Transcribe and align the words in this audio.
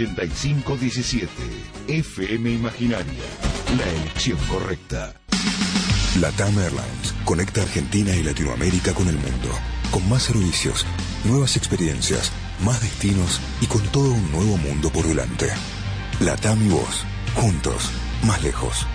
8517 0.00 1.28
FM 1.88 2.50
Imaginaria. 2.50 3.24
La 3.76 3.88
elección 4.00 4.38
correcta. 4.48 5.14
Latam 6.20 6.58
Airlines 6.58 7.14
conecta 7.24 7.62
Argentina 7.62 8.14
y 8.14 8.22
Latinoamérica 8.22 8.94
con 8.94 9.08
el 9.08 9.16
mundo. 9.16 9.48
Con 9.90 10.08
más 10.08 10.22
servicios, 10.22 10.86
nuevas 11.24 11.56
experiencias, 11.56 12.32
más 12.64 12.80
destinos 12.80 13.40
y 13.60 13.66
con 13.66 13.82
todo 13.88 14.12
un 14.12 14.32
nuevo 14.32 14.56
mundo 14.56 14.90
por 14.90 15.06
delante. 15.06 15.48
Latam 16.20 16.64
y 16.64 16.68
vos, 16.70 17.04
juntos, 17.34 17.90
más 18.24 18.42
lejos. 18.42 18.86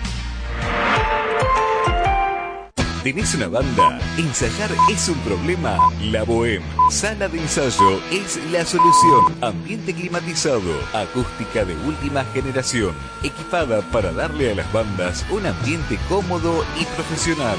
¿Tenés 3.06 3.36
una 3.36 3.46
banda? 3.46 4.00
¿Ensayar 4.18 4.68
es 4.90 5.08
un 5.08 5.16
problema? 5.20 5.78
La 6.10 6.24
Bohem, 6.24 6.60
sala 6.90 7.28
de 7.28 7.38
ensayo, 7.38 8.00
es 8.10 8.36
la 8.50 8.64
solución. 8.64 9.32
Ambiente 9.42 9.94
climatizado, 9.94 10.72
acústica 10.92 11.64
de 11.64 11.76
última 11.86 12.24
generación, 12.34 12.96
equipada 13.22 13.80
para 13.92 14.10
darle 14.10 14.50
a 14.50 14.56
las 14.56 14.72
bandas 14.72 15.24
un 15.30 15.46
ambiente 15.46 16.00
cómodo 16.08 16.64
y 16.80 16.84
profesional. 16.96 17.58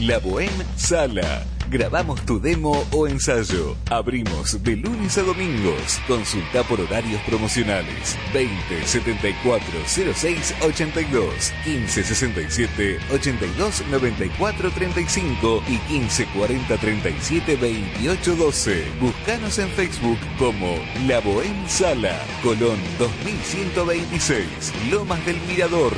La 0.00 0.18
Bohem 0.18 0.50
Sala 0.74 1.46
Grabamos 1.70 2.20
tu 2.26 2.40
demo 2.40 2.84
o 2.90 3.06
ensayo. 3.06 3.76
Abrimos 3.90 4.60
de 4.60 4.74
lunes 4.74 5.16
a 5.18 5.22
domingos. 5.22 6.00
Consulta 6.08 6.64
por 6.64 6.80
horarios 6.80 7.22
promocionales. 7.22 8.18
20 8.34 8.84
74 8.84 9.64
06 9.86 10.56
82 10.62 11.52
15 11.62 12.02
67 12.02 12.98
82 13.12 13.84
94 13.88 14.70
35 14.72 15.62
y 15.68 15.78
15 15.78 16.26
40 16.34 16.76
37 16.76 17.54
28 17.54 18.34
12. 18.34 18.84
Búscanos 19.00 19.56
en 19.60 19.68
Facebook 19.68 20.18
como 20.40 20.74
La 21.06 21.20
Bohem 21.20 21.68
Sala, 21.68 22.18
Colón 22.42 22.80
2126, 22.98 24.72
Lomas 24.90 25.24
del 25.24 25.40
Mirador. 25.42 25.92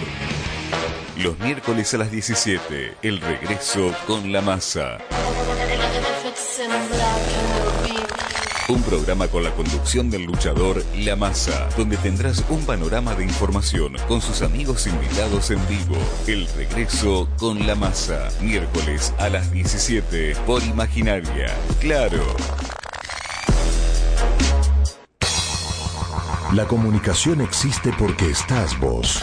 Los 1.16 1.38
miércoles 1.38 1.92
a 1.94 1.98
las 1.98 2.10
17, 2.10 2.94
el 3.02 3.20
regreso 3.20 3.94
con 4.06 4.32
la 4.32 4.40
masa. 4.40 4.98
Un 8.68 8.82
programa 8.84 9.28
con 9.28 9.42
la 9.42 9.50
conducción 9.50 10.08
del 10.08 10.22
luchador 10.24 10.82
La 10.96 11.16
Masa, 11.16 11.68
donde 11.76 11.96
tendrás 11.96 12.44
un 12.48 12.64
panorama 12.64 13.14
de 13.14 13.24
información 13.24 13.96
con 14.08 14.22
sus 14.22 14.40
amigos 14.40 14.86
invitados 14.86 15.50
en 15.50 15.58
vivo. 15.68 15.96
El 16.26 16.46
regreso 16.56 17.28
con 17.38 17.66
La 17.66 17.74
Masa, 17.74 18.30
miércoles 18.40 19.12
a 19.18 19.28
las 19.28 19.50
17 19.52 20.36
por 20.46 20.62
Imaginaria. 20.62 21.54
Claro. 21.80 22.24
La 26.54 26.66
comunicación 26.66 27.40
existe 27.40 27.92
porque 27.98 28.30
estás 28.30 28.78
vos. 28.78 29.22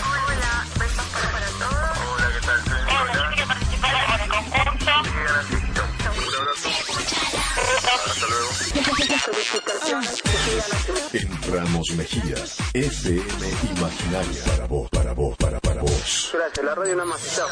En 11.14 11.42
Ramos 11.52 11.92
Mejía, 11.96 12.36
FM 12.74 13.48
Imaginaria. 13.78 14.44
Para 14.46 14.68
vos, 14.68 14.90
para 14.92 15.14
vos, 15.14 15.36
para, 15.38 15.60
para 15.60 15.82
vos. 15.82 16.32
Gracias, 16.34 16.64
la 16.66 16.76
radio 16.76 16.96
nada 16.96 17.10
más. 17.10 17.36
Chao. 17.36 17.48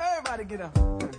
Everybody 0.00 0.44
get 0.48 0.62
up. 0.62 1.09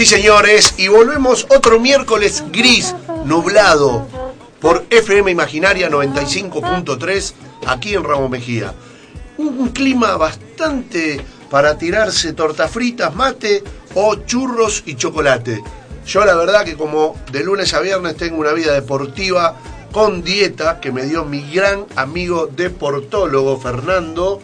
Sí, 0.00 0.06
señores, 0.06 0.76
y 0.78 0.88
volvemos 0.88 1.46
otro 1.50 1.78
miércoles 1.78 2.42
gris, 2.50 2.96
nublado, 3.26 4.08
por 4.58 4.86
FM 4.88 5.30
Imaginaria 5.30 5.90
95.3, 5.90 7.34
aquí 7.66 7.92
en 7.92 8.04
Ramos 8.04 8.30
Mejía. 8.30 8.72
Un 9.36 9.68
clima 9.68 10.16
bastante 10.16 11.20
para 11.50 11.76
tirarse 11.76 12.32
tortas 12.32 12.70
fritas, 12.70 13.14
mate 13.14 13.62
o 13.94 14.14
churros 14.24 14.84
y 14.86 14.94
chocolate. 14.94 15.62
Yo 16.06 16.24
la 16.24 16.34
verdad 16.34 16.64
que 16.64 16.78
como 16.78 17.14
de 17.30 17.44
lunes 17.44 17.74
a 17.74 17.80
viernes 17.80 18.16
tengo 18.16 18.38
una 18.38 18.52
vida 18.52 18.72
deportiva 18.72 19.58
con 19.92 20.22
dieta 20.22 20.80
que 20.80 20.92
me 20.92 21.02
dio 21.02 21.26
mi 21.26 21.42
gran 21.52 21.84
amigo 21.96 22.46
deportólogo 22.46 23.60
Fernando, 23.60 24.40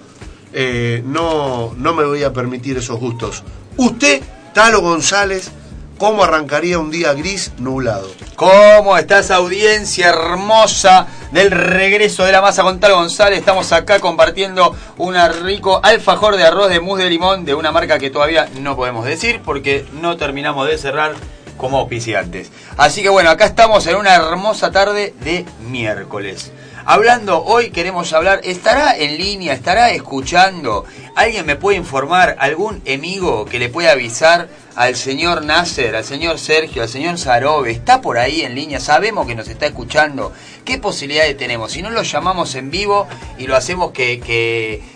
eh, 0.53 1.03
no, 1.07 1.73
no 1.79 1.95
me 1.95 2.05
voy 2.05 2.25
a 2.25 2.35
permitir 2.35 2.77
esos 2.77 3.01
gustos. 3.01 3.43
Usted 3.79 4.21
Talo 4.57 4.81
González, 4.81 5.51
¿cómo 5.99 6.25
arrancaría 6.25 6.79
un 6.79 6.91
día 6.91 7.13
gris 7.13 7.53
nublado? 7.59 8.11
¿Cómo 8.37 8.97
está 8.97 9.19
esa 9.19 9.37
audiencia 9.37 10.09
hermosa 10.09 11.09
del 11.31 11.51
regreso 11.51 12.25
de 12.25 12.33
la 12.33 12.41
masa 12.41 12.63
con 12.63 12.81
Talo 12.81 12.97
González? 12.97 13.39
Estamos 13.39 13.71
acá 13.73 14.01
compartiendo 14.01 14.75
un 14.97 15.15
rico 15.43 15.79
alfajor 15.83 16.37
de 16.39 16.45
arroz 16.45 16.71
de 16.71 16.81
mousse 16.81 17.05
de 17.05 17.11
limón 17.11 17.45
de 17.45 17.55
una 17.55 17.71
marca 17.71 17.99
que 17.99 18.09
todavía 18.09 18.49
no 18.59 18.77
podemos 18.77 19.05
decir 19.05 19.43
porque 19.45 19.85
no 20.01 20.17
terminamos 20.17 20.67
de 20.67 20.79
cerrar 20.79 21.13
como 21.59 21.77
auspiciantes. 21.81 22.51
Así 22.79 23.03
que 23.03 23.11
bueno, 23.11 23.29
acá 23.29 23.45
estamos 23.45 23.87
en 23.87 23.97
una 23.97 24.15
hermosa 24.15 24.71
tarde 24.71 25.15
de 25.21 25.45
miércoles. 25.69 26.51
Hablando 26.89 27.43
hoy, 27.43 27.71
queremos 27.71 28.13
hablar, 28.13 28.41
¿estará 28.45 28.97
en 28.97 29.19
línea, 29.19 29.55
estará 29.55 29.91
escuchando? 29.91 30.85
¿Alguien 31.17 31.45
me 31.45 31.57
puede 31.57 31.77
informar, 31.77 32.37
algún 32.39 32.81
amigo 32.87 33.45
que 33.45 33.59
le 33.59 33.69
pueda 33.69 33.91
avisar 33.91 34.49
al 34.77 34.95
señor 34.95 35.45
Nasser, 35.45 35.97
al 35.97 36.05
señor 36.05 36.39
Sergio, 36.39 36.83
al 36.83 36.89
señor 36.89 37.19
Zarobe? 37.19 37.73
¿Está 37.73 38.01
por 38.01 38.19
ahí 38.19 38.43
en 38.43 38.55
línea? 38.55 38.79
Sabemos 38.79 39.27
que 39.27 39.35
nos 39.35 39.49
está 39.49 39.67
escuchando. 39.67 40.33
¿Qué 40.65 40.79
posibilidades 40.79 41.37
tenemos? 41.37 41.73
Si 41.73 41.83
no 41.83 41.91
lo 41.91 42.05
llamamos 42.05 42.55
en 42.55 42.71
vivo 42.71 43.09
y 43.37 43.49
lo 43.49 43.57
hacemos 43.57 43.91
que, 43.91 44.21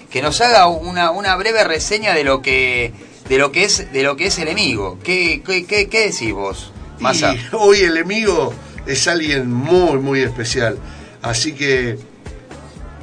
que, 0.08 0.22
nos 0.22 0.40
haga 0.42 0.68
una, 0.68 1.10
una 1.10 1.34
breve 1.34 1.64
reseña 1.64 2.14
de 2.14 2.22
lo 2.22 2.40
que 2.40 2.92
de 3.28 3.38
lo 3.38 3.50
que 3.50 3.64
es 3.64 3.92
de 3.92 4.04
lo 4.04 4.16
que 4.16 4.26
es 4.26 4.38
el 4.38 4.46
enemigo. 4.46 4.96
¿Qué, 5.02 5.42
qué, 5.44 5.66
qué, 5.66 6.06
decís 6.06 6.32
vos, 6.32 6.72
Massa? 7.00 7.34
hoy 7.50 7.80
el 7.80 7.96
enemigo 7.96 8.54
es 8.86 9.08
alguien 9.08 9.52
muy, 9.52 9.98
muy 9.98 10.20
especial. 10.20 10.78
Así 11.22 11.52
que 11.52 11.98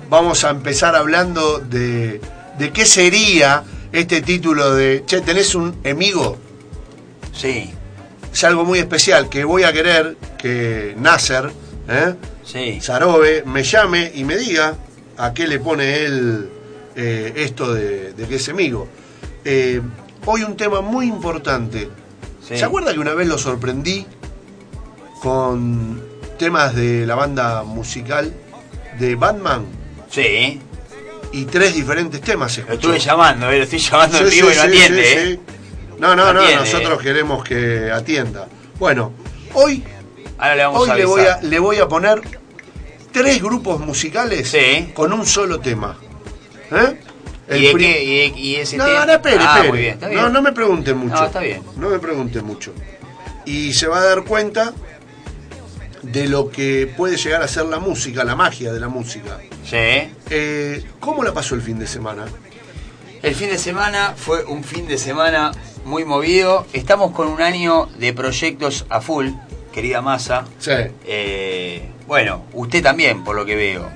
vamos 0.10 0.44
a 0.44 0.50
empezar 0.50 0.96
hablando 0.96 1.60
de, 1.60 2.22
de 2.58 2.72
qué 2.72 2.86
sería 2.86 3.64
este 3.92 4.22
título 4.22 4.76
de, 4.76 5.04
che, 5.06 5.22
¿tenés 5.22 5.56
un 5.56 5.76
enemigo? 5.84 6.38
Sí. 7.34 7.72
Es 8.32 8.44
algo 8.44 8.66
muy 8.66 8.80
especial 8.80 9.30
que 9.30 9.44
voy 9.44 9.64
a 9.64 9.74
querer 9.74 10.18
que 10.38 10.96
Nasser, 10.98 11.52
¿eh? 11.88 12.16
sí. 12.44 12.80
Sarobe, 12.82 13.44
me 13.46 13.64
llame 13.64 14.12
y 14.14 14.24
me 14.24 14.38
diga 14.38 14.76
a 15.18 15.34
qué 15.34 15.48
le 15.48 15.60
pone 15.60 16.06
él 16.06 16.50
eh, 16.96 17.34
esto 17.36 17.74
de, 17.74 18.14
que 18.28 18.36
es 18.36 18.48
enemigo. 18.48 18.88
Eh, 19.46 19.82
hoy 20.26 20.44
un 20.44 20.58
tema 20.58 20.82
muy 20.82 21.08
importante. 21.08 21.90
¿Se 22.42 22.64
acuerda 22.64 22.94
que 22.94 23.00
una 23.00 23.14
vez 23.14 23.28
lo 23.28 23.38
sorprendí 23.38 24.06
con 25.22 26.02
temas 26.38 26.76
de 26.76 27.06
la 27.06 27.16
banda 27.16 27.64
musical 27.64 28.34
de 29.00 29.16
Batman. 29.16 29.66
Sí. 30.10 30.62
Y 31.32 31.46
tres 31.46 31.76
diferentes 31.76 32.22
temas. 32.22 32.58
Lo 32.58 32.74
estuve 32.74 33.00
llamando, 33.00 33.50
eh, 33.50 33.58
lo 33.58 33.64
estoy 33.64 33.80
llamando 33.80 34.18
en 34.20 34.30
vivo 34.30 34.52
y 34.52 34.56
no 34.56 34.62
atiende. 34.62 35.32
Eh. 35.32 35.40
No, 36.00 36.16
no, 36.16 36.34
no, 36.34 36.50
nosotros 36.56 37.02
queremos 37.02 37.44
que 37.44 37.92
atienda. 37.92 38.48
Bueno, 38.80 39.14
hoy, 39.54 39.84
le, 40.56 40.66
hoy 40.66 40.90
le, 40.96 41.06
voy 41.06 41.22
a, 41.22 41.42
le 41.42 41.60
voy 41.60 41.78
a 41.78 41.88
poner 41.88 42.22
tres 43.12 43.42
grupos 43.42 43.80
musicales 43.80 44.56
con 44.94 45.12
un 45.12 45.26
solo 45.26 45.60
tema. 45.60 45.98
¿Eh? 46.72 47.00
¿Y, 47.50 48.56
ese 48.56 48.78
no, 48.78 48.86
tema? 48.86 49.06
no, 49.06 49.14
espere, 49.14 49.38
ah, 49.40 49.62
espere. 49.64 49.98
No, 50.14 50.30
no 50.30 50.42
me 50.42 50.52
pregunte 50.52 50.94
mucho. 50.94 51.16
No, 51.16 51.26
está 51.26 51.40
bien. 51.40 51.64
No 51.78 51.90
me 51.90 52.00
pregunte 52.00 52.42
mucho. 52.42 52.74
Y 53.46 53.74
se 53.74 53.88
va 53.88 54.00
a 54.00 54.04
dar 54.04 54.24
cuenta 54.24 54.74
de 56.12 56.28
lo 56.28 56.50
que 56.50 56.92
puede 56.96 57.18
llegar 57.18 57.42
a 57.42 57.48
ser 57.48 57.66
la 57.66 57.80
música, 57.80 58.24
la 58.24 58.36
magia 58.36 58.72
de 58.72 58.80
la 58.80 58.88
música. 58.88 59.40
Sí. 59.64 60.12
Eh, 60.30 60.84
¿Cómo 61.00 61.24
la 61.24 61.34
pasó 61.34 61.56
el 61.56 61.62
fin 61.62 61.80
de 61.80 61.88
semana? 61.88 62.26
El 63.22 63.36
fin 63.36 63.50
de 63.50 63.58
semana 63.58 64.14
fue 64.16 64.46
un 64.46 64.64
fin 64.64 64.88
de 64.88 64.98
semana 64.98 65.52
muy 65.86 66.06
movido. 66.06 66.66
Estamos 66.74 67.12
con 67.12 67.28
un 67.28 67.42
año 67.42 67.88
de 67.98 68.14
proyectos 68.14 68.86
a 68.90 69.02
full, 69.02 69.30
querida 69.74 70.02
Masa. 70.02 70.46
Sí. 70.60 70.72
Eh, 71.06 71.90
bueno, 72.08 72.44
usted 72.54 72.82
también, 72.82 73.24
por 73.24 73.36
lo 73.36 73.46
que 73.46 73.56
veo. 73.56 73.90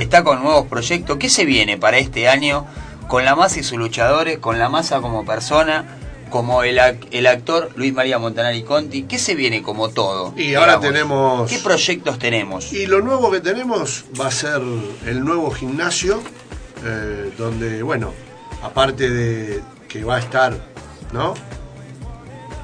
está 0.00 0.22
con 0.22 0.42
nuevos 0.42 0.66
proyectos. 0.66 1.16
¿Qué 1.16 1.30
se 1.30 1.44
viene 1.44 1.78
para 1.78 1.98
este 1.98 2.28
año 2.28 2.66
con 3.08 3.24
la 3.24 3.34
masa 3.34 3.60
y 3.60 3.62
sus 3.62 3.78
luchadores, 3.78 4.38
con 4.38 4.58
la 4.58 4.68
masa 4.68 5.00
como 5.00 5.24
persona, 5.24 5.84
como 6.32 6.64
el, 6.64 6.80
el 7.12 7.26
actor 7.28 7.70
Luis 7.76 7.92
María 7.92 8.18
Montanari 8.18 8.64
Conti? 8.64 9.04
¿Qué 9.04 9.18
se 9.20 9.36
viene 9.36 9.62
como 9.62 9.90
todo? 9.90 10.34
Y 10.36 10.54
ahora 10.54 10.78
digamos? 10.78 10.86
tenemos- 10.88 11.50
¿Qué 11.50 11.58
proyectos 11.58 12.18
tenemos? 12.18 12.72
Y 12.72 12.86
lo 12.86 13.00
nuevo 13.02 13.30
que 13.30 13.40
tenemos 13.40 14.04
va 14.20 14.26
a 14.26 14.30
ser 14.32 14.60
el 15.06 15.24
nuevo 15.24 15.50
gimnasio, 15.52 16.20
eh, 16.84 17.30
donde, 17.38 17.82
bueno, 17.84 18.12
aparte 18.62 19.08
de 19.10 19.60
que 19.88 20.02
va 20.02 20.16
a 20.16 20.18
estar, 20.18 20.56
¿no? 21.12 21.34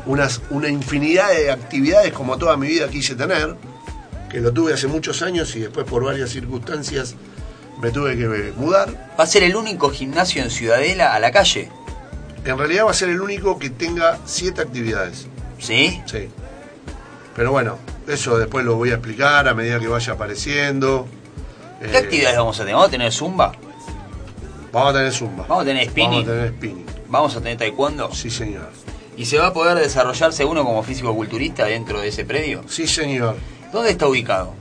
Unas, 0.06 0.40
una 0.50 0.68
infinidad 0.68 1.28
de 1.30 1.50
actividades 1.50 2.12
como 2.12 2.38
toda 2.38 2.56
mi 2.56 2.66
vida 2.68 2.88
quise 2.88 3.14
tener, 3.14 3.54
que 4.30 4.40
lo 4.40 4.52
tuve 4.52 4.72
hace 4.72 4.86
muchos 4.86 5.20
años 5.22 5.54
y 5.56 5.60
después 5.60 5.86
por 5.86 6.04
varias 6.04 6.30
circunstancias 6.30 7.14
me 7.80 7.90
tuve 7.90 8.16
que 8.16 8.52
mudar. 8.56 9.12
¿Va 9.18 9.24
a 9.24 9.26
ser 9.26 9.42
el 9.42 9.54
único 9.54 9.90
gimnasio 9.90 10.42
en 10.42 10.50
Ciudadela 10.50 11.14
a 11.14 11.20
la 11.20 11.30
calle? 11.30 11.70
En 12.48 12.56
realidad 12.56 12.86
va 12.86 12.92
a 12.92 12.94
ser 12.94 13.10
el 13.10 13.20
único 13.20 13.58
que 13.58 13.68
tenga 13.68 14.18
siete 14.24 14.62
actividades. 14.62 15.26
¿Sí? 15.58 16.00
Sí. 16.06 16.28
Pero 17.36 17.52
bueno, 17.52 17.76
eso 18.06 18.38
después 18.38 18.64
lo 18.64 18.76
voy 18.76 18.90
a 18.90 18.94
explicar 18.94 19.46
a 19.46 19.52
medida 19.54 19.78
que 19.78 19.86
vaya 19.86 20.14
apareciendo. 20.14 21.06
¿Qué 21.80 21.90
Eh, 21.94 21.96
actividades 21.98 22.38
vamos 22.38 22.56
a 22.58 22.60
tener? 22.62 22.74
¿Vamos 22.74 22.88
a 22.88 22.90
tener 22.90 23.12
zumba? 23.12 23.52
Vamos 24.72 24.90
a 24.90 24.96
tener 24.96 25.12
zumba. 25.12 25.44
¿Vamos 25.46 25.62
a 25.62 25.66
tener 25.66 25.88
spinning? 25.90 26.24
Vamos 26.24 26.28
a 26.28 26.32
tener 26.32 26.48
spinning. 26.54 26.86
¿Vamos 27.08 27.36
a 27.36 27.38
tener 27.40 27.58
taekwondo? 27.58 28.14
Sí, 28.14 28.30
señor. 28.30 28.70
¿Y 29.18 29.26
se 29.26 29.38
va 29.38 29.48
a 29.48 29.52
poder 29.52 29.76
desarrollarse 29.76 30.44
uno 30.46 30.64
como 30.64 30.82
físico-culturista 30.82 31.66
dentro 31.66 32.00
de 32.00 32.08
ese 32.08 32.24
predio? 32.24 32.62
Sí, 32.66 32.86
señor. 32.86 33.36
¿Dónde 33.72 33.90
está 33.90 34.06
ubicado? 34.06 34.54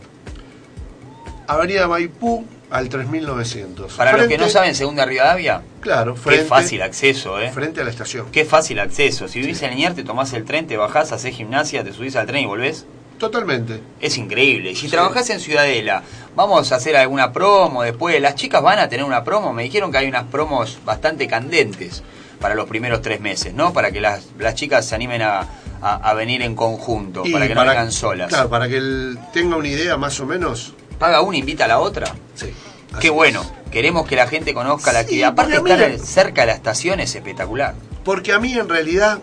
Avenida 1.47 1.87
Maipú 1.87 2.45
al 2.69 2.89
3900. 2.89 3.93
Para 3.93 4.17
los 4.17 4.27
que 4.27 4.37
no 4.37 4.49
saben, 4.49 4.75
Segunda 4.75 5.05
Rivadavia, 5.05 5.61
Claro, 5.81 6.15
frente, 6.15 6.43
qué 6.43 6.47
fácil 6.49 6.81
acceso, 6.81 7.39
¿eh? 7.39 7.51
frente 7.51 7.81
a 7.81 7.83
la 7.83 7.89
estación. 7.89 8.27
Qué 8.31 8.43
fácil 8.45 8.79
acceso. 8.79 9.27
Si 9.27 9.39
vivís 9.39 9.61
en 9.63 9.71
Liniers, 9.71 9.95
te 9.95 10.03
tomás 10.03 10.33
el 10.33 10.43
tren, 10.45 10.67
te 10.67 10.75
bajás, 10.77 11.11
haces 11.11 11.33
gimnasia, 11.35 11.83
te 11.83 11.93
subís 11.93 12.15
al 12.15 12.27
tren 12.27 12.43
y 12.43 12.45
volvés. 12.45 12.85
Totalmente. 13.17 13.81
Es 13.99 14.17
increíble. 14.17 14.75
Si 14.75 14.89
trabajás 14.89 15.29
en 15.31 15.39
Ciudadela, 15.39 16.03
vamos 16.35 16.71
a 16.71 16.75
hacer 16.75 16.95
alguna 16.97 17.31
promo 17.33 17.81
después. 17.83 18.21
Las 18.21 18.35
chicas 18.35 18.61
van 18.61 18.77
a 18.79 18.89
tener 18.89 19.05
una 19.05 19.23
promo. 19.23 19.53
Me 19.53 19.63
dijeron 19.63 19.91
que 19.91 19.97
hay 19.97 20.07
unas 20.07 20.25
promos 20.25 20.77
bastante 20.85 21.27
candentes 21.27 22.03
para 22.39 22.53
los 22.53 22.67
primeros 22.67 23.01
tres 23.01 23.19
meses, 23.19 23.55
¿no? 23.55 23.73
Para 23.73 23.89
que 23.91 24.01
las, 24.01 24.27
las 24.37 24.53
chicas 24.53 24.85
se 24.85 24.93
animen 24.93 25.23
a, 25.23 25.39
a- 25.81 25.95
a 26.09 26.13
venir 26.13 26.43
en 26.43 26.53
conjunto, 26.55 27.23
Y 27.25 27.31
para 27.31 27.47
que 27.47 27.55
no 27.55 27.65
vengan 27.65 27.91
solas. 27.91 28.27
Claro, 28.29 28.49
para 28.49 28.67
que 28.67 28.77
él 28.77 29.17
tenga 29.33 29.55
una 29.55 29.67
idea 29.67 29.97
más 29.97 30.19
o 30.19 30.27
menos. 30.27 30.75
Paga 30.99 31.21
una, 31.21 31.37
invita 31.37 31.65
a 31.65 31.67
la 31.67 31.79
otra. 31.79 32.13
Sí. 32.35 32.53
Qué 32.99 33.09
bueno. 33.09 33.43
Queremos 33.71 34.07
que 34.07 34.15
la 34.15 34.27
gente 34.27 34.53
conozca 34.53 34.93
la 34.93 34.99
actividad. 34.99 35.29
Aparte, 35.29 35.55
estar 35.55 35.99
cerca 35.99 36.41
de 36.41 36.47
la 36.47 36.53
estación 36.53 36.99
es 36.99 37.13
espectacular. 37.15 37.75
Porque 38.03 38.33
a 38.33 38.39
mí 38.39 38.53
en 38.53 38.69
realidad 38.69 39.19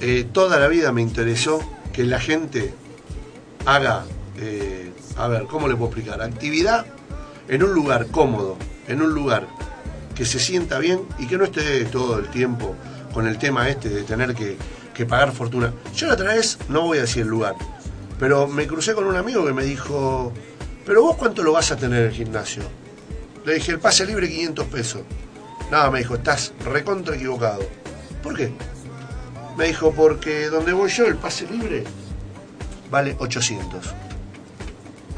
eh, 0.00 0.26
toda 0.30 0.58
la 0.58 0.68
vida 0.68 0.92
me 0.92 1.02
interesó 1.02 1.60
que 1.92 2.04
la 2.04 2.20
gente 2.20 2.74
haga, 3.64 4.04
eh, 4.38 4.90
a 5.16 5.28
ver, 5.28 5.44
¿cómo 5.44 5.68
le 5.68 5.76
puedo 5.76 5.90
explicar? 5.90 6.20
Actividad 6.20 6.86
en 7.48 7.62
un 7.62 7.72
lugar 7.72 8.08
cómodo, 8.08 8.56
en 8.88 9.00
un 9.00 9.14
lugar 9.14 9.46
que 10.14 10.24
se 10.24 10.40
sienta 10.40 10.78
bien 10.78 11.00
y 11.18 11.26
que 11.26 11.38
no 11.38 11.44
esté 11.44 11.84
todo 11.84 12.18
el 12.18 12.28
tiempo 12.28 12.74
con 13.14 13.26
el 13.26 13.38
tema 13.38 13.68
este 13.68 13.88
de 13.88 14.02
tener 14.02 14.34
que, 14.34 14.56
que 14.94 15.06
pagar 15.06 15.32
fortuna. 15.32 15.72
Yo 15.94 16.08
la 16.08 16.14
otra 16.14 16.34
vez, 16.34 16.58
no 16.68 16.82
voy 16.82 16.98
a 16.98 17.02
decir 17.02 17.22
el 17.22 17.28
lugar, 17.28 17.54
pero 18.18 18.46
me 18.48 18.66
crucé 18.66 18.94
con 18.94 19.06
un 19.06 19.16
amigo 19.16 19.44
que 19.46 19.52
me 19.52 19.64
dijo, 19.64 20.32
pero 20.86 21.02
vos 21.02 21.16
cuánto 21.16 21.42
lo 21.42 21.52
vas 21.52 21.72
a 21.72 21.76
tener 21.76 22.02
en 22.02 22.06
el 22.06 22.12
gimnasio? 22.12 22.62
Le 23.44 23.54
dije, 23.54 23.72
el 23.72 23.80
pase 23.80 24.06
libre 24.06 24.28
500 24.28 24.66
pesos. 24.68 25.02
Nada, 25.70 25.90
me 25.90 25.98
dijo, 25.98 26.14
estás 26.14 26.52
recontra 26.64 27.16
equivocado. 27.16 27.60
¿Por 28.22 28.36
qué? 28.36 28.52
Me 29.56 29.66
dijo, 29.66 29.92
porque 29.92 30.46
donde 30.46 30.72
voy 30.72 30.88
yo, 30.90 31.06
el 31.06 31.16
pase 31.16 31.46
libre 31.48 31.84
vale 32.88 33.16
800. 33.18 33.94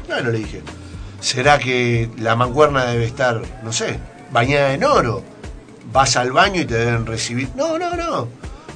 Bueno, 0.07 0.31
le 0.31 0.39
dije, 0.39 0.63
¿será 1.19 1.59
que 1.59 2.09
la 2.17 2.35
mancuerna 2.35 2.85
debe 2.85 3.05
estar, 3.05 3.41
no 3.63 3.71
sé, 3.71 3.99
bañada 4.31 4.73
en 4.73 4.83
oro? 4.83 5.23
Vas 5.93 6.15
al 6.15 6.31
baño 6.31 6.61
y 6.61 6.65
te 6.65 6.75
deben 6.75 7.05
recibir. 7.05 7.49
No, 7.55 7.77
no, 7.77 7.95
no. 7.95 8.27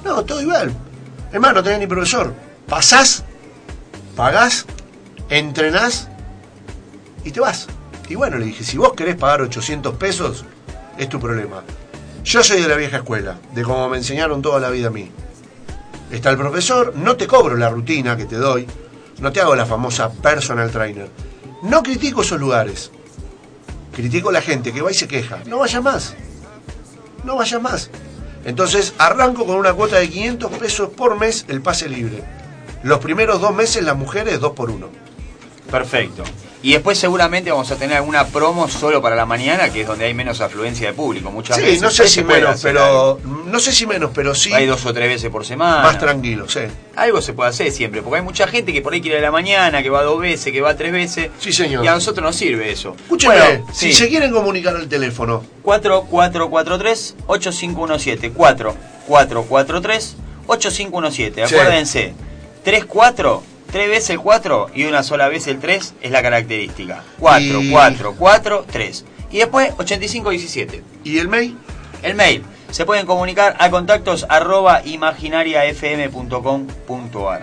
No, 0.04 0.24
todo 0.24 0.40
igual. 0.40 0.72
Más, 1.40 1.54
no 1.54 1.62
tenés 1.62 1.80
ni 1.80 1.86
profesor. 1.88 2.32
Pasás, 2.68 3.24
pagás, 4.14 4.66
entrenás 5.28 6.08
y 7.24 7.30
te 7.30 7.40
vas. 7.40 7.66
Y 8.08 8.14
bueno, 8.14 8.38
le 8.38 8.46
dije, 8.46 8.64
si 8.64 8.76
vos 8.76 8.92
querés 8.92 9.16
pagar 9.16 9.42
800 9.42 9.96
pesos, 9.96 10.44
es 10.98 11.08
tu 11.08 11.18
problema. 11.18 11.62
Yo 12.24 12.42
soy 12.42 12.60
de 12.60 12.68
la 12.68 12.76
vieja 12.76 12.98
escuela, 12.98 13.38
de 13.54 13.62
como 13.62 13.88
me 13.88 13.98
enseñaron 13.98 14.42
toda 14.42 14.60
la 14.60 14.70
vida 14.70 14.88
a 14.88 14.90
mí. 14.90 15.10
Está 16.10 16.30
el 16.30 16.36
profesor, 16.36 16.94
no 16.96 17.16
te 17.16 17.26
cobro 17.26 17.56
la 17.56 17.70
rutina 17.70 18.16
que 18.16 18.24
te 18.24 18.36
doy, 18.36 18.66
no 19.20 19.32
te 19.32 19.40
hago 19.40 19.54
la 19.54 19.66
famosa 19.66 20.10
personal 20.10 20.70
trainer. 20.70 21.08
No 21.62 21.82
critico 21.82 22.22
esos 22.22 22.38
lugares. 22.38 22.90
Critico 23.94 24.30
la 24.30 24.42
gente 24.42 24.72
que 24.72 24.82
va 24.82 24.90
y 24.90 24.94
se 24.94 25.08
queja. 25.08 25.40
No 25.46 25.58
vaya 25.58 25.80
más. 25.80 26.14
No 27.24 27.36
vaya 27.36 27.58
más. 27.58 27.90
Entonces 28.44 28.92
arranco 28.98 29.46
con 29.46 29.56
una 29.56 29.72
cuota 29.72 29.96
de 29.96 30.10
500 30.10 30.52
pesos 30.58 30.90
por 30.90 31.18
mes 31.18 31.46
el 31.48 31.62
pase 31.62 31.88
libre. 31.88 32.22
Los 32.82 32.98
primeros 32.98 33.40
dos 33.40 33.54
meses 33.54 33.82
las 33.82 33.96
mujeres 33.96 34.40
dos 34.40 34.52
por 34.52 34.70
uno. 34.70 34.88
Perfecto. 35.70 36.22
Y 36.64 36.72
después 36.72 36.96
seguramente 36.98 37.50
vamos 37.50 37.70
a 37.70 37.76
tener 37.76 37.98
alguna 37.98 38.26
promo 38.26 38.66
solo 38.68 39.02
para 39.02 39.14
la 39.14 39.26
mañana, 39.26 39.70
que 39.70 39.82
es 39.82 39.86
donde 39.86 40.06
hay 40.06 40.14
menos 40.14 40.40
afluencia 40.40 40.86
de 40.86 40.94
público. 40.94 41.30
Muchas 41.30 41.58
Sí, 41.58 41.62
veces 41.62 41.82
no 41.82 41.90
sé 41.90 42.08
si 42.08 42.24
menos, 42.24 42.58
pero 42.62 43.20
no 43.22 43.60
sé 43.60 43.70
si 43.70 43.86
menos, 43.86 44.12
pero 44.14 44.34
sí. 44.34 44.50
Hay 44.50 44.64
dos 44.64 44.86
o 44.86 44.94
tres 44.94 45.10
veces 45.10 45.28
por 45.30 45.44
semana. 45.44 45.82
más 45.82 45.98
tranquilo, 45.98 46.48
sí. 46.48 46.60
Algo 46.96 47.20
se 47.20 47.34
puede 47.34 47.50
hacer 47.50 47.70
siempre, 47.70 48.00
porque 48.00 48.20
hay 48.20 48.24
mucha 48.24 48.46
gente 48.46 48.72
que 48.72 48.80
por 48.80 48.94
ahí 48.94 49.02
quiere 49.02 49.18
ir 49.18 49.24
a 49.24 49.26
la 49.26 49.30
mañana, 49.30 49.82
que 49.82 49.90
va 49.90 50.02
dos 50.02 50.18
veces, 50.18 50.54
que 50.54 50.62
va 50.62 50.74
tres 50.74 50.90
veces. 50.90 51.28
Sí, 51.38 51.52
señor. 51.52 51.84
Y 51.84 51.88
a 51.88 51.92
nosotros 51.92 52.24
nos 52.24 52.34
sirve 52.34 52.72
eso. 52.72 52.96
Escúcheme, 52.98 53.34
Bueno, 53.38 53.66
si 53.74 53.92
sí. 53.92 53.94
se 54.04 54.08
quieren 54.08 54.32
comunicar 54.32 54.74
al 54.74 54.88
teléfono, 54.88 55.44
4443-8517. 55.64 58.32
4443-8517. 60.46 61.46
Sí. 61.46 61.54
Acuérdense, 61.54 62.14
3-4, 62.64 63.40
tres 63.74 63.88
veces 63.88 64.10
el 64.10 64.20
4 64.20 64.70
y 64.72 64.84
una 64.84 65.02
sola 65.02 65.26
vez 65.28 65.48
el 65.48 65.58
3 65.58 65.94
es 66.00 66.10
la 66.12 66.22
característica. 66.22 67.02
4, 67.18 67.60
Y- 67.60 67.70
4, 67.72 68.14
4, 68.16 68.64
3. 68.70 69.04
Y 69.32 69.38
después 69.38 69.72
8517. 69.78 70.84
¿y 71.02 71.18
el 71.18 71.26
mail? 71.26 71.56
El 72.04 72.14
mail. 72.14 72.44
Se 72.70 72.86
pueden 72.86 73.04
comunicar 73.04 73.56
a 73.58 73.70
contactos 73.70 74.26
arroba 74.28 74.82
imaginariafm.com.ar. 74.84 77.42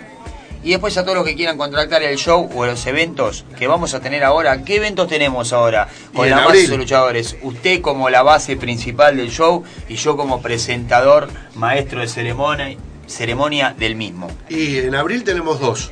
Y 0.63 0.69
después 0.69 0.95
a 0.97 1.03
todos 1.03 1.17
los 1.17 1.25
que 1.25 1.35
quieran 1.35 1.57
contratar 1.57 2.01
el 2.03 2.15
show 2.17 2.50
o 2.55 2.65
los 2.65 2.85
eventos 2.85 3.43
que 3.59 3.67
vamos 3.67 3.93
a 3.93 4.00
tener 4.00 4.23
ahora. 4.23 4.63
¿Qué 4.63 4.77
eventos 4.77 5.09
tenemos 5.09 5.51
ahora? 5.51 5.89
Con 6.13 6.27
Y 6.27 6.29
en 6.29 6.35
la 6.38 6.45
base 6.45 6.59
abril. 6.59 6.69
de 6.69 6.77
luchadores. 6.77 7.35
Usted 7.41 7.81
como 7.81 8.09
la 8.09 8.23
base 8.23 8.55
principal 8.55 9.17
del 9.17 9.31
show 9.31 9.65
y 9.89 9.95
yo 9.95 10.15
como 10.15 10.41
presentador, 10.41 11.27
maestro 11.55 12.00
de 12.00 12.07
ceremonia, 12.07 12.77
ceremonia 13.07 13.75
del 13.77 13.95
mismo. 13.95 14.29
Y 14.47 14.77
en 14.77 14.95
abril 14.95 15.25
tenemos 15.25 15.59
dos. 15.59 15.91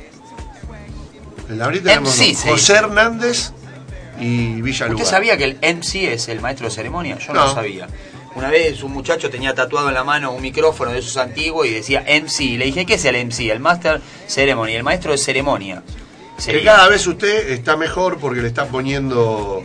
Tenemos 1.58 2.16
MC, 2.16 2.34
sí. 2.34 2.48
José 2.48 2.74
Hernández 2.74 3.52
y 4.20 4.60
Villa 4.62 4.86
¿Usted 4.88 5.04
sabía 5.04 5.36
que 5.36 5.44
el 5.44 5.58
MC 5.62 6.12
es 6.12 6.28
el 6.28 6.40
maestro 6.40 6.68
de 6.68 6.74
ceremonia? 6.74 7.18
Yo 7.18 7.32
no, 7.32 7.40
No. 7.40 7.46
lo 7.46 7.54
sabía. 7.54 7.88
Una 8.34 8.48
vez 8.48 8.82
un 8.84 8.92
muchacho 8.92 9.28
tenía 9.28 9.54
tatuado 9.54 9.88
en 9.88 9.94
la 9.94 10.04
mano 10.04 10.30
un 10.30 10.40
micrófono 10.40 10.92
de 10.92 11.00
esos 11.00 11.16
antiguos 11.16 11.66
y 11.66 11.70
decía 11.70 12.04
MC. 12.06 12.56
Le 12.58 12.66
dije, 12.66 12.86
¿qué 12.86 12.94
es 12.94 13.04
el 13.04 13.16
MC? 13.16 13.50
El 13.50 13.58
Master 13.60 14.00
Ceremony, 14.28 14.70
el 14.72 14.84
maestro 14.84 15.10
de 15.12 15.18
ceremonia. 15.18 15.82
Que 16.44 16.62
cada 16.62 16.88
vez 16.88 17.06
usted 17.06 17.50
está 17.50 17.76
mejor 17.76 18.18
porque 18.18 18.40
le 18.40 18.48
está 18.48 18.66
poniendo, 18.66 19.62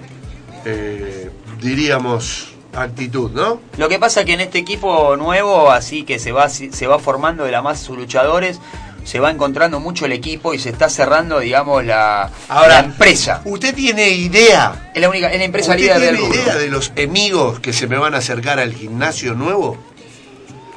eh, 0.65 1.30
diríamos, 1.62 2.50
actitud, 2.74 3.32
¿no? 3.32 3.62
Lo 3.77 3.88
que 3.88 4.00
pasa 4.00 4.25
que 4.25 4.34
en 4.34 4.42
este 4.42 4.58
equipo 4.60 5.15
nuevo, 5.15 5.72
así 5.72 6.04
que 6.04 6.20
se 6.20 6.32
va, 6.32 6.50
se 6.50 6.88
va 6.88 7.00
formando 7.00 7.44
de 7.46 7.51
la 7.51 7.62
masa 7.62 7.86
sus 7.86 7.98
luchadores, 7.98 8.60
se 9.06 9.20
va 9.22 9.32
encontrando 9.32 9.80
mucho 9.80 10.06
el 10.06 10.12
equipo 10.12 10.54
y 10.54 10.60
se 10.60 10.70
está 10.72 10.90
cerrando, 10.90 11.40
digamos, 11.40 11.86
la, 11.86 12.30
la 12.50 12.80
empresa. 12.80 13.42
¿Usted 13.46 13.74
tiene 13.74 14.10
idea? 14.10 14.92
Es 14.94 15.00
la 15.02 15.08
única, 15.10 15.32
es 15.32 15.38
la 15.38 15.46
empresa 15.46 15.72
¿Usted 15.72 15.82
líder 15.84 16.00
del 16.02 16.16
tiene 16.18 16.28
rubro. 16.28 16.42
idea 16.42 16.56
de 16.58 16.68
los 16.68 16.92
amigos 17.02 17.60
que 17.62 17.72
se 17.72 17.88
me 17.88 17.98
van 17.98 18.14
a 18.16 18.18
acercar 18.18 18.60
al 18.60 18.74
gimnasio 18.74 19.34
nuevo? 19.36 19.78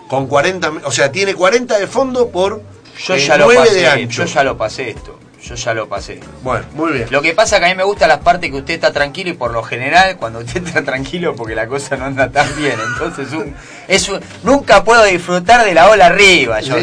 Con 0.09 0.27
40, 0.29 0.71
me- 0.71 0.85
o 0.85 0.91
sea, 0.93 1.11
tiene 1.11 1.35
40 1.35 1.79
de 1.79 1.87
fondo 1.87 2.29
por 2.31 2.63
Yo 3.07 3.15
eh, 3.15 3.27
ya 3.27 3.37
lo 3.37 3.47
9 3.47 3.61
pasé, 3.61 3.75
de 3.75 3.87
ancho. 3.89 4.25
yo 4.25 4.33
ya 4.33 4.45
lo 4.45 4.57
pasé 4.57 4.91
esto. 4.91 5.19
Yo 5.41 5.55
ya 5.55 5.73
lo 5.73 5.89
pasé. 5.89 6.19
Bueno, 6.43 6.65
muy 6.75 6.93
bien. 6.93 7.07
Lo 7.11 7.23
que 7.23 7.33
pasa 7.33 7.57
es 7.57 7.61
que 7.61 7.67
a 7.67 7.69
mí 7.71 7.77
me 7.77 7.85
gusta 7.85 8.09
las 8.09 8.19
partes 8.19 8.51
que 8.51 8.57
usted 8.57 8.75
está 8.75 8.93
tranquilo 8.93 9.31
y 9.31 9.35
por 9.35 9.53
lo 9.53 9.63
general 9.63 10.17
cuando 10.17 10.41
usted 10.41 10.63
está 10.67 10.83
tranquilo 10.83 11.37
porque 11.37 11.55
la 11.55 11.69
cosa 11.69 11.97
no 11.97 12.07
anda 12.07 12.29
tan 12.31 12.55
bien. 12.57 12.75
Entonces 12.93 13.33
un, 13.33 13.55
es 13.87 14.09
un- 14.09 14.21
nunca 14.43 14.83
puedo 14.83 15.05
disfrutar 15.05 15.65
de 15.65 15.75
la 15.75 15.89
ola 15.91 16.07
arriba. 16.07 16.61
Yo, 16.61 16.75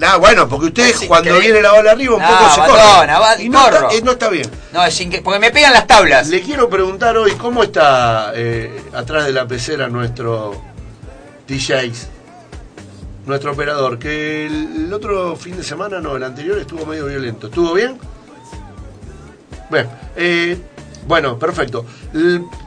nah, 0.00 0.16
bueno, 0.18 0.48
porque 0.48 0.66
usted 0.66 0.92
cuando 1.06 1.38
viene 1.38 1.62
la 1.62 1.72
ola 1.74 1.92
arriba 1.92 2.16
un 2.16 2.22
poco 2.22 2.50
se 2.54 2.60
abandona, 2.62 3.18
va- 3.20 3.34
corre. 3.34 3.44
Y 3.44 3.48
no 3.48 3.58
está, 3.64 3.94
eh, 3.94 4.00
no 4.02 4.10
está 4.12 4.28
bien. 4.28 4.50
No, 4.72 4.84
es 4.84 5.00
incre- 5.00 5.22
porque 5.22 5.38
me 5.38 5.52
pegan 5.52 5.72
las 5.72 5.86
tablas. 5.86 6.26
Le 6.28 6.40
quiero 6.42 6.68
preguntar 6.68 7.16
hoy 7.16 7.30
cómo 7.36 7.62
está 7.62 8.32
eh, 8.34 8.82
atrás 8.92 9.24
de 9.26 9.32
la 9.32 9.46
pecera 9.46 9.86
nuestro 9.88 10.60
DJs, 11.46 12.08
nuestro 13.26 13.52
operador, 13.52 13.98
que 13.98 14.46
el, 14.46 14.92
otro 14.92 15.36
fin 15.36 15.56
de 15.56 15.64
semana, 15.64 16.00
no, 16.00 16.16
el 16.16 16.22
anterior 16.22 16.58
estuvo 16.58 16.84
medio 16.86 17.06
violento. 17.06 17.46
¿Estuvo 17.46 17.72
bien? 17.74 17.98
Eh, 20.16 20.56
bueno, 21.06 21.38
perfecto. 21.38 21.84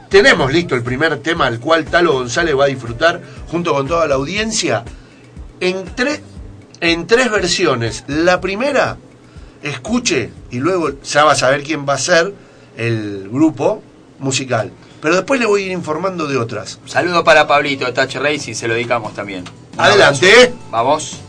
Tenemos 0.08 0.52
listo 0.52 0.74
el 0.74 0.82
primer 0.82 1.18
tema 1.20 1.46
al 1.46 1.60
cual 1.60 1.84
Talo 1.84 2.12
González 2.12 2.56
va 2.56 2.64
a 2.64 2.68
disfrutar 2.68 3.20
junto 3.50 3.72
con 3.72 3.86
toda 3.86 4.06
la 4.06 4.16
audiencia 4.16 4.84
en, 5.60 5.84
en 6.80 7.06
tres 7.06 7.30
versiones. 7.30 8.04
La 8.06 8.40
primera, 8.40 8.96
escuche 9.62 10.30
y 10.50 10.58
luego 10.58 11.00
ya 11.02 11.24
va 11.24 11.32
a 11.32 11.36
saber 11.36 11.62
quién 11.62 11.86
va 11.88 11.94
a 11.94 11.98
ser 11.98 12.32
el 12.76 13.28
grupo 13.30 13.82
musical. 14.18 14.72
Pero 15.00 15.16
después 15.16 15.38
le 15.38 15.46
voy 15.46 15.62
a 15.62 15.66
ir 15.66 15.72
informando 15.72 16.26
de 16.26 16.36
otras. 16.36 16.80
Saludo 16.86 17.22
para 17.22 17.46
Pablito 17.46 17.92
Touch 17.92 18.16
Racing, 18.16 18.54
se 18.54 18.66
lo 18.66 18.74
dedicamos 18.74 19.14
también. 19.14 19.44
Adelante. 19.78 20.54
Vamos. 20.70 21.27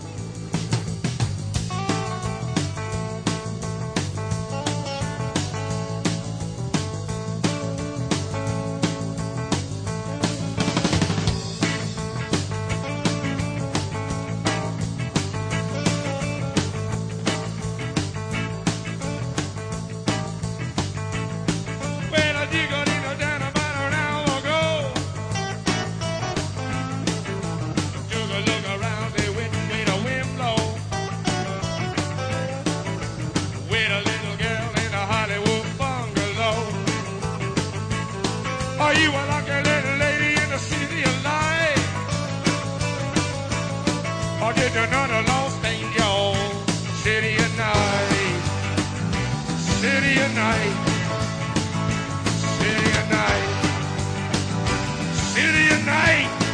fight! 56.10 56.49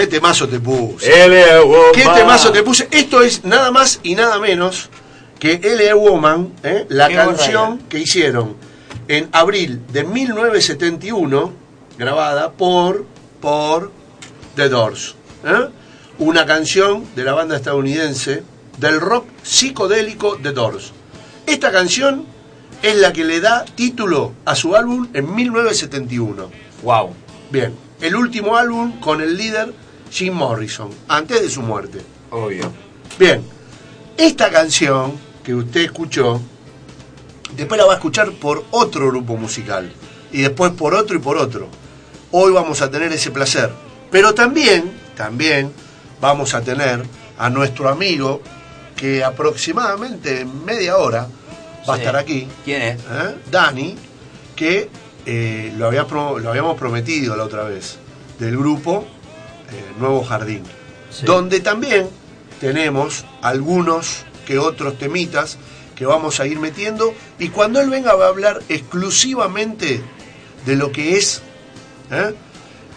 Qué 0.00 0.06
temazo 0.06 0.48
te 0.48 0.60
puse. 0.60 1.24
L.A. 1.24 1.62
Woman. 1.62 1.92
¿Qué 1.92 2.02
temazo 2.02 2.52
te 2.52 2.62
puse? 2.62 2.88
Esto 2.90 3.22
es 3.22 3.44
nada 3.44 3.70
más 3.70 4.00
y 4.02 4.14
nada 4.14 4.38
menos 4.38 4.88
que 5.38 5.60
L.A. 5.62 5.94
Woman, 5.94 6.54
¿eh? 6.62 6.86
la 6.88 7.08
Qué 7.08 7.14
canción 7.14 7.78
que 7.88 7.98
hicieron 7.98 8.56
en 9.08 9.28
abril 9.32 9.82
de 9.92 10.04
1971, 10.04 11.52
grabada 11.98 12.52
por, 12.52 13.04
por 13.40 13.92
The 14.56 14.68
Doors. 14.68 15.16
¿eh? 15.44 15.68
Una 16.18 16.46
canción 16.46 17.04
de 17.14 17.24
la 17.24 17.32
banda 17.34 17.56
estadounidense 17.56 18.42
del 18.78 19.00
rock 19.00 19.26
psicodélico 19.42 20.38
The 20.42 20.52
Doors. 20.52 20.92
Esta 21.46 21.70
canción 21.72 22.24
es 22.82 22.96
la 22.96 23.12
que 23.12 23.24
le 23.24 23.40
da 23.40 23.64
título 23.64 24.32
a 24.44 24.54
su 24.54 24.74
álbum 24.76 25.08
en 25.12 25.34
1971. 25.34 26.50
Wow. 26.82 27.10
Bien, 27.50 27.74
el 28.00 28.14
último 28.14 28.56
álbum 28.56 28.98
con 29.00 29.20
el 29.20 29.36
líder 29.36 29.74
Jim 30.10 30.34
Morrison, 30.34 30.90
antes 31.08 31.40
de 31.42 31.50
su 31.50 31.62
muerte. 31.62 32.00
Obvio. 32.30 32.72
Bien, 33.18 33.42
esta 34.16 34.50
canción 34.50 35.12
que 35.44 35.54
usted 35.54 35.82
escuchó, 35.82 36.40
después 37.56 37.78
la 37.78 37.86
va 37.86 37.92
a 37.94 37.96
escuchar 37.96 38.32
por 38.32 38.64
otro 38.70 39.08
grupo 39.08 39.36
musical, 39.36 39.92
y 40.32 40.42
después 40.42 40.72
por 40.72 40.94
otro 40.94 41.16
y 41.16 41.20
por 41.20 41.36
otro. 41.38 41.68
Hoy 42.32 42.52
vamos 42.52 42.80
a 42.82 42.90
tener 42.90 43.12
ese 43.12 43.30
placer. 43.30 43.70
Pero 44.10 44.34
también, 44.34 44.92
también 45.16 45.72
vamos 46.20 46.54
a 46.54 46.60
tener 46.62 47.04
a 47.38 47.50
nuestro 47.50 47.88
amigo 47.88 48.42
que 48.96 49.24
aproximadamente 49.24 50.40
en 50.42 50.64
media 50.64 50.96
hora 50.96 51.26
va 51.88 51.94
a 51.94 51.98
estar 51.98 52.16
aquí. 52.16 52.46
¿Quién 52.64 52.82
es? 52.82 52.96
¿eh? 53.00 53.36
Dani, 53.50 53.96
que 54.54 54.88
eh, 55.26 55.72
lo, 55.76 55.86
había 55.86 56.06
pro- 56.06 56.38
lo 56.38 56.50
habíamos 56.50 56.78
prometido 56.78 57.36
la 57.36 57.44
otra 57.44 57.64
vez, 57.64 57.98
del 58.38 58.56
grupo 58.56 59.06
eh, 59.72 59.84
Nuevo 59.98 60.24
Jardín, 60.24 60.62
Sí. 61.10 61.26
donde 61.26 61.60
también 61.60 62.08
tenemos 62.60 63.24
algunos 63.42 64.24
que 64.46 64.58
otros 64.58 64.96
temitas 64.98 65.58
que 65.96 66.06
vamos 66.06 66.40
a 66.40 66.46
ir 66.46 66.58
metiendo 66.58 67.12
y 67.38 67.48
cuando 67.48 67.80
él 67.80 67.90
venga 67.90 68.14
va 68.14 68.26
a 68.26 68.28
hablar 68.28 68.62
exclusivamente 68.68 70.00
de 70.66 70.76
lo 70.76 70.92
que 70.92 71.16
es 71.16 71.42
¿eh? 72.10 72.34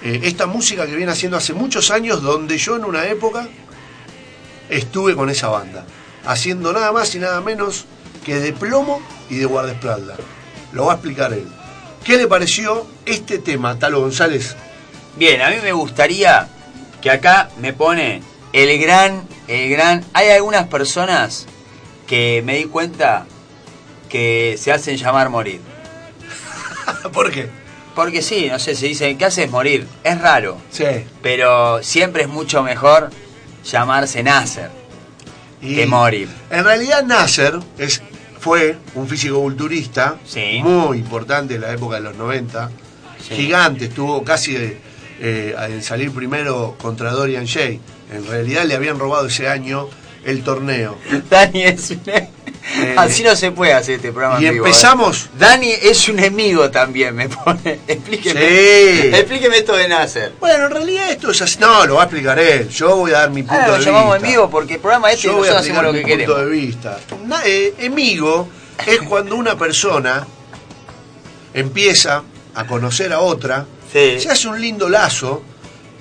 Eh, 0.04 0.20
esta 0.24 0.46
música 0.48 0.86
que 0.86 0.96
viene 0.96 1.12
haciendo 1.12 1.38
hace 1.38 1.54
muchos 1.54 1.90
años, 1.92 2.22
donde 2.22 2.58
yo 2.58 2.76
en 2.76 2.84
una 2.86 3.06
época 3.08 3.48
estuve 4.70 5.16
con 5.16 5.30
esa 5.30 5.48
banda, 5.48 5.86
haciendo 6.26 6.74
nada 6.74 6.92
más 6.92 7.14
y 7.16 7.20
nada 7.20 7.42
menos 7.42 7.86
que 8.26 8.40
de 8.40 8.54
plomo 8.54 9.02
y 9.30 9.36
de 9.38 9.46
guardaespaldas. 9.46 10.18
Lo 10.74 10.86
va 10.86 10.94
a 10.94 10.96
explicar 10.96 11.34
él. 11.34 11.48
¿Qué 12.04 12.18
le 12.18 12.28
pareció 12.28 12.86
este 13.06 13.40
tema, 13.40 13.80
Talo 13.80 14.02
González? 14.02 14.56
Bien, 15.16 15.42
a 15.42 15.50
mí 15.50 15.58
me 15.64 15.72
gustaría 15.72 16.48
que 17.04 17.12
acá 17.12 17.50
me 17.60 17.74
pone 17.74 18.22
el 18.54 18.80
gran, 18.80 19.28
el 19.50 19.70
gran... 19.70 20.06
Hay 20.14 20.30
algunas 20.30 20.68
personas 20.68 21.46
que 22.08 22.42
me 22.46 22.56
di 22.56 22.64
cuenta 22.64 23.26
que 24.08 24.56
se 24.58 24.72
hacen 24.72 24.96
llamar 24.96 25.30
morir. 25.30 25.60
¿Por 27.14 27.30
qué? 27.30 27.50
Porque 27.94 28.22
sí, 28.22 28.48
no 28.50 28.58
sé, 28.58 28.74
se 28.76 28.88
dice, 28.88 29.18
¿qué 29.18 29.26
haces 29.26 29.52
morir? 29.52 29.86
Es 30.04 30.20
raro, 30.22 30.58
Sí. 30.72 30.86
pero 31.22 31.84
siempre 31.84 32.24
es 32.24 32.30
mucho 32.30 32.64
mejor 32.64 33.10
llamarse 33.66 34.24
Nasser 34.24 34.72
Y 35.62 35.76
que 35.76 35.86
morir. 35.86 36.30
En 36.50 36.64
realidad 36.64 37.04
Nasser 37.04 37.60
es, 37.78 38.02
fue 38.40 38.78
un 38.96 39.08
físico-culturista 39.10 40.16
Sí. 40.26 40.62
muy 40.64 41.00
importante 41.00 41.56
en 41.56 41.62
la 41.62 41.72
época 41.74 41.96
de 41.98 42.02
los 42.02 42.16
90. 42.16 42.72
Sí. 43.28 43.36
Gigante, 43.36 43.86
estuvo 43.86 44.24
casi 44.24 44.54
de, 44.54 44.93
eh, 45.20 45.56
en 45.70 45.82
salir 45.84 46.12
primero 46.12 46.76
contra 46.82 47.12
Dorian 47.12 47.48
Jay. 47.48 47.80
En 48.12 48.26
realidad 48.28 48.66
le 48.66 48.76
habían 48.76 49.00
robado 49.00 49.28
ese 49.28 49.48
año 49.48 49.90
el 50.26 50.44
torneo. 50.44 50.98
Dani 51.30 51.64
es 51.64 51.92
un... 51.92 52.02
Así 52.96 53.24
no 53.24 53.36
se 53.36 53.52
puede 53.52 53.74
hacer 53.74 53.96
este 53.96 54.14
programa 54.14 54.42
y 54.42 54.46
¿eh? 54.46 54.50
empezamos- 54.54 55.28
Dani 55.38 55.70
es 55.70 56.08
un 56.08 56.18
enemigo 56.20 56.72
también, 56.72 57.14
me 57.14 57.28
pone. 57.28 57.80
Explíqueme. 57.88 58.40
Sí. 58.40 59.08
Explíqueme 59.14 59.58
esto 59.58 59.76
de 59.76 59.88
Nasser. 59.90 60.32
Bueno, 60.40 60.66
en 60.68 60.72
realidad 60.72 61.12
esto 61.12 61.32
es 61.32 61.42
así. 61.42 61.60
No, 61.60 61.86
lo 61.86 61.96
va 61.96 62.04
a 62.04 62.06
explicar 62.06 62.40
él. 62.40 62.70
Yo 62.70 62.96
voy 62.96 63.12
a 63.12 63.20
dar 63.20 63.32
mi 63.32 63.44
punto 63.44 63.62
Ah, 63.62 63.68
lo 63.68 63.78
de 63.80 63.84
llamamos 63.86 64.14
vista. 64.14 64.28
en 64.28 64.34
vivo 64.34 64.50
porque 64.50 64.76
el 64.76 64.80
programa 64.80 65.12
este 65.12 65.24
Yo 65.28 65.34
voy 65.34 65.50
a 65.50 65.52
nosotros 65.54 65.62
hacemos 65.62 65.84
lo 65.84 65.92
que 65.92 65.98
mi 65.98 66.04
punto 66.04 66.36
queremos. 66.36 66.40
de 66.46 66.58
vista. 66.58 67.00
Na- 67.28 67.42
eh, 67.46 67.74
amigo 67.86 68.48
es 68.88 69.02
cuando 69.02 69.36
una 69.36 69.58
persona 69.58 70.26
empieza 71.54 72.24
a 72.56 72.66
conocer 72.66 73.12
a 73.14 73.20
otra, 73.20 73.66
Sí. 73.94 74.20
se 74.20 74.30
hace 74.30 74.48
un 74.48 74.60
lindo 74.60 74.90
lazo, 74.90 75.44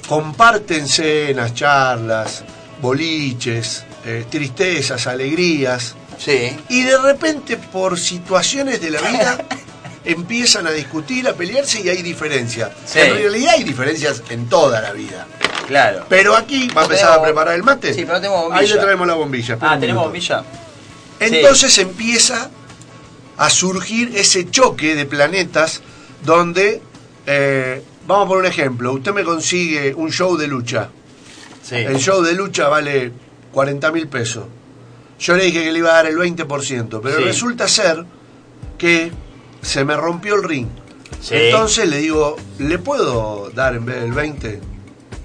comparten 0.09 0.89
cenas, 0.89 1.55
charlas, 1.55 2.43
boliches, 2.81 3.85
eh, 4.05 4.25
tristezas, 4.29 5.07
alegrías, 5.07 5.95
Sí. 6.19 6.57
y 6.69 6.83
de 6.83 6.99
repente 6.99 7.57
por 7.57 7.99
situaciones 7.99 8.81
de 8.81 8.91
la 8.91 9.01
vida 9.03 9.45
empiezan 10.05 10.67
a 10.67 10.71
discutir, 10.71 11.29
a 11.29 11.35
pelearse 11.35 11.81
y 11.81 11.89
hay 11.89 12.03
diferencias. 12.03 12.71
Sí. 12.87 12.99
En 13.01 13.15
realidad 13.15 13.55
hay 13.57 13.65
diferencias 13.65 14.23
en 14.31 14.49
toda 14.49 14.81
la 14.81 14.93
vida. 14.93 15.27
Claro. 15.67 16.07
Pero 16.09 16.35
aquí 16.37 16.69
va 16.77 16.83
a 16.83 16.85
empezar 16.85 17.13
a 17.19 17.23
preparar 17.23 17.55
el 17.55 17.63
mate. 17.63 17.95
Sí, 17.95 18.01
pero 18.03 18.15
no 18.15 18.21
tenemos 18.21 18.43
bombilla. 18.43 18.61
Ahí 18.61 18.69
le 18.69 18.77
traemos 18.77 19.07
la 19.07 19.15
bombilla. 19.15 19.59
Ah, 19.61 19.79
¿tenemos 19.79 20.03
bombilla? 20.05 20.43
Entonces 21.21 21.79
empieza 21.79 22.51
a 23.37 23.49
surgir 23.49 24.13
ese 24.17 24.51
choque 24.51 24.95
de 24.97 25.07
planetas 25.07 25.81
donde, 26.25 26.83
eh, 27.27 27.83
vamos 28.07 28.29
por 28.29 28.39
un 28.39 28.47
ejemplo, 28.47 28.93
usted 28.93 29.13
me 29.13 29.25
consigue 29.25 29.95
un 29.95 30.11
show 30.11 30.37
de 30.37 30.47
lucha. 30.49 30.89
Sí. 31.63 31.77
El 31.77 31.99
show 31.99 32.23
de 32.23 32.35
lucha 32.35 32.69
vale 32.69 33.13
40 33.53 33.93
mil 33.93 34.09
pesos. 34.09 34.45
Yo 35.19 35.37
le 35.37 35.45
dije 35.45 35.63
que 35.63 35.73
le 35.73 35.79
iba 35.79 35.91
a 35.91 35.95
dar 36.03 36.07
el 36.07 36.17
20%, 36.19 37.01
pero 37.03 37.19
Sí. 37.19 37.25
resulta 37.25 37.69
ser 37.69 38.05
que 38.77 39.13
se 39.61 39.85
me 39.85 39.97
rompió 39.97 40.35
el 40.35 40.43
ring. 40.43 40.67
Sí. 41.21 41.35
Entonces 41.37 41.89
le 41.89 41.99
digo, 41.99 42.37
¿le 42.59 42.79
puedo 42.79 43.51
dar 43.51 43.77
en 43.77 43.85
vez 43.87 44.01
del 44.01 44.13
20 44.13 44.61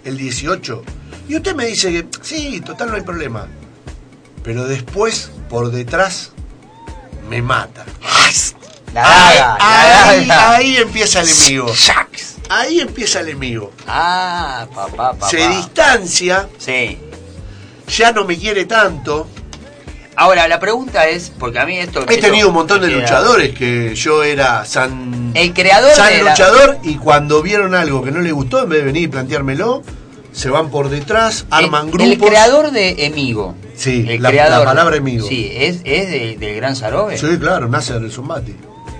el 0.05 0.17
18? 0.17 0.83
Y 1.27 1.35
usted 1.37 1.55
me 1.55 1.65
dice 1.65 1.91
que 1.91 2.07
sí, 2.21 2.61
total 2.61 2.89
no 2.89 2.95
hay 2.95 3.01
problema. 3.01 3.47
Pero 4.43 4.65
después, 4.65 5.31
por 5.49 5.71
detrás, 5.71 6.31
me 7.29 7.41
mata. 7.41 7.83
La 8.93 9.03
Ahí, 9.29 9.37
la 9.37 9.57
ahí, 10.09 10.25
daga. 10.27 10.55
ahí 10.55 10.77
empieza 10.77 11.21
el 11.21 11.29
enemigo. 11.29 11.71
Ahí 12.49 12.79
empieza 12.79 13.19
el 13.19 13.27
enemigo. 13.29 13.71
Ah, 13.87 14.65
papá, 14.73 15.11
papá. 15.13 15.29
Se 15.29 15.45
distancia, 15.49 16.47
Sí. 16.57 16.97
ya 17.95 18.11
no 18.13 18.23
me 18.25 18.37
quiere 18.37 18.65
tanto. 18.65 19.27
Ahora, 20.15 20.47
la 20.47 20.59
pregunta 20.59 21.07
es, 21.07 21.31
porque 21.37 21.59
a 21.59 21.65
mí 21.65 21.77
esto... 21.77 22.03
He 22.09 22.17
tenido 22.17 22.47
un 22.47 22.53
montón 22.55 22.81
de 22.81 22.87
luchadores 22.89 23.53
que 23.53 23.93
yo 23.93 24.23
era 24.23 24.65
san, 24.65 25.31
El 25.35 25.53
creador 25.53 25.91
san 25.93 26.09
de 26.11 26.23
la- 26.23 26.31
luchador 26.31 26.79
y 26.83 26.95
cuando 26.95 27.43
vieron 27.43 27.75
algo 27.75 28.01
que 28.03 28.11
no 28.11 28.21
les 28.21 28.33
gustó, 28.33 28.63
en 28.63 28.69
vez 28.69 28.79
de 28.79 28.85
venir 28.85 29.03
y 29.03 29.07
planteármelo, 29.09 29.83
se 30.31 30.49
van 30.49 30.71
por 30.71 30.89
detrás, 30.89 31.45
arman 31.51 31.85
el, 31.87 31.91
grupos. 31.91 32.11
El 32.13 32.17
creador 32.19 32.71
de 32.71 33.05
Emigo. 33.05 33.53
Sí, 33.75 34.05
el 34.09 34.23
la- 34.23 34.29
creador, 34.29 34.59
la 34.59 34.65
palabra 34.65 34.95
Emigo. 34.95 35.27
Sí, 35.27 35.51
es, 35.53 35.81
es 35.83 36.09
de- 36.09 36.37
del 36.39 36.55
Gran 36.55 36.75
Sarobe. 36.75 37.15
Sí, 37.19 37.37
claro, 37.39 37.67
Nasser 37.67 37.97
el 37.97 38.11
Zombati. 38.11 38.55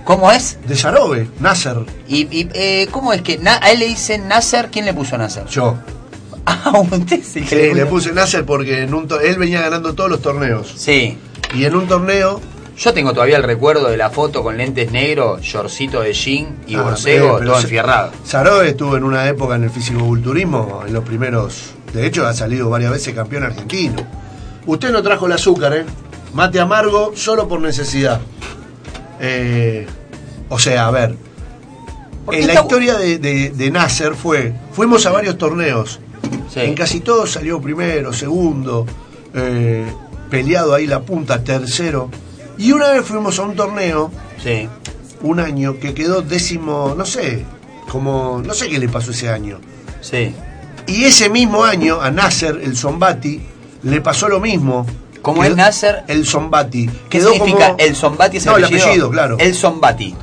¿Cómo 0.07 0.31
es? 0.31 0.57
De 0.65 0.77
Sarobe, 0.77 1.27
Nasser, 1.41 1.79
Y, 2.07 2.21
y, 2.31 2.49
eh, 2.53 2.87
¿Cómo 2.91 3.11
es 3.11 3.21
que 3.21 3.37
na- 3.39 3.59
a 3.61 3.71
él 3.71 3.79
le 3.79 3.87
dicen 3.87 4.29
Nasser? 4.29 4.69
¿Quién 4.71 4.85
le 4.85 4.93
puso 4.93 5.17
Nasser? 5.17 5.45
yo. 5.47 5.75
Ah, 6.49 6.79
usted 6.79 7.21
sí 7.21 7.43
Sí, 7.45 7.73
le 7.73 7.85
puse 7.87 8.13
Nasser 8.13 8.45
porque 8.45 8.83
en 8.83 8.93
un 8.93 9.05
él 9.21 9.37
venía 9.37 9.59
ganando 9.59 9.95
todos 9.95 10.09
los 10.09 10.21
torneos. 10.21 10.73
Sí. 10.77 11.17
Y 11.53 11.65
en 11.65 11.75
un 11.75 11.87
torneo. 11.89 12.39
Yo 12.77 12.93
tengo 12.93 13.11
todavía 13.11 13.35
el 13.35 13.43
recuerdo 13.43 13.89
de 13.89 13.97
la 13.97 14.09
foto 14.11 14.43
con 14.43 14.55
lentes 14.55 14.89
negros, 14.91 15.41
shortcito 15.41 15.99
de 15.99 16.13
jean 16.13 16.55
y 16.65 16.75
ah, 16.75 16.83
borcego, 16.83 17.39
todo 17.41 17.59
enfierrado. 17.59 18.11
Sarobe 18.23 18.69
estuvo 18.69 18.95
en 18.95 19.03
una 19.03 19.27
época 19.27 19.55
en 19.55 19.65
el 19.65 19.69
fisicoculturismo, 19.71 20.83
en 20.87 20.93
los 20.93 21.03
primeros. 21.03 21.71
De 21.93 22.05
hecho, 22.05 22.25
ha 22.25 22.33
salido 22.33 22.69
varias 22.69 22.91
veces 22.91 23.13
campeón 23.13 23.43
argentino. 23.43 23.95
Usted 24.65 24.91
no 24.91 25.03
trajo 25.03 25.25
el 25.25 25.33
azúcar, 25.33 25.73
¿eh? 25.73 25.85
Mate 26.33 26.61
amargo 26.61 27.11
solo 27.13 27.49
por 27.49 27.59
necesidad. 27.59 28.21
Eh, 29.19 29.85
o 30.49 30.59
sea, 30.59 30.87
a 30.87 30.91
ver. 30.91 31.15
Porque 32.25 32.41
En 32.41 32.47
la 32.47 32.53
está- 32.53 32.63
historia 32.65 32.97
de, 32.97 33.19
de- 33.19 33.49
de 33.51 33.71
Nasser 33.71 34.13
fue. 34.15 34.53
Fuimos 34.73 35.05
a 35.05 35.11
varios 35.11 35.37
torneos. 35.37 35.99
Sí. 36.53 36.59
En 36.61 36.73
casi 36.75 36.99
todos 36.99 37.31
salió 37.31 37.61
primero, 37.61 38.11
segundo, 38.13 38.85
eh, 39.33 39.85
peleado 40.29 40.73
ahí 40.73 40.87
la 40.87 41.01
punta, 41.01 41.43
tercero. 41.43 42.09
Y 42.57 42.71
una 42.71 42.89
vez 42.91 43.05
fuimos 43.05 43.37
a 43.39 43.43
un 43.43 43.55
torneo, 43.55 44.11
Sí. 44.43 44.67
un 45.21 45.39
año, 45.39 45.77
que 45.79 45.93
quedó 45.93 46.21
décimo, 46.21 46.95
no 46.97 47.05
sé, 47.05 47.45
como, 47.89 48.41
no 48.45 48.53
sé 48.53 48.67
qué 48.69 48.79
le 48.79 48.89
pasó 48.89 49.11
ese 49.11 49.29
año. 49.29 49.59
Sí. 50.01 50.33
Y 50.87 51.03
ese 51.05 51.29
mismo 51.29 51.63
año 51.63 52.01
a 52.01 52.11
Nasser, 52.11 52.59
el 52.63 52.75
Zombati, 52.75 53.41
le 53.83 54.01
pasó 54.01 54.27
lo 54.27 54.39
mismo. 54.39 54.85
¿Cómo 55.21 55.41
Quedó- 55.41 55.51
es 55.51 55.57
Nasser? 55.57 56.03
El 56.07 56.25
Zombati. 56.25 56.87
¿Qué 56.87 57.19
Quedó 57.19 57.33
significa 57.33 57.67
como- 57.71 57.79
el 57.79 57.95
Zombati? 57.95 58.37
¿Es 58.37 58.45
No, 58.45 58.57
el 58.57 58.65
apellido, 58.65 59.09
claro. 59.11 59.37
El 59.39 59.53
Zombati. 59.53 60.15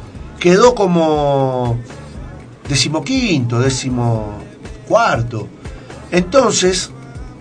Quedó 0.44 0.74
como 0.74 1.78
decimoquinto, 2.68 3.60
décimo 3.60 4.34
cuarto. 4.86 5.48
Entonces 6.10 6.90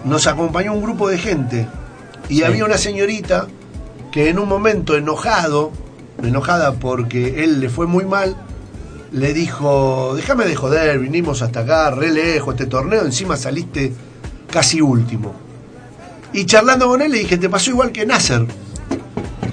nos 0.05 0.25
acompañó 0.25 0.71
un 0.71 0.81
grupo 0.81 1.09
de 1.09 1.17
gente 1.17 1.67
y 2.29 2.37
Sí. 2.37 2.43
había 2.45 2.63
una 2.63 2.77
señorita 2.77 3.47
que 4.09 4.29
en 4.29 4.39
un 4.39 4.47
momento 4.47 4.95
enojado, 4.95 5.73
enojada 6.23 6.75
porque 6.75 7.43
él 7.43 7.59
le 7.59 7.67
fue 7.67 7.87
muy 7.87 8.05
mal, 8.05 8.37
le 9.11 9.33
dijo, 9.33 10.13
déjame 10.15 10.45
de 10.45 10.55
joder, 10.55 10.97
vinimos 10.99 11.41
hasta 11.41 11.59
acá, 11.59 11.91
re 11.91 12.09
lejos, 12.09 12.53
este 12.53 12.67
torneo, 12.67 13.01
encima 13.03 13.35
saliste 13.35 13.91
casi 14.49 14.79
último. 14.79 15.33
Y 16.31 16.45
charlando 16.45 16.87
con 16.87 17.01
él 17.01 17.11
le 17.11 17.19
dije, 17.19 17.35
te 17.37 17.49
pasó 17.49 17.69
igual 17.69 17.91
que 17.91 18.05
Nasser, 18.05 18.45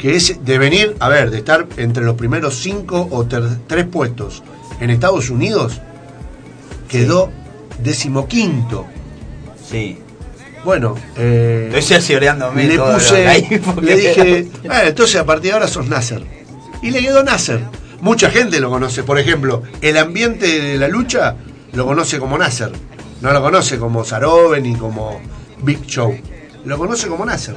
que 0.01 0.17
es 0.17 0.45
de 0.45 0.59
venir, 0.59 0.97
a 1.01 1.09
ver, 1.09 1.31
de 1.31 1.39
estar 1.39 1.67
entre 1.77 2.03
los 2.05 2.15
primeros 2.17 2.55
cinco 2.57 3.07
o 3.11 3.25
ter- 3.27 3.59
tres 3.67 3.87
puestos 3.87 4.43
en 4.81 4.91
Estados 4.91 5.29
Unidos, 5.31 5.81
quedó 6.89 7.31
decimoquinto. 7.83 8.87
Sí. 9.69 9.99
Bueno, 10.65 10.95
eh, 11.17 11.69
Estoy 12.65 12.67
le 12.69 12.75
puse, 12.95 13.61
porque- 13.75 13.87
le 13.87 13.97
dije, 13.97 14.49
"Ah, 14.69 14.83
entonces 14.87 15.17
a 15.17 15.25
partir 15.25 15.51
de 15.51 15.55
ahora 15.55 15.69
sos 15.69 15.87
Nasser. 15.89 16.23
Y 16.83 16.91
le 16.91 17.01
quedó 17.01 17.23
Nasser. 17.23 17.61
Mucha 18.01 18.31
gente 18.31 18.61
lo 18.61 18.71
conoce. 18.71 19.03
Por 19.03 19.19
ejemplo, 19.19 19.63
el 19.83 19.97
ambiente 19.99 20.61
de 20.61 20.79
la 20.79 20.89
lucha 20.89 21.37
lo 21.75 21.85
conoce 21.87 22.19
como 22.19 22.37
Nasser. 22.39 22.73
No 23.21 23.33
lo 23.33 23.43
conoce 23.43 23.79
como 23.79 24.05
Sarobe 24.05 24.61
ni 24.63 24.75
como 24.75 25.21
Big 25.63 25.85
Show. 25.87 26.15
Lo 26.65 26.79
conoce 26.79 27.09
como 27.09 27.25
Nasser. 27.27 27.55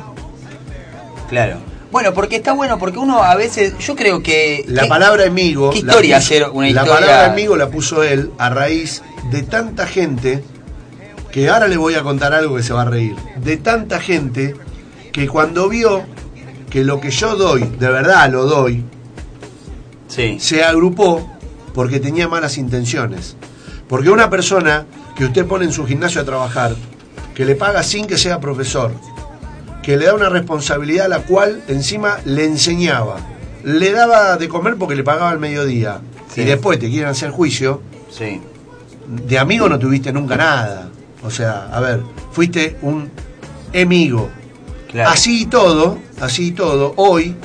Claro. 1.29 1.58
Bueno, 1.93 2.13
porque 2.13 2.38
está 2.38 2.51
bueno, 2.53 2.77
porque 2.79 2.97
uno 2.97 3.23
a 3.23 3.36
veces, 3.36 3.77
yo 3.77 3.95
creo 3.95 4.21
que... 4.23 4.65
La 4.67 4.82
que- 4.82 4.88
palabra 4.89 5.25
amigo. 5.27 5.69
¿Qué 5.69 5.82
la 5.84 5.91
historia 5.91 6.17
puso- 6.17 6.25
hacer 6.25 6.49
una 6.51 6.62
La 6.65 6.67
historia? 6.82 6.93
palabra 6.95 7.32
amigo 7.32 7.56
la 7.56 7.69
puso 7.69 8.01
él 8.03 8.32
a 8.39 8.49
raíz 8.49 9.01
de 9.32 9.43
tanta 9.43 9.86
gente 9.88 10.43
que 11.32 11.49
ahora 11.49 11.67
le 11.67 11.77
voy 11.77 11.93
a 11.93 12.01
contar 12.03 12.34
algo 12.34 12.56
que 12.56 12.63
se 12.63 12.73
va 12.73 12.82
a 12.82 12.86
reír. 12.86 13.15
De 13.38 13.58
tanta 13.58 13.99
gente 13.99 14.56
que 15.12 15.27
cuando 15.27 15.69
vio 15.69 16.01
que 16.71 16.84
lo 16.84 16.99
que 16.99 17.12
yo 17.12 17.36
doy, 17.36 17.62
de 17.79 17.88
verdad 17.89 18.27
lo 18.32 18.45
doy, 18.45 18.84
Sí. 20.08 20.38
se 20.39 20.63
agrupó 20.63 21.29
porque 21.75 21.99
tenía 21.99 22.27
malas 22.27 22.58
intenciones. 22.58 23.36
Porque 23.88 24.10
una 24.10 24.29
persona 24.29 24.86
que 25.15 25.25
usted 25.25 25.45
pone 25.45 25.65
en 25.65 25.71
su 25.71 25.86
gimnasio 25.86 26.21
a 26.21 26.25
trabajar, 26.25 26.75
que 27.36 27.45
le 27.45 27.53
paga 27.56 27.84
sin 27.84 28.08
que 28.08 28.17
sea 28.17 28.39
profesor, 28.39 28.91
que 29.83 29.97
le 29.97 30.05
da 30.05 30.15
una 30.15 30.29
responsabilidad 30.29 31.05
a 31.05 31.09
la 31.09 31.19
cual 31.19 31.61
encima 31.67 32.17
le 32.25 32.45
enseñaba, 32.45 33.17
le 33.63 33.91
daba 33.91 34.37
de 34.37 34.47
comer 34.49 34.75
porque 34.77 34.95
le 34.95 35.03
pagaba 35.03 35.29
al 35.29 35.39
mediodía, 35.39 35.99
Sí. 36.33 36.41
y 36.41 36.45
después 36.45 36.79
te 36.79 36.89
quieren 36.89 37.09
hacer 37.09 37.29
juicio, 37.31 37.81
Sí. 38.09 38.41
de 39.07 39.37
amigo 39.37 39.69
no 39.69 39.77
tuviste 39.77 40.11
nunca 40.11 40.35
nada. 40.37 40.89
O 41.23 41.29
sea, 41.29 41.69
a 41.71 41.79
ver, 41.79 42.01
fuiste 42.31 42.77
un 42.81 43.09
amigo. 43.79 44.29
Claro. 44.91 45.09
Así 45.11 45.43
y 45.43 45.45
todo, 45.45 45.97
así 46.21 46.47
y 46.47 46.51
todo, 46.51 46.93
hoy 46.97 47.35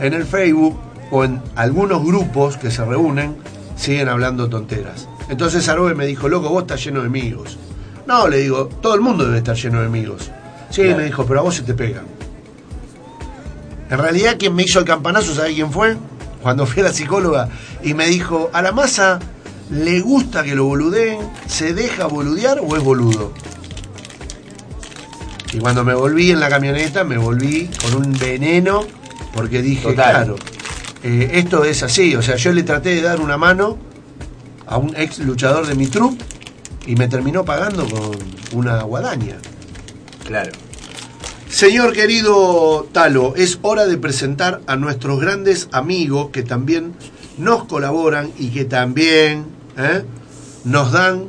en 0.00 0.12
el 0.14 0.24
Facebook 0.24 0.78
o 1.10 1.24
en 1.24 1.40
algunos 1.54 2.04
grupos 2.04 2.56
que 2.56 2.70
se 2.70 2.84
reúnen, 2.84 3.36
siguen 3.76 4.08
hablando 4.08 4.48
tonteras. 4.48 5.08
Entonces 5.28 5.68
Arobe 5.68 5.94
me 5.94 6.06
dijo, 6.06 6.28
loco, 6.28 6.48
vos 6.48 6.62
estás 6.62 6.84
lleno 6.84 7.00
de 7.00 7.06
amigos. 7.06 7.58
No, 8.06 8.28
le 8.28 8.38
digo, 8.38 8.66
todo 8.80 8.94
el 8.94 9.00
mundo 9.00 9.24
debe 9.24 9.38
estar 9.38 9.56
lleno 9.56 9.80
de 9.80 9.86
amigos. 9.86 10.30
Sí, 10.76 10.82
Claro. 10.82 10.98
me 10.98 11.04
dijo, 11.04 11.24
pero 11.26 11.40
a 11.40 11.42
vos 11.42 11.54
se 11.54 11.62
te 11.62 11.72
pegan. 11.74 12.04
En 13.88 13.98
realidad, 13.98 14.36
quien 14.38 14.54
me 14.54 14.62
hizo 14.62 14.78
el 14.78 14.84
campanazo, 14.84 15.34
¿sabe 15.34 15.54
quién 15.54 15.72
fue? 15.72 15.96
Cuando 16.42 16.66
fui 16.66 16.82
a 16.82 16.86
la 16.86 16.92
psicóloga 16.92 17.48
y 17.82 17.94
me 17.94 18.06
dijo, 18.08 18.50
a 18.52 18.60
la 18.60 18.72
masa 18.72 19.18
le 19.70 20.00
gusta 20.00 20.42
que 20.44 20.54
lo 20.54 20.64
boludeen, 20.66 21.18
se 21.46 21.72
deja 21.72 22.06
boludear 22.06 22.60
o 22.62 22.76
es 22.76 22.82
boludo. 22.82 23.32
Y 25.52 25.58
cuando 25.58 25.82
me 25.84 25.94
volví 25.94 26.30
en 26.30 26.40
la 26.40 26.48
camioneta, 26.50 27.04
me 27.04 27.16
volví 27.16 27.70
con 27.82 27.94
un 27.94 28.12
veneno 28.18 28.84
porque 29.32 29.62
dije, 29.62 29.88
Total. 29.88 30.10
claro, 30.10 30.36
eh, 31.02 31.30
esto 31.34 31.64
es 31.64 31.82
así. 31.82 32.14
O 32.16 32.22
sea, 32.22 32.36
yo 32.36 32.52
le 32.52 32.62
traté 32.64 32.90
de 32.90 33.00
dar 33.00 33.20
una 33.20 33.38
mano 33.38 33.78
a 34.66 34.76
un 34.76 34.94
ex 34.96 35.20
luchador 35.20 35.66
de 35.66 35.74
mi 35.74 35.86
trup 35.86 36.20
y 36.86 36.96
me 36.96 37.08
terminó 37.08 37.44
pagando 37.46 37.88
con 37.88 38.10
una 38.52 38.82
guadaña. 38.82 39.36
Claro. 40.26 40.52
Señor 41.56 41.94
querido 41.94 42.86
Talo, 42.92 43.34
es 43.34 43.58
hora 43.62 43.86
de 43.86 43.96
presentar 43.96 44.60
a 44.66 44.76
nuestros 44.76 45.18
grandes 45.18 45.70
amigos 45.72 46.28
que 46.30 46.42
también 46.42 46.92
nos 47.38 47.64
colaboran 47.64 48.30
y 48.38 48.48
que 48.48 48.66
también 48.66 49.46
¿eh? 49.78 50.02
nos 50.64 50.92
dan 50.92 51.28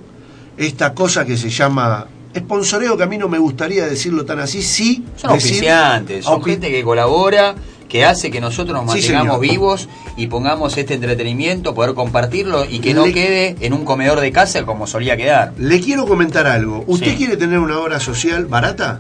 esta 0.57 0.93
cosa 0.93 1.23
que 1.25 1.37
se 1.37 1.49
llama 1.49 2.07
sponsoreo, 2.35 2.97
que 2.97 3.03
a 3.03 3.05
mí 3.05 3.17
no 3.17 3.29
me 3.29 3.37
gustaría 3.39 3.87
decirlo 3.87 4.25
tan 4.25 4.39
así, 4.39 4.63
sí. 4.63 5.05
Son 5.15 5.31
decir- 5.31 5.51
oficiantes, 5.53 6.25
son 6.25 6.43
gente 6.43 6.69
que 6.71 6.83
colabora, 6.83 7.55
que 7.87 8.03
hace 8.03 8.29
que 8.29 8.41
nosotros 8.41 8.75
nos 8.75 8.85
mantengamos 8.85 9.39
vivos 9.39 9.87
y 10.17 10.27
pongamos 10.27 10.75
este 10.77 10.95
entretenimiento, 10.95 11.73
poder 11.73 11.93
compartirlo 11.93 12.65
y 12.65 12.79
que 12.79 12.93
no 12.93 13.05
Le- 13.05 13.13
quede 13.13 13.55
en 13.61 13.71
un 13.71 13.85
comedor 13.85 14.19
de 14.19 14.33
casa 14.33 14.65
como 14.65 14.87
solía 14.87 15.15
quedar. 15.15 15.53
Le 15.57 15.79
quiero 15.79 16.05
comentar 16.05 16.47
algo. 16.47 16.83
¿Usted 16.85 17.11
Sí. 17.11 17.15
quiere 17.15 17.37
tener 17.37 17.59
una 17.59 17.79
obra 17.79 18.01
social 18.01 18.45
barata? 18.45 18.99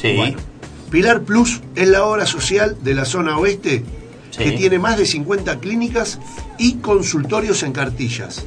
Sí. 0.00 0.14
Bueno, 0.16 0.38
Pilar 0.90 1.22
Plus 1.22 1.60
es 1.74 1.88
la 1.88 2.04
obra 2.04 2.26
social 2.26 2.76
de 2.82 2.94
la 2.94 3.04
zona 3.04 3.36
oeste 3.38 3.84
Sí. 4.30 4.44
que 4.44 4.52
tiene 4.52 4.78
más 4.78 4.96
de 4.98 5.06
50 5.06 5.58
clínicas 5.58 6.18
y 6.58 6.74
consultorios 6.76 7.62
en 7.62 7.72
cartillas. 7.72 8.44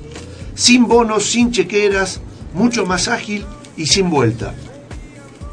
Sin 0.56 0.88
bonos, 0.88 1.26
sin 1.26 1.52
chequeras, 1.52 2.22
mucho 2.54 2.86
más 2.86 3.08
ágil 3.08 3.46
y 3.78 3.88
sin 3.88 4.10
vuelta. 4.10 4.54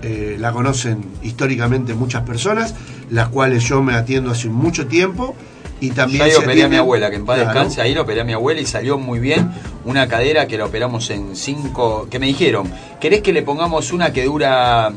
eh, 0.02 0.36
la 0.40 0.52
conocen 0.52 1.06
históricamente 1.24 1.94
muchas 1.94 2.24
personas, 2.24 2.74
las 3.10 3.30
cuales 3.30 3.64
yo 3.64 3.82
me 3.82 3.94
atiendo 3.94 4.32
hace 4.32 4.50
mucho 4.50 4.88
tiempo. 4.88 5.36
Y 5.82 5.92
también 5.92 6.20
Ya 6.20 6.26
ahí 6.26 6.32
se 6.32 6.38
operé 6.38 6.64
a 6.64 6.70
mi 6.70 6.78
abuela, 6.78 7.10
que 7.10 7.18
en 7.18 7.26
paz 7.26 7.36
Claro. 7.36 7.50
descanse, 7.52 7.82
ahí 7.82 7.94
lo 7.94 8.04
operé 8.04 8.22
a 8.22 8.24
mi 8.24 8.32
abuela 8.34 8.62
y 8.62 8.66
salió 8.66 8.98
muy 8.98 9.20
bien. 9.20 9.52
Una 9.86 10.08
cadera 10.08 10.48
que 10.48 10.58
la 10.58 10.66
operamos 10.66 11.10
en 11.12 11.36
cinco. 11.36 12.08
que 12.10 12.20
me 12.20 12.26
dijeron, 12.26 12.72
¿querés 13.00 13.22
que 13.22 13.32
le 13.32 13.44
pongamos 13.44 13.94
una 13.94 14.12
que 14.12 14.26
dura 14.26 14.92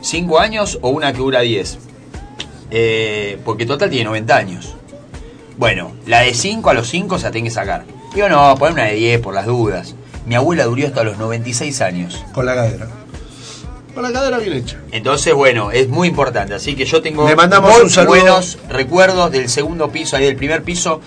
cinco 0.00 0.40
años 0.40 0.78
o 0.82 0.90
una 0.90 1.12
que 1.12 1.18
dura 1.18 1.40
10? 1.40 1.78
Eh, 2.70 3.38
porque 3.44 3.64
total 3.66 3.90
tiene 3.90 4.04
90 4.06 4.36
años. 4.36 4.74
Bueno, 5.56 5.92
la 6.06 6.20
de 6.22 6.34
5 6.34 6.68
a 6.68 6.74
los 6.74 6.88
5 6.88 7.18
se 7.18 7.26
la 7.26 7.30
tiene 7.30 7.48
que 7.48 7.54
sacar. 7.54 7.84
Digo, 8.12 8.28
no, 8.28 8.56
poner 8.56 8.74
una 8.74 8.84
de 8.86 8.94
10 8.94 9.20
por 9.20 9.34
las 9.34 9.46
dudas. 9.46 9.94
Mi 10.26 10.34
abuela 10.34 10.64
duró 10.64 10.84
hasta 10.86 11.04
los 11.04 11.16
96 11.18 11.80
años. 11.80 12.24
Con 12.32 12.46
la 12.46 12.56
cadera. 12.56 12.88
Con 13.94 14.02
la 14.02 14.10
cadera 14.12 14.38
bien 14.38 14.54
hecha. 14.54 14.80
Entonces, 14.90 15.32
bueno, 15.34 15.70
es 15.70 15.88
muy 15.88 16.08
importante. 16.08 16.54
Así 16.54 16.74
que 16.74 16.84
yo 16.84 17.00
tengo 17.00 17.28
Le 17.28 17.36
mandamos 17.36 17.70
muy 17.72 17.82
un 17.82 17.90
saludo. 17.90 18.10
buenos 18.16 18.58
recuerdos 18.68 19.30
del 19.30 19.48
segundo 19.48 19.90
piso, 19.90 20.16
ahí 20.16 20.24
del 20.24 20.34
primer 20.36 20.64
piso. 20.64 21.00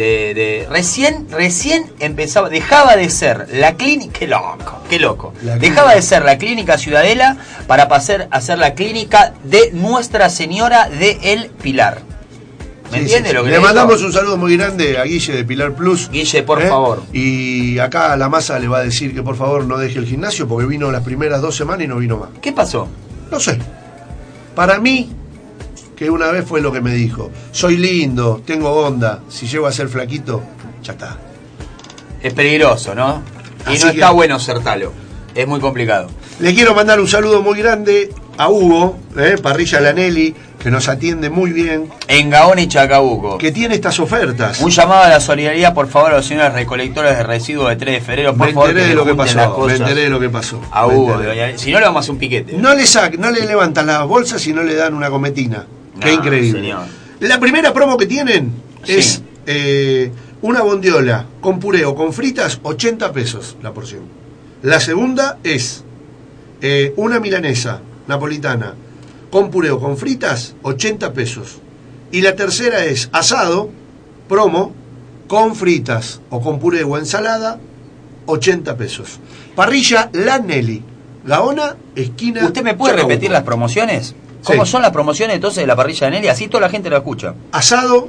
De, 0.00 0.32
de- 0.32 0.66
recién, 0.70 1.26
recién 1.30 1.92
empezaba, 2.00 2.48
dejaba 2.48 2.96
de 2.96 3.10
ser 3.10 3.48
la 3.52 3.74
clínica, 3.74 4.18
qué 4.18 4.26
loco, 4.26 4.78
qué 4.88 4.98
loco. 4.98 5.34
Dejaba 5.60 5.94
de 5.94 6.00
ser 6.00 6.24
la 6.24 6.38
clínica 6.38 6.78
Ciudadela 6.78 7.36
para 7.66 7.86
pasar 7.86 8.26
a 8.30 8.40
ser 8.40 8.58
la 8.58 8.72
clínica 8.72 9.34
de 9.44 9.72
Nuestra 9.74 10.30
Señora 10.30 10.88
de 10.88 11.18
El 11.22 11.50
Pilar. 11.50 12.00
¿Me 12.90 12.96
Sí, 12.96 13.02
entiende 13.04 13.28
sí, 13.28 13.34
lo 13.34 13.44
que 13.44 13.50
Le 13.50 13.60
mandamos 13.60 14.02
un 14.02 14.10
saludo 14.10 14.38
muy 14.38 14.56
grande 14.56 14.96
a 14.96 15.04
Guille 15.04 15.34
de 15.34 15.44
Pilar 15.44 15.74
Plus. 15.74 16.06
¿eh? 16.06 16.08
Guille, 16.12 16.42
por 16.44 16.62
favor. 16.66 17.02
Y 17.12 17.78
acá 17.78 18.16
la 18.16 18.30
masa 18.30 18.58
le 18.58 18.68
va 18.68 18.78
a 18.78 18.82
decir 18.82 19.14
que 19.14 19.22
por 19.22 19.36
favor 19.36 19.66
no 19.66 19.76
deje 19.76 19.98
el 19.98 20.06
gimnasio 20.06 20.48
porque 20.48 20.66
vino 20.66 20.90
las 20.90 21.04
primeras 21.04 21.42
dos 21.42 21.54
semanas 21.54 21.84
y 21.84 21.88
no 21.88 21.96
vino 21.98 22.16
más. 22.16 22.30
¿Qué 22.40 22.52
pasó? 22.52 22.88
No 23.30 23.38
sé. 23.38 23.58
Para 24.54 24.80
mí, 24.80 25.10
que 26.00 26.08
una 26.08 26.28
vez 26.28 26.46
fue 26.46 26.62
lo 26.62 26.72
que 26.72 26.80
me 26.80 26.94
dijo. 26.94 27.30
Soy 27.52 27.76
lindo, 27.76 28.40
tengo 28.46 28.70
onda. 28.72 29.20
Si 29.28 29.46
llego 29.46 29.66
a 29.66 29.72
ser 29.72 29.86
flaquito, 29.90 30.42
ya 30.82 30.94
está. 30.94 31.18
Es 32.22 32.32
peligroso, 32.32 32.94
¿no? 32.94 33.22
Y 33.66 33.74
Así 33.74 33.84
no 33.84 33.90
que- 33.92 33.98
está 33.98 34.10
bueno 34.10 34.40
ser 34.40 34.60
talo. 34.60 34.94
Es 35.34 35.46
muy 35.46 35.60
complicado. 35.60 36.08
Le 36.38 36.54
quiero 36.54 36.74
mandar 36.74 37.00
un 37.00 37.06
saludo 37.06 37.42
muy 37.42 37.58
grande 37.58 38.14
a 38.38 38.48
Hugo, 38.48 38.96
¿eh? 39.18 39.36
Parrilla 39.42 39.78
Lanelli, 39.78 40.34
que 40.58 40.70
nos 40.70 40.88
atiende 40.88 41.28
muy 41.28 41.52
bien, 41.52 41.90
En 42.08 42.30
Gaona 42.30 42.62
y 42.62 42.66
Chacabuco. 42.68 43.36
que 43.36 43.52
tiene 43.52 43.74
estas 43.74 44.00
ofertas. 44.00 44.58
Un 44.62 44.70
llamado 44.70 45.02
a 45.02 45.08
la 45.10 45.20
solidaridad, 45.20 45.74
por 45.74 45.86
favor, 45.88 46.12
a 46.12 46.16
los 46.16 46.24
señores 46.26 46.54
recolectores 46.54 47.14
de 47.14 47.22
residuos 47.24 47.68
de 47.68 47.76
3 47.76 47.94
de 47.96 48.00
febrero. 48.00 48.34
Por 48.34 48.46
Me 48.46 48.54
favor, 48.54 48.70
enteré 48.70 48.88
de 48.88 48.94
lo 48.94 49.04
que 49.04 49.14
pasó, 49.14 49.66
me 49.66 49.74
enteré 49.74 50.00
de 50.04 50.08
lo 50.08 50.18
que 50.18 50.30
pasó. 50.30 50.62
a 50.72 50.86
Hugo, 50.86 51.18
Si 51.56 51.70
no, 51.72 51.78
le 51.78 51.84
vamos 51.84 51.96
a 51.98 52.00
hacer 52.00 52.10
un 52.12 52.18
piquete. 52.18 52.54
No 52.56 52.74
le 52.74 52.86
sac, 52.86 53.18
no 53.18 53.30
le 53.30 53.44
levantan 53.44 53.86
las 53.86 54.06
bolsas 54.06 54.46
y 54.46 54.54
no 54.54 54.62
le 54.62 54.74
dan 54.74 54.94
una 54.94 55.10
Qué 56.00 56.12
increíble. 56.12 56.60
señor. 56.60 56.80
La 57.20 57.38
primera 57.38 57.72
promo 57.72 57.96
que 57.96 58.06
tienen 58.06 58.52
Sí. 58.84 58.94
es 58.94 59.22
eh, 59.46 60.10
una 60.42 60.62
bondiola 60.62 61.26
con 61.40 61.60
puré 61.60 61.84
o 61.84 61.94
con 61.94 62.12
fritas, 62.12 62.60
80 62.62 63.12
pesos 63.12 63.56
la 63.62 63.72
porción. 63.72 64.02
La 64.62 64.80
segunda 64.80 65.38
es 65.44 65.84
eh, 66.62 66.92
una 66.96 67.20
milanesa 67.20 67.80
napolitana 68.06 68.74
con 69.30 69.50
puré 69.50 69.70
o 69.70 69.78
con 69.78 69.96
fritas, 69.96 70.54
80 70.62 71.12
pesos. 71.12 71.58
Y 72.12 72.22
la 72.22 72.34
tercera 72.36 72.84
es 72.84 73.08
asado, 73.12 73.70
promo, 74.28 74.72
con 75.28 75.54
fritas 75.54 76.20
o 76.30 76.40
con 76.40 76.58
puré 76.58 76.82
o 76.84 76.98
ensalada, 76.98 77.60
80 78.26 78.76
pesos. 78.76 79.20
Parrilla 79.54 80.10
La 80.12 80.38
Nelly, 80.38 80.82
Gaona, 81.24 81.76
esquina. 81.94 82.44
¿Usted 82.44 82.62
me 82.62 82.74
puede 82.74 82.92
Chacabuco. 82.94 83.08
repetir 83.12 83.30
las 83.30 83.42
promociones? 83.44 84.14
¿Cómo 84.44 84.64
Sí. 84.64 84.70
son 84.72 84.82
las 84.82 84.90
promociones 84.90 85.36
entonces 85.36 85.62
de 85.62 85.66
la 85.66 85.76
parrilla 85.76 86.06
de 86.06 86.12
Nelly? 86.12 86.28
Así 86.28 86.48
toda 86.48 86.62
la 86.62 86.68
gente 86.70 86.88
lo 86.90 86.96
escucha. 86.96 87.34
Asado, 87.52 88.08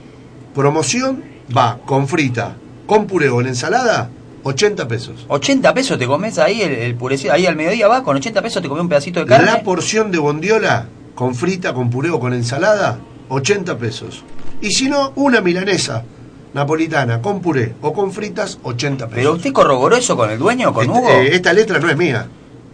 promoción, 0.56 1.24
va 1.56 1.80
con 1.86 2.08
frita, 2.08 2.56
con 2.86 3.08
puré 3.08 3.30
o 3.30 3.42
en 3.42 3.48
ensalada, 3.48 4.10
80 4.44 4.88
pesos. 4.88 5.26
80 5.28 5.74
pesos 5.74 5.98
te 6.00 6.08
comes 6.08 6.38
ahí 6.40 6.62
el, 6.62 6.72
el 6.74 6.96
purecito, 6.96 7.34
ahí 7.34 7.46
al 7.46 7.56
mediodía 7.56 7.88
va, 7.88 8.04
con 8.04 8.16
80 8.18 8.42
pesos 8.42 8.62
te 8.62 8.68
comes 8.68 8.82
un 8.82 8.90
pedacito 8.90 9.20
de 9.20 9.26
carne. 9.28 9.46
La 9.46 9.62
porción 9.62 10.12
de 10.12 10.18
bondiola, 10.20 10.88
con 11.16 11.36
frita, 11.36 11.74
con 11.74 11.90
puré 11.90 12.10
o 12.10 12.20
con 12.20 12.34
ensalada, 12.34 13.00
80 13.30 13.78
pesos. 13.78 14.24
Y 14.62 14.72
si 14.72 14.90
no, 14.90 15.12
una 15.16 15.42
milanesa 15.42 16.04
napolitana 16.54 17.22
con 17.22 17.40
puré 17.42 17.76
o 17.82 17.94
con 17.94 18.12
fritas, 18.12 18.60
80 18.64 19.06
pesos. 19.08 19.16
Pero 19.16 19.34
usted 19.34 19.54
corroboró 19.54 19.96
eso 19.96 20.18
con 20.18 20.30
el 20.30 20.40
dueño, 20.40 20.74
con 20.74 20.86
Este- 20.86 20.98
Hugo. 20.98 21.10
eh, 21.10 21.36
esta 21.36 21.54
letra 21.54 21.80
no 21.80 21.90
es 21.90 21.98
mía. 21.98 22.28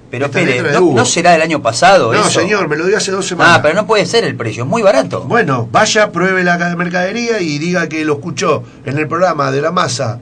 Pero 0.10 0.30
de 0.30 0.80
no, 0.80 1.06
será 1.06 1.32
del 1.32 1.42
año 1.42 1.62
pasado 1.62 2.14
No, 2.14 2.20
eso? 2.22 2.40
señor, 2.40 2.68
me 2.68 2.78
lo 2.78 2.86
dio 2.86 2.98
hace 2.98 3.12
dos 3.12 3.26
semanas. 3.28 3.58
Ah, 3.58 3.62
pero 3.62 3.76
no 3.76 3.86
puede 3.86 4.06
ser 4.06 4.24
el 4.24 4.36
precio, 4.36 4.64
es 4.64 4.70
muy 4.70 4.82
barato. 4.82 5.22
Bueno, 5.24 5.68
vaya, 5.72 6.12
pruebe 6.12 6.44
la 6.44 6.58
mercadería 6.76 7.42
y 7.42 7.58
diga 7.58 7.90
que 7.90 8.06
lo 8.06 8.14
escuchó 8.14 8.64
en 8.86 8.98
el 8.98 9.08
programa 9.08 9.52
de 9.52 9.62
la 9.62 9.72
masa 9.72 10.20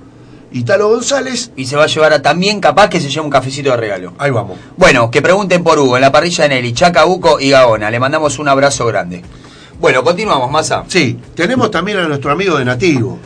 Italo 0.51 0.89
González. 0.89 1.51
Y 1.55 1.65
se 1.65 1.75
va 1.75 1.83
a 1.83 1.87
llevar 1.87 2.13
a 2.13 2.21
también 2.21 2.59
capaz 2.61 2.89
que 2.89 3.01
se 3.01 3.09
lleve 3.09 3.25
un 3.25 3.29
cafecito 3.29 3.71
de 3.71 3.77
regalo. 3.77 4.13
Ahí 4.17 4.31
vamos. 4.31 4.57
Bueno, 4.77 5.11
que 5.11 5.21
pregunten 5.21 5.63
por 5.63 5.77
Hugo 5.77 5.97
en 5.97 6.01
la 6.01 6.11
parrilla 6.11 6.43
de 6.45 6.49
Nelly, 6.55 6.73
Chacabuco 6.73 7.39
y 7.39 7.49
Gaona. 7.49 7.91
Le 7.91 7.99
mandamos 7.99 8.39
un 8.39 8.47
abrazo 8.47 8.85
grande. 8.85 9.21
Bueno, 9.79 10.03
continuamos, 10.03 10.49
Massa. 10.49 10.85
Sí, 10.87 11.19
tenemos 11.35 11.69
también 11.69 11.97
a 11.97 12.07
nuestro 12.07 12.31
amigo 12.31 12.57
de 12.57 12.65
Nativo. 12.65 13.19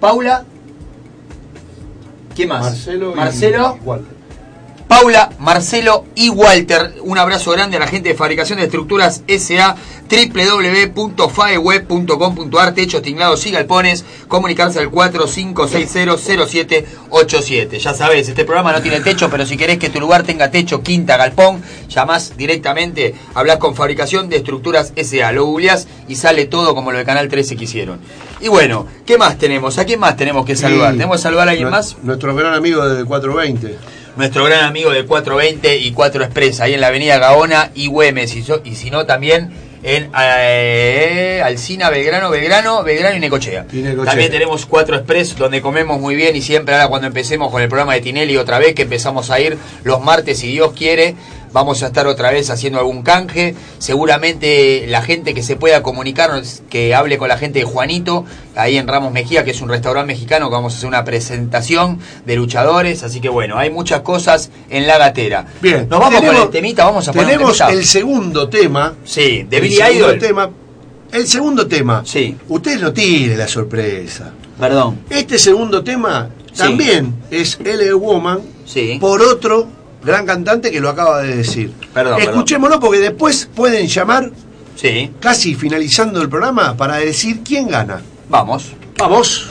Paula. 0.00 0.42
¿Quién 2.34 2.48
más? 2.48 2.62
Marcelo. 2.62 3.14
Marcelo. 3.14 3.78
y. 3.80 4.11
Paula, 5.02 5.30
Marcelo 5.40 6.04
y 6.14 6.28
Walter. 6.28 6.94
Un 7.02 7.18
abrazo 7.18 7.50
grande 7.50 7.76
a 7.76 7.80
la 7.80 7.88
gente 7.88 8.10
de 8.10 8.14
Fabricación 8.14 8.60
de 8.60 8.66
Estructuras 8.66 9.24
SA, 9.26 9.74
www.faeweb.com.ar, 10.08 12.72
techos, 12.72 13.02
tinglados 13.02 13.44
y 13.44 13.50
galpones. 13.50 14.04
Comunicarse 14.28 14.78
al 14.78 14.92
45600787. 14.92 17.78
Ya 17.78 17.94
sabes, 17.94 18.28
este 18.28 18.44
programa 18.44 18.70
no 18.70 18.80
tiene 18.80 19.00
techo, 19.00 19.28
pero 19.28 19.44
si 19.44 19.56
querés 19.56 19.78
que 19.78 19.90
tu 19.90 19.98
lugar 19.98 20.22
tenga 20.22 20.52
techo, 20.52 20.84
quinta, 20.84 21.16
galpón, 21.16 21.60
llamás 21.88 22.36
directamente, 22.36 23.16
hablas 23.34 23.56
con 23.56 23.74
Fabricación 23.74 24.28
de 24.28 24.36
Estructuras 24.36 24.92
SA. 24.94 25.32
Lo 25.32 25.46
googleás 25.46 25.88
y 26.06 26.14
sale 26.14 26.44
todo 26.44 26.76
como 26.76 26.92
lo 26.92 26.98
de 26.98 27.04
Canal 27.04 27.28
13 27.28 27.56
que 27.56 27.64
hicieron. 27.64 27.98
Y 28.40 28.46
bueno, 28.46 28.86
¿qué 29.04 29.18
más 29.18 29.36
tenemos? 29.36 29.78
¿A 29.78 29.84
quién 29.84 29.98
más 29.98 30.16
tenemos 30.16 30.46
que 30.46 30.54
saludar? 30.54 30.92
¿Tenemos 30.92 31.16
que 31.16 31.22
saludar 31.22 31.48
a 31.48 31.50
alguien 31.50 31.70
más? 31.70 31.96
Nuestro 32.04 32.36
gran 32.36 32.54
amigo 32.54 32.88
de 32.88 33.04
420. 33.04 34.01
Nuestro 34.16 34.44
gran 34.44 34.64
amigo 34.64 34.90
de 34.90 35.04
420 35.04 35.76
y 35.78 35.92
4 35.92 36.24
Express, 36.24 36.60
ahí 36.60 36.74
en 36.74 36.80
la 36.80 36.88
avenida 36.88 37.18
Gaona 37.18 37.70
y 37.74 37.86
Güemes, 37.86 38.34
y, 38.36 38.42
so- 38.42 38.60
y 38.64 38.74
si 38.74 38.90
no 38.90 39.06
también 39.06 39.50
en 39.84 40.10
eh, 40.16 41.42
Alcina, 41.44 41.90
Belgrano, 41.90 42.30
Belgrano, 42.30 42.82
Belgrano 42.84 43.16
y 43.16 43.20
Necochea. 43.20 43.66
Y 43.72 43.76
Necochea. 43.78 44.04
También 44.12 44.30
tenemos 44.30 44.66
4 44.66 44.96
Express 44.96 45.36
donde 45.36 45.60
comemos 45.60 45.98
muy 46.00 46.14
bien 46.14 46.36
y 46.36 46.42
siempre 46.42 46.74
ahora 46.74 46.88
cuando 46.88 47.06
empecemos 47.08 47.50
con 47.50 47.62
el 47.62 47.68
programa 47.68 47.94
de 47.94 48.00
Tinelli 48.00 48.36
otra 48.36 48.58
vez 48.58 48.74
que 48.74 48.82
empezamos 48.82 49.30
a 49.30 49.40
ir 49.40 49.56
los 49.82 50.00
martes 50.00 50.38
si 50.38 50.48
Dios 50.52 50.72
quiere, 50.72 51.16
vamos 51.52 51.82
a 51.82 51.86
estar 51.88 52.06
otra 52.06 52.30
vez 52.30 52.50
haciendo 52.50 52.78
algún 52.78 53.02
canje. 53.02 53.54
Seguramente 53.78 54.86
la 54.88 55.02
gente 55.02 55.32
que 55.34 55.42
se 55.42 55.56
pueda 55.56 55.82
comunicarnos, 55.82 56.62
que 56.68 56.94
hable 56.94 57.18
con 57.18 57.28
la 57.28 57.38
gente 57.38 57.60
de 57.60 57.64
Juanito, 57.64 58.24
ahí 58.56 58.76
en 58.76 58.88
Ramos 58.88 59.12
Mejía, 59.12 59.44
que 59.44 59.52
es 59.52 59.60
un 59.60 59.68
restaurante 59.68 60.12
mexicano, 60.12 60.48
que 60.48 60.54
vamos 60.54 60.74
a 60.74 60.76
hacer 60.76 60.88
una 60.88 61.04
presentación 61.04 61.98
de 62.26 62.36
luchadores. 62.36 63.02
Así 63.02 63.20
que 63.20 63.28
bueno, 63.28 63.58
hay 63.58 63.70
muchas 63.70 64.00
cosas 64.00 64.50
en 64.70 64.86
la 64.86 64.98
gatera. 64.98 65.46
Bien. 65.60 65.88
Nos 65.88 66.00
vamos 66.00 66.20
tenemos- 66.20 66.36
con 66.36 66.46
el 66.48 66.50
temita, 66.52 66.84
vamos 66.84 67.06
a 67.08 67.12
poner 67.12 67.28
Tenemos 67.32 67.60
el 67.60 67.84
segundo 67.84 68.48
tema. 68.48 68.94
Sí, 69.04 69.46
de 69.48 69.56
el 69.56 69.62
Billy 69.62 69.76
segundo 69.76 70.06
Idol. 70.08 70.18
tema. 70.18 70.50
El 71.12 71.26
segundo 71.28 71.66
tema. 71.66 72.02
Sí. 72.06 72.36
Usted 72.48 72.80
no 72.80 72.92
tire 72.92 73.36
la 73.36 73.46
sorpresa. 73.46 74.32
Perdón. 74.58 75.00
Este 75.10 75.38
segundo 75.38 75.84
tema 75.84 76.30
Sí. 76.52 76.58
también 76.58 77.14
es 77.30 77.58
L.A. 77.64 77.94
Woman 77.94 78.40
Sí. 78.64 78.96
por 79.00 79.20
otro 79.22 79.66
gran 80.04 80.26
cantante 80.26 80.70
que 80.70 80.80
lo 80.80 80.88
acaba 80.88 81.20
de 81.22 81.36
decir. 81.36 81.72
Perdón, 81.94 82.20
Escuchémoslo 82.20 82.80
porque 82.80 82.98
después 82.98 83.48
pueden 83.54 83.86
llamar 83.86 84.30
Sí, 84.76 85.10
casi 85.20 85.54
finalizando 85.54 86.20
el 86.22 86.28
programa 86.28 86.76
para 86.76 86.96
decir 86.96 87.40
quién 87.44 87.68
gana. 87.68 88.00
vamos. 88.28 88.72
Vamos. 88.98 89.48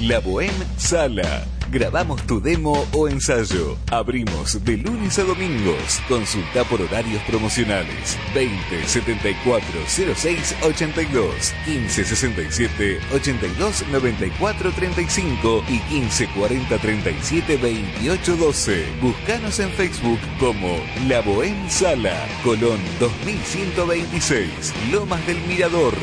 La 0.00 0.18
Bohem 0.18 0.50
Sala. 0.76 1.46
Grabamos 1.70 2.20
tu 2.26 2.40
demo 2.40 2.84
o 2.92 3.06
ensayo. 3.06 3.76
Abrimos 3.92 4.64
de 4.64 4.76
lunes 4.76 5.20
a 5.20 5.22
domingos. 5.22 6.00
Consulta 6.08 6.64
por 6.64 6.82
horarios 6.82 7.22
promocionales. 7.22 8.18
20 8.34 8.88
74 8.88 9.64
06 9.86 10.56
82 10.64 11.54
15 11.64 12.04
67 12.04 12.98
82 13.14 13.84
94 13.86 14.72
35 14.72 15.64
y 15.68 15.78
15 15.78 16.26
40 16.34 16.78
37 16.78 17.56
28 17.56 18.36
12. 18.36 18.86
Búscanos 19.00 19.60
en 19.60 19.70
Facebook 19.70 20.18
como 20.40 20.76
La 21.06 21.20
Bohem 21.20 21.70
Sala. 21.70 22.26
Colón 22.42 22.80
2126. 22.98 24.74
Lomas 24.90 25.24
del 25.24 25.40
Mirador. 25.42 25.94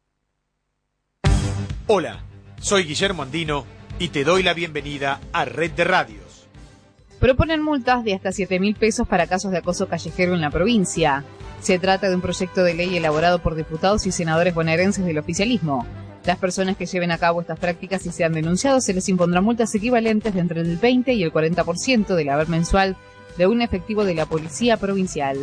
Hola, 1.87 2.23
soy 2.61 2.85
Guillermo 2.85 3.23
Andino 3.23 3.65
y 3.99 4.09
te 4.09 4.23
doy 4.23 4.43
la 4.43 4.53
bienvenida 4.53 5.19
a 5.33 5.43
Red 5.43 5.71
de 5.71 5.83
Radios. 5.83 6.26
Proponen 7.19 7.63
multas 7.63 8.03
de 8.03 8.13
hasta 8.13 8.31
7 8.31 8.59
mil 8.59 8.75
pesos 8.75 9.07
para 9.07 9.25
casos 9.25 9.51
de 9.51 9.57
acoso 9.57 9.87
callejero 9.87 10.35
en 10.35 10.41
la 10.41 10.51
provincia. 10.51 11.23
Se 11.61 11.79
trata 11.79 12.09
de 12.09 12.15
un 12.15 12.21
proyecto 12.21 12.63
de 12.63 12.75
ley 12.75 12.95
elaborado 12.95 13.39
por 13.39 13.55
diputados 13.55 14.05
y 14.05 14.11
senadores 14.11 14.53
bonaerenses 14.53 15.03
del 15.03 15.17
oficialismo. 15.17 15.85
Las 16.25 16.37
personas 16.37 16.77
que 16.77 16.85
lleven 16.85 17.11
a 17.11 17.17
cabo 17.17 17.41
estas 17.41 17.57
prácticas 17.57 18.05
y 18.05 18.11
sean 18.11 18.33
denunciados 18.33 18.83
se 18.83 18.93
les 18.93 19.09
impondrán 19.09 19.43
multas 19.43 19.73
equivalentes 19.73 20.33
de 20.33 20.41
entre 20.41 20.61
el 20.61 20.77
20 20.77 21.13
y 21.13 21.23
el 21.23 21.33
40% 21.33 22.15
del 22.15 22.29
haber 22.29 22.49
mensual 22.49 22.95
de 23.37 23.47
un 23.47 23.61
efectivo 23.61 24.03
de 24.03 24.13
la 24.13 24.25
policía 24.25 24.77
provincial. 24.77 25.37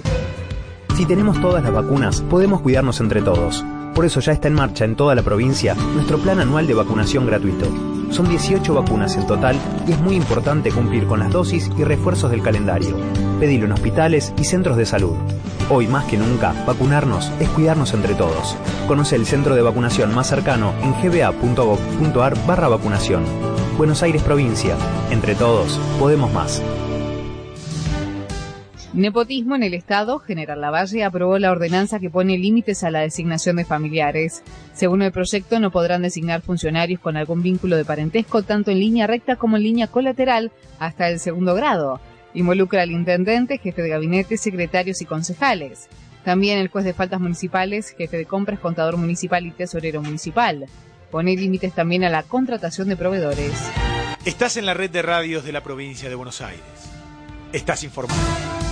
Si 0.97 1.07
tenemos 1.07 1.41
todas 1.41 1.65
las 1.65 1.73
vacunas, 1.73 2.21
podemos 2.21 2.61
cuidarnos 2.61 3.01
entre 3.01 3.21
todos. 3.21 3.65
Por 3.95 4.05
eso 4.05 4.21
ya 4.21 4.33
está 4.33 4.47
en 4.47 4.55
marcha 4.55 4.85
en 4.85 4.95
toda 4.95 5.15
la 5.15 5.23
provincia 5.23 5.75
nuestro 5.95 6.19
plan 6.19 6.39
anual 6.39 6.67
de 6.69 6.75
vacunación 6.75 7.27
gratuito. 7.27 7.67
Son 8.15 8.29
18 8.29 8.75
vacunas 8.75 9.17
en 9.17 9.27
total 9.27 9.57
y 9.89 9.91
es 9.91 9.99
muy 9.99 10.15
importante 10.15 10.71
cumplir 10.71 11.05
con 11.09 11.19
las 11.19 11.33
dosis 11.33 11.69
y 11.77 11.83
refuerzos 11.83 12.31
del 12.31 12.45
calendario. 12.45 12.97
Pedilo 13.41 13.65
en 13.65 13.73
hospitales 13.73 14.33
y 14.39 14.45
centros 14.45 14.77
de 14.77 14.87
salud. 14.87 15.17
Hoy 15.69 15.89
más 15.89 16.05
que 16.05 16.17
nunca, 16.17 16.55
vacunarnos 16.65 17.33
es 17.41 17.49
cuidarnos 17.49 17.93
entre 17.93 18.15
todos. 18.15 18.57
Conoce 18.87 19.17
el 19.17 19.27
centro 19.27 19.57
de 19.57 19.63
vacunación 19.63 20.15
más 20.15 20.29
cercano 20.29 20.73
en 20.85 20.93
gba.gov.ar 20.93 22.47
barra 22.47 22.69
vacunación. 22.69 23.25
Buenos 23.77 24.05
Aires 24.05 24.23
Provincia. 24.23 24.77
Entre 25.11 25.35
todos, 25.35 25.81
podemos 25.99 26.33
más. 26.33 26.63
Nepotismo 28.95 29.57
en 29.57 29.65
el 29.65 29.75
Estado, 29.75 30.21
General 30.21 30.61
Lavalle 30.61 31.03
aprobó 31.03 31.41
la 31.41 31.51
ordenanza 31.51 31.99
que 31.99 32.11
pone 32.11 32.39
límites 32.39 32.85
a 32.85 32.93
la 32.93 33.01
designación 33.01 33.57
de 33.57 33.65
familiares. 33.65 34.45
Según 34.73 35.03
el 35.03 35.11
proyecto, 35.11 35.59
no 35.59 35.73
podrán 35.73 36.03
designar 36.03 36.43
funcionarios 36.43 37.01
con 37.01 37.17
algún 37.17 37.43
vínculo 37.43 37.77
de 37.77 37.85
parentesco 37.85 38.45
tanto 38.45 38.71
en 38.71 38.79
línea 38.79 39.09
recta 39.09 39.35
como 39.35 39.57
en 39.57 39.65
línea 39.65 39.89
colateral 39.89 40.53
hasta 40.79 41.09
el 41.09 41.19
segundo 41.19 41.57
grado. 41.57 42.01
Involucra 42.35 42.83
al 42.83 42.93
intendente, 42.93 43.59
jefe 43.59 43.83
de 43.83 43.89
gabinete, 43.89 44.37
secretarios 44.37 45.03
y 45.03 45.07
concejales. 45.07 45.89
También 46.25 46.61
el 46.61 46.69
juez 46.69 46.85
de 46.85 46.95
faltas 46.95 47.21
municipales, 47.21 47.97
jefe 47.99 48.17
de 48.17 48.27
compras, 48.27 48.61
contador 48.61 48.97
municipal 48.97 49.45
y 49.45 49.51
tesorero 49.51 50.03
municipal. 50.03 50.67
Pone 51.11 51.35
límites 51.35 51.73
también 51.73 52.05
a 52.05 52.11
la 52.11 52.23
contratación 52.23 52.89
de 52.89 52.97
proveedores. 52.97 53.53
Estás 54.25 54.57
en 54.57 54.67
la 54.67 54.75
red 54.75 54.91
de 54.91 55.03
radios 55.03 55.45
de 55.45 55.51
la 55.51 55.65
provincia 55.65 56.09
de 56.09 56.15
Buenos 56.15 56.41
Aires. 56.41 56.63
Estás 57.53 57.83
informado. 57.83 58.64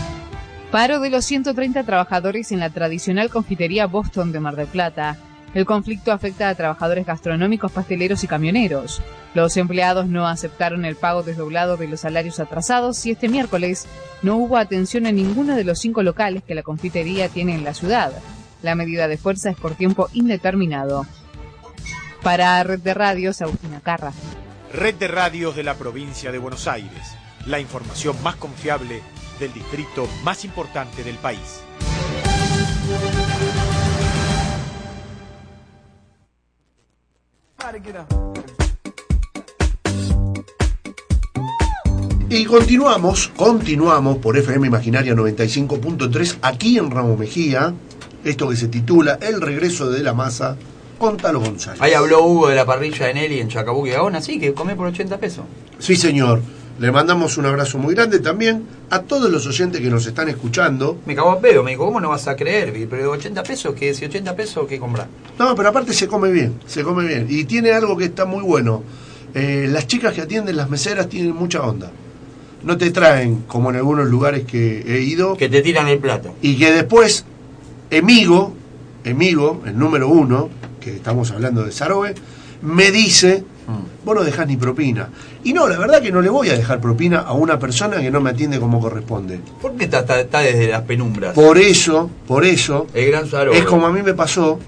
Paro 0.73 1.01
de 1.01 1.11
los 1.11 1.27
130 1.27 1.85
trabajadores 1.85 2.51
en 2.51 2.59
la 2.59 2.70
tradicional 2.70 3.29
confitería 3.29 3.87
Boston 3.87 4.33
de 4.33 4.41
Mar 4.41 4.57
del 4.57 4.68
Plata. 4.68 5.18
El 5.53 5.66
conflicto 5.66 6.12
afecta 6.12 6.49
a 6.49 6.55
trabajadores 6.55 7.05
gastronómicos, 7.05 7.70
pasteleros 7.70 8.25
y 8.25 8.27
camioneros. 8.27 9.03
Los 9.35 9.59
empleados 9.59 10.07
no 10.07 10.27
aceptaron 10.27 10.87
el 10.87 10.97
pago 10.97 11.23
desdoblado 11.23 11.77
de 11.77 11.89
los 11.89 12.01
salarios 12.01 12.41
atrasados 12.41 13.05
y 13.05 13.11
este 13.11 13.29
miércoles 13.29 13.87
no 14.23 14.37
hubo 14.37 14.57
atención 14.57 15.05
en 15.05 15.16
ninguno 15.16 15.57
de 15.57 15.64
los 15.64 15.79
cinco 15.79 16.03
locales 16.03 16.43
que 16.43 16.55
la 16.55 16.62
confitería 16.62 17.29
tiene 17.29 17.55
en 17.55 17.64
la 17.64 17.75
ciudad. 17.75 18.11
La 18.62 18.75
medida 18.75 19.09
de 19.09 19.18
fuerza 19.18 19.51
es 19.51 19.59
por 19.59 19.75
tiempo 19.75 20.09
indeterminado. 20.14 21.05
Para 22.23 22.62
Red 22.62 22.81
de 22.81 22.95
Radios, 22.95 23.43
Agustina 23.43 23.81
Carra. 23.81 24.14
Red 24.73 24.95
de 24.95 25.09
radios 25.09 25.55
de 25.55 25.64
la 25.64 25.75
provincia 25.75 26.33
de 26.33 26.39
Buenos 26.39 26.66
Aires. 26.66 27.14
La 27.45 27.61
información 27.61 28.16
más 28.23 28.37
confiable 28.37 29.03
del 29.43 29.53
distrito 29.53 30.09
más 30.22 30.45
importante 30.45 31.03
del 31.03 31.16
país. 31.16 31.62
Y 42.28 42.45
continuamos, 42.45 43.32
continuamos 43.36 44.18
por 44.18 44.36
FM 44.36 44.68
Imaginaria 44.68 45.12
95.3 45.14 46.38
aquí 46.43 46.78
en 46.78 46.90
Ramos 46.93 47.18
Mejía, 47.18 47.74
esto 48.24 48.49
que 48.49 48.57
se 48.57 48.68
titula 48.68 49.18
El 49.20 49.40
regreso 49.40 49.90
de 49.90 50.05
la 50.05 50.14
masa 50.14 50.57
con 50.99 51.16
Talo 51.16 51.40
González. 51.40 51.82
Ahí 51.82 51.95
habló 51.95 52.24
Hugo 52.24 52.49
de 52.49 52.55
la 52.55 52.64
parrilla 52.64 53.07
de 53.07 53.14
Nelly 53.14 53.40
en 53.40 53.49
Chacabuque 53.49 53.90
y 53.90 53.93
Gaona, 53.95 54.20
sí, 54.20 54.38
que 54.38 54.55
come 54.55 54.76
por 54.76 54.86
80 54.86 55.18
pesos. 55.18 55.45
Sí, 55.80 55.97
señor. 55.97 56.40
Le 56.83 56.91
mandamos 56.91 57.39
un 57.39 57.47
abrazo 57.47 57.78
muy 57.78 57.95
grande 57.95 58.18
también 58.18 58.64
a 58.91 59.03
todos 59.03 59.30
los 59.30 59.47
oyentes 59.47 59.80
que 59.80 59.89
nos 59.89 60.05
están 60.05 60.28
escuchando. 60.28 60.99
Me 61.07 61.14
cagó 61.14 61.30
a 61.30 61.41
pedo, 61.41 61.62
me 61.62 61.70
dijo, 61.70 61.85
¿cómo 61.85 62.01
no 62.01 62.09
vas 62.09 62.26
a 62.26 62.35
creer? 62.35 62.74
Pero 62.91 63.12
80 63.12 63.41
pesos, 63.45 63.72
¿qué? 63.76 63.95
Si 63.95 64.05
80 64.05 64.35
pesos, 64.35 64.66
¿qué 64.66 64.80
comprar? 64.80 65.07
No, 65.39 65.55
pero 65.55 65.68
aparte 65.68 65.93
se 65.93 66.09
come 66.09 66.33
bien, 66.33 66.55
se 66.66 66.83
come 66.83 67.07
bien. 67.07 67.28
Y 67.30 67.45
tiene 67.45 67.70
algo 67.70 67.97
que 67.97 68.07
está 68.07 68.24
muy 68.24 68.43
bueno. 68.43 68.83
Eh, 69.33 69.68
las 69.70 69.87
chicas 69.87 70.12
que 70.12 70.22
atienden 70.22 70.57
las 70.57 70.68
meseras 70.70 71.09
tienen 71.09 71.37
mucha 71.37 71.62
onda. 71.62 71.93
No 72.64 72.76
te 72.76 72.91
traen, 72.91 73.45
como 73.47 73.70
en 73.70 73.76
algunos 73.76 74.09
lugares 74.09 74.45
que 74.45 74.80
he 74.80 75.03
ido. 75.03 75.37
Que 75.37 75.49
te 75.49 75.62
tiran 75.62 75.87
el 75.87 76.01
plato. 76.01 76.35
Y 76.43 76.57
que 76.57 76.72
después, 76.72 77.24
Emigo, 77.91 78.55
Emigo, 79.05 79.62
el 79.66 79.78
número 79.78 80.09
uno, 80.09 80.51
que 80.80 80.97
estamos 80.97 81.30
hablando 81.30 81.62
de 81.62 81.70
Sarobe, 81.70 82.16
me 82.61 82.91
dice, 82.91 83.45
vos 84.05 84.15
no 84.15 84.23
dejás 84.25 84.47
ni 84.47 84.57
propina. 84.57 85.09
Y 85.45 85.53
no, 85.53 85.69
la 85.69 85.79
verdad 85.79 86.01
que 86.03 86.11
no 86.13 86.21
le 86.21 86.29
voy 86.29 86.49
a 86.51 86.55
dejar 86.57 86.81
propina 86.81 87.21
a 87.21 87.33
una 87.33 87.59
persona 87.59 87.99
que 88.01 88.11
no 88.11 88.21
me 88.21 88.31
atiende 88.31 88.59
como 88.61 88.81
corresponde. 88.81 89.41
¿Por 89.61 89.77
qué 89.77 89.85
está, 89.85 90.01
está- 90.01 90.21
está 90.21 90.41
desde 90.41 90.69
las 90.69 90.83
penumbras? 90.83 91.35
Por 91.35 91.59
eso, 91.59 92.11
por 92.27 92.45
eso, 92.45 92.87
El 92.95 93.11
gran 93.11 93.25
es 93.53 93.65
como 93.65 93.87
a 93.87 93.93
mí 93.93 94.03
me 94.03 94.15
pasó 94.15 94.59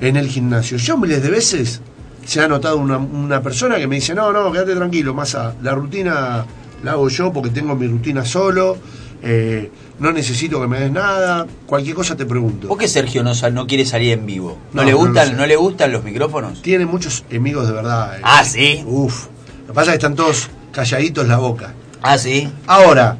en 0.00 0.16
el 0.16 0.28
gimnasio. 0.28 0.78
Yo 0.78 0.96
miles 0.98 1.22
de 1.22 1.30
veces 1.30 1.80
se 2.24 2.40
ha 2.40 2.48
notado 2.48 2.76
una, 2.78 2.98
una 2.98 3.42
persona 3.42 3.76
que 3.76 3.86
me 3.86 3.96
dice, 3.96 4.14
no, 4.14 4.32
no, 4.32 4.50
quédate 4.52 4.74
tranquilo, 4.76 5.14
Masa, 5.14 5.54
la 5.62 5.72
rutina 5.74 6.44
la 6.82 6.92
hago 6.92 7.08
yo 7.08 7.32
porque 7.32 7.50
tengo 7.50 7.74
mi 7.76 7.86
rutina 7.86 8.24
solo, 8.24 8.76
eh, 9.22 9.70
no 10.00 10.12
necesito 10.12 10.60
que 10.60 10.66
me 10.66 10.80
des 10.80 10.90
nada, 10.90 11.46
cualquier 11.66 11.94
cosa 11.94 12.16
te 12.16 12.26
pregunto. 12.26 12.68
¿Por 12.68 12.78
qué 12.78 12.88
Sergio 12.88 13.22
no, 13.22 13.32
no 13.52 13.66
quiere 13.66 13.84
salir 13.86 14.12
en 14.12 14.26
vivo? 14.26 14.58
¿No, 14.72 14.82
No, 14.82 14.88
le 14.88 14.94
gustan, 14.94 15.36
no, 15.36 15.46
le 15.46 15.56
gustan 15.56 15.92
los 15.92 16.02
micrófonos? 16.02 16.62
Tiene 16.62 16.86
muchos 16.86 17.24
amigos 17.34 17.66
de 17.68 17.72
verdad. 17.74 18.16
eh. 18.18 18.20
Ah, 18.24 18.44
¿sí? 18.44 18.82
Uf. 18.86 19.26
Lo 19.62 19.66
que 19.68 19.72
pasa 19.74 19.90
es 19.90 19.92
que 19.92 19.96
están 20.06 20.16
todos 20.16 20.48
calladitos 20.72 21.28
la 21.28 21.36
boca. 21.38 21.74
Ah, 22.02 22.18
sí. 22.18 22.48
Ahora, 22.66 23.18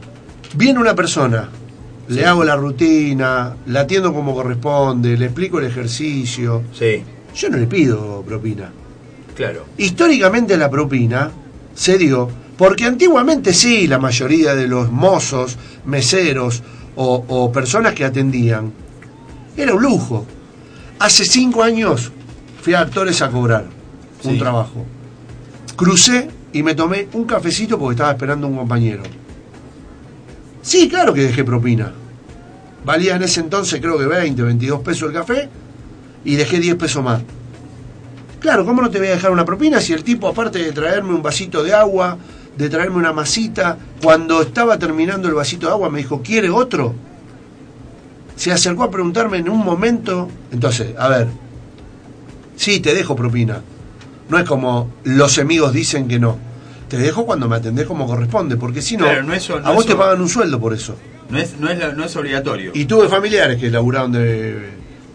viene 0.55 0.79
una 0.81 0.95
persona, 0.95 1.49
le 2.09 2.25
hago 2.27 2.43
la 2.45 2.57
rutina, 2.57 3.55
la 3.67 3.81
atiendo 3.81 4.13
como 4.13 4.35
corresponde, 4.35 5.17
le 5.17 5.27
explico 5.27 5.59
el 5.59 5.67
ejercicio. 5.67 6.63
Sí. 6.77 7.03
Yo 7.35 7.51
no 7.51 7.59
le 7.59 7.67
pido 7.67 8.23
propina. 8.27 8.71
Claro. 9.37 9.67
Históricamente 9.79 10.57
la 10.57 10.69
propina 10.71 11.31
se 11.75 11.99
dio 11.99 12.29
porque 12.61 12.85
antiguamente 12.85 13.55
sí, 13.55 13.87
la 13.87 13.99
mayoría 13.99 14.55
de 14.55 14.69
los 14.69 14.93
mozos, 14.93 15.57
meseros 15.87 16.63
o, 16.95 17.25
o 17.27 17.51
personas 17.51 17.95
que 17.95 18.05
atendían, 18.05 18.71
era 19.57 19.73
un 19.73 19.83
lujo. 19.83 20.27
Hace 20.99 21.25
cinco 21.25 21.63
años 21.63 22.13
fui 22.61 22.75
a 22.75 22.81
actores 22.81 23.23
a 23.23 23.31
cobrar 23.31 23.65
un 24.25 24.39
trabajo. 24.39 24.85
Crucé 25.75 26.29
y 26.53 26.63
me 26.63 26.75
tomé 26.75 27.09
un 27.15 27.25
cafecito 27.25 27.79
porque 27.79 27.95
estaba 27.95 28.11
esperando 28.11 28.47
un 28.47 28.59
compañero. 28.59 29.05
Sí, 30.61 30.87
claro 30.87 31.15
que 31.15 31.23
dejé 31.23 31.45
propina. 31.45 31.91
Valía 32.85 33.17
en 33.17 33.23
ese 33.23 33.41
entonces 33.41 33.81
creo 33.81 33.97
que 33.97 34.05
20, 34.05 34.43
22 34.43 34.81
pesos 34.83 35.09
el 35.09 35.15
café 35.15 35.49
y 36.27 36.35
dejé 36.37 36.61
10 36.61 36.77
pesos 36.77 37.03
más. 37.03 37.23
Claro, 38.39 38.67
¿cómo 38.67 38.83
no 38.83 38.91
te 38.91 38.99
voy 38.99 39.09
a 39.09 39.13
dejar 39.13 39.31
una 39.31 39.47
propina 39.47 39.81
si 39.81 39.95
el 39.95 40.05
tipo, 40.05 40.29
aparte 40.29 40.59
de 40.59 40.73
traerme 40.73 41.15
un 41.15 41.23
vasito 41.23 41.63
de 41.63 41.73
agua, 41.73 42.19
de 42.61 42.69
traerme 42.69 42.97
una 42.99 43.13
masita, 43.15 43.79
cuando 44.03 44.43
estaba 44.43 44.79
terminando 44.79 45.29
el 45.29 45.35
vasito 45.35 45.67
de 45.67 45.73
agua 45.73 45.89
me 45.89 45.99
dijo, 45.99 46.21
¿quiere 46.23 46.51
otro? 46.51 46.95
Se 48.37 48.53
acercó 48.53 48.85
a 48.85 48.91
preguntarme 48.91 49.39
en 49.39 49.49
un 49.49 49.59
momento, 49.65 50.29
entonces, 50.53 50.95
a 50.99 51.09
ver, 51.09 51.29
sí, 52.57 52.81
te 52.81 52.95
dejo 52.95 53.17
propina. 53.17 53.63
No 54.29 54.39
es 54.39 54.45
como 54.45 54.91
los 55.05 55.39
amigos 55.39 55.73
dicen 55.73 56.07
que 56.07 56.19
no. 56.19 56.37
Te 56.89 56.99
dejo 56.99 57.25
cuando 57.25 57.49
me 57.49 57.57
atendés 57.57 57.87
como 57.87 58.07
corresponde, 58.07 58.57
porque 58.59 58.83
si 58.83 58.97
no, 58.99 59.05
Claro, 59.07 59.23
no 59.23 59.33
es 59.33 59.43
eso- 59.45 59.59
no 59.59 59.67
a 59.67 59.71
vos 59.73 59.81
es 59.85 59.87
te 59.91 59.97
pagan 59.97 60.21
un 60.21 60.29
sueldo 60.29 60.61
por 60.61 60.75
eso. 60.75 60.97
No 61.31 61.39
es, 61.39 61.59
no 61.59 61.71
es, 61.71 61.97
no 61.97 62.05
es 62.05 62.15
obligatorio. 62.17 62.73
Y 62.75 62.85
tuve 62.85 63.09
familiares 63.09 63.59
que 63.59 63.71
laburaron 63.71 64.13
de, 64.13 64.69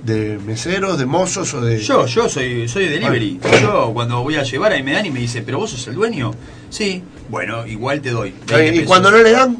de 0.06 0.38
meseros, 0.46 0.98
de 1.00 1.06
mozos 1.06 1.54
o 1.56 1.62
de... 1.62 1.80
Yo, 1.80 2.06
yo 2.06 2.30
soy, 2.30 2.68
soy 2.68 2.88
delivery. 2.88 3.40
Yo 3.62 3.92
cuando 3.94 4.22
voy 4.24 4.36
a 4.36 4.44
llevar 4.44 4.72
ahí 4.74 4.84
me 4.84 4.94
dan 4.94 5.06
y 5.06 5.12
me 5.12 5.20
dice, 5.20 5.42
¿pero 5.42 5.58
vos 5.60 5.72
sos 5.72 5.88
el 5.88 5.96
dueño? 5.96 6.32
Sí. 6.70 7.02
Bueno, 7.30 7.66
igual 7.66 8.02
te 8.02 8.12
doy. 8.12 8.34
20 8.48 8.70
Eh, 8.80 8.82
y 8.84 8.86
cuando 8.86 9.10
no 9.12 9.18
le 9.18 9.32
dan, 9.32 9.58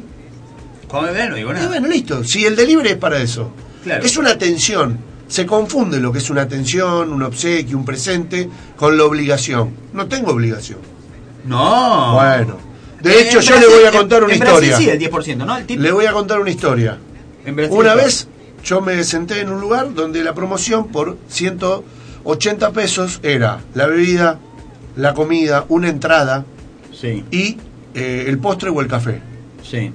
Cuando 0.88 1.12
me 1.12 1.18
dan 1.18 1.30
no 1.30 1.36
digo 1.36 1.50
Y 1.50 1.54
nada. 1.54 1.66
bueno, 1.68 1.88
listo. 1.88 2.22
Si 2.24 2.44
el 2.44 2.54
delivery 2.54 2.90
es 2.90 2.96
para 2.96 3.20
eso. 3.20 3.50
Claro. 3.82 4.04
Es 4.04 4.16
una 4.16 4.30
atención. 4.30 4.98
Se 5.28 5.44
confunde 5.44 5.98
lo 5.98 6.12
que 6.12 6.18
es 6.18 6.30
una 6.30 6.42
atención, 6.42 7.12
un 7.12 7.22
obsequio, 7.24 7.76
un 7.76 7.84
presente, 7.84 8.48
con 8.76 8.96
la 8.96 9.02
obligación. 9.04 9.70
No 9.92 10.06
tengo 10.06 10.30
obligación. 10.30 10.78
No. 11.44 12.14
Bueno. 12.14 12.58
De 13.02 13.10
Eh, 13.12 13.20
hecho, 13.28 13.40
yo 13.40 13.54
Brasil- 13.56 13.68
le 13.68 13.76
voy 13.76 13.84
a 13.86 13.90
contar 13.90 14.22
una 14.24 14.32
en 14.32 14.40
Brasil 14.40 14.68
historia. 14.70 14.76
sí, 14.78 14.90
el 14.90 14.98
10%, 14.98 15.44
¿no? 15.44 15.56
El. 15.58 15.82
Le 15.82 15.92
voy 15.92 16.06
a 16.06 16.12
contar 16.12 16.38
una 16.40 16.50
historia. 16.50 16.98
En 17.44 17.56
Brasil 17.56 17.76
Una 17.76 17.94
vez 17.94 18.26
yo 18.66 18.80
me 18.82 19.02
senté 19.04 19.40
en 19.40 19.48
un 19.50 19.60
lugar 19.60 19.94
donde 19.94 20.22
la 20.22 20.34
promoción 20.34 20.88
por 20.88 21.16
180 21.28 22.72
pesos 22.72 23.20
era 23.22 23.60
la 23.74 23.86
bebida, 23.86 24.38
la 24.96 25.14
comida, 25.14 25.64
una 25.68 25.88
entrada 25.88 26.44
Sí, 26.92 27.24
y 27.30 27.58
eh, 27.94 28.24
el 28.28 28.38
postre 28.38 28.70
o 28.70 28.80
el 28.80 28.88
café. 28.88 29.20
sí. 29.62 29.92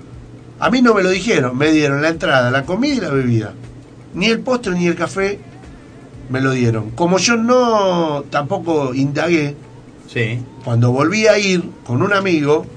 A 0.59 0.69
mí 0.69 0.83
no 0.83 0.93
me 0.93 1.01
lo 1.01 1.09
dijeron, 1.09 1.57
me 1.57 1.71
dieron 1.71 2.03
la 2.03 2.09
entrada, 2.09 2.51
la 2.51 2.65
comida 2.67 2.93
y 2.95 2.99
la 2.99 3.09
bebida. 3.09 3.53
Ni 4.13 4.27
el 4.27 4.41
postre 4.41 4.73
ni 4.73 4.85
el 4.85 4.93
café 4.95 5.39
me 6.29 6.39
lo 6.39 6.51
dieron. 6.51 6.91
Como 6.91 7.17
yo 7.17 7.35
no 7.35 8.23
tampoco 8.29 8.93
indagué, 8.93 9.55
Sí. 10.07 10.39
cuando 10.63 10.91
volví 10.91 11.25
a 11.25 11.39
ir 11.39 11.63
con 11.83 12.03
un 12.03 12.13
amigo, 12.13 12.67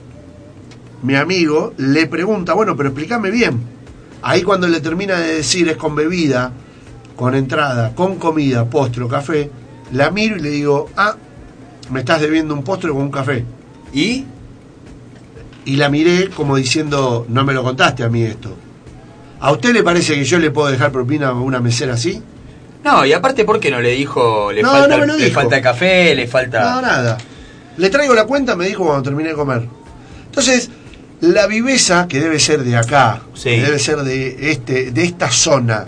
mi 1.03 1.15
amigo 1.15 1.75
le 1.77 2.07
pregunta, 2.07 2.55
bueno, 2.55 2.75
pero 2.75 2.89
explícame 2.89 3.31
bien. 3.31 3.61
Ahí 4.27 4.43
cuando 4.43 4.67
le 4.67 4.81
termina 4.81 5.21
de 5.21 5.35
decir 5.35 5.69
es 5.69 5.77
con 5.77 5.95
bebida, 5.95 6.51
con 7.15 7.35
entrada, 7.35 7.95
con 7.95 8.17
comida, 8.17 8.65
postre 8.65 9.05
o 9.05 9.09
café, 9.09 9.51
la 9.93 10.11
miro 10.11 10.37
y 10.37 10.41
le 10.41 10.49
digo, 10.49 10.89
ah, 10.97 11.15
me 11.91 12.01
estás 12.01 12.23
debiendo 12.23 12.55
un 12.55 12.65
postre 12.65 12.91
con 12.91 13.03
un 13.03 13.11
café. 13.11 13.45
¿Y? 13.93 14.25
Y 15.67 15.77
la 15.77 15.91
miré 15.91 16.31
como 16.31 16.57
diciendo, 16.57 17.27
no 17.29 17.45
me 17.45 17.53
lo 17.53 17.63
contaste 17.63 18.03
a 18.03 18.09
mí 18.09 18.23
esto. 18.23 18.57
¿A 19.41 19.53
usted 19.53 19.75
le 19.75 19.83
parece 19.83 20.15
que 20.15 20.25
yo 20.25 20.39
le 20.39 20.51
puedo 20.51 20.69
dejar 20.69 20.91
propina 20.91 21.29
a 21.29 21.33
una 21.35 21.61
mesera 21.61 21.93
así? 21.93 22.23
No, 22.83 23.05
y 23.05 23.13
aparte, 23.13 23.45
¿por 23.45 23.61
qué 23.61 23.71
no 23.71 23.81
le 23.81 23.91
dijo, 23.91 24.51
le, 24.53 24.63
No, 24.63 24.71
falta, 24.71 24.97
no 24.97 25.17
le 25.17 25.25
dijo. 25.27 25.39
falta 25.39 25.61
café, 25.61 26.15
le 26.15 26.27
falta... 26.27 26.77
No, 26.77 26.81
nada. 26.81 27.19
Le 27.77 27.91
traigo 27.91 28.15
la 28.15 28.25
cuenta, 28.25 28.57
me 28.57 28.67
dijo 28.69 28.85
cuando 28.85 29.03
terminé 29.03 29.31
de 29.31 29.35
comer. 29.35 29.69
Entonces, 30.27 30.71
la 31.33 31.47
viveza, 31.47 32.07
que 32.09 32.21
debe 32.21 32.39
ser 32.39 32.63
de 32.65 32.77
acá, 32.77 33.23
Sí. 33.35 33.51
que 33.51 33.63
debe 33.63 33.79
ser 33.79 33.99
de, 34.03 34.51
este, 34.51 34.91
de 34.91 35.03
esta 35.05 35.31
zona 35.31 35.87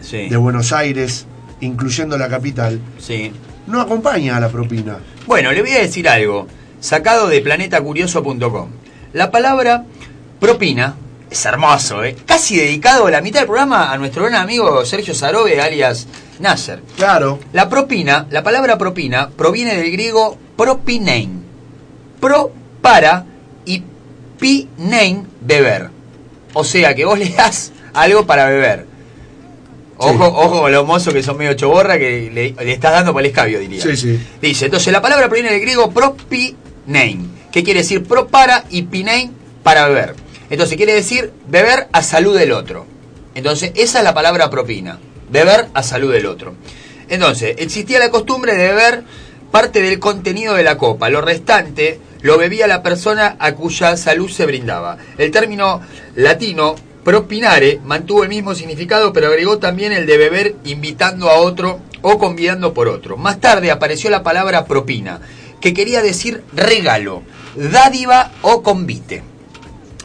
Sí, 0.00 0.28
de 0.28 0.36
Buenos 0.36 0.72
Aires, 0.72 1.26
incluyendo 1.60 2.16
la 2.16 2.28
capital, 2.28 2.80
sí. 2.98 3.32
no 3.66 3.80
acompaña 3.80 4.36
a 4.36 4.40
la 4.40 4.48
propina. 4.48 4.98
Bueno, 5.26 5.50
le 5.52 5.62
voy 5.62 5.72
a 5.72 5.80
decir 5.80 6.08
algo, 6.08 6.46
sacado 6.80 7.26
de 7.28 7.40
planetacurioso.com. 7.40 8.68
La 9.12 9.30
palabra 9.30 9.84
propina 10.38 10.94
Es 11.28 11.44
hermoso, 11.44 12.04
¿eh? 12.04 12.14
Casi 12.24 12.56
dedicado 12.56 13.10
la 13.10 13.20
mitad 13.20 13.40
del 13.40 13.48
programa 13.48 13.90
a 13.92 13.98
nuestro 13.98 14.22
gran 14.26 14.36
amigo 14.42 14.84
Sergio 14.86 15.12
Sarobe, 15.12 15.60
alias 15.60 16.06
Nasser. 16.38 16.80
Claro. 16.96 17.40
La 17.52 17.68
propina, 17.68 18.28
la 18.30 18.44
palabra 18.44 18.78
propina, 18.78 19.28
proviene 19.30 19.74
del 19.76 19.90
griego 19.90 20.38
propinein. 20.56 21.42
Pro, 22.20 22.52
para, 22.80 23.26
pinein, 24.38 25.26
beber. 25.40 25.90
O 26.52 26.64
sea 26.64 26.94
que 26.94 27.04
vos 27.04 27.18
le 27.18 27.28
das 27.30 27.72
algo 27.92 28.26
para 28.26 28.46
beber. 28.48 28.86
Ojo, 29.98 30.26
ojo 30.26 30.60
con 30.62 30.72
los 30.72 30.86
mozos 30.86 31.14
que 31.14 31.22
son 31.22 31.38
medio 31.38 31.54
choborra 31.54 31.98
que 31.98 32.30
le, 32.32 32.52
le 32.52 32.72
estás 32.72 32.92
dando 32.92 33.14
para 33.14 33.24
el 33.24 33.30
escabio, 33.30 33.58
diría. 33.58 33.82
Sí, 33.82 33.96
sí. 33.96 34.20
Dice, 34.42 34.66
entonces 34.66 34.92
la 34.92 35.00
palabra 35.00 35.28
proviene 35.28 35.50
del 35.50 35.60
griego 35.60 35.90
propinein, 35.90 37.30
que 37.50 37.64
quiere 37.64 37.80
decir 37.80 38.04
pro 38.04 38.28
para 38.28 38.64
y 38.70 38.82
pinein 38.82 39.32
para 39.62 39.88
beber. 39.88 40.14
Entonces 40.50 40.76
quiere 40.76 40.92
decir 40.92 41.32
beber 41.48 41.88
a 41.92 42.02
salud 42.02 42.36
del 42.36 42.52
otro. 42.52 42.86
Entonces 43.34 43.72
esa 43.74 43.98
es 43.98 44.04
la 44.04 44.14
palabra 44.14 44.50
propina, 44.50 44.98
beber 45.30 45.68
a 45.72 45.82
salud 45.82 46.12
del 46.12 46.26
otro. 46.26 46.54
Entonces 47.08 47.56
existía 47.58 47.98
la 47.98 48.10
costumbre 48.10 48.54
de 48.54 48.68
beber 48.68 49.04
parte 49.50 49.82
del 49.82 49.98
contenido 49.98 50.54
de 50.54 50.62
la 50.62 50.78
copa, 50.78 51.08
lo 51.10 51.20
restante 51.20 52.00
lo 52.22 52.38
bebía 52.38 52.66
la 52.66 52.82
persona 52.82 53.36
a 53.38 53.52
cuya 53.52 53.96
salud 53.96 54.28
se 54.28 54.46
brindaba. 54.46 54.98
El 55.16 55.30
término 55.30 55.80
latino 56.16 56.74
propinare 57.04 57.80
mantuvo 57.84 58.24
el 58.24 58.28
mismo 58.28 58.54
significado, 58.54 59.12
pero 59.12 59.28
agregó 59.28 59.58
también 59.58 59.92
el 59.92 60.06
de 60.06 60.18
beber 60.18 60.56
invitando 60.64 61.30
a 61.30 61.36
otro 61.36 61.78
o 62.02 62.18
convidando 62.18 62.74
por 62.74 62.88
otro. 62.88 63.16
Más 63.16 63.40
tarde 63.40 63.70
apareció 63.70 64.10
la 64.10 64.24
palabra 64.24 64.64
propina, 64.64 65.20
que 65.60 65.72
quería 65.72 66.02
decir 66.02 66.42
regalo, 66.52 67.22
dádiva 67.54 68.32
o 68.42 68.62
convite. 68.62 69.22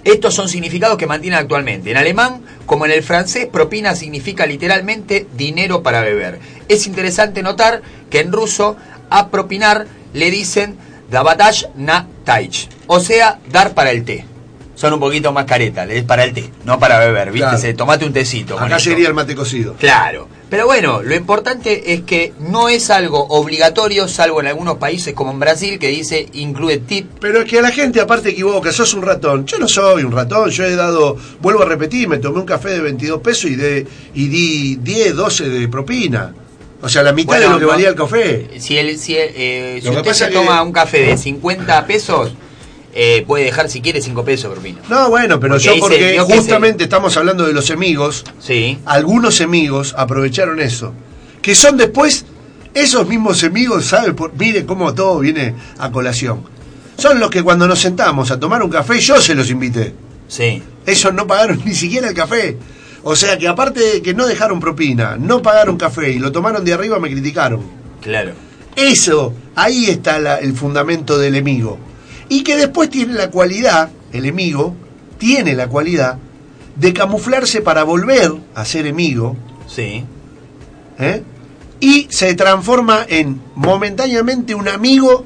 Estos 0.03 0.33
son 0.33 0.49
significados 0.49 0.97
que 0.97 1.05
mantienen 1.05 1.39
actualmente. 1.39 1.91
En 1.91 1.97
alemán, 1.97 2.41
como 2.65 2.85
en 2.85 2.91
el 2.91 3.03
francés, 3.03 3.45
propina 3.45 3.95
significa 3.95 4.47
literalmente 4.47 5.27
dinero 5.37 5.83
para 5.83 6.01
beber. 6.01 6.39
Es 6.67 6.87
interesante 6.87 7.43
notar 7.43 7.83
que 8.09 8.19
en 8.19 8.31
ruso 8.31 8.77
a 9.11 9.29
propinar 9.29 9.85
le 10.13 10.31
dicen 10.31 10.77
dabatash 11.11 11.65
na 11.75 12.07
taich, 12.25 12.69
o 12.87 12.99
sea, 12.99 13.39
dar 13.51 13.75
para 13.75 13.91
el 13.91 14.03
té. 14.03 14.25
Son 14.73 14.93
un 14.93 14.99
poquito 14.99 15.31
más 15.31 15.45
caretas, 15.45 15.87
es 15.91 16.03
para 16.03 16.23
el 16.23 16.33
té, 16.33 16.49
no 16.65 16.79
para 16.79 16.97
beber, 16.97 17.31
¿viste? 17.31 17.59
Claro. 17.59 17.77
Tomate 17.77 18.05
un 18.05 18.13
tecito. 18.13 18.57
Acá 18.57 18.79
sería 18.79 19.07
el 19.07 19.13
mate 19.13 19.35
cocido. 19.35 19.75
Claro. 19.75 20.27
Pero 20.49 20.65
bueno, 20.65 21.03
lo 21.03 21.13
importante 21.13 21.93
es 21.93 22.01
que 22.01 22.33
no 22.39 22.67
es 22.67 22.89
algo 22.89 23.25
obligatorio, 23.27 24.07
salvo 24.07 24.41
en 24.41 24.47
algunos 24.47 24.77
países 24.77 25.13
como 25.13 25.31
en 25.31 25.39
Brasil, 25.39 25.77
que 25.77 25.89
dice 25.89 26.27
incluye 26.33 26.79
tip. 26.79 27.09
Pero 27.19 27.41
es 27.41 27.45
que 27.45 27.61
la 27.61 27.71
gente 27.71 28.01
aparte 28.01 28.29
equivoca, 28.29 28.71
sos 28.71 28.93
un 28.93 29.03
ratón. 29.03 29.45
Yo 29.45 29.59
no 29.59 29.67
soy 29.67 30.03
un 30.03 30.11
ratón, 30.11 30.49
yo 30.49 30.65
he 30.65 30.75
dado, 30.75 31.15
vuelvo 31.41 31.61
a 31.61 31.65
repetir, 31.65 32.07
me 32.07 32.17
tomé 32.17 32.39
un 32.39 32.45
café 32.45 32.69
de 32.69 32.81
22 32.81 33.21
pesos 33.21 33.51
y, 33.51 33.55
de, 33.55 33.85
y 34.15 34.27
di 34.27 34.75
10, 34.77 35.15
12 35.15 35.49
de 35.49 35.67
propina. 35.67 36.33
O 36.81 36.89
sea, 36.89 37.03
la 37.03 37.13
mitad 37.13 37.33
Bueno, 37.33 37.45
de 37.47 37.53
lo 37.53 37.59
que 37.59 37.65
valía 37.65 37.89
el 37.89 37.95
café. 37.95 38.49
Si, 38.59 38.77
el, 38.77 38.97
si, 38.97 39.15
el- 39.15 39.31
eh, 39.35 39.79
si 39.83 39.89
usted 39.89 40.13
se 40.13 40.27
que- 40.27 40.33
toma 40.33 40.61
un 40.63 40.71
café 40.71 40.99
de 41.05 41.17
50 41.17 41.85
pesos, 41.85 42.33
eh, 42.93 43.23
puede 43.27 43.45
dejar 43.45 43.69
si 43.69 43.81
quiere 43.81 44.01
5 44.01 44.25
pesos 44.25 44.51
propina. 44.51 44.79
No, 44.89 45.09
bueno, 45.09 45.39
pero 45.39 45.53
Porque 45.53 45.65
yo 45.65 45.73
se 45.73 45.79
porque 45.79 46.19
justamente 46.21 46.83
estamos 46.85 47.15
hablando 47.17 47.45
de 47.45 47.53
los 47.53 47.69
amigos. 47.69 48.23
Sí. 48.39 48.79
Algunos 48.85 49.39
amigos 49.41 49.93
aprovecharon 49.97 50.59
eso. 50.59 50.93
Que 51.41 51.53
son 51.55 51.77
después, 51.77 52.25
esos 52.73 53.07
mismos 53.07 53.43
amigos, 53.43 53.85
¿sabe? 53.85 54.13
Por, 54.13 54.33
mire 54.35 54.65
cómo 54.65 54.93
todo 54.93 55.19
viene 55.19 55.53
a 55.77 55.91
colación. 55.91 56.43
Son 56.97 57.19
los 57.19 57.29
que 57.29 57.41
cuando 57.43 57.67
nos 57.67 57.79
sentamos 57.79 58.31
a 58.31 58.39
tomar 58.39 58.61
un 58.63 58.69
café, 58.71 58.99
yo 58.99 59.21
se 59.21 59.35
los 59.35 59.49
invité. 59.49 59.93
Sí. 60.27 60.61
Ellos 60.85 61.13
no 61.13 61.27
pagaron 61.27 61.61
ni 61.65 61.73
siquiera 61.75 62.09
el 62.09 62.13
café. 62.15 62.57
O 63.03 63.15
sea 63.15 63.37
que 63.37 63.47
aparte 63.47 63.79
de 63.79 64.01
que 64.01 64.13
no 64.13 64.27
dejaron 64.27 64.59
propina, 64.59 65.17
no 65.17 65.41
pagaron 65.41 65.77
café 65.77 66.11
y 66.11 66.19
lo 66.19 66.31
tomaron 66.31 66.63
de 66.63 66.73
arriba, 66.73 66.99
me 66.99 67.09
criticaron. 67.09 67.61
Claro. 68.01 68.33
Eso, 68.75 69.33
ahí 69.55 69.85
está 69.85 70.19
la- 70.19 70.37
el 70.39 70.53
fundamento 70.53 71.17
del 71.17 71.35
enemigo. 71.35 71.77
Y 72.29 72.43
que 72.43 72.55
después 72.55 72.89
tiene 72.89 73.13
la 73.13 73.29
cualidad, 73.31 73.89
el 74.13 74.19
enemigo, 74.25 74.75
tiene 75.17 75.55
la 75.55 75.67
cualidad 75.67 76.17
de 76.75 76.93
camuflarse 76.93 77.61
para 77.61 77.83
volver 77.83 78.31
a 78.55 78.63
ser 78.65 78.85
enemigo. 78.85 79.35
Sí. 79.67 80.05
¿eh? 80.99 81.23
Y 81.79 82.07
se 82.11 82.33
transforma 82.35 83.05
en 83.09 83.41
momentáneamente 83.55 84.53
un 84.55 84.67
amigo 84.67 85.25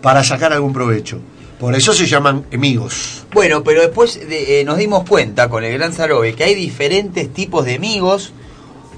para 0.00 0.24
sacar 0.24 0.52
algún 0.52 0.72
provecho. 0.72 1.20
Por 1.62 1.74
eso 1.74 1.92
se 1.94 2.06
llaman 2.06 2.44
amigos. 2.52 3.24
Bueno, 3.32 3.62
pero 3.64 3.80
después 3.80 4.28
de- 4.28 4.60
eh, 4.60 4.64
nos 4.64 4.76
dimos 4.78 5.08
cuenta 5.08 5.48
con 5.48 5.64
el 5.64 5.72
gran 5.72 5.92
Sarobe 5.92 6.34
que 6.34 6.44
hay 6.44 6.54
diferentes 6.54 7.32
tipos 7.32 7.64
de 7.64 7.76
amigos, 7.76 8.32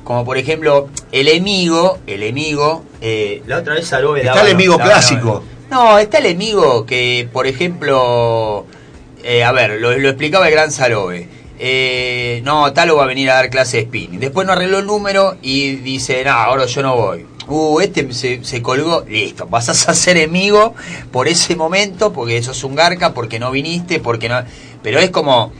como 0.02 0.24
por 0.24 0.36
ejemplo 0.38 0.88
el 1.12 1.28
enemigo, 1.28 1.98
el 2.06 2.22
enemigo, 2.22 2.82
eh, 3.00 3.42
la 3.46 3.58
otra 3.58 3.74
vez 3.74 3.86
Sarobe 3.86 4.20
Está 4.20 4.32
daba- 4.32 4.42
el 4.42 4.48
enemigo 4.54 4.76
clásico. 4.78 5.42
No, 5.70 5.98
está 5.98 6.18
el 6.18 6.26
enemigo 6.26 6.84
que, 6.86 7.28
por 7.32 7.46
ejemplo, 7.46 8.66
eh, 9.22 9.42
a 9.44 9.52
ver, 9.52 9.80
lo, 9.80 9.96
lo 9.96 10.08
explicaba 10.08 10.46
el 10.48 10.52
gran 10.54 10.70
Sarobe. 10.72 11.28
Eh, 11.58 12.40
no, 12.44 12.72
Talo 12.72 12.96
va 12.96 13.04
a 13.04 13.06
venir 13.06 13.30
a 13.30 13.34
dar 13.34 13.48
clase 13.50 13.78
de 13.78 13.82
spinning. 13.84 14.20
Después 14.20 14.46
no 14.46 14.52
arregló 14.52 14.78
el 14.78 14.86
número 14.86 15.36
y 15.40 15.76
dice, 15.76 16.24
no, 16.24 16.32
ahora 16.32 16.66
yo 16.66 16.82
no 16.82 16.96
voy. 16.96 17.26
Uh, 17.46 17.80
este 17.80 18.12
se, 18.12 18.42
se 18.44 18.62
colgó. 18.62 19.04
Listo, 19.08 19.46
pasás 19.46 19.88
a 19.88 19.94
ser 19.94 20.16
enemigo 20.16 20.74
por 21.12 21.28
ese 21.28 21.56
momento, 21.56 22.12
porque 22.12 22.42
sos 22.42 22.64
un 22.64 22.74
garca, 22.74 23.12
porque 23.14 23.38
no 23.38 23.50
viniste, 23.50 24.00
porque 24.00 24.28
no... 24.28 24.42
Pero 24.82 24.98
es 24.98 25.10
como 25.10 25.52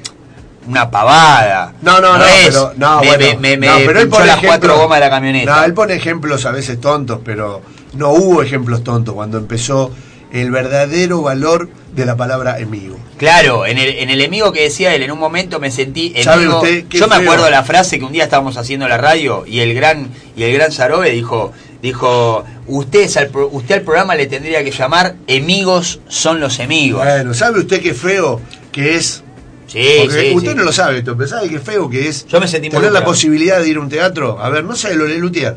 una 0.66 0.90
pavada. 0.90 1.74
No, 1.82 2.00
no, 2.00 2.16
no, 2.16 2.24
es, 2.24 2.46
pero, 2.46 2.72
no, 2.76 3.00
me, 3.00 3.06
bueno, 3.08 3.40
me, 3.40 3.56
me, 3.58 3.66
no, 3.66 3.78
me 3.78 3.84
pero 3.86 4.00
él 4.00 4.08
pone 4.08 4.26
las 4.26 4.36
ejemplo- 4.38 4.48
cuatro 4.48 4.78
gomas 4.78 4.96
de 4.98 5.04
la 5.04 5.10
camioneta. 5.10 5.56
No, 5.56 5.64
él 5.64 5.74
pone 5.74 5.94
ejemplos 5.94 6.46
a 6.46 6.52
veces 6.52 6.80
tontos, 6.80 7.20
pero 7.24 7.60
no 7.94 8.10
hubo 8.10 8.42
ejemplos 8.42 8.82
tontos 8.82 9.14
cuando 9.14 9.36
empezó 9.36 9.90
el 10.32 10.50
verdadero 10.50 11.20
valor 11.22 11.68
de 11.94 12.06
la 12.06 12.16
palabra 12.16 12.56
enemigo. 12.58 12.96
Claro, 13.18 13.66
en 13.66 13.78
el, 13.78 13.90
en 13.98 14.10
el 14.10 14.20
enemigo 14.20 14.52
que 14.52 14.62
decía 14.62 14.94
él, 14.94 15.02
en 15.02 15.12
un 15.12 15.18
momento 15.18 15.60
me 15.60 15.70
sentí 15.70 16.12
¿Sabe 16.22 16.44
enemigo. 16.44 16.60
usted 16.62 16.86
Yo 16.88 17.06
me 17.08 17.16
feo? 17.16 17.22
acuerdo 17.24 17.44
de 17.44 17.50
la 17.52 17.62
frase 17.62 17.98
que 17.98 18.04
un 18.04 18.12
día 18.12 18.24
estábamos 18.24 18.56
haciendo 18.56 18.88
la 18.88 18.96
radio 18.96 19.44
y 19.46 19.60
el 19.60 19.74
gran 19.74 20.08
y 20.34 20.42
el 20.42 20.52
gran 20.54 20.72
Sarobe 20.72 21.10
dijo 21.10 21.52
dijo 21.84 22.44
usted 22.66 23.14
al 23.18 23.28
pro- 23.28 23.48
usted 23.52 23.74
al 23.76 23.82
programa 23.82 24.14
le 24.14 24.26
tendría 24.26 24.64
que 24.64 24.70
llamar 24.70 25.16
amigos 25.28 26.00
son 26.08 26.40
los 26.40 26.58
amigos. 26.58 27.04
Bueno, 27.04 27.34
¿sabe 27.34 27.60
usted 27.60 27.80
qué 27.82 27.92
feo 27.92 28.40
que 28.72 28.96
es? 28.96 29.22
Sí, 29.66 29.84
Porque 30.00 30.28
sí, 30.30 30.34
usted 30.34 30.50
sí. 30.52 30.56
no 30.56 30.62
lo 30.64 30.72
sabe 30.72 30.98
esto, 30.98 31.14
pero 31.16 31.28
¿sabe 31.28 31.48
qué 31.48 31.58
feo 31.58 31.88
que 31.90 32.08
es 32.08 32.26
Yo 32.26 32.40
me 32.40 32.48
sentí 32.48 32.70
tener 32.70 32.90
la 32.90 33.04
posibilidad 33.04 33.60
de 33.60 33.68
ir 33.68 33.76
a 33.76 33.80
un 33.80 33.88
teatro? 33.88 34.38
A 34.40 34.48
ver, 34.48 34.64
no 34.64 34.74
sé, 34.74 34.94
lo 34.94 35.06
Lutier. 35.06 35.56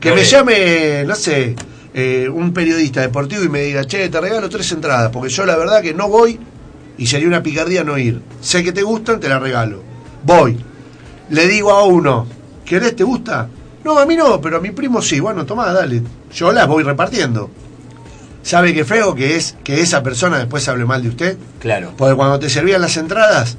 Que 0.00 0.12
me 0.12 0.24
llame, 0.24 1.04
no 1.06 1.14
sé, 1.14 1.54
eh, 1.94 2.28
un 2.32 2.52
periodista 2.54 3.02
deportivo 3.02 3.44
y 3.44 3.48
me 3.48 3.60
diga, 3.62 3.84
che, 3.84 4.08
te 4.08 4.20
regalo 4.20 4.48
tres 4.48 4.72
entradas, 4.72 5.10
porque 5.12 5.28
yo 5.28 5.44
la 5.44 5.56
verdad 5.56 5.82
que 5.82 5.92
no 5.94 6.08
voy 6.08 6.40
y 6.98 7.06
sería 7.06 7.28
una 7.28 7.42
picardía 7.42 7.84
no 7.84 7.98
ir. 7.98 8.20
Sé 8.40 8.64
que 8.64 8.72
te 8.72 8.82
gustan, 8.82 9.20
te 9.20 9.28
la 9.28 9.38
regalo. 9.38 9.82
Voy. 10.24 10.56
Le 11.30 11.46
digo 11.46 11.70
a 11.72 11.84
uno, 11.84 12.26
¿querés, 12.64 12.96
te 12.96 13.04
gusta? 13.04 13.48
No, 13.84 13.98
a 13.98 14.06
mí 14.06 14.16
no, 14.16 14.40
pero 14.40 14.58
a 14.58 14.60
mi 14.60 14.70
primo 14.70 15.02
sí. 15.02 15.20
Bueno, 15.20 15.44
tomá, 15.44 15.72
dale. 15.72 16.02
Yo 16.32 16.52
las 16.52 16.66
voy 16.66 16.84
repartiendo. 16.84 17.50
¿Sabe 18.42 18.74
qué 18.74 18.84
feo 18.84 19.14
que 19.14 19.36
es 19.36 19.56
que 19.62 19.80
esa 19.80 20.02
persona 20.02 20.38
después 20.38 20.68
hable 20.68 20.84
mal 20.84 21.02
de 21.02 21.08
usted? 21.08 21.38
Claro. 21.60 21.92
Porque 21.96 22.16
cuando 22.16 22.38
te 22.38 22.50
servían 22.50 22.80
las 22.80 22.96
entradas, 22.96 23.56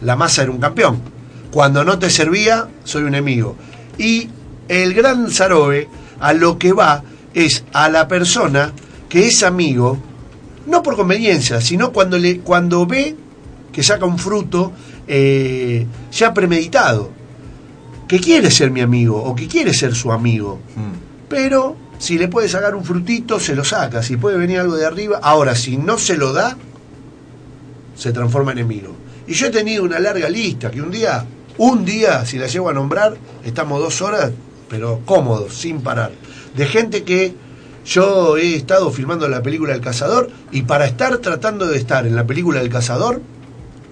la 0.00 0.16
masa 0.16 0.42
era 0.42 0.52
un 0.52 0.58
campeón. 0.58 1.00
Cuando 1.50 1.84
no 1.84 1.98
te 1.98 2.10
servía, 2.10 2.68
soy 2.84 3.02
un 3.02 3.08
enemigo. 3.08 3.56
Y 3.98 4.28
el 4.68 4.94
gran 4.94 5.30
Sarobe 5.30 5.88
a 6.20 6.32
lo 6.32 6.58
que 6.58 6.72
va 6.72 7.02
es 7.34 7.64
a 7.72 7.88
la 7.88 8.06
persona 8.06 8.72
que 9.08 9.26
es 9.26 9.42
amigo, 9.42 9.98
no 10.66 10.82
por 10.82 10.94
conveniencia, 10.96 11.60
sino 11.60 11.92
cuando, 11.92 12.16
le, 12.16 12.38
cuando 12.38 12.86
ve 12.86 13.16
que 13.72 13.82
saca 13.82 14.04
un 14.04 14.18
fruto 14.18 14.72
eh, 15.08 15.86
ya 16.12 16.32
premeditado, 16.32 17.10
que 18.10 18.18
quiere 18.18 18.50
ser 18.50 18.72
mi 18.72 18.80
amigo 18.80 19.22
o 19.22 19.36
que 19.36 19.46
quiere 19.46 19.72
ser 19.72 19.94
su 19.94 20.10
amigo. 20.10 20.58
Pero 21.28 21.76
si 21.96 22.18
le 22.18 22.26
puede 22.26 22.48
sacar 22.48 22.74
un 22.74 22.82
frutito, 22.82 23.38
se 23.38 23.54
lo 23.54 23.62
saca. 23.62 24.02
Si 24.02 24.16
puede 24.16 24.36
venir 24.36 24.58
algo 24.58 24.74
de 24.74 24.84
arriba. 24.84 25.20
Ahora, 25.22 25.54
si 25.54 25.76
no 25.76 25.96
se 25.96 26.16
lo 26.16 26.32
da, 26.32 26.56
se 27.94 28.10
transforma 28.10 28.50
en 28.50 28.58
enemigo. 28.58 28.96
Y 29.28 29.34
yo 29.34 29.46
he 29.46 29.50
tenido 29.50 29.84
una 29.84 30.00
larga 30.00 30.28
lista 30.28 30.72
que 30.72 30.82
un 30.82 30.90
día, 30.90 31.24
un 31.58 31.84
día, 31.84 32.26
si 32.26 32.36
la 32.36 32.48
llego 32.48 32.68
a 32.68 32.72
nombrar, 32.72 33.16
estamos 33.44 33.78
dos 33.78 34.02
horas, 34.02 34.32
pero 34.68 35.02
cómodos, 35.04 35.54
sin 35.54 35.80
parar. 35.80 36.10
De 36.56 36.66
gente 36.66 37.04
que 37.04 37.32
yo 37.86 38.36
he 38.38 38.56
estado 38.56 38.90
filmando 38.90 39.28
la 39.28 39.40
película 39.40 39.72
El 39.72 39.80
Cazador 39.80 40.30
y 40.50 40.62
para 40.62 40.86
estar 40.86 41.18
tratando 41.18 41.68
de 41.68 41.78
estar 41.78 42.08
en 42.08 42.16
la 42.16 42.26
película 42.26 42.58
del 42.58 42.70
Cazador, 42.70 43.22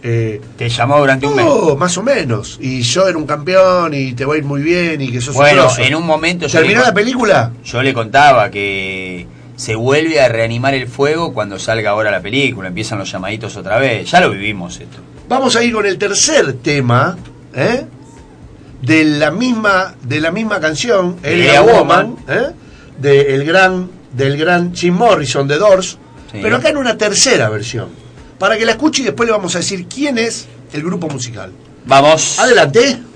eh, 0.02 0.40
Te 0.56 0.68
llamó 0.68 0.98
durante 0.98 1.26
un 1.26 1.34
mes. 1.36 1.44
no, 1.44 1.76
más 1.76 1.96
o 1.98 2.02
menos. 2.02 2.58
Y 2.60 2.82
yo 2.82 3.08
era 3.08 3.18
un 3.18 3.26
campeón 3.26 3.94
y 3.94 4.12
te 4.12 4.24
va 4.24 4.34
a 4.34 4.38
ir 4.38 4.44
muy 4.44 4.62
bien 4.62 5.00
y 5.00 5.10
que 5.10 5.20
sos 5.20 5.34
un 5.34 5.42
Bueno, 5.42 5.62
grosso. 5.62 5.82
en 5.82 5.94
un 5.94 6.06
momento 6.06 6.46
¿Terminó 6.48 6.82
la 6.82 6.94
película? 6.94 7.52
Yo 7.64 7.82
le 7.82 7.92
contaba 7.92 8.50
que 8.50 9.26
se 9.56 9.74
vuelve 9.74 10.20
a 10.20 10.28
reanimar 10.28 10.74
el 10.74 10.86
fuego 10.86 11.32
cuando 11.34 11.58
salga 11.58 11.90
ahora 11.90 12.10
la 12.12 12.20
película, 12.20 12.68
empiezan 12.68 12.98
los 12.98 13.10
llamaditos 13.10 13.56
otra 13.56 13.78
vez. 13.78 14.08
Ya 14.10 14.20
lo 14.20 14.30
vivimos 14.30 14.78
esto. 14.78 14.98
Vamos 15.28 15.56
a 15.56 15.64
ir 15.64 15.72
con 15.74 15.84
el 15.84 15.98
tercer 15.98 16.52
tema, 16.54 17.16
¿eh? 17.54 17.84
De 18.80 19.02
la 19.04 19.32
misma, 19.32 19.94
de 20.04 20.20
la 20.20 20.30
misma 20.30 20.60
canción, 20.60 21.16
Ella 21.24 21.50
Ella 21.50 21.62
Woman, 21.62 22.16
¿eh? 22.28 22.50
de 22.98 23.34
el 23.34 23.44
gran, 23.44 23.90
del 24.12 24.36
gran 24.36 24.72
Jim 24.74 24.94
Morrison 24.94 25.48
de 25.48 25.58
Doors, 25.58 25.98
Sí. 26.30 26.38
pero 26.42 26.56
acá 26.56 26.68
en 26.68 26.76
una 26.76 26.96
tercera 26.96 27.48
versión. 27.48 27.88
Para 28.38 28.56
que 28.56 28.64
la 28.64 28.72
escuche 28.72 29.02
y 29.02 29.04
después 29.06 29.26
le 29.26 29.32
vamos 29.32 29.54
a 29.54 29.58
decir 29.58 29.86
quién 29.86 30.18
es 30.18 30.46
el 30.72 30.82
grupo 30.82 31.08
musical. 31.08 31.52
Vamos. 31.86 32.38
Adelante. 32.38 33.07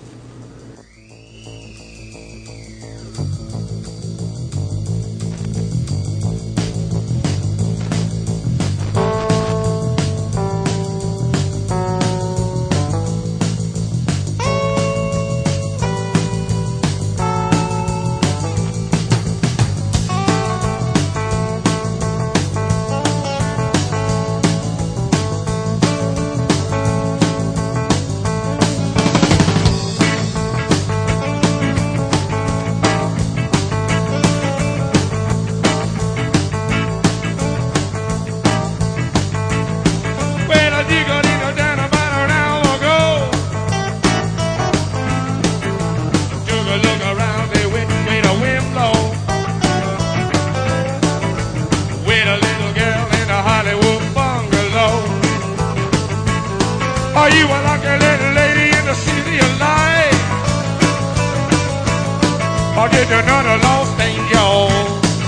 The 63.12 63.18
lost 63.58 64.00
angel? 64.00 64.70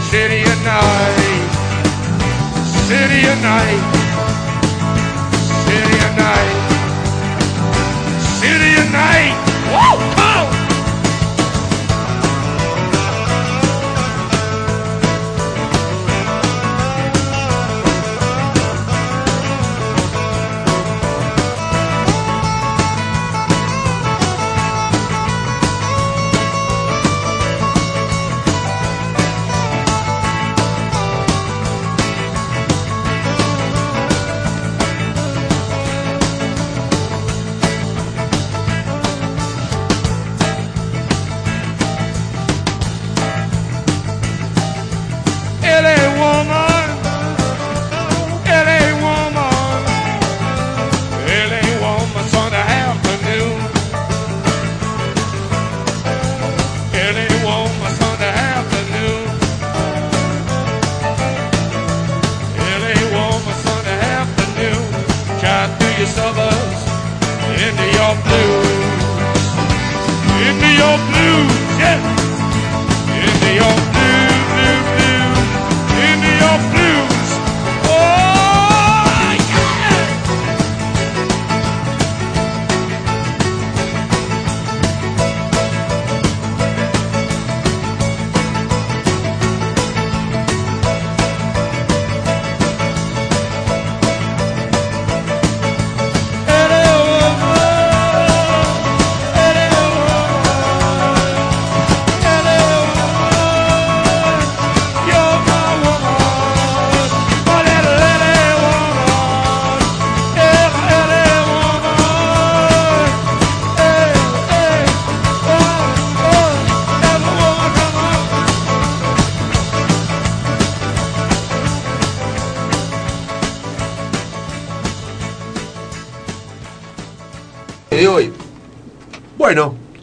City 0.08 0.40
of 0.40 0.64
night. 0.64 1.50
City 2.88 3.28
of 3.28 3.42
night. 3.42 3.93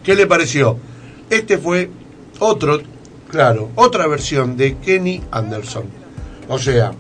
¿Qué 0.03 0.15
le 0.15 0.27
pareció? 0.27 0.77
Este 1.29 1.57
fue 1.57 1.89
otro, 2.39 2.81
claro, 3.29 3.69
otra 3.75 4.07
versión 4.07 4.57
de 4.57 4.77
Kenny 4.77 5.21
Anderson. 5.31 5.85
O 6.47 6.59
sea, 6.59 6.91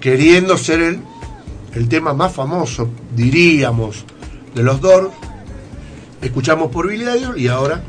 queriendo 0.00 0.56
ser 0.56 0.80
el, 0.80 1.00
el 1.74 1.88
tema 1.88 2.14
más 2.14 2.32
famoso, 2.32 2.88
diríamos, 3.14 4.04
de 4.54 4.62
los 4.62 4.80
Doors, 4.80 5.10
escuchamos 6.22 6.70
por 6.70 6.88
Billy 6.88 7.04
Idol 7.04 7.38
y 7.40 7.48
ahora 7.48 7.82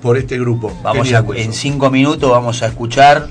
por 0.00 0.16
este 0.16 0.38
grupo. 0.38 0.72
Vamos 0.82 1.12
a, 1.12 1.24
en 1.36 1.52
cinco 1.52 1.90
minutos 1.90 2.30
vamos 2.30 2.62
a 2.62 2.66
escuchar 2.66 3.28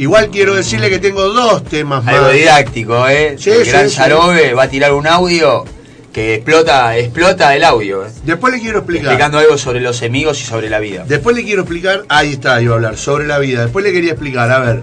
Igual 0.00 0.30
quiero 0.30 0.54
decirle 0.54 0.88
que 0.88 0.98
tengo 0.98 1.28
dos 1.28 1.62
temas 1.64 2.02
más. 2.02 2.14
algo 2.14 2.30
didáctico, 2.30 3.06
¿eh? 3.06 3.36
Sí, 3.38 3.50
el 3.50 3.64
sí, 3.66 3.70
gran 3.70 3.90
sí. 3.90 3.96
Sarobe 3.96 4.54
va 4.54 4.62
a 4.62 4.68
tirar 4.70 4.94
un 4.94 5.06
audio 5.06 5.64
que 6.12 6.34
explota, 6.34 6.96
explota 6.96 7.54
el 7.54 7.64
audio. 7.64 8.04
¿eh? 8.04 8.10
Después 8.24 8.52
le 8.52 8.60
quiero 8.60 8.78
explicar. 8.78 9.06
Explicando 9.06 9.38
algo 9.38 9.56
sobre 9.58 9.80
los 9.80 10.02
amigos 10.02 10.40
y 10.40 10.44
sobre 10.44 10.68
la 10.68 10.80
vida. 10.80 11.04
Después 11.06 11.36
le 11.36 11.44
quiero 11.44 11.62
explicar, 11.62 12.04
ahí 12.08 12.32
está, 12.32 12.60
iba 12.60 12.72
a 12.72 12.76
hablar 12.76 12.96
sobre 12.96 13.26
la 13.26 13.38
vida. 13.38 13.62
Después 13.62 13.84
le 13.84 13.92
quería 13.92 14.12
explicar, 14.12 14.50
a 14.50 14.58
ver, 14.58 14.82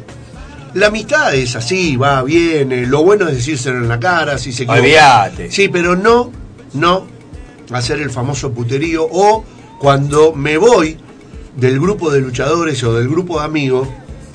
la 0.74 0.88
amistad 0.88 1.34
es 1.36 1.56
así, 1.56 1.96
va, 1.96 2.24
viene, 2.24 2.86
lo 2.86 3.04
bueno 3.04 3.28
es 3.28 3.36
decírselo 3.36 3.78
en 3.78 3.90
la 3.90 4.00
cara, 4.00 4.38
si 4.38 4.52
se 4.52 4.64
equivoca. 4.64 4.82
Olvídate. 4.82 5.52
Sí, 5.52 5.70
pero 5.70 5.96
no, 5.96 6.32
no 6.74 7.18
hacer 7.72 8.00
el 8.00 8.10
famoso 8.10 8.52
puterío 8.52 9.08
o 9.10 9.44
cuando 9.80 10.34
me 10.34 10.58
voy 10.58 10.98
del 11.56 11.80
grupo 11.80 12.12
de 12.12 12.22
luchadores 12.22 12.84
o 12.84 12.94
del 12.94 13.10
grupo 13.10 13.40
de 13.40 13.46
amigos, 13.46 13.88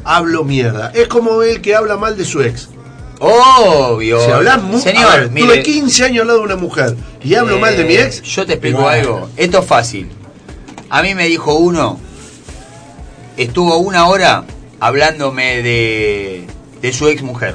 hablo 0.04 0.44
mierda. 0.44 0.90
Es 0.94 1.08
como 1.08 1.42
el 1.42 1.60
que 1.60 1.74
habla 1.74 1.96
mal 1.96 2.16
de 2.16 2.24
su 2.24 2.42
ex. 2.42 2.68
Obvio. 3.24 4.20
Si 4.24 4.30
hablas 4.32 4.60
mu- 4.62 4.80
Señor, 4.80 5.12
ver, 5.20 5.30
mire, 5.30 5.46
tuve 5.46 5.62
15 5.62 6.04
años 6.06 6.22
al 6.22 6.26
lado 6.26 6.38
de 6.40 6.44
una 6.46 6.56
mujer 6.56 6.96
y 7.22 7.34
hablo 7.36 7.56
eh, 7.56 7.60
mal 7.60 7.76
de 7.76 7.84
mi 7.84 7.94
ex. 7.94 8.20
Yo 8.22 8.44
te 8.44 8.54
explico 8.54 8.88
algo. 8.88 9.28
Esto 9.36 9.60
es 9.60 9.64
fácil. 9.66 10.10
A 10.90 11.02
mí 11.02 11.14
me 11.14 11.26
dijo 11.28 11.54
uno, 11.54 12.00
estuvo 13.36 13.76
una 13.78 14.08
hora 14.08 14.44
hablándome 14.80 15.62
de, 15.62 16.46
de 16.80 16.92
su 16.92 17.06
ex 17.06 17.22
mujer. 17.22 17.54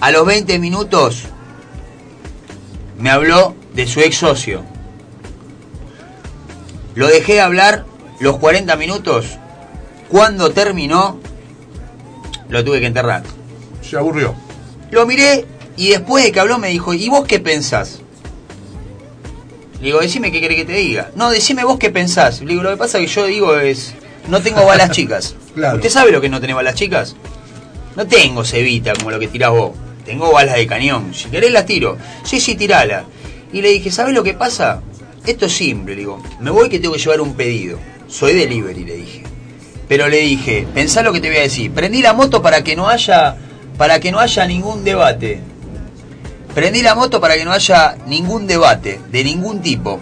A 0.00 0.12
los 0.12 0.24
20 0.24 0.60
minutos 0.60 1.24
me 3.00 3.10
habló 3.10 3.56
de 3.74 3.86
su 3.88 3.98
ex 4.00 4.16
socio. 4.16 4.62
Lo 6.94 7.08
dejé 7.08 7.40
hablar 7.40 7.84
los 8.20 8.36
40 8.38 8.76
minutos. 8.76 9.26
Cuando 10.08 10.50
terminó, 10.52 11.18
lo 12.48 12.64
tuve 12.64 12.78
que 12.80 12.86
enterrar. 12.86 13.22
Se 13.88 13.96
aburrió. 13.96 14.34
Lo 14.90 15.06
miré 15.06 15.46
y 15.76 15.90
después 15.90 16.24
de 16.24 16.32
que 16.32 16.40
habló 16.40 16.58
me 16.58 16.68
dijo, 16.68 16.92
¿y 16.92 17.08
vos 17.08 17.26
qué 17.26 17.38
pensás? 17.38 18.00
Le 19.80 19.86
digo, 19.86 20.00
decime 20.00 20.32
qué 20.32 20.40
querés 20.40 20.56
que 20.56 20.64
te 20.64 20.72
diga. 20.72 21.10
No, 21.14 21.30
decime 21.30 21.64
vos 21.64 21.78
qué 21.78 21.90
pensás. 21.90 22.40
Le 22.40 22.48
digo, 22.48 22.62
lo 22.62 22.70
que 22.70 22.76
pasa 22.76 22.98
que 22.98 23.06
yo 23.06 23.26
digo 23.26 23.56
es, 23.56 23.94
no 24.28 24.42
tengo 24.42 24.64
balas 24.64 24.90
chicas. 24.90 25.34
Claro. 25.58 25.78
¿Usted 25.78 25.90
sabe 25.90 26.12
lo 26.12 26.20
que 26.20 26.28
no 26.28 26.40
tener 26.40 26.54
balas 26.54 26.76
chicas? 26.76 27.16
No 27.96 28.06
tengo 28.06 28.44
cebita 28.44 28.92
como 28.92 29.10
lo 29.10 29.18
que 29.18 29.26
tirás 29.26 29.50
vos. 29.50 29.72
Tengo 30.04 30.30
balas 30.30 30.54
de 30.54 30.68
cañón. 30.68 31.12
Si 31.12 31.28
querés 31.30 31.50
las 31.50 31.66
tiro. 31.66 31.98
Sí, 32.22 32.38
sí, 32.38 32.54
tirala. 32.54 33.06
Y 33.52 33.60
le 33.60 33.70
dije, 33.70 33.90
¿sabes 33.90 34.14
lo 34.14 34.22
que 34.22 34.34
pasa? 34.34 34.80
Esto 35.26 35.46
es 35.46 35.52
simple, 35.52 35.96
le 35.96 36.02
digo. 36.02 36.22
Me 36.38 36.52
voy 36.52 36.68
que 36.68 36.78
tengo 36.78 36.94
que 36.94 37.00
llevar 37.00 37.20
un 37.20 37.34
pedido. 37.34 37.76
Soy 38.06 38.34
delivery, 38.34 38.84
le 38.84 38.96
dije. 38.98 39.24
Pero 39.88 40.06
le 40.06 40.18
dije, 40.18 40.64
pensá 40.72 41.02
lo 41.02 41.12
que 41.12 41.20
te 41.20 41.28
voy 41.28 41.38
a 41.38 41.42
decir. 41.42 41.72
Prendí 41.72 42.02
la 42.02 42.12
moto 42.12 42.40
para 42.40 42.62
que 42.62 42.76
no 42.76 42.88
haya 42.88 43.36
para 43.78 44.00
que 44.00 44.12
no 44.12 44.18
haya 44.18 44.44
ningún 44.46 44.84
debate. 44.84 45.40
Prendí 46.54 46.82
la 46.82 46.96
moto 46.96 47.20
para 47.20 47.36
que 47.36 47.44
no 47.44 47.52
haya 47.52 47.96
ningún 48.06 48.46
debate, 48.46 49.00
de 49.10 49.24
ningún 49.24 49.62
tipo. 49.62 50.00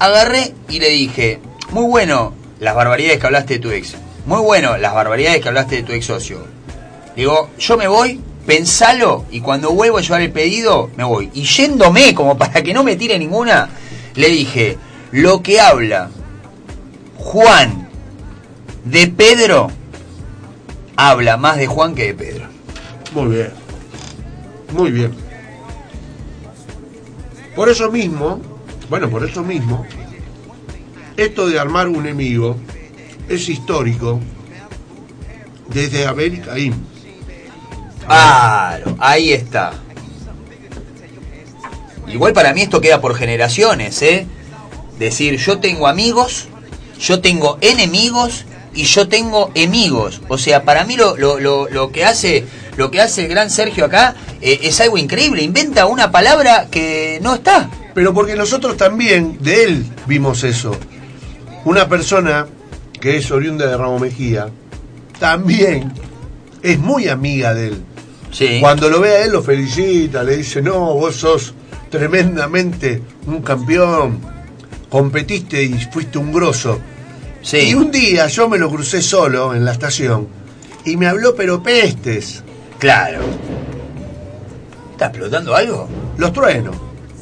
Agarré 0.00 0.52
y 0.68 0.80
le 0.80 0.90
dije, 0.90 1.40
muy 1.70 1.84
bueno 1.84 2.34
las 2.58 2.74
barbaridades 2.74 3.20
que 3.20 3.26
hablaste 3.26 3.54
de 3.54 3.60
tu 3.60 3.70
ex. 3.70 3.94
Muy 4.26 4.40
bueno 4.40 4.76
las 4.76 4.92
barbaridades 4.92 5.40
que 5.40 5.48
hablaste 5.48 5.76
de 5.76 5.82
tu 5.84 5.92
ex 5.92 6.06
socio. 6.06 6.44
Digo, 7.14 7.50
yo 7.58 7.76
me 7.76 7.86
voy, 7.86 8.20
pensalo 8.44 9.24
y 9.30 9.40
cuando 9.40 9.70
vuelvo 9.70 9.98
a 9.98 10.02
llevar 10.02 10.22
el 10.22 10.32
pedido, 10.32 10.90
me 10.96 11.04
voy. 11.04 11.30
Y 11.34 11.44
yéndome, 11.44 12.14
como 12.14 12.36
para 12.36 12.62
que 12.62 12.74
no 12.74 12.82
me 12.82 12.96
tire 12.96 13.18
ninguna, 13.18 13.68
le 14.16 14.28
dije, 14.28 14.78
lo 15.12 15.42
que 15.42 15.60
habla 15.60 16.10
Juan 17.18 17.88
de 18.84 19.06
Pedro, 19.06 19.70
habla 20.96 21.36
más 21.36 21.58
de 21.58 21.68
Juan 21.68 21.94
que 21.94 22.06
de 22.06 22.14
Pedro. 22.14 22.51
Muy 23.14 23.34
bien. 23.34 23.50
Muy 24.72 24.90
bien. 24.90 25.14
Por 27.54 27.68
eso 27.68 27.90
mismo, 27.90 28.40
bueno, 28.88 29.10
por 29.10 29.24
eso 29.28 29.42
mismo, 29.42 29.84
esto 31.16 31.46
de 31.46 31.58
armar 31.58 31.88
un 31.88 31.96
enemigo 31.96 32.56
es 33.28 33.48
histórico 33.48 34.20
desde 35.68 36.06
Abel 36.06 36.40
Caín. 36.40 36.74
Claro, 38.06 38.96
ahí 38.98 39.32
está. 39.32 39.74
Igual 42.08 42.32
para 42.32 42.52
mí 42.52 42.62
esto 42.62 42.80
queda 42.80 43.00
por 43.00 43.14
generaciones, 43.14 44.00
¿eh? 44.02 44.26
Decir, 44.98 45.36
yo 45.36 45.58
tengo 45.60 45.86
amigos, 45.86 46.48
yo 46.98 47.20
tengo 47.20 47.58
enemigos 47.60 48.44
y 48.74 48.84
yo 48.84 49.08
tengo 49.08 49.50
amigos. 49.50 50.22
O 50.28 50.38
sea, 50.38 50.64
para 50.64 50.84
mí 50.84 50.96
lo, 50.96 51.16
lo, 51.16 51.38
lo, 51.38 51.68
lo 51.68 51.92
que 51.92 52.04
hace 52.04 52.44
lo 52.76 52.90
que 52.90 53.00
hace 53.00 53.22
el 53.22 53.28
gran 53.28 53.50
Sergio 53.50 53.84
acá 53.84 54.14
eh, 54.40 54.60
es 54.62 54.80
algo 54.80 54.98
increíble. 54.98 55.42
Inventa 55.42 55.86
una 55.86 56.10
palabra 56.10 56.68
que 56.70 57.18
no 57.22 57.34
está. 57.34 57.68
Pero 57.94 58.14
porque 58.14 58.34
nosotros 58.34 58.76
también 58.76 59.38
de 59.40 59.64
él 59.64 59.86
vimos 60.06 60.44
eso. 60.44 60.76
Una 61.64 61.88
persona 61.88 62.46
que 63.00 63.18
es 63.18 63.30
oriunda 63.30 63.66
de 63.66 63.76
Ramo 63.76 63.98
Mejía 63.98 64.48
también 65.18 65.92
es 66.62 66.78
muy 66.78 67.08
amiga 67.08 67.54
de 67.54 67.68
él. 67.68 67.82
Sí. 68.30 68.58
Cuando 68.60 68.88
lo 68.88 69.00
ve 69.00 69.10
a 69.10 69.24
él 69.24 69.32
lo 69.32 69.42
felicita, 69.42 70.22
le 70.22 70.38
dice, 70.38 70.62
no, 70.62 70.94
vos 70.94 71.16
sos 71.16 71.54
tremendamente 71.90 73.02
un 73.26 73.42
campeón, 73.42 74.20
competiste 74.88 75.62
y 75.62 75.74
fuiste 75.74 76.16
un 76.16 76.32
grosso. 76.32 76.80
Sí. 77.42 77.58
Y 77.58 77.74
un 77.74 77.90
día 77.90 78.26
yo 78.28 78.48
me 78.48 78.58
lo 78.58 78.70
crucé 78.70 79.02
solo 79.02 79.54
en 79.54 79.64
la 79.64 79.72
estación 79.72 80.28
y 80.84 80.96
me 80.96 81.06
habló 81.06 81.34
pero 81.34 81.62
pestes. 81.62 82.42
Claro. 82.82 83.20
¿Está 84.90 85.06
explotando 85.06 85.54
algo? 85.54 85.88
Los 86.16 86.32
truenos. 86.32 86.74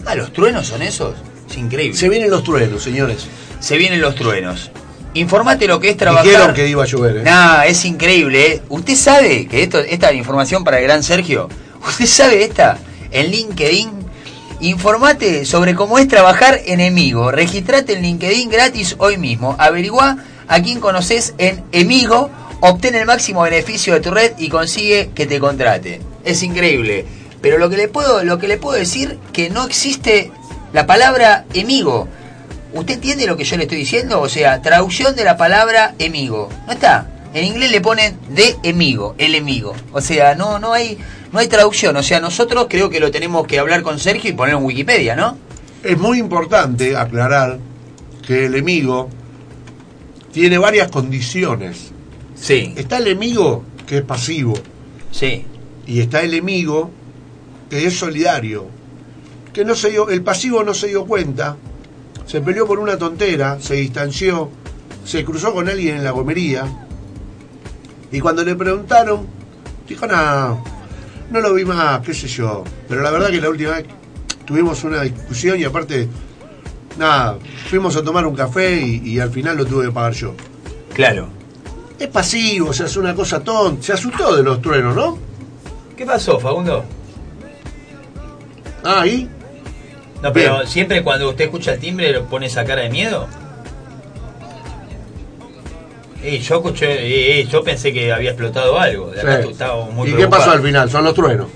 Ah, 0.07 0.15
los 0.15 0.33
truenos 0.33 0.67
son 0.67 0.81
esos. 0.81 1.17
Es 1.51 1.59
increíble. 1.59 1.99
Se 1.99 2.09
vienen 2.09 2.31
los 2.31 2.43
truenos, 2.43 2.83
señores. 2.83 3.27
Se 3.59 3.77
vienen 3.77 4.01
los 4.01 4.15
truenos. 4.15 4.71
Informate 5.13 5.67
lo 5.67 5.79
que 5.79 5.91
es 5.91 5.99
trabajar. 5.99 6.25
Dijeron 6.25 6.55
que 6.55 6.67
iba 6.67 6.83
a 6.83 6.87
llover, 6.87 7.19
¿eh? 7.19 7.23
Nah, 7.25 7.65
es 7.65 7.85
increíble, 7.85 8.47
¿eh? 8.47 8.63
¿Usted 8.71 8.95
sabe 8.95 9.47
que 9.49 9.63
esto, 9.63 9.81
esta 9.81 10.15
información 10.15 10.65
para 10.65 10.79
el 10.79 10.85
gran 10.85 11.03
Sergio? 11.03 11.51
¿Usted 11.87 12.07
sabe 12.07 12.43
esta? 12.43 12.79
En 13.11 13.31
LinkedIn. 13.31 13.91
Informate 14.61 15.45
sobre 15.45 15.75
cómo 15.75 15.99
es 15.99 16.09
trabajar 16.09 16.59
enemigo. 16.65 17.33
Registrate 17.33 17.93
en 17.93 18.01
LinkedIn 18.01 18.49
gratis 18.49 18.95
hoy 18.97 19.19
mismo. 19.19 19.57
Averigua 19.59 20.17
a 20.49 20.63
quién 20.63 20.81
conoces 20.81 21.35
en 21.37 21.63
Emigo. 21.71 22.31
Obtén 22.61 22.95
el 22.95 23.07
máximo 23.07 23.43
beneficio 23.43 23.95
de 23.95 24.01
tu 24.01 24.11
red 24.11 24.33
y 24.39 24.49
consigue 24.49 25.11
que 25.15 25.27
te 25.27 25.41
contrate. 25.41 26.01
Es 26.25 26.43
increíble. 26.43 27.07
Pero 27.41 27.59
lo 27.59 27.71
que 27.71 27.77
le 27.77 27.89
puedo, 27.89 28.23
lo 28.23 28.39
que 28.39 28.49
le 28.49 28.59
puedo 28.59 28.79
decir 28.79 29.19
que 29.33 29.49
no 29.49 29.65
existe 29.65 30.31
la 30.73 30.87
palabra 30.87 31.47
emigo. 31.55 32.07
¿Usted 32.73 32.95
entiende 32.95 33.27
lo 33.27 33.37
que 33.37 33.45
yo 33.45 33.57
le 33.57 33.63
estoy 33.65 33.79
diciendo? 33.79 34.21
O 34.21 34.29
sea, 34.29 34.61
traducción 34.63 35.17
de 35.17 35.25
la 35.25 35.37
palabra 35.37 35.95
emigo. 35.99 36.49
No 36.67 36.73
está. 36.73 37.09
En 37.33 37.45
inglés 37.45 37.71
le 37.71 37.81
ponen 37.81 38.19
de 38.29 38.57
emigo, 38.63 39.15
el 39.17 39.35
emigo. 39.35 39.75
O 39.93 40.01
sea, 40.01 40.35
no, 40.35 40.59
no 40.59 40.73
hay, 40.73 40.99
no 41.33 41.39
hay 41.39 41.49
traducción. 41.49 41.97
O 41.97 42.03
sea, 42.03 42.21
nosotros 42.21 42.67
creo 42.69 42.91
que 42.91 43.01
lo 43.01 43.11
tenemos 43.11 43.47
que 43.47 43.59
hablar 43.59 43.83
con 43.83 43.99
Sergio 43.99 44.31
y 44.31 44.35
poner 44.35 44.57
en 44.57 44.65
Wikipedia, 44.65 45.17
¿no? 45.17 45.39
Es 45.83 45.97
muy 45.97 46.19
importante 46.19 46.97
aclarar 46.97 47.59
que 48.27 48.47
el 48.47 48.55
enemigo 48.55 49.09
tiene 50.33 50.59
varias 50.59 50.91
condiciones. 50.91 51.90
Sí. 52.41 52.73
Está 52.77 52.99
el 52.99 53.09
enemigo 53.09 53.65
que 53.87 53.99
es 53.99 54.03
pasivo. 54.03 54.55
Sí. 55.13 55.45
Y 55.87 56.01
está 56.01 56.23
el 56.23 56.33
enemigo 56.33 56.91
que 57.69 57.87
es 57.87 57.99
solidario. 57.99 58.67
Que 59.53 59.65
no 59.65 59.75
se 59.75 59.91
dio, 59.91 60.09
el 60.09 60.23
pasivo 60.23 60.63
no 60.63 60.75
se 60.75 60.89
dio 60.89 61.05
cuenta, 61.05 61.57
se 62.27 62.41
peleó 62.41 62.67
por 62.67 62.79
una 62.79 62.97
tontera, 62.97 63.61
se 63.61 63.75
distanció, 63.75 64.49
se 65.05 65.25
cruzó 65.25 65.53
con 65.53 65.69
alguien 65.69 65.97
en 65.97 66.05
la 66.05 66.13
gomería. 66.13 66.65
Y 68.13 68.21
cuando 68.21 68.45
le 68.45 68.55
preguntaron, 68.55 69.27
dijo, 69.89 70.07
no, 70.07 70.65
no 71.31 71.41
lo 71.41 71.55
vi 71.55 71.65
más, 71.65 72.01
qué 72.01 72.15
sé 72.15 72.29
yo. 72.29 72.65
Pero 72.89 73.03
la 73.03 73.11
verdad 73.11 73.31
que 73.31 73.41
la 73.41 73.51
última 73.51 73.73
vez 73.73 73.87
tuvimos 74.45 74.83
una 74.85 75.03
discusión 75.03 75.59
y 75.59 75.65
aparte, 75.65 76.09
nada, 76.97 77.39
fuimos 77.69 77.97
a 77.97 78.05
tomar 78.05 78.25
un 78.27 78.37
café 78.37 78.81
y, 78.81 79.03
y 79.05 79.19
al 79.19 79.31
final 79.31 79.57
lo 79.57 79.67
tuve 79.67 79.87
que 79.87 79.93
pagar 79.93 80.13
yo. 80.13 80.35
Claro. 80.95 81.40
Es 82.01 82.09
pasivo, 82.09 82.73
se 82.73 82.85
hace 82.85 82.99
una 82.99 83.15
cosa 83.15 83.41
tonta. 83.41 83.83
Se 83.83 83.93
asustó 83.93 84.35
de 84.35 84.43
los 84.43 84.61
truenos, 84.63 84.97
¿no? 84.97 85.19
¿Qué 85.97 86.07
pasó, 86.07 86.41
Facundo? 86.41 86.83
Ah, 88.83 89.07
¿y? 89.07 89.29
No, 90.23 90.33
pero 90.33 90.67
siempre 90.67 91.03
cuando 91.03 91.29
usted 91.29 91.45
escucha 91.45 91.75
el 91.75 91.79
timbre 91.79 92.11
lo 92.13 92.25
pone 92.25 92.47
esa 92.47 92.65
cara 92.65 92.83
de 92.83 92.89
miedo. 92.91 93.27
Eh, 96.23 96.39
yo 96.39 96.57
escuché, 96.57 96.87
eh, 96.93 97.41
eh, 97.41 97.47
yo 97.47 97.63
pensé 97.63 97.93
que 97.93 98.13
había 98.13 98.31
explotado 98.31 98.79
algo. 98.79 99.11
De 99.11 99.21
acá 99.21 99.37
Sí. 99.39 99.43
tú 99.45 99.51
estabas 99.51 99.91
muy 99.93 100.11
¿Y 100.11 100.15
qué 100.15 100.27
pasó 100.27 100.51
al 100.53 100.63
final? 100.63 100.91
Son 100.91 101.05
los 101.05 101.15
truenos. 101.15 101.49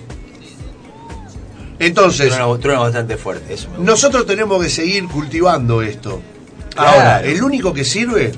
Entonces, 1.79 2.29
Trueno, 2.29 2.59
trueno 2.59 2.81
bastante 2.83 3.17
fuerte, 3.17 3.55
eso 3.55 3.69
me 3.71 3.77
gusta. 3.79 3.91
nosotros 3.93 4.27
tenemos 4.27 4.63
que 4.63 4.71
seguir 4.71 5.07
cultivando 5.09 5.83
esto. 5.83 6.23
Claro. 6.75 6.91
Ahora, 6.91 7.23
el 7.23 7.43
único 7.43 7.75
que 7.75 7.85
sirve 7.85 8.33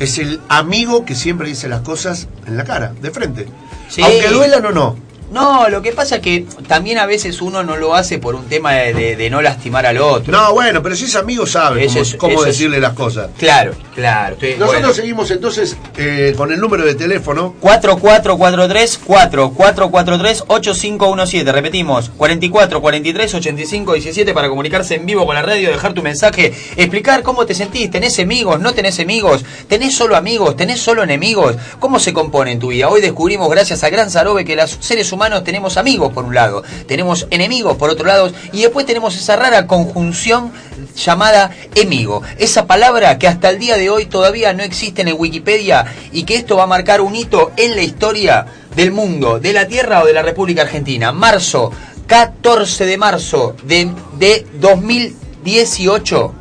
es 0.00 0.18
el 0.18 0.40
amigo 0.48 1.04
que 1.04 1.14
siempre 1.14 1.48
dice 1.48 1.68
las 1.68 1.80
cosas 1.80 2.28
en 2.46 2.56
la 2.56 2.64
cara, 2.64 2.92
de 3.00 3.10
frente. 3.10 3.46
Sí. 3.88 4.02
Aunque 4.02 4.28
duelan 4.28 4.66
o 4.66 4.72
no. 4.72 5.05
No, 5.30 5.68
lo 5.68 5.82
que 5.82 5.92
pasa 5.92 6.16
es 6.16 6.22
que 6.22 6.46
también 6.68 6.98
a 6.98 7.06
veces 7.06 7.42
uno 7.42 7.62
no 7.64 7.76
lo 7.76 7.94
hace 7.94 8.18
por 8.18 8.34
un 8.34 8.46
tema 8.46 8.72
de, 8.74 8.94
de- 8.94 9.16
de 9.16 9.30
no 9.30 9.42
lastimar 9.42 9.84
al 9.86 9.98
otro. 9.98 10.32
No, 10.32 10.52
bueno, 10.54 10.82
pero 10.82 10.94
si 10.94 11.04
es 11.06 11.16
amigo 11.16 11.46
sabe 11.46 11.84
Eso 11.84 11.94
cómo, 11.94 12.02
es- 12.02 12.14
cómo 12.16 12.32
eso 12.34 12.40
es- 12.42 12.46
decirle 12.48 12.80
las 12.80 12.92
cosas. 12.94 13.30
Claro, 13.38 13.72
claro. 13.94 14.34
estoy- 14.34 14.52
Nosotros 14.52 14.80
bueno. 14.82 14.94
seguimos 14.94 15.30
entonces 15.30 15.76
eh, 15.96 16.32
con 16.36 16.52
el 16.52 16.60
número 16.60 16.84
de 16.84 16.94
teléfono 16.94 17.54
4443 17.60 18.98
4443 19.04 20.44
8517 20.46 21.52
repetimos 21.52 22.10
44 22.16 22.80
43 22.80 23.34
85 23.34 23.92
17 23.94 24.32
para 24.34 24.48
comunicarse 24.48 24.94
en 24.94 25.06
vivo 25.06 25.26
con 25.26 25.34
la 25.34 25.42
radio 25.42 25.70
dejar 25.70 25.92
tu 25.92 26.02
mensaje 26.02 26.52
explicar 26.76 27.22
cómo 27.22 27.46
te 27.46 27.54
sentís 27.54 27.90
tenés 27.90 28.18
amigos 28.20 28.60
no 28.60 28.74
tenés 28.74 29.00
amigos 29.00 29.44
tenés 29.68 29.94
solo 29.94 30.16
amigos 30.16 30.56
tenés 30.56 30.80
solo 30.80 31.02
enemigos 31.02 31.56
cómo 31.80 31.98
se 31.98 32.12
compone 32.12 32.52
en 32.52 32.58
tu 32.58 32.68
vida 32.68 32.88
hoy 32.88 33.00
descubrimos 33.00 33.50
gracias 33.50 33.82
a 33.84 33.88
Gran 33.90 34.10
Sarobe 34.10 34.44
que 34.44 34.54
los 34.56 34.76
seres 34.80 35.10
humanos 35.12 35.15
tenemos 35.42 35.76
amigos 35.76 36.12
por 36.12 36.24
un 36.24 36.34
lado 36.34 36.62
tenemos 36.86 37.26
enemigos 37.30 37.76
por 37.76 37.90
otro 37.90 38.06
lado 38.06 38.30
y 38.52 38.62
después 38.62 38.86
tenemos 38.86 39.16
esa 39.16 39.36
rara 39.36 39.66
conjunción 39.66 40.52
llamada 40.94 41.50
emigo 41.74 42.22
esa 42.38 42.66
palabra 42.66 43.18
que 43.18 43.28
hasta 43.28 43.50
el 43.50 43.58
día 43.58 43.76
de 43.76 43.90
hoy 43.90 44.06
todavía 44.06 44.52
no 44.52 44.62
existe 44.62 45.02
en 45.02 45.08
el 45.08 45.14
Wikipedia 45.14 45.86
y 46.12 46.24
que 46.24 46.36
esto 46.36 46.56
va 46.56 46.64
a 46.64 46.68
marcar 46.68 47.00
un 47.00 47.14
hito 47.14 47.52
en 47.56 47.74
la 47.74 47.82
historia 47.82 48.46
del 48.76 48.92
mundo, 48.92 49.40
de 49.40 49.52
la 49.52 49.66
Tierra 49.66 50.02
o 50.02 50.06
de 50.06 50.12
la 50.12 50.22
República 50.22 50.62
Argentina. 50.62 51.10
Marzo, 51.10 51.72
14 52.06 52.84
de 52.84 52.98
marzo 52.98 53.56
de, 53.64 53.90
de 54.18 54.46
2018, 54.60 56.34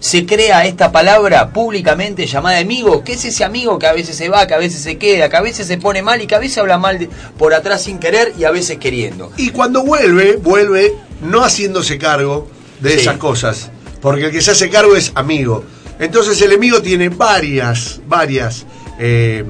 se 0.00 0.24
crea 0.26 0.64
esta 0.66 0.90
palabra 0.90 1.50
públicamente 1.52 2.26
llamada 2.26 2.58
amigo. 2.58 3.04
¿Qué 3.04 3.12
es 3.12 3.24
ese 3.26 3.44
amigo 3.44 3.78
que 3.78 3.86
a 3.86 3.92
veces 3.92 4.16
se 4.16 4.28
va, 4.28 4.46
que 4.46 4.54
a 4.54 4.58
veces 4.58 4.80
se 4.80 4.96
queda, 4.98 5.28
que 5.28 5.36
a 5.36 5.42
veces 5.42 5.66
se 5.66 5.76
pone 5.78 6.02
mal 6.02 6.20
y 6.22 6.26
que 6.26 6.34
a 6.34 6.38
veces 6.38 6.58
habla 6.58 6.78
mal 6.78 6.98
de- 6.98 7.08
por 7.38 7.52
atrás 7.54 7.82
sin 7.82 7.98
querer 7.98 8.32
y 8.38 8.44
a 8.44 8.50
veces 8.50 8.78
queriendo? 8.78 9.30
Y 9.36 9.50
cuando 9.50 9.84
vuelve, 9.84 10.36
vuelve 10.36 10.94
no 11.22 11.44
haciéndose 11.44 11.98
cargo 11.98 12.48
de 12.80 12.92
Sí. 12.94 13.00
esas 13.00 13.18
cosas. 13.18 13.70
Porque 14.00 14.24
el 14.26 14.32
que 14.32 14.40
se 14.40 14.52
hace 14.52 14.70
cargo 14.70 14.96
es 14.96 15.12
amigo. 15.14 15.62
Entonces 15.98 16.40
el 16.40 16.52
enemigo 16.52 16.80
tiene 16.80 17.10
varias, 17.10 18.00
varias 18.08 18.64
eh, 18.98 19.44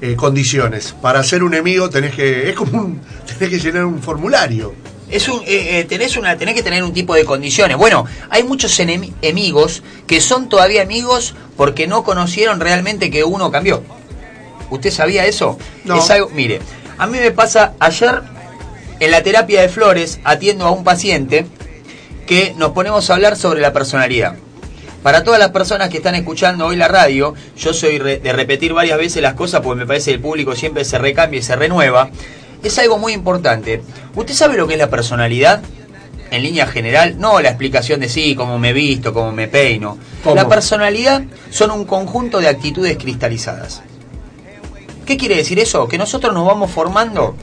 eh, 0.00 0.14
condiciones. 0.14 0.94
Para 1.02 1.22
ser 1.24 1.42
un 1.42 1.52
enemigo 1.52 1.90
tenés 1.90 2.14
que. 2.14 2.48
Es 2.48 2.54
como 2.54 2.78
un. 2.80 3.00
tenés 3.38 3.50
que 3.50 3.58
llenar 3.58 3.84
un 3.84 4.00
formulario. 4.00 4.72
Es 5.14 5.28
un, 5.28 5.40
eh, 5.46 5.78
eh, 5.80 5.84
tenés, 5.84 6.16
una, 6.16 6.36
tenés 6.36 6.54
que 6.54 6.62
tener 6.62 6.82
un 6.82 6.92
tipo 6.92 7.14
de 7.14 7.24
condiciones. 7.24 7.76
Bueno, 7.76 8.04
hay 8.30 8.42
muchos 8.42 8.78
enemi- 8.80 9.12
enemigos 9.22 9.82
que 10.08 10.20
son 10.20 10.48
todavía 10.48 10.82
amigos 10.82 11.34
porque 11.56 11.86
no 11.86 12.02
conocieron 12.02 12.58
realmente 12.58 13.10
que 13.10 13.22
uno 13.22 13.50
cambió. 13.52 13.82
¿Usted 14.70 14.90
sabía 14.90 15.24
eso? 15.24 15.56
No. 15.84 15.98
Es 15.98 16.10
algo, 16.10 16.30
mire, 16.30 16.60
a 16.98 17.06
mí 17.06 17.18
me 17.18 17.30
pasa 17.30 17.74
ayer 17.78 18.22
en 18.98 19.10
la 19.10 19.22
terapia 19.22 19.60
de 19.60 19.68
flores 19.68 20.18
atiendo 20.24 20.66
a 20.66 20.70
un 20.72 20.82
paciente 20.82 21.46
que 22.26 22.54
nos 22.56 22.72
ponemos 22.72 23.08
a 23.08 23.14
hablar 23.14 23.36
sobre 23.36 23.60
la 23.60 23.72
personalidad. 23.72 24.34
Para 25.04 25.22
todas 25.22 25.38
las 25.38 25.50
personas 25.50 25.90
que 25.90 25.98
están 25.98 26.14
escuchando 26.14 26.66
hoy 26.66 26.76
la 26.76 26.88
radio, 26.88 27.34
yo 27.56 27.74
soy 27.74 27.98
re- 27.98 28.18
de 28.18 28.32
repetir 28.32 28.72
varias 28.72 28.98
veces 28.98 29.22
las 29.22 29.34
cosas 29.34 29.60
porque 29.60 29.80
me 29.80 29.86
parece 29.86 30.10
que 30.10 30.14
el 30.16 30.20
público 30.22 30.56
siempre 30.56 30.84
se 30.84 30.98
recambia 30.98 31.38
y 31.38 31.42
se 31.42 31.54
renueva. 31.54 32.10
Es 32.64 32.78
algo 32.78 32.98
muy 32.98 33.12
importante. 33.12 33.82
¿Usted 34.14 34.34
sabe 34.34 34.56
lo 34.56 34.66
que 34.66 34.74
es 34.74 34.78
la 34.78 34.90
personalidad? 34.90 35.62
En 36.30 36.42
línea 36.42 36.66
general, 36.66 37.16
no 37.18 37.40
la 37.40 37.50
explicación 37.50 38.00
de 38.00 38.08
sí, 38.08 38.34
cómo 38.34 38.58
me 38.58 38.72
visto, 38.72 39.14
cómo 39.14 39.30
me 39.30 39.46
peino. 39.46 39.98
¿Cómo? 40.24 40.34
La 40.34 40.48
personalidad 40.48 41.22
son 41.50 41.70
un 41.70 41.84
conjunto 41.84 42.40
de 42.40 42.48
actitudes 42.48 42.96
cristalizadas. 42.96 43.82
¿Qué 45.06 45.16
quiere 45.16 45.36
decir 45.36 45.58
eso? 45.60 45.86
Que 45.86 45.98
nosotros 45.98 46.32
nos 46.32 46.46
vamos 46.46 46.70
formando 46.70 47.36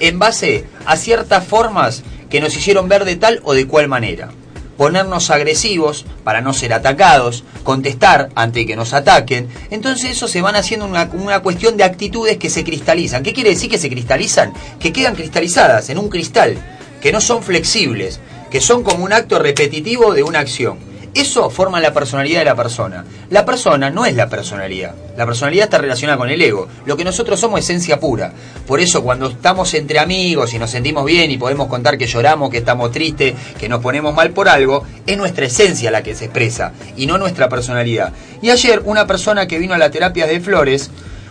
en 0.00 0.18
base 0.18 0.64
a 0.86 0.96
ciertas 0.96 1.46
formas 1.46 2.02
que 2.30 2.40
nos 2.40 2.56
hicieron 2.56 2.88
ver 2.88 3.04
de 3.04 3.16
tal 3.16 3.40
o 3.44 3.52
de 3.52 3.66
cual 3.66 3.88
manera. 3.88 4.30
Ponernos 4.76 5.30
agresivos 5.30 6.04
para 6.24 6.40
no 6.40 6.52
ser 6.52 6.72
atacados, 6.72 7.44
contestar 7.62 8.28
ante 8.34 8.66
que 8.66 8.76
nos 8.76 8.92
ataquen. 8.92 9.48
Entonces 9.70 10.10
eso 10.10 10.28
se 10.28 10.42
van 10.42 10.56
haciendo 10.56 10.86
una, 10.86 11.08
una 11.12 11.40
cuestión 11.40 11.76
de 11.76 11.84
actitudes 11.84 12.36
que 12.36 12.50
se 12.50 12.64
cristalizan. 12.64 13.22
¿Qué 13.22 13.32
quiere 13.32 13.50
decir 13.50 13.70
que 13.70 13.78
se 13.78 13.88
cristalizan? 13.88 14.52
Que 14.78 14.92
quedan 14.92 15.14
cristalizadas 15.14 15.88
en 15.90 15.98
un 15.98 16.08
cristal, 16.08 16.56
que 17.00 17.12
no 17.12 17.20
son 17.20 17.42
flexibles, 17.42 18.20
que 18.50 18.60
son 18.60 18.82
como 18.82 19.04
un 19.04 19.12
acto 19.12 19.38
repetitivo 19.38 20.14
de 20.14 20.22
una 20.22 20.40
acción. 20.40 20.78
Eso 21.16 21.48
forma 21.48 21.80
la 21.80 21.94
personalidad 21.94 22.40
de 22.40 22.44
la 22.44 22.54
persona. 22.54 23.02
La 23.30 23.46
persona 23.46 23.88
no 23.88 24.04
es 24.04 24.14
la 24.14 24.28
personalidad. 24.28 24.94
La 25.16 25.24
personalidad 25.24 25.64
está 25.64 25.78
relacionada 25.78 26.18
con 26.18 26.28
el 26.28 26.42
ego. 26.42 26.68
Lo 26.84 26.94
que 26.94 27.04
nosotros 27.04 27.40
somos 27.40 27.60
es 27.60 27.64
esencia 27.70 27.98
pura. 27.98 28.34
Por 28.66 28.80
eso 28.80 29.02
cuando 29.02 29.28
estamos 29.28 29.72
entre 29.72 29.98
amigos 29.98 30.52
y 30.52 30.58
nos 30.58 30.68
sentimos 30.68 31.06
bien 31.06 31.30
y 31.30 31.38
podemos 31.38 31.68
contar 31.68 31.96
que 31.96 32.06
lloramos, 32.06 32.50
que 32.50 32.58
estamos 32.58 32.92
tristes, 32.92 33.34
que 33.58 33.66
nos 33.66 33.80
ponemos 33.80 34.14
mal 34.14 34.32
por 34.32 34.46
algo, 34.46 34.84
es 35.06 35.16
nuestra 35.16 35.46
esencia 35.46 35.90
la 35.90 36.02
que 36.02 36.14
se 36.14 36.26
expresa 36.26 36.72
y 36.98 37.06
no 37.06 37.16
nuestra 37.16 37.48
personalidad. 37.48 38.12
Y 38.42 38.50
ayer 38.50 38.82
una 38.84 39.06
persona 39.06 39.48
que 39.48 39.58
vino 39.58 39.72
a 39.72 39.78
la 39.78 39.90
terapia 39.90 40.26
de 40.26 40.38
flores, 40.40 40.90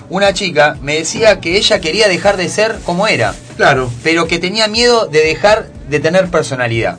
una 0.09 0.33
chica, 0.33 0.77
me 0.81 0.95
decía 0.95 1.39
que 1.39 1.57
ella 1.57 1.79
quería 1.79 2.07
dejar 2.07 2.37
de 2.37 2.49
ser 2.49 2.79
como 2.85 3.07
era. 3.07 3.35
Claro. 3.55 3.91
Pero 4.01 4.25
que 4.25 4.39
tenía 4.39 4.67
miedo 4.67 5.05
de 5.05 5.19
dejar 5.19 5.67
de 5.87 5.99
tener 5.99 6.31
personalidad. 6.31 6.97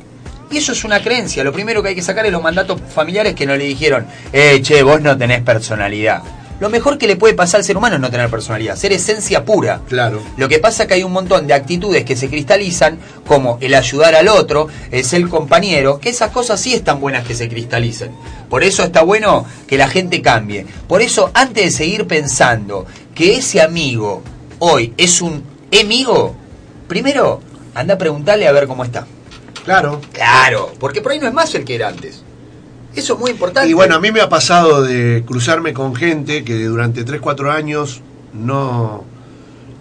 Y 0.51 0.59
eso 0.59 0.73
es 0.73 0.85
una 0.85 1.03
creencia. 1.03 1.43
Lo 1.43 1.53
primero 1.53 1.83
que 1.83 1.91
hay 1.91 1.95
que 1.95 2.03
sacar 2.03 2.25
es 2.27 2.33
los 2.33 2.43
mandatos 2.43 2.81
familiares 2.95 3.35
que 3.35 3.47
no 3.47 3.57
le 3.57 3.65
dijeron, 3.65 4.07
eh, 4.33 4.61
che, 4.63 4.83
vos 4.83 5.01
no 5.01 5.17
tenés 5.17 5.43
personalidad. 5.43 6.23
Lo 6.59 6.71
mejor 6.71 6.97
que 6.97 7.07
le 7.07 7.17
puede 7.17 7.35
pasar 7.35 7.59
al 7.59 7.65
ser 7.65 7.77
humano 7.77 7.97
es 7.97 8.01
no 8.01 8.11
tener 8.11 8.31
personalidad, 8.31 8.77
ser 8.77 8.93
esencia 8.93 9.45
pura. 9.45 9.83
Claro. 9.89 10.23
Lo 10.39 10.49
que 10.49 10.59
pasa 10.59 10.85
es 10.85 10.89
que 10.89 10.95
hay 10.95 11.03
un 11.03 11.13
montón 11.13 11.47
de 11.47 11.53
actitudes 11.53 12.05
que 12.05 12.17
se 12.17 12.31
cristalizan, 12.31 12.99
como 13.27 13.59
el 13.61 13.75
ayudar 13.75 14.15
al 14.15 14.29
otro, 14.29 14.69
el 14.91 15.05
ser 15.05 15.29
compañero, 15.29 16.01
que 16.01 16.09
esas 16.09 16.31
cosas 16.31 16.59
sí 16.59 16.73
están 16.73 16.99
buenas 16.99 17.27
que 17.27 17.35
se 17.35 17.51
cristalicen. 17.51 18.13
Por 18.49 18.65
eso 18.65 18.85
está 18.85 19.03
bueno 19.03 19.45
que 19.67 19.77
la 19.77 19.89
gente 19.89 20.23
cambie. 20.23 20.67
Por 20.89 21.03
eso, 21.03 21.31
antes 21.35 21.65
de 21.65 21.71
seguir 21.71 22.07
pensando 22.07 22.87
que 23.15 23.37
ese 23.37 23.61
amigo 23.61 24.23
hoy 24.59 24.95
es 24.97 25.21
un 25.21 25.45
amigo, 25.79 26.35
primero 26.89 27.43
anda 27.75 27.95
a 27.95 27.99
preguntarle 27.99 28.49
a 28.49 28.53
ver 28.53 28.67
cómo 28.67 28.83
está. 28.83 29.07
Claro. 29.67 30.01
Claro, 30.13 30.73
porque 30.79 31.03
por 31.03 31.13
ahí 31.13 31.19
no 31.19 31.27
es 31.27 31.35
más 31.35 31.55
el 31.57 31.65
que 31.65 31.75
era 31.75 31.89
antes. 31.89 32.23
Eso 32.95 33.15
es 33.15 33.21
muy 33.21 33.33
importante. 33.33 33.69
Y 33.69 33.75
bueno, 33.75 33.97
a 33.97 34.01
mí 34.01 34.13
me 34.13 34.21
ha 34.21 34.29
pasado 34.29 34.81
de 34.83 35.25
cruzarme 35.27 35.75
con 35.75 35.95
gente 35.95 36.45
que 36.45 36.65
durante 36.65 37.05
3, 37.05 37.21
4 37.21 37.51
años 37.51 38.01
no, 38.33 39.05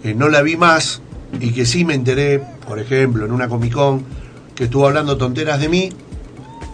eh, 0.02 0.12
no 0.12 0.28
la 0.28 0.42
vi 0.42 0.56
más 0.56 1.00
y 1.40 1.52
que 1.52 1.64
sí 1.64 1.84
me 1.84 1.94
enteré, 1.94 2.42
por 2.66 2.80
ejemplo, 2.80 3.24
en 3.24 3.32
una 3.32 3.48
Comic 3.48 3.72
Con, 3.72 4.04
que 4.56 4.64
estuvo 4.64 4.86
hablando 4.88 5.16
tonteras 5.16 5.60
de 5.60 5.68
mí 5.68 5.90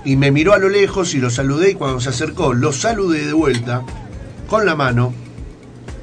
y 0.07 0.17
me 0.17 0.31
miró 0.31 0.55
a 0.55 0.59
lo 0.59 0.71
lejos 0.71 1.15
y 1.15 1.19
lo 1.19 1.29
saludé 1.29 1.73
y 1.73 1.75
cuando 1.75 2.01
se 2.01 2.09
acercó 2.09 2.55
lo 2.55 2.73
saludé 2.73 3.27
de 3.27 3.33
vuelta 3.35 3.83
con 4.49 4.65
la 4.65 4.75
mano, 4.75 5.13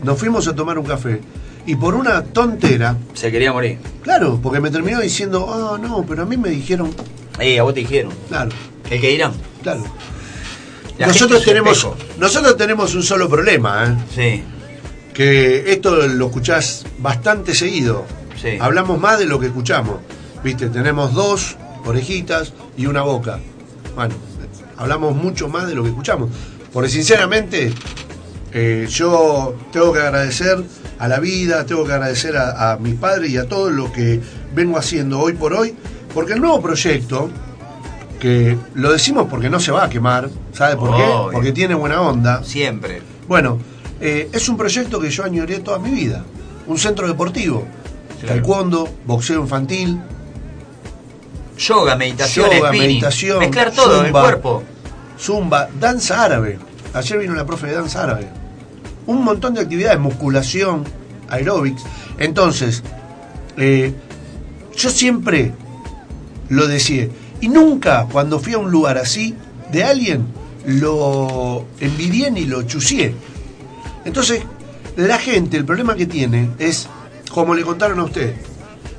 nos 0.03 0.17
fuimos 0.17 0.47
a 0.47 0.55
tomar 0.55 0.77
un 0.77 0.85
café 0.85 1.21
y 1.71 1.75
por 1.75 1.93
una 1.95 2.23
tontera, 2.23 2.97
Se 3.13 3.31
quería 3.31 3.53
morir. 3.53 3.77
claro, 4.01 4.39
porque 4.41 4.59
me 4.59 4.71
terminó 4.71 4.99
diciendo, 5.01 5.47
ah, 5.49 5.77
no, 5.79 6.03
pero 6.07 6.23
a 6.23 6.25
mí 6.25 6.35
me 6.37 6.49
dijeron, 6.49 6.93
Eh, 7.39 7.59
a 7.59 7.63
vos 7.63 7.73
te 7.73 7.81
dijeron. 7.81 8.11
claro, 8.27 8.49
El 8.89 8.99
que 9.01 9.09
dirán. 9.09 9.33
claro. 9.61 9.83
La 10.97 11.07
nosotros 11.07 11.43
tenemos, 11.45 11.87
nosotros 12.17 12.57
tenemos 12.57 12.93
un 12.95 13.03
solo 13.03 13.29
problema, 13.29 13.85
¿eh? 13.85 13.95
Sí. 14.15 14.43
que 15.13 15.71
esto 15.71 15.95
lo 16.07 16.25
escuchás 16.27 16.85
bastante 16.99 17.53
seguido. 17.53 18.05
Sí. 18.41 18.57
Hablamos 18.59 18.99
más 18.99 19.19
de 19.19 19.25
lo 19.25 19.39
que 19.39 19.47
escuchamos. 19.47 19.97
Viste, 20.43 20.69
tenemos 20.69 21.13
dos 21.13 21.55
orejitas 21.85 22.53
y 22.77 22.85
una 22.85 23.01
boca. 23.03 23.39
Bueno, 23.95 24.15
hablamos 24.77 25.15
mucho 25.15 25.47
más 25.49 25.67
de 25.67 25.75
lo 25.75 25.83
que 25.83 25.89
escuchamos. 25.89 26.29
Porque 26.73 26.89
sinceramente, 26.89 27.73
eh, 28.53 28.87
yo 28.89 29.55
tengo 29.71 29.93
que 29.93 29.99
agradecer 29.99 30.63
a 30.97 31.07
la 31.07 31.19
vida, 31.19 31.65
tengo 31.65 31.85
que 31.85 31.93
agradecer 31.93 32.35
a, 32.37 32.71
a 32.73 32.77
mis 32.77 32.95
padres 32.95 33.31
y 33.31 33.37
a 33.37 33.47
todo 33.47 33.69
lo 33.69 33.91
que 33.91 34.19
vengo 34.53 34.77
haciendo 34.77 35.19
hoy 35.19 35.33
por 35.33 35.53
hoy. 35.53 35.75
Porque 36.13 36.33
el 36.33 36.41
nuevo 36.41 36.61
proyecto, 36.61 37.29
que 38.19 38.57
lo 38.73 38.91
decimos 38.91 39.27
porque 39.29 39.49
no 39.49 39.59
se 39.59 39.71
va 39.71 39.85
a 39.85 39.89
quemar, 39.89 40.29
¿sabe 40.53 40.75
por 40.75 40.95
qué? 40.95 41.03
Obvio. 41.03 41.31
Porque 41.31 41.51
tiene 41.51 41.75
buena 41.75 42.01
onda. 42.01 42.43
Siempre. 42.43 43.01
Bueno, 43.27 43.59
eh, 44.01 44.29
es 44.33 44.49
un 44.49 44.57
proyecto 44.57 44.99
que 44.99 45.09
yo 45.09 45.23
añoré 45.23 45.59
toda 45.59 45.77
mi 45.79 45.91
vida. 45.91 46.23
Un 46.67 46.77
centro 46.77 47.07
deportivo. 47.07 47.65
Claro. 48.19 48.35
Taekwondo, 48.35 48.89
boxeo 49.05 49.39
infantil, 49.41 49.99
Yoga, 51.57 51.95
meditación, 51.95 52.49
yoga, 52.51 52.69
spinning. 52.69 52.87
meditación, 52.87 53.39
Mezclar 53.39 53.71
todo, 53.71 53.99
el 53.99 54.05
zumba, 54.07 54.21
cuerpo. 54.21 54.63
Zumba, 55.19 55.69
danza 55.79 56.23
árabe. 56.23 56.57
Ayer 56.93 57.19
vino 57.19 57.33
una 57.33 57.45
profe 57.45 57.67
de 57.67 57.73
danza 57.73 58.03
árabe. 58.03 58.27
Un 59.09 59.23
montón 59.23 59.55
de 59.55 59.61
actividades, 59.61 59.99
musculación, 59.99 60.83
aeróbics. 61.29 61.81
Entonces, 62.19 62.83
eh, 63.57 63.91
yo 64.77 64.89
siempre 64.91 65.51
lo 66.49 66.67
decía. 66.67 67.07
Y 67.41 67.47
nunca 67.49 68.05
cuando 68.11 68.39
fui 68.39 68.53
a 68.53 68.59
un 68.59 68.69
lugar 68.69 68.99
así 68.99 69.33
de 69.71 69.83
alguien 69.83 70.25
lo 70.65 71.65
envidié 71.79 72.29
ni 72.29 72.45
lo 72.45 72.61
chucié. 72.63 73.15
Entonces, 74.05 74.43
la 74.95 75.17
gente, 75.17 75.57
el 75.57 75.65
problema 75.65 75.95
que 75.95 76.05
tiene 76.05 76.51
es, 76.59 76.87
como 77.31 77.55
le 77.55 77.63
contaron 77.63 77.99
a 77.99 78.03
usted, 78.03 78.35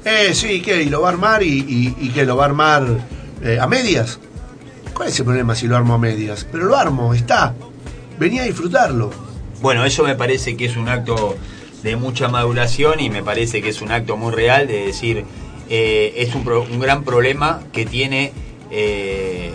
eh, 0.04 0.30
sí, 0.34 0.60
que 0.60 0.82
y 0.82 0.86
lo 0.88 1.02
va 1.02 1.10
a 1.10 1.12
armar 1.12 1.42
y, 1.44 1.46
y- 1.60 1.96
y 2.00 2.08
que 2.08 2.24
lo 2.24 2.36
va 2.36 2.44
a 2.44 2.46
armar 2.48 2.84
eh, 3.42 3.58
a 3.60 3.66
medias. 3.68 4.18
¿Cuál 4.92 5.08
es 5.10 5.18
el 5.20 5.24
problema 5.24 5.54
si 5.54 5.68
lo 5.68 5.76
armo 5.76 5.94
a 5.94 5.98
medias? 5.98 6.44
Pero 6.50 6.64
lo 6.64 6.76
armo, 6.76 7.14
está. 7.14 7.54
Venía 8.18 8.42
a 8.42 8.46
disfrutarlo. 8.46 9.29
Bueno, 9.60 9.84
eso 9.84 10.02
me 10.04 10.14
parece 10.14 10.56
que 10.56 10.64
es 10.66 10.76
un 10.76 10.88
acto 10.88 11.36
de 11.82 11.96
mucha 11.96 12.28
maduración 12.28 13.00
y 13.00 13.10
me 13.10 13.22
parece 13.22 13.62
que 13.62 13.68
es 13.70 13.80
un 13.82 13.90
acto 13.92 14.16
muy 14.16 14.32
real 14.32 14.66
de 14.66 14.86
decir, 14.86 15.24
eh, 15.68 16.14
es 16.16 16.34
un, 16.34 16.44
pro- 16.44 16.62
un 16.62 16.80
gran 16.80 17.04
problema 17.04 17.62
que 17.72 17.84
tiene... 17.86 18.32
eh, 18.70 19.50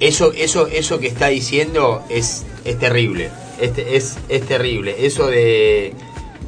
eso, 0.00 0.32
eso, 0.32 0.66
eso 0.66 0.98
que 0.98 1.08
está 1.08 1.28
diciendo 1.28 2.02
es, 2.08 2.46
es 2.64 2.78
terrible. 2.78 3.30
Este, 3.60 3.96
es, 3.96 4.16
es 4.30 4.42
terrible. 4.46 5.04
Eso 5.06 5.26
de, 5.26 5.92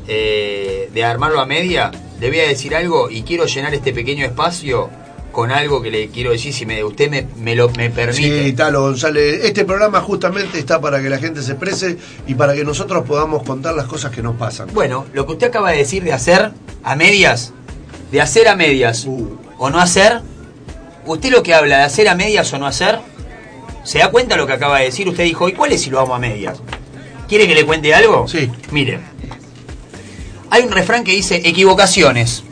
eh, 0.08 0.88
de 0.92 1.04
armarlo 1.04 1.38
a 1.38 1.44
media, 1.44 1.90
le 2.18 2.28
voy 2.30 2.40
a 2.40 2.48
decir 2.48 2.74
algo 2.74 3.10
y 3.10 3.22
quiero 3.22 3.44
llenar 3.44 3.74
este 3.74 3.92
pequeño 3.92 4.24
espacio 4.24 4.88
con 5.32 5.50
algo 5.50 5.82
que 5.82 5.90
le 5.90 6.08
quiero 6.08 6.30
decir, 6.30 6.52
si 6.52 6.66
me, 6.66 6.84
usted 6.84 7.10
me, 7.10 7.26
me 7.36 7.56
lo 7.56 7.70
me 7.70 7.90
permite. 7.90 8.44
Sí, 8.44 8.52
Talo 8.52 8.82
González. 8.82 9.44
Este 9.44 9.64
programa 9.64 10.00
justamente 10.00 10.58
está 10.58 10.80
para 10.80 11.02
que 11.02 11.08
la 11.08 11.18
gente 11.18 11.42
se 11.42 11.52
exprese 11.52 11.96
y 12.26 12.34
para 12.34 12.54
que 12.54 12.64
nosotros 12.64 13.04
podamos 13.06 13.42
contar 13.42 13.74
las 13.74 13.86
cosas 13.86 14.12
que 14.12 14.22
nos 14.22 14.36
pasan. 14.36 14.68
Bueno, 14.72 15.06
lo 15.12 15.26
que 15.26 15.32
usted 15.32 15.48
acaba 15.48 15.70
de 15.72 15.78
decir 15.78 16.04
de 16.04 16.12
hacer 16.12 16.52
a 16.84 16.96
medias, 16.96 17.52
de 18.12 18.20
hacer 18.20 18.46
a 18.46 18.54
medias 18.56 19.04
Uh. 19.06 19.38
o 19.58 19.70
no 19.70 19.80
hacer, 19.80 20.20
usted 21.06 21.30
lo 21.30 21.42
que 21.42 21.54
habla 21.54 21.78
de 21.78 21.84
hacer 21.84 22.08
a 22.08 22.14
medias 22.14 22.52
o 22.52 22.58
no 22.58 22.66
hacer, 22.66 23.00
¿Se 23.84 23.98
da 23.98 24.10
cuenta 24.10 24.36
lo 24.36 24.46
que 24.46 24.52
acaba 24.52 24.78
de 24.78 24.84
decir? 24.84 25.08
Usted 25.08 25.24
dijo, 25.24 25.48
¿y 25.48 25.52
cuál 25.54 25.72
es 25.72 25.82
si 25.82 25.90
lo 25.90 25.96
vamos 25.98 26.14
a 26.16 26.18
medias? 26.20 26.60
¿Quiere 27.28 27.48
que 27.48 27.54
le 27.54 27.66
cuente 27.66 27.92
algo? 27.94 28.28
Sí. 28.28 28.48
Mire, 28.70 29.00
hay 30.50 30.62
un 30.62 30.70
refrán 30.70 31.02
que 31.02 31.12
dice 31.12 31.42
equivocaciones. 31.44 32.44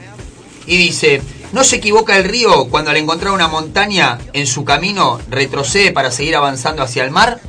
Y 0.66 0.76
dice, 0.76 1.22
no 1.52 1.64
se 1.64 1.76
equivoca 1.76 2.16
el 2.16 2.24
río 2.24 2.66
cuando 2.66 2.90
al 2.90 2.96
encontrar 2.96 3.32
una 3.32 3.48
montaña 3.48 4.18
en 4.32 4.46
su 4.46 4.64
camino 4.64 5.20
retrocede 5.28 5.90
para 5.90 6.12
seguir 6.12 6.36
avanzando 6.36 6.82
hacia 6.82 7.04
el 7.04 7.10
mar. 7.10 7.40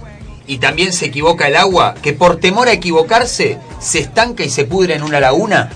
Y 0.48 0.58
también 0.58 0.92
se 0.92 1.06
equivoca 1.06 1.48
el 1.48 1.56
agua 1.56 1.94
que 2.02 2.14
por 2.14 2.38
temor 2.38 2.68
a 2.68 2.74
equivocarse 2.74 3.60
se 3.80 4.00
estanca 4.00 4.44
y 4.44 4.50
se 4.50 4.66
pudre 4.66 4.96
en 4.96 5.04
una 5.04 5.20
laguna. 5.20 5.70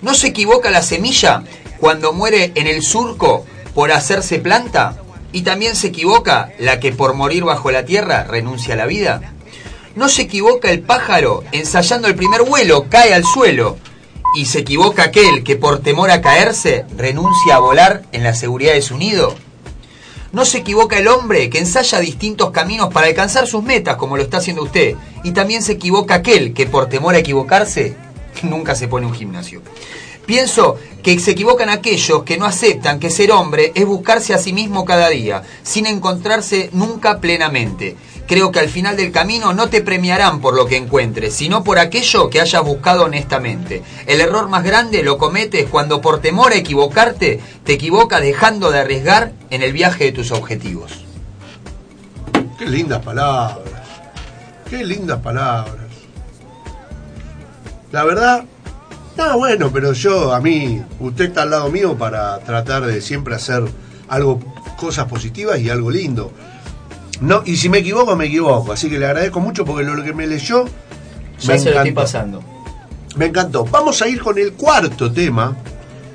¿No 0.00 0.14
se 0.14 0.28
equivoca 0.28 0.70
la 0.70 0.82
semilla 0.82 1.42
cuando 1.78 2.14
muere 2.14 2.52
en 2.54 2.66
el 2.66 2.82
surco 2.82 3.44
por 3.74 3.92
hacerse 3.92 4.38
planta? 4.38 4.96
¿Y 5.32 5.42
también 5.42 5.76
se 5.76 5.88
equivoca 5.88 6.52
la 6.58 6.80
que 6.80 6.92
por 6.92 7.12
morir 7.12 7.44
bajo 7.44 7.70
la 7.70 7.84
tierra 7.84 8.24
renuncia 8.24 8.72
a 8.72 8.78
la 8.78 8.86
vida? 8.86 9.34
¿No 9.96 10.08
se 10.08 10.22
equivoca 10.22 10.70
el 10.70 10.80
pájaro 10.80 11.44
ensayando 11.52 12.08
el 12.08 12.14
primer 12.14 12.42
vuelo, 12.42 12.86
cae 12.88 13.12
al 13.12 13.24
suelo? 13.24 13.76
¿Y 14.34 14.46
se 14.46 14.60
equivoca 14.60 15.04
aquel 15.04 15.44
que 15.44 15.56
por 15.56 15.80
temor 15.80 16.10
a 16.10 16.20
caerse 16.20 16.84
renuncia 16.96 17.56
a 17.56 17.60
volar 17.60 18.02
en 18.12 18.22
la 18.22 18.34
seguridad 18.34 18.74
de 18.74 18.82
su 18.82 18.96
nido? 18.98 19.34
¿No 20.32 20.44
se 20.44 20.58
equivoca 20.58 20.98
el 20.98 21.08
hombre 21.08 21.48
que 21.48 21.58
ensaya 21.58 22.00
distintos 22.00 22.50
caminos 22.50 22.92
para 22.92 23.06
alcanzar 23.06 23.46
sus 23.46 23.62
metas 23.62 23.96
como 23.96 24.16
lo 24.16 24.22
está 24.22 24.38
haciendo 24.38 24.64
usted? 24.64 24.96
Y 25.24 25.30
también 25.30 25.62
se 25.62 25.72
equivoca 25.72 26.16
aquel 26.16 26.52
que 26.52 26.66
por 26.66 26.88
temor 26.88 27.14
a 27.14 27.18
equivocarse 27.18 27.96
nunca 28.42 28.74
se 28.74 28.88
pone 28.88 29.06
un 29.06 29.14
gimnasio. 29.14 29.62
Pienso 30.26 30.76
que 31.04 31.18
se 31.20 31.30
equivocan 31.30 31.68
aquellos 31.68 32.24
que 32.24 32.36
no 32.36 32.46
aceptan 32.46 32.98
que 32.98 33.10
ser 33.10 33.30
hombre 33.30 33.70
es 33.76 33.86
buscarse 33.86 34.34
a 34.34 34.38
sí 34.38 34.52
mismo 34.52 34.84
cada 34.84 35.08
día, 35.08 35.44
sin 35.62 35.86
encontrarse 35.86 36.68
nunca 36.72 37.20
plenamente. 37.20 37.96
Creo 38.26 38.50
que 38.50 38.58
al 38.58 38.68
final 38.68 38.96
del 38.96 39.12
camino 39.12 39.52
no 39.52 39.68
te 39.68 39.82
premiarán 39.82 40.40
por 40.40 40.54
lo 40.54 40.66
que 40.66 40.76
encuentres, 40.76 41.32
sino 41.32 41.62
por 41.62 41.78
aquello 41.78 42.28
que 42.28 42.40
hayas 42.40 42.64
buscado 42.64 43.04
honestamente. 43.04 43.84
El 44.06 44.20
error 44.20 44.48
más 44.48 44.64
grande 44.64 45.04
lo 45.04 45.16
cometes 45.16 45.68
cuando 45.70 46.00
por 46.00 46.20
temor 46.20 46.52
a 46.52 46.56
equivocarte, 46.56 47.40
te 47.62 47.74
equivocas 47.74 48.20
dejando 48.20 48.72
de 48.72 48.80
arriesgar 48.80 49.32
en 49.50 49.62
el 49.62 49.72
viaje 49.72 50.04
de 50.04 50.12
tus 50.12 50.32
objetivos. 50.32 51.04
Qué 52.58 52.66
lindas 52.66 53.00
palabras. 53.04 53.82
Qué 54.68 54.84
lindas 54.84 55.20
palabras. 55.20 55.86
La 57.92 58.02
verdad, 58.02 58.44
no, 59.16 59.38
bueno, 59.38 59.70
pero 59.72 59.92
yo, 59.92 60.34
a 60.34 60.40
mí, 60.40 60.82
usted 61.00 61.26
está 61.26 61.42
al 61.42 61.50
lado 61.50 61.70
mío 61.70 61.96
para 61.96 62.38
tratar 62.40 62.84
de 62.84 63.00
siempre 63.00 63.34
hacer 63.34 63.64
algo, 64.08 64.40
cosas 64.76 65.06
positivas 65.06 65.58
y 65.60 65.70
algo 65.70 65.90
lindo. 65.90 66.32
No, 67.20 67.42
y 67.46 67.56
si 67.56 67.68
me 67.70 67.78
equivoco, 67.78 68.14
me 68.14 68.26
equivoco. 68.26 68.72
Así 68.72 68.90
que 68.90 68.98
le 68.98 69.06
agradezco 69.06 69.40
mucho 69.40 69.64
porque 69.64 69.84
lo 69.84 70.02
que 70.04 70.12
me 70.12 70.26
leyó. 70.26 70.64
Ya 71.40 71.52
me 71.54 71.58
se 71.58 71.70
lo 71.70 71.70
estoy 71.70 71.70
encantó. 71.72 71.94
pasando. 71.94 72.42
Me 73.16 73.26
encantó. 73.26 73.64
Vamos 73.64 74.02
a 74.02 74.08
ir 74.08 74.20
con 74.20 74.36
el 74.38 74.52
cuarto 74.52 75.10
tema. 75.10 75.56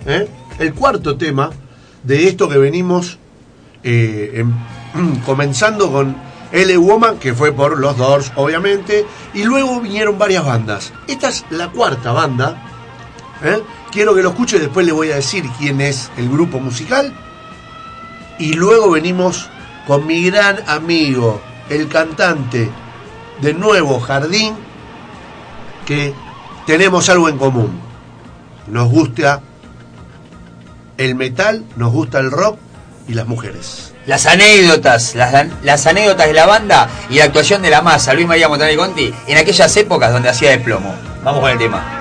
¿eh? 0.06 0.28
El 0.60 0.74
cuarto 0.76 1.18
tema 1.18 1.50
de 2.04 2.28
esto 2.28 2.48
que 2.48 2.60
venimos 2.60 3.18
eh, 3.84 4.32
em- 4.36 5.20
comenzando 5.26 5.92
con 5.92 6.16
L. 6.52 6.78
Woman, 6.78 7.18
que 7.18 7.34
fue 7.34 7.52
por 7.52 7.80
los 7.80 7.98
Doors, 7.98 8.32
obviamente. 8.36 9.04
Y 9.34 9.44
luego 9.44 9.82
vinieron 9.82 10.20
varias 10.20 10.46
bandas. 10.46 10.94
Esta 11.08 11.30
es 11.30 11.46
la 11.50 11.70
cuarta 11.70 12.12
banda. 12.12 12.68
¿Eh? 13.44 13.62
Quiero 13.92 14.16
que 14.16 14.22
lo 14.22 14.30
escuche, 14.30 14.60
después 14.60 14.86
le 14.86 14.92
voy 14.92 15.12
a 15.12 15.16
decir 15.16 15.46
quién 15.58 15.82
es 15.82 16.12
el 16.18 16.30
grupo 16.30 16.60
musical. 16.60 17.14
Y 18.40 18.54
luego 18.54 18.92
venimos 18.92 19.50
con 19.86 20.08
mi 20.08 20.24
gran 20.24 20.58
amigo, 20.68 21.42
el 21.70 21.88
cantante 21.88 22.70
de 23.42 23.54
Nuevo 23.54 24.00
Jardín, 24.00 24.56
que 25.86 26.14
tenemos 26.66 27.10
algo 27.10 27.30
en 27.30 27.38
común. 27.38 27.80
Nos 28.68 28.90
gusta 28.90 29.42
el 30.98 31.16
metal, 31.16 31.66
nos 31.76 31.92
gusta 31.92 32.20
el 32.20 32.32
rock 32.32 32.58
y 33.08 33.14
las 33.14 33.28
mujeres. 33.28 33.94
Las 34.06 34.26
anécdotas, 34.26 35.16
las, 35.16 35.86
anécdotas 35.86 36.28
de 36.28 36.34
la 36.34 36.46
banda 36.46 36.90
y 37.10 37.16
la 37.16 37.26
actuación 37.26 37.62
de 37.62 37.70
la 37.70 37.82
masa, 37.82 38.14
Luis 38.14 38.28
María 38.28 38.50
Montanari 38.50 38.76
Conti, 38.76 39.14
en 39.28 39.38
aquellas 39.38 39.76
épocas 39.78 40.12
donde 40.12 40.30
hacía 40.30 40.52
de 40.52 40.60
plomo. 40.60 40.96
Vamos 41.24 41.42
con 41.42 41.52
el 41.52 41.58
tema. 41.58 42.01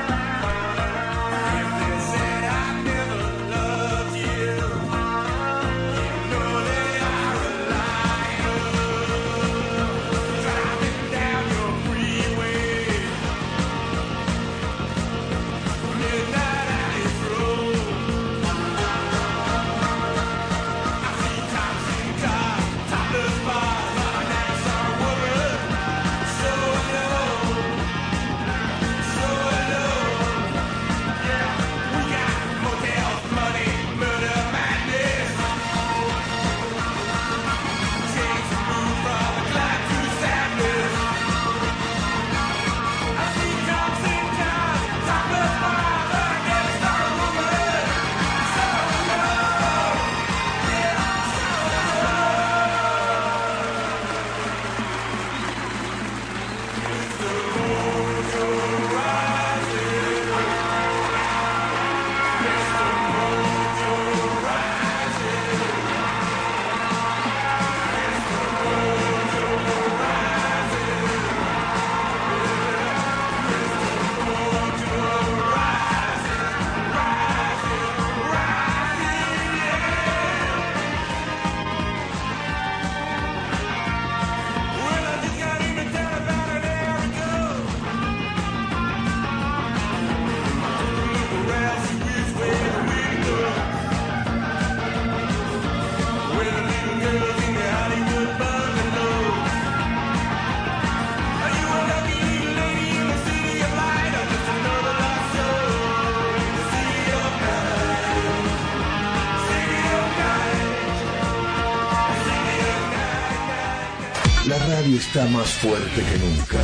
Más 115.31 115.49
fuerte 115.55 116.03
que 116.03 116.19
nunca. 116.19 116.61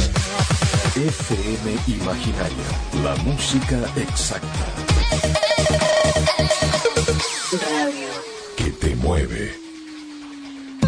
FM 0.94 1.98
Imaginaria, 2.00 2.64
la 3.02 3.14
música 3.22 3.78
exacta. 3.96 4.66
Que 8.56 8.70
te 8.70 8.96
mueve. 8.96 9.54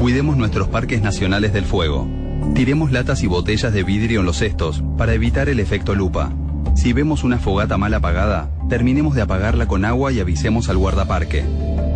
Cuidemos 0.00 0.36
nuestros 0.36 0.68
parques 0.68 1.00
nacionales 1.02 1.52
del 1.52 1.64
fuego. 1.64 2.08
Tiremos 2.54 2.92
latas 2.92 3.22
y 3.22 3.26
botellas 3.26 3.72
de 3.72 3.84
vidrio 3.84 4.20
en 4.20 4.26
los 4.26 4.38
cestos 4.38 4.82
para 4.98 5.14
evitar 5.14 5.48
el 5.48 5.60
efecto 5.60 5.94
lupa. 5.94 6.32
Si 6.76 6.92
vemos 6.92 7.24
una 7.24 7.38
fogata 7.38 7.78
mal 7.78 7.94
apagada, 7.94 8.50
terminemos 8.68 9.14
de 9.14 9.22
apagarla 9.22 9.66
con 9.66 9.84
agua 9.84 10.12
y 10.12 10.20
avisemos 10.20 10.68
al 10.68 10.76
guardaparque. 10.76 11.44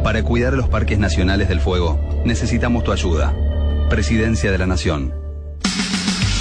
Para 0.04 0.22
cuidar 0.22 0.54
los 0.54 0.68
parques 0.68 0.98
nacionales 0.98 1.48
del 1.48 1.60
fuego, 1.60 2.00
necesitamos 2.24 2.84
tu 2.84 2.92
ayuda. 2.92 3.34
Presidencia 3.90 4.52
de 4.52 4.58
la 4.58 4.66
Nación. 4.66 5.12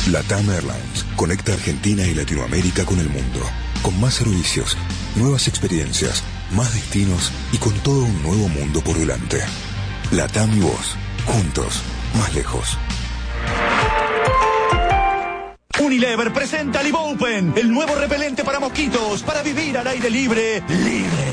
LATAM 0.09 0.49
Airlines 0.49 1.06
conecta 1.17 1.53
Argentina 1.53 2.05
y 2.05 2.13
Latinoamérica 2.13 2.85
con 2.85 2.99
el 2.99 3.09
mundo, 3.09 3.41
con 3.81 3.99
más 3.99 4.13
servicios, 4.13 4.77
nuevas 5.15 5.47
experiencias, 5.47 6.23
más 6.51 6.73
destinos 6.73 7.33
y 7.51 7.57
con 7.57 7.73
todo 7.79 8.03
un 8.03 8.23
nuevo 8.23 8.47
mundo 8.47 8.81
por 8.81 8.97
delante. 8.97 9.41
LATAM 10.11 10.55
y 10.55 10.61
vos, 10.61 10.95
juntos, 11.25 11.81
más 12.15 12.33
lejos. 12.35 12.77
Unilever 15.83 16.31
presenta 16.31 16.83
Libopen, 16.83 17.53
el 17.57 17.71
nuevo 17.71 17.95
repelente 17.95 18.43
para 18.43 18.59
mosquitos, 18.59 19.23
para 19.23 19.41
vivir 19.41 19.77
al 19.77 19.87
aire 19.87 20.09
libre, 20.09 20.63
libre. 20.69 21.31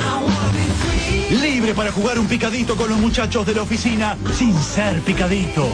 Libre 1.42 1.74
para 1.74 1.92
jugar 1.92 2.18
un 2.18 2.26
picadito 2.26 2.74
con 2.76 2.88
los 2.88 2.98
muchachos 2.98 3.46
de 3.46 3.54
la 3.54 3.62
oficina 3.62 4.16
sin 4.36 4.58
ser 4.58 5.00
picadito. 5.02 5.68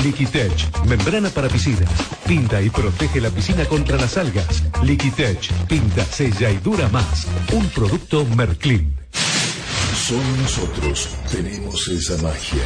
Liquitech, 0.05 0.85
membrana 0.87 1.29
para 1.31 1.49
piscinas. 1.49 1.91
Pinta 2.27 2.61
y 2.63 2.71
protege 2.71 3.21
la 3.21 3.31
piscina 3.31 3.65
contra 3.65 3.97
las 3.97 4.17
algas. 4.17 4.63
Liquitech, 4.85 5.53
pinta, 5.67 6.05
sella 6.05 6.51
y 6.51 6.59
dura 6.59 6.89
más. 6.89 7.27
Un 7.53 7.69
producto 7.71 8.25
Merclin. 8.25 8.95
Solo 10.09 10.23
nosotros 10.41 11.07
tenemos 11.31 11.87
esa 11.87 12.17
magia. 12.23 12.65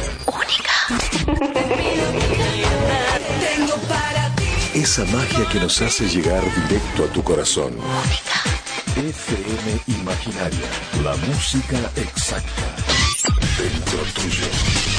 Tengo 3.41 3.75
para 3.89 4.33
ti. 4.37 4.79
Esa 4.79 5.03
magia 5.03 5.49
que 5.51 5.59
nos 5.59 5.81
hace 5.81 6.07
llegar 6.07 6.41
directo 6.69 7.03
a 7.03 7.07
tu 7.07 7.21
corazón. 7.21 7.73
FM 8.95 9.81
Imaginaria. 9.87 10.69
La 11.03 11.17
música 11.17 11.91
exacta. 11.97 12.63
Dentro 13.57 13.99
tuyo. 14.13 14.92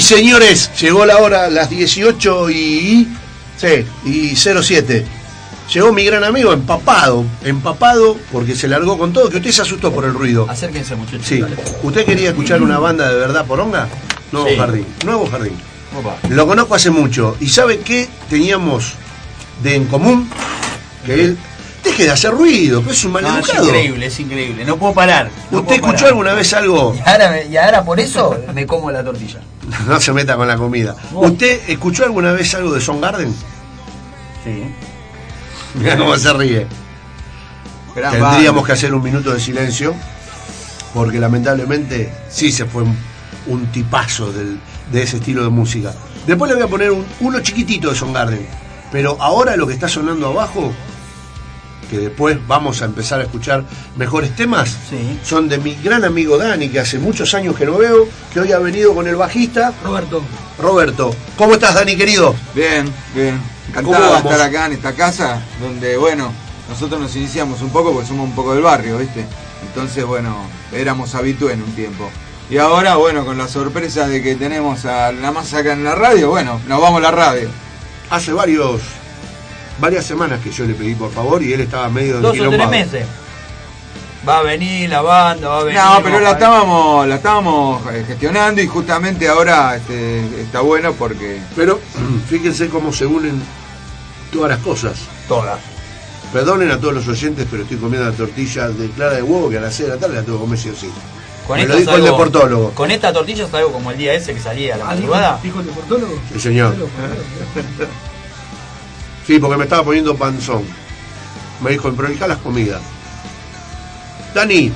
Y 0.00 0.02
señores, 0.02 0.70
llegó 0.80 1.04
la 1.04 1.18
hora, 1.18 1.50
las 1.50 1.68
18 1.68 2.48
y. 2.48 3.06
Sí, 3.58 3.84
y 4.06 4.34
07. 4.34 5.04
Llegó 5.74 5.92
mi 5.92 6.06
gran 6.06 6.24
amigo 6.24 6.54
empapado, 6.54 7.26
empapado 7.44 8.16
porque 8.32 8.56
se 8.56 8.66
largó 8.66 8.96
con 8.96 9.12
todo, 9.12 9.28
que 9.28 9.36
usted 9.36 9.50
se 9.50 9.60
asustó 9.60 9.92
por 9.92 10.06
el 10.06 10.14
ruido. 10.14 10.46
Acérquense, 10.48 10.96
muchachos. 10.96 11.26
Sí. 11.26 11.44
¿Usted 11.82 12.06
quería 12.06 12.30
escuchar 12.30 12.62
una 12.62 12.78
banda 12.78 13.10
de 13.10 13.16
verdad 13.16 13.44
poronga? 13.44 13.88
Nuevo 14.32 14.48
Sí. 14.48 14.56
Jardín. 14.56 14.86
Nuevo 15.04 15.26
Jardín. 15.30 15.52
Opa. 15.94 16.16
Lo 16.30 16.46
conozco 16.46 16.74
hace 16.76 16.88
mucho. 16.88 17.36
¿Y 17.38 17.50
sabe 17.50 17.80
qué 17.80 18.08
teníamos 18.30 18.94
de 19.62 19.74
en 19.74 19.84
común? 19.84 20.30
Que 21.04 21.12
él. 21.24 21.38
Deje 21.84 22.04
de 22.04 22.10
hacer 22.10 22.30
ruido, 22.32 22.84
que 22.84 22.90
es 22.90 23.04
un 23.04 23.12
No, 23.14 23.38
es 23.38 23.48
increíble, 23.54 24.06
es 24.06 24.20
increíble. 24.20 24.64
No 24.64 24.76
puedo 24.76 24.92
parar. 24.92 25.30
no 25.50 25.60
¿Usted 25.60 25.66
puedo 25.66 25.74
escuchó 25.76 25.92
parar. 25.96 26.08
alguna 26.08 26.34
vez 26.34 26.52
algo? 26.52 26.94
Y 26.94 27.08
ahora, 27.08 27.30
me- 27.30 27.46
y 27.46 27.56
ahora 27.56 27.84
por 27.84 27.98
eso 28.00 28.36
me 28.54 28.66
como 28.66 28.90
la 28.90 29.02
tortilla. 29.02 29.40
No 29.86 30.00
se 30.00 30.12
meta 30.12 30.36
con 30.36 30.46
la 30.48 30.56
comida. 30.56 30.94
¿Usted 31.12 31.60
escuchó 31.68 32.04
alguna 32.04 32.32
vez 32.32 32.54
algo 32.54 32.72
de 32.72 32.80
Son 32.80 33.00
Garden? 33.00 33.34
Sí. 34.44 34.64
Mira 35.74 35.96
cómo 35.96 36.16
se 36.16 36.32
ríe. 36.32 36.66
Gran 37.94 38.12
Tendríamos 38.12 38.44
banda. 38.62 38.66
que 38.66 38.72
hacer 38.72 38.94
un 38.94 39.02
minuto 39.02 39.32
de 39.32 39.40
silencio, 39.40 39.94
porque 40.94 41.18
lamentablemente 41.18 42.12
sí 42.28 42.52
se 42.52 42.64
fue 42.66 42.82
un, 42.82 42.96
un 43.46 43.66
tipazo 43.72 44.32
del- 44.32 44.58
de 44.92 45.02
ese 45.02 45.16
estilo 45.18 45.44
de 45.44 45.50
música. 45.50 45.92
Después 46.26 46.48
le 46.50 46.56
voy 46.56 46.64
a 46.64 46.68
poner 46.68 46.90
un- 46.90 47.06
uno 47.20 47.40
chiquitito 47.40 47.90
de 47.90 47.96
Son 47.96 48.12
Garden, 48.12 48.46
pero 48.92 49.16
ahora 49.20 49.56
lo 49.56 49.66
que 49.66 49.74
está 49.74 49.88
sonando 49.88 50.28
abajo, 50.28 50.72
que 51.90 51.98
después 51.98 52.38
vamos 52.46 52.80
a 52.82 52.84
empezar 52.84 53.18
a 53.18 53.24
escuchar 53.24 53.64
mejores 53.96 54.34
temas, 54.36 54.76
son 55.24 55.48
de 55.48 55.58
mi 55.58 55.74
gran 55.74 56.04
amigo 56.04 56.38
Dani, 56.38 56.68
que 56.68 56.78
hace 56.78 57.00
muchos 57.00 57.34
años 57.34 57.56
que 57.56 57.66
no 57.66 57.76
veo, 57.78 58.06
que 58.32 58.38
hoy 58.38 58.52
ha 58.52 58.58
venido 58.58 58.94
con 58.94 59.08
el 59.08 59.16
bajista. 59.16 59.72
Roberto. 59.82 60.22
Roberto, 60.58 61.12
¿cómo 61.36 61.54
estás 61.54 61.74
Dani 61.74 61.96
querido? 61.96 62.34
Bien, 62.54 62.92
bien. 63.12 63.40
¿Cómo 63.74 63.88
Encantado 63.90 64.12
de 64.12 64.18
estar 64.18 64.40
acá 64.40 64.66
en 64.66 64.72
esta 64.72 64.92
casa, 64.94 65.42
donde, 65.60 65.96
bueno, 65.96 66.32
nosotros 66.68 67.00
nos 67.00 67.16
iniciamos 67.16 67.60
un 67.60 67.70
poco 67.70 67.92
porque 67.92 68.06
somos 68.06 68.28
un 68.28 68.34
poco 68.34 68.54
del 68.54 68.62
barrio, 68.62 68.98
¿viste? 68.98 69.24
Entonces, 69.66 70.04
bueno, 70.04 70.36
éramos 70.72 71.14
habitués 71.16 71.54
en 71.54 71.62
un 71.62 71.72
tiempo. 71.72 72.08
Y 72.48 72.58
ahora, 72.58 72.96
bueno, 72.96 73.24
con 73.24 73.36
la 73.36 73.48
sorpresa 73.48 74.06
de 74.06 74.22
que 74.22 74.36
tenemos 74.36 74.84
a 74.84 75.10
la 75.12 75.32
más 75.32 75.52
acá 75.54 75.72
en 75.72 75.84
la 75.84 75.94
radio, 75.94 76.30
bueno, 76.30 76.60
nos 76.66 76.80
vamos 76.80 76.98
a 76.98 77.02
la 77.02 77.10
radio. 77.10 77.48
Hace 78.10 78.32
varios 78.32 78.80
varias 79.80 80.04
semanas 80.04 80.40
que 80.40 80.50
yo 80.50 80.64
le 80.64 80.74
pedí 80.74 80.94
por 80.94 81.10
favor 81.10 81.42
y 81.42 81.52
él 81.52 81.62
estaba 81.62 81.88
medio 81.88 82.20
Dos 82.20 82.38
o 82.38 82.50
tres 82.50 82.68
meses. 82.68 83.06
Va 84.28 84.40
a 84.40 84.42
venir 84.42 84.90
la 84.90 85.00
banda, 85.00 85.48
va 85.48 85.60
a 85.60 85.64
venir. 85.64 85.80
No, 85.80 86.02
pero 86.02 86.20
la 86.20 86.32
estábamos, 86.32 87.08
la 87.08 87.14
estábamos 87.16 87.82
eh, 87.90 88.04
gestionando 88.06 88.60
y 88.60 88.66
justamente 88.66 89.26
ahora 89.26 89.76
este, 89.76 90.42
está 90.42 90.60
bueno 90.60 90.92
porque... 90.92 91.40
Pero 91.56 91.80
fíjense 92.28 92.68
cómo 92.68 92.92
se 92.92 93.06
unen 93.06 93.42
todas 94.30 94.50
las 94.50 94.58
cosas. 94.58 94.98
Todas. 95.26 95.58
Perdonen 96.34 96.70
a 96.70 96.78
todos 96.78 96.94
los 96.94 97.08
oyentes, 97.08 97.46
pero 97.50 97.62
estoy 97.62 97.78
comiendo 97.78 98.08
la 98.08 98.14
tortilla 98.14 98.68
de 98.68 98.90
clara 98.90 99.14
de 99.14 99.22
huevo 99.22 99.48
que 99.48 99.56
a 99.56 99.62
las 99.62 99.74
6 99.74 99.88
de 99.88 99.94
la 99.94 100.00
tarde 100.00 100.14
la 100.16 100.22
tengo 100.22 100.38
que 100.38 100.44
comer 100.44 100.58
sí 100.58 100.68
o 100.68 100.74
sí. 100.76 100.90
Con 101.46 101.58
Me 101.58 101.66
lo 101.66 101.76
dijo 101.76 101.96
el 101.96 102.04
deportólogo. 102.04 102.70
Con 102.72 102.90
esta 102.90 103.12
tortilla 103.12 103.48
salgo 103.48 103.72
como 103.72 103.90
el 103.90 103.98
día 103.98 104.12
ese 104.12 104.34
que 104.34 104.40
salía 104.40 104.74
a 104.74 104.78
la 104.78 104.84
madrugada. 104.84 105.40
¿Dijo 105.42 105.60
el 105.60 105.66
deportólogo? 105.66 106.20
Sí, 106.32 106.38
señor. 106.38 106.76
Sí, 109.30 109.38
porque 109.38 109.56
me 109.56 109.62
estaba 109.62 109.84
poniendo 109.84 110.16
panzón. 110.16 110.64
Me 111.62 111.70
dijo, 111.70 111.92
prolija 111.92 112.26
las 112.26 112.38
comidas. 112.38 112.82
Dani, 114.34 114.72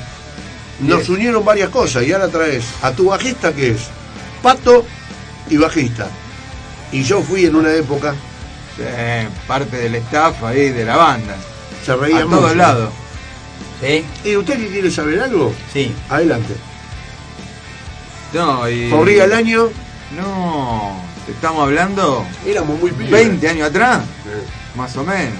nos 0.79 1.09
unieron 1.09 1.45
varias 1.45 1.71
cosas 1.71 2.05
y 2.05 2.13
ahora 2.13 2.29
traes 2.29 2.65
a 2.81 2.93
tu 2.93 3.07
bajista 3.07 3.53
que 3.53 3.73
es 3.73 3.89
pato 4.45 4.87
y 5.51 5.57
bajista. 5.57 6.07
Y 6.93 7.03
yo 7.03 7.21
fui 7.21 7.47
en 7.47 7.57
una 7.57 7.75
época. 7.75 8.15
Eh, 8.79 9.27
parte 9.49 9.77
del 9.77 9.97
staff 9.97 10.45
ahí 10.45 10.69
de 10.69 10.85
la 10.85 10.99
banda. 10.99 11.35
Se 11.85 11.97
reía 11.97 12.23
a 12.23 12.27
todos 12.27 12.55
lados. 12.55 12.91
¿Sí? 13.81 14.05
¿Y 14.23 14.37
usted 14.37 14.57
que 14.57 14.69
quiere 14.69 14.89
saber 14.89 15.19
algo? 15.19 15.53
Sí. 15.73 15.93
Adelante. 16.09 16.55
No, 18.33 18.71
y... 18.71 18.89
Corría 18.89 19.25
el 19.25 19.33
año. 19.33 19.71
No, 20.17 21.03
te 21.27 21.33
estamos 21.33 21.65
hablando. 21.65 22.25
Éramos 22.47 22.79
muy 22.79 22.93
pibes. 22.93 23.11
20 23.11 23.49
años 23.49 23.69
atrás, 23.69 24.03
más 24.77 24.97
o 24.97 25.05
menos. 25.05 25.39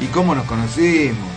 ¿Y 0.00 0.06
cómo 0.06 0.34
nos 0.34 0.44
conocimos? 0.46 1.28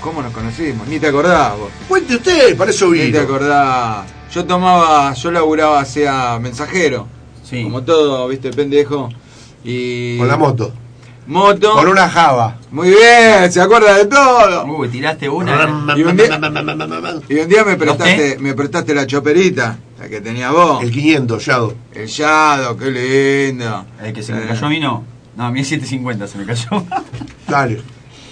¿Cómo 0.00 0.22
nos 0.22 0.32
conocimos? 0.32 0.86
Ni 0.86 0.98
te 1.00 1.08
acordás 1.08 1.58
vos. 1.58 1.70
Cuente 1.88 2.16
usted, 2.16 2.56
para 2.56 2.70
eso 2.70 2.86
Ni 2.90 2.98
te 2.98 3.06
vino. 3.06 3.20
acordás. 3.20 4.06
Yo 4.32 4.44
tomaba, 4.44 5.12
yo 5.14 5.30
laburaba 5.30 5.80
hacia 5.80 6.38
mensajero. 6.38 7.06
Sí. 7.42 7.62
Como 7.64 7.82
todo, 7.82 8.28
viste, 8.28 8.50
pendejo. 8.52 9.08
Y. 9.64 10.18
Con 10.18 10.28
la 10.28 10.36
moto. 10.36 10.72
Moto. 11.26 11.72
Con 11.74 11.88
una 11.88 12.08
java. 12.08 12.56
Muy 12.70 12.88
bien, 12.90 13.50
se 13.52 13.60
acuerda 13.60 13.96
de 13.98 14.06
todo. 14.06 14.64
Uy, 14.66 14.88
tiraste 14.88 15.28
una. 15.28 15.94
Y 15.96 16.02
un 16.02 16.16
día, 16.16 16.40
y 17.28 17.38
un 17.40 17.48
día 17.48 17.64
me 17.64 17.76
prestaste, 17.76 18.38
me 18.38 18.54
prestaste 18.54 18.94
la 18.94 19.06
choperita, 19.06 19.78
la 19.98 20.08
que 20.08 20.20
tenía 20.22 20.50
vos. 20.52 20.82
El 20.82 20.90
500, 20.90 21.44
Yado. 21.44 21.74
El 21.94 22.06
Yado, 22.06 22.76
qué 22.78 22.90
lindo. 22.90 23.84
El 24.02 24.12
que 24.14 24.22
se 24.22 24.32
me 24.32 24.44
Eh. 24.44 24.46
cayó 24.48 24.66
a 24.66 24.68
mí 24.70 24.80
no. 24.80 25.04
No, 25.38 25.44
a 25.44 25.52
mí 25.52 25.60
es 25.60 25.68
750 25.68 26.26
se 26.26 26.36
me 26.36 26.44
cayó. 26.44 26.84
Dale. 27.48 27.80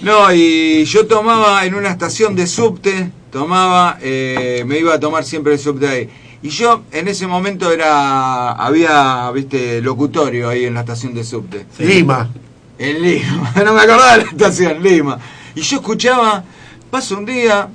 No, 0.03 0.33
y 0.33 0.85
yo 0.87 1.07
tomaba 1.07 1.65
en 1.65 1.77
una 1.77 1.91
estación 1.91 2.35
de 2.35 2.49
subte, 2.49 3.13
tomaba, 3.31 3.97
eh, 4.03 4.65
me 4.67 4.81
iba 4.81 4.93
a 4.93 4.99
tomar 4.99 5.25
siempre 5.25 5.53
el 5.53 5.61
subte 5.61 5.87
ahí. 5.87 6.11
Y 6.43 6.49
yo 6.49 6.83
en 6.91 7.07
ese 7.07 7.29
momento 7.29 7.71
era, 7.71 8.51
había, 8.53 9.31
viste, 9.31 9.81
locutorio 9.83 10.49
ahí 10.49 10.65
en 10.65 10.75
la 10.75 10.81
estación 10.81 11.15
de 11.15 11.23
subte. 11.23 11.67
Lima. 11.79 12.29
En 12.77 13.01
Lima, 13.01 13.53
no 13.65 13.73
me 13.73 13.83
acordaba 13.83 14.17
de 14.17 14.25
la 14.25 14.31
estación, 14.31 14.83
Lima. 14.83 15.17
Y 15.55 15.61
yo 15.61 15.77
escuchaba, 15.77 16.43
paso 16.91 17.17
un 17.17 17.25
día, 17.25 17.69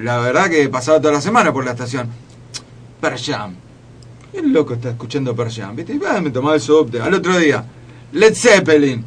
la 0.00 0.18
verdad 0.18 0.48
que 0.48 0.68
pasaba 0.68 1.00
toda 1.00 1.14
la 1.14 1.20
semana 1.20 1.52
por 1.52 1.64
la 1.64 1.72
estación, 1.72 2.08
Pearl 3.00 3.18
Jam. 3.18 3.56
El 4.32 4.52
loco 4.52 4.74
está 4.74 4.90
escuchando 4.90 5.34
Pearl 5.34 5.50
Jam, 5.50 5.74
¿viste? 5.74 5.94
Y 5.94 5.98
me 5.98 6.30
tomaba 6.30 6.54
el 6.54 6.60
subte. 6.60 7.00
Al 7.00 7.12
otro 7.12 7.36
día, 7.36 7.64
Led 8.12 8.34
Zeppelin. 8.34 9.04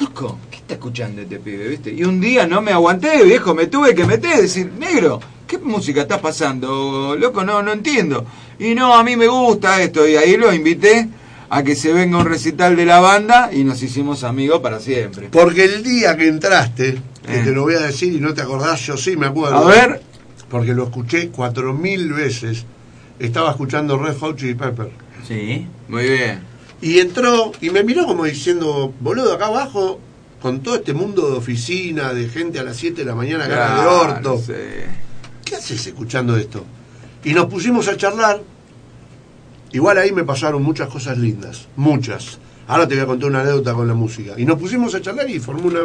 Loco, 0.00 0.38
¿qué 0.50 0.56
está 0.58 0.74
escuchando 0.74 1.22
este 1.22 1.38
pibe, 1.38 1.68
viste? 1.68 1.92
Y 1.92 2.04
un 2.04 2.20
día 2.20 2.46
no 2.46 2.60
me 2.60 2.72
aguanté, 2.72 3.22
viejo, 3.24 3.54
me 3.54 3.66
tuve 3.66 3.94
que 3.94 4.04
meter, 4.04 4.40
decir, 4.40 4.70
negro, 4.78 5.20
¿qué 5.46 5.58
música 5.58 6.02
estás 6.02 6.20
pasando? 6.20 7.16
Loco, 7.18 7.44
no, 7.44 7.62
no 7.62 7.72
entiendo. 7.72 8.24
Y 8.58 8.74
no, 8.74 8.94
a 8.94 9.02
mí 9.02 9.16
me 9.16 9.26
gusta 9.26 9.82
esto. 9.82 10.06
Y 10.06 10.16
ahí 10.16 10.36
lo 10.36 10.52
invité 10.52 11.08
a 11.48 11.62
que 11.62 11.74
se 11.76 11.92
venga 11.92 12.18
un 12.18 12.26
recital 12.26 12.76
de 12.76 12.84
la 12.84 13.00
banda 13.00 13.50
y 13.52 13.64
nos 13.64 13.82
hicimos 13.82 14.22
amigos 14.24 14.60
para 14.60 14.80
siempre. 14.80 15.28
Porque 15.30 15.64
el 15.64 15.82
día 15.82 16.16
que 16.16 16.28
entraste, 16.28 16.98
que 17.26 17.40
Eh. 17.40 17.42
te 17.44 17.52
lo 17.52 17.62
voy 17.62 17.74
a 17.74 17.80
decir 17.80 18.12
y 18.12 18.20
no 18.20 18.34
te 18.34 18.42
acordás, 18.42 18.80
yo 18.86 18.96
sí 18.96 19.16
me 19.16 19.26
acuerdo. 19.26 19.56
A 19.56 19.64
ver. 19.68 20.02
Porque 20.50 20.74
lo 20.74 20.84
escuché 20.84 21.28
cuatro 21.30 21.72
mil 21.72 22.12
veces. 22.12 22.64
Estaba 23.18 23.50
escuchando 23.50 23.98
Red 23.98 24.16
Hot 24.18 24.36
Chili 24.36 24.54
Pepper. 24.54 24.90
Sí. 25.26 25.66
Muy 25.88 26.04
bien. 26.04 26.40
Y 26.82 26.98
entró 26.98 27.52
y 27.60 27.70
me 27.70 27.82
miró 27.82 28.06
como 28.06 28.24
diciendo, 28.24 28.92
boludo, 29.00 29.32
acá 29.32 29.46
abajo, 29.46 29.98
con 30.42 30.60
todo 30.62 30.76
este 30.76 30.92
mundo 30.92 31.30
de 31.30 31.36
oficina, 31.38 32.12
de 32.12 32.28
gente 32.28 32.58
a 32.58 32.64
las 32.64 32.76
7 32.76 32.96
de 33.02 33.04
la 33.06 33.14
mañana, 33.14 33.48
cara 33.48 33.68
de 33.68 33.74
Claro, 33.82 34.00
orto. 34.00 34.38
sí. 34.38 34.52
¿Qué 35.44 35.56
haces 35.56 35.86
escuchando 35.86 36.36
esto? 36.36 36.64
Y 37.24 37.32
nos 37.32 37.46
pusimos 37.46 37.88
a 37.88 37.96
charlar. 37.96 38.40
Igual 39.72 39.98
ahí 39.98 40.12
me 40.12 40.24
pasaron 40.24 40.62
muchas 40.62 40.88
cosas 40.88 41.18
lindas, 41.18 41.66
muchas. 41.76 42.38
Ahora 42.68 42.86
te 42.86 42.94
voy 42.94 43.04
a 43.04 43.06
contar 43.06 43.30
una 43.30 43.40
anécdota 43.40 43.72
con 43.74 43.86
la 43.88 43.94
música. 43.94 44.34
Y 44.36 44.44
nos 44.44 44.58
pusimos 44.58 44.94
a 44.94 45.00
charlar 45.00 45.28
y 45.30 45.38
formó 45.38 45.68
una... 45.68 45.80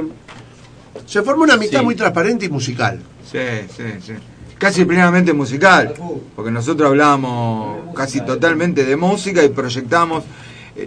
Se 1.06 1.22
formó 1.22 1.44
una 1.44 1.58
mitad 1.58 1.80
Sí. 1.80 1.86
muy 1.86 1.96
transparente 1.96 2.46
y 2.46 2.50
musical. 2.50 3.00
Sí, 3.32 3.38
sí, 3.76 3.84
sí. 4.06 4.14
Casi 4.58 4.86
plenamente 4.86 5.34
musical, 5.34 5.94
porque 6.36 6.52
nosotros 6.52 6.90
hablábamos 6.90 7.96
casi 7.96 8.22
totalmente 8.22 8.84
de 8.86 8.96
música 8.96 9.44
y 9.44 9.50
proyectamos 9.50 10.24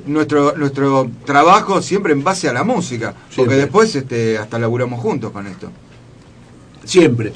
nuestro 0.06 0.56
nuestro 0.56 1.10
trabajo 1.24 1.82
siempre 1.82 2.12
en 2.12 2.24
base 2.24 2.48
a 2.48 2.52
la 2.52 2.64
música, 2.64 3.14
porque 3.36 3.54
después 3.54 3.94
este 3.94 4.38
hasta 4.38 4.58
laburamos 4.58 5.00
juntos 5.00 5.30
con 5.32 5.46
esto. 5.46 5.70
Siempre. 6.84 7.32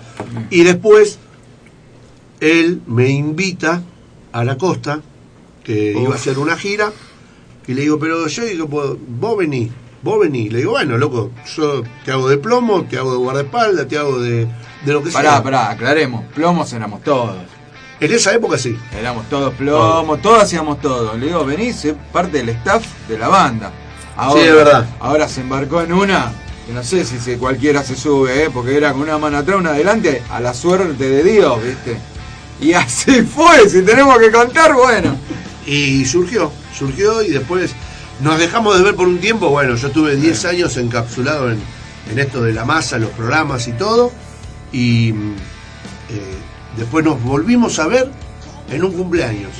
Y 0.50 0.62
después, 0.62 1.18
él 2.40 2.82
me 2.86 3.08
invita 3.10 3.82
a 4.32 4.44
la 4.44 4.56
costa, 4.58 5.00
que 5.64 5.94
Uf. 5.96 6.02
iba 6.02 6.12
a 6.12 6.16
hacer 6.16 6.38
una 6.38 6.56
gira, 6.56 6.92
y 7.66 7.74
le 7.74 7.82
digo, 7.82 7.98
pero 7.98 8.26
yo 8.26 8.44
digo, 8.44 8.66
"Vos- 8.66 8.96
vos 9.06 9.36
vení, 9.38 9.70
vos 10.02 10.20
vení. 10.20 10.48
Le 10.48 10.58
digo, 10.58 10.72
bueno, 10.72 10.96
loco, 10.98 11.30
yo 11.56 11.82
te 12.04 12.12
hago 12.12 12.28
de 12.28 12.38
plomo, 12.38 12.84
te 12.84 12.96
hago 12.98 13.12
de 13.12 13.18
guardaespaldas, 13.18 13.88
te 13.88 13.98
hago 13.98 14.18
de, 14.20 14.46
de 14.84 14.92
lo 14.92 15.02
que 15.02 15.10
Pará, 15.10 15.32
sea. 15.32 15.42
pará, 15.42 15.70
aclaremos, 15.70 16.24
plomos 16.34 16.72
éramos 16.72 17.02
todos. 17.02 17.36
En 18.00 18.12
esa 18.12 18.32
época 18.32 18.58
sí. 18.58 18.78
Éramos 18.98 19.28
todos 19.28 19.52
plomos, 19.54 20.22
todos 20.22 20.42
hacíamos 20.42 20.80
todo. 20.80 21.16
Le 21.16 21.26
digo, 21.26 21.44
vení, 21.44 21.72
sé 21.72 21.94
parte 22.12 22.38
del 22.38 22.50
staff 22.50 22.84
de 23.08 23.18
la 23.18 23.28
banda. 23.28 23.72
Ahora, 24.16 24.40
Sí, 24.40 24.48
es 24.48 24.54
verdad. 24.54 24.86
Ahora 25.00 25.28
se 25.28 25.40
embarcó 25.40 25.82
en 25.82 25.92
una, 25.92 26.32
que 26.66 26.72
no 26.72 26.82
sé 26.82 27.04
si 27.04 27.36
cualquiera 27.36 27.82
se 27.82 27.96
sube, 27.96 28.44
¿eh? 28.44 28.50
porque 28.52 28.76
era 28.76 28.92
con 28.92 29.02
una 29.02 29.18
mano 29.18 29.38
atrás, 29.38 29.58
una 29.58 29.70
adelante, 29.70 30.22
a 30.30 30.40
la 30.40 30.54
suerte 30.54 31.08
de 31.08 31.22
Dios, 31.22 31.62
¿viste? 31.62 31.96
Y 32.60 32.72
así 32.74 33.22
fue, 33.22 33.68
si 33.68 33.82
tenemos 33.82 34.18
que 34.18 34.30
contar, 34.30 34.74
bueno. 34.74 35.16
Y 35.66 36.04
surgió, 36.04 36.50
surgió 36.76 37.22
y 37.22 37.30
después 37.30 37.72
nos 38.20 38.38
dejamos 38.38 38.76
de 38.78 38.84
ver 38.84 38.94
por 38.94 39.08
un 39.08 39.18
tiempo. 39.18 39.50
Bueno, 39.50 39.74
yo 39.74 39.90
tuve 39.90 40.16
10 40.16 40.44
años 40.46 40.76
encapsulado 40.76 41.50
en, 41.50 41.60
en 42.10 42.18
esto 42.18 42.42
de 42.42 42.52
la 42.52 42.64
masa, 42.64 42.98
los 42.98 43.10
programas 43.10 43.68
y 43.68 43.72
todo. 43.72 44.12
Y 44.72 45.10
eh, 45.10 45.14
después 46.76 47.04
nos 47.04 47.22
volvimos 47.22 47.78
a 47.78 47.86
ver 47.86 48.10
en 48.70 48.84
un 48.84 48.92
cumpleaños. 48.92 49.52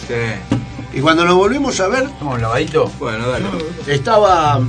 Y 0.93 1.01
cuando 1.01 1.25
nos 1.25 1.35
volvimos 1.35 1.79
a 1.81 1.89
ver, 1.89 2.09
¿Cómo 2.19 2.37
lavadito? 2.39 2.91
Bueno, 2.99 3.29
dale. 3.29 3.47
estaba, 3.87 4.61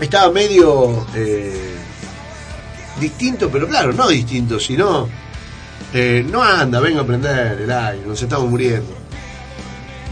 estaba 0.00 0.32
medio 0.32 1.06
eh, 1.14 1.74
distinto, 3.00 3.50
pero 3.50 3.66
claro, 3.66 3.92
no 3.92 4.08
distinto, 4.08 4.60
sino 4.60 5.08
eh, 5.94 6.24
no 6.28 6.42
anda, 6.42 6.80
venga 6.80 7.00
a 7.00 7.04
prender 7.04 7.60
el 7.60 7.70
aire, 7.70 8.06
nos 8.06 8.22
estamos 8.22 8.48
muriendo. 8.48 8.94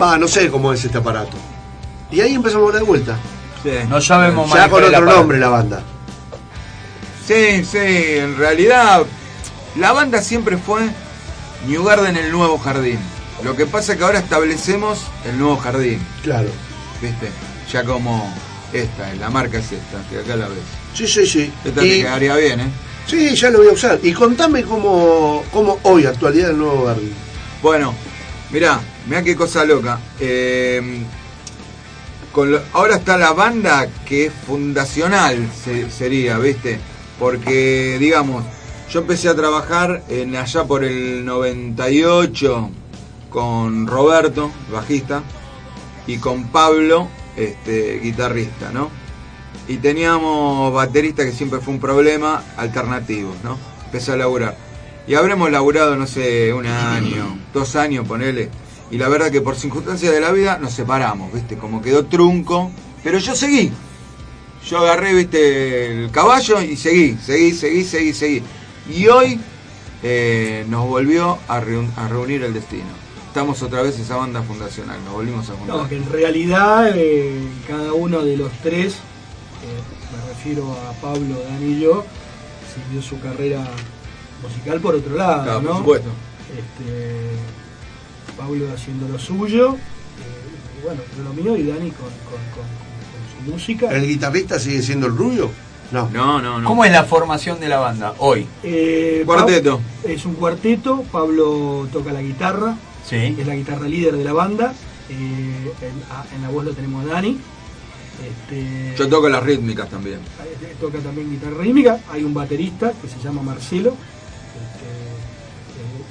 Va, 0.00 0.18
no 0.18 0.26
sé 0.26 0.50
cómo 0.50 0.72
es 0.72 0.84
este 0.84 0.98
aparato. 0.98 1.36
Y 2.10 2.20
ahí 2.20 2.34
empezamos 2.34 2.70
a 2.70 2.74
dar 2.74 2.84
vuelta. 2.84 3.18
No 3.88 4.00
sabemos 4.00 4.48
Ya 4.48 4.54
manejar 4.54 4.70
con 4.70 4.84
otro 4.84 5.04
nombre 5.04 5.38
la 5.38 5.48
banda. 5.48 5.82
Sí, 7.26 7.64
sí, 7.64 7.78
en 7.78 8.36
realidad 8.36 9.02
la 9.76 9.92
banda 9.92 10.22
siempre 10.22 10.56
fue 10.56 10.88
New 11.66 11.84
Garden 11.84 12.16
el 12.16 12.30
nuevo 12.32 12.58
jardín. 12.58 12.98
Lo 13.42 13.56
que 13.56 13.66
pasa 13.66 13.92
es 13.92 13.98
que 13.98 14.04
ahora 14.04 14.18
establecemos 14.18 15.06
el 15.24 15.38
nuevo 15.38 15.56
jardín. 15.56 16.00
Claro. 16.22 16.48
¿Viste? 17.00 17.30
Ya 17.72 17.84
como 17.84 18.32
esta, 18.72 19.12
la 19.14 19.30
marca 19.30 19.58
es 19.58 19.72
esta, 19.72 20.02
que 20.10 20.18
acá 20.18 20.36
la 20.36 20.48
ves. 20.48 20.58
Sí, 20.94 21.06
sí, 21.06 21.26
sí. 21.26 21.52
Esta 21.64 21.84
Y- 21.84 21.88
te 21.90 21.96
quedaría 22.02 22.36
bien, 22.36 22.60
¿eh? 22.60 22.68
Sí, 23.06 23.34
ya 23.34 23.50
lo 23.50 23.58
voy 23.58 23.68
a 23.68 23.72
usar. 23.72 23.98
Y 24.02 24.12
contame 24.12 24.62
cómo, 24.62 25.42
cómo 25.52 25.78
hoy, 25.84 26.04
actualidad 26.06 26.48
del 26.48 26.58
nuevo 26.58 26.84
Garden. 26.84 27.12
Bueno, 27.62 27.94
mirá, 28.50 28.80
mirá 29.06 29.22
qué 29.22 29.34
cosa 29.34 29.64
loca. 29.64 29.98
Eh, 30.20 31.02
con 32.32 32.52
lo- 32.52 32.62
ahora 32.74 32.96
está 32.96 33.16
la 33.18 33.32
banda 33.32 33.88
que 34.06 34.26
es 34.26 34.32
fundacional, 34.46 35.48
se- 35.64 35.90
sería, 35.90 36.38
¿viste? 36.38 36.78
Porque, 37.18 37.96
digamos, 37.98 38.44
yo 38.90 39.00
empecé 39.00 39.28
a 39.28 39.36
trabajar 39.36 40.02
en 40.08 40.34
allá 40.34 40.64
por 40.64 40.82
el 40.82 41.24
98 41.24 42.70
con 43.30 43.86
Roberto, 43.86 44.50
bajista, 44.72 45.22
y 46.08 46.18
con 46.18 46.48
Pablo, 46.48 47.08
este, 47.36 48.00
guitarrista, 48.00 48.72
¿no? 48.72 48.90
Y 49.68 49.76
teníamos 49.76 50.74
baterista 50.74 51.24
que 51.24 51.30
siempre 51.30 51.60
fue 51.60 51.74
un 51.74 51.80
problema, 51.80 52.42
alternativos, 52.56 53.36
¿no? 53.44 53.56
Empecé 53.84 54.12
a 54.12 54.16
laburar. 54.16 54.56
Y 55.06 55.14
habremos 55.14 55.52
laburado, 55.52 55.94
no 55.94 56.08
sé, 56.08 56.52
un 56.52 56.66
año, 56.66 57.38
dos 57.54 57.76
años, 57.76 58.06
ponele. 58.08 58.48
Y 58.90 58.98
la 58.98 59.08
verdad 59.08 59.30
que 59.30 59.40
por 59.40 59.54
circunstancias 59.54 60.12
de 60.12 60.20
la 60.20 60.32
vida 60.32 60.58
nos 60.58 60.72
separamos, 60.72 61.32
¿viste? 61.32 61.56
Como 61.56 61.80
quedó 61.80 62.06
trunco. 62.06 62.72
Pero 63.04 63.18
yo 63.18 63.36
seguí. 63.36 63.70
Yo 64.68 64.78
agarré, 64.78 65.14
¿viste? 65.14 66.02
El 66.04 66.10
caballo 66.10 66.60
y 66.60 66.76
seguí, 66.76 67.16
seguí, 67.24 67.52
seguí, 67.52 67.84
seguí, 67.84 68.12
seguí. 68.12 68.42
Y 68.92 69.06
hoy 69.08 69.38
eh, 70.02 70.64
nos 70.68 70.86
volvió 70.86 71.38
a, 71.48 71.60
reun- 71.60 71.90
a 71.96 72.08
reunir 72.08 72.42
el 72.42 72.52
destino. 72.54 72.88
Estamos 73.28 73.62
otra 73.62 73.82
vez 73.82 73.98
esa 73.98 74.16
banda 74.16 74.42
fundacional, 74.42 74.98
nos 75.04 75.14
volvimos 75.14 75.48
a 75.50 75.54
juntar. 75.54 75.76
No, 75.76 75.88
que 75.88 75.96
en 75.96 76.10
realidad 76.10 76.90
eh, 76.96 77.40
cada 77.68 77.92
uno 77.92 78.22
de 78.24 78.36
los 78.36 78.50
tres, 78.62 78.94
eh, 78.94 78.96
me 80.12 80.28
refiero 80.34 80.64
a 80.72 80.92
Pablo, 81.00 81.36
Dani 81.48 81.72
y 81.74 81.80
yo, 81.80 82.04
siguió 82.74 83.00
su 83.02 83.20
carrera 83.20 83.64
musical 84.42 84.80
por 84.80 84.96
otro 84.96 85.14
lado, 85.14 85.44
Claro, 85.44 85.60
¿no? 85.60 85.68
por 85.68 85.76
supuesto. 85.78 86.08
Este, 86.50 87.30
Pablo 88.36 88.66
haciendo 88.74 89.06
lo 89.06 89.18
suyo, 89.18 89.74
eh, 89.76 90.80
y 90.80 90.84
bueno, 90.84 91.00
yo 91.16 91.22
lo 91.22 91.32
mío 91.34 91.56
y 91.56 91.68
Dani 91.68 91.90
con, 91.92 92.08
con- 92.08 92.50
con- 92.52 92.64
con 92.64 93.46
su 93.46 93.52
música. 93.52 93.90
¿El 93.94 94.08
guitarrista 94.08 94.58
sigue 94.58 94.82
siendo 94.82 95.06
el 95.06 95.16
rubio? 95.16 95.50
No. 95.92 96.08
No, 96.10 96.40
no, 96.40 96.60
no. 96.60 96.68
¿Cómo 96.68 96.84
es 96.84 96.92
la 96.92 97.04
formación 97.04 97.58
de 97.60 97.68
la 97.68 97.78
banda 97.80 98.14
hoy? 98.18 98.46
Eh, 98.62 99.22
Cuarteto. 99.26 99.80
Es 100.04 100.24
un 100.24 100.34
cuarteto, 100.34 101.02
Pablo 101.10 101.88
toca 101.92 102.12
la 102.12 102.22
guitarra, 102.22 102.76
Sí. 103.04 103.34
es 103.38 103.46
la 103.46 103.56
guitarra 103.56 103.88
líder 103.88 104.16
de 104.16 104.24
la 104.24 104.32
banda, 104.32 104.72
eh, 105.08 105.72
en, 106.34 106.42
la 106.42 106.48
voz 106.50 106.64
lo 106.64 106.72
tenemos 106.72 107.04
a 107.04 107.14
Dani, 107.14 107.38
Este, 108.20 108.94
Yo 108.98 109.08
toco 109.08 109.30
las 109.30 109.42
rítmicas 109.42 109.88
también. 109.88 110.18
eh, 110.18 110.76
toca 110.78 110.98
también 110.98 111.30
guitarra 111.30 111.56
rítmica, 111.62 111.98
hay 112.12 112.22
un 112.22 112.34
baterista 112.34 112.92
que 113.00 113.08
se 113.08 113.18
llama 113.18 113.40
Marcelo, 113.42 113.94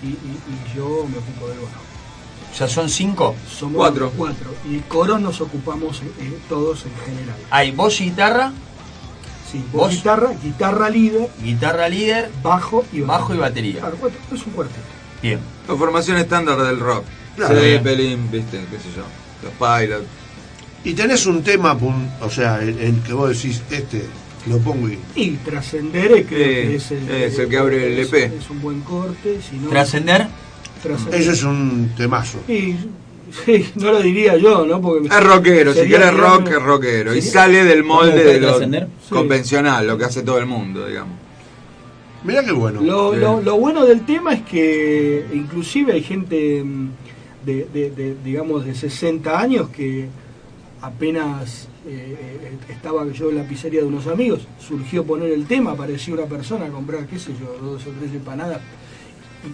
este, 0.01 0.07
y, 0.07 0.09
y- 0.09 0.13
y 0.15 0.75
yo 0.75 1.05
me 1.07 1.17
ocupo 1.19 1.47
del 1.49 1.59
bajo. 1.59 1.81
O 2.51 2.55
sea, 2.57 2.67
son 2.67 2.89
cinco. 2.89 3.35
Somos 3.47 3.75
Cuatro. 3.77 4.11
cuatro. 4.17 4.49
Y 4.67 4.79
coros 4.79 5.21
nos 5.21 5.39
ocupamos 5.39 6.01
eh, 6.01 6.39
todos 6.49 6.83
en 6.85 6.95
general. 7.05 7.35
Hay 7.51 7.71
voz 7.71 8.01
y 8.01 8.05
guitarra, 8.05 8.51
Sí, 9.51 9.63
voz, 9.71 9.87
¿Vos? 9.87 9.95
guitarra, 9.95 10.31
guitarra 10.43 10.89
líder, 10.89 11.29
guitarra 11.43 11.89
líder, 11.89 12.29
bajo 12.43 12.85
y 12.93 13.01
bajo 13.01 13.33
y 13.33 13.37
batería. 13.37 13.79
Claro, 13.79 13.97
cuatro, 13.99 14.19
es 14.31 14.45
un 14.45 14.53
cuarteto. 14.53 14.79
Bien. 15.21 15.39
La 15.67 15.75
formación 15.75 16.17
estándar 16.17 16.61
del 16.61 16.79
rock. 16.79 17.03
Claro. 17.35 17.55
Zeppelin, 17.55 18.29
viste, 18.31 18.59
qué 18.69 18.77
sé 18.77 18.89
yo. 18.95 19.03
Los 19.43 19.53
Pilots. 19.53 20.05
Y 20.83 20.93
tenés 20.93 21.25
un 21.25 21.43
tema, 21.43 21.77
o 22.21 22.29
sea, 22.29 22.61
el, 22.61 22.77
el 22.79 23.01
que 23.01 23.13
vos 23.13 23.29
decís, 23.29 23.61
este, 23.69 24.05
lo 24.47 24.59
pongo 24.59 24.87
y... 24.87 24.97
Y 25.15 25.31
Trascender, 25.37 26.25
Eh, 26.31 26.75
es 26.75 26.91
el, 26.91 27.09
es 27.09 27.39
el 27.39 27.49
que 27.49 27.57
abre 27.57 27.87
el 27.87 27.99
EP. 27.99 28.13
Es, 28.13 28.49
un 28.49 28.61
buen 28.61 28.81
corte. 28.81 29.39
Si 29.47 29.57
no, 29.57 29.69
¿Trascender? 29.69 30.27
Trascender. 30.81 31.19
Eso 31.21 31.31
es 31.31 31.43
un 31.43 31.91
temazo. 31.97 32.39
Y, 32.47 32.75
sí, 33.45 33.65
no 33.75 33.91
lo 33.91 34.01
diría 34.01 34.37
yo, 34.37 34.65
¿no? 34.65 34.81
Porque 34.81 35.07
Es 35.07 35.23
rockero, 35.23 35.73
si 35.73 35.87
querés 35.87 36.13
rock, 36.13 36.47
es 36.49 36.61
rockero. 36.61 37.15
Y 37.15 37.21
sale 37.21 37.63
del 37.63 37.83
molde 37.83 38.11
¿Cómo 38.11 38.23
de 38.23 38.39
lo 38.39 38.47
trascender? 38.49 38.87
Sí. 39.07 39.13
convencional, 39.15 39.87
lo 39.87 39.97
que 39.97 40.05
hace 40.05 40.21
todo 40.23 40.37
el 40.37 40.45
mundo, 40.45 40.85
digamos. 40.87 41.15
Mirá 42.23 42.43
qué 42.43 42.51
bueno. 42.51 42.81
Lo, 42.81 43.11
Bien. 43.11 43.21
lo- 43.21 43.41
lo 43.41 43.57
bueno 43.57 43.85
del 43.85 44.05
tema 44.05 44.33
es 44.33 44.41
que 44.43 45.25
inclusive 45.33 45.93
hay 45.93 46.03
gente 46.03 46.63
mm, 46.63 46.89
de, 47.45 47.67
de- 47.73 47.91
de, 47.91 48.15
digamos 48.23 48.65
de 48.65 48.75
60 48.75 49.39
años 49.39 49.69
que 49.69 50.07
apenas 50.81 51.67
eh, 51.87 52.17
eh, 52.43 52.57
estaba 52.69 53.05
yo 53.11 53.29
en 53.29 53.37
la 53.37 53.43
pizzería 53.43 53.81
de 53.81 53.87
unos 53.87 54.07
amigos, 54.07 54.41
surgió 54.59 55.03
poner 55.05 55.31
el 55.31 55.45
tema, 55.45 55.71
apareció 55.71 56.13
una 56.13 56.25
persona 56.25 56.65
a 56.65 56.69
comprar, 56.69 57.05
qué 57.07 57.17
sé 57.19 57.31
yo, 57.39 57.57
dos 57.65 57.81
o 57.85 57.89
tres 57.99 58.11
empanadas 58.13 58.59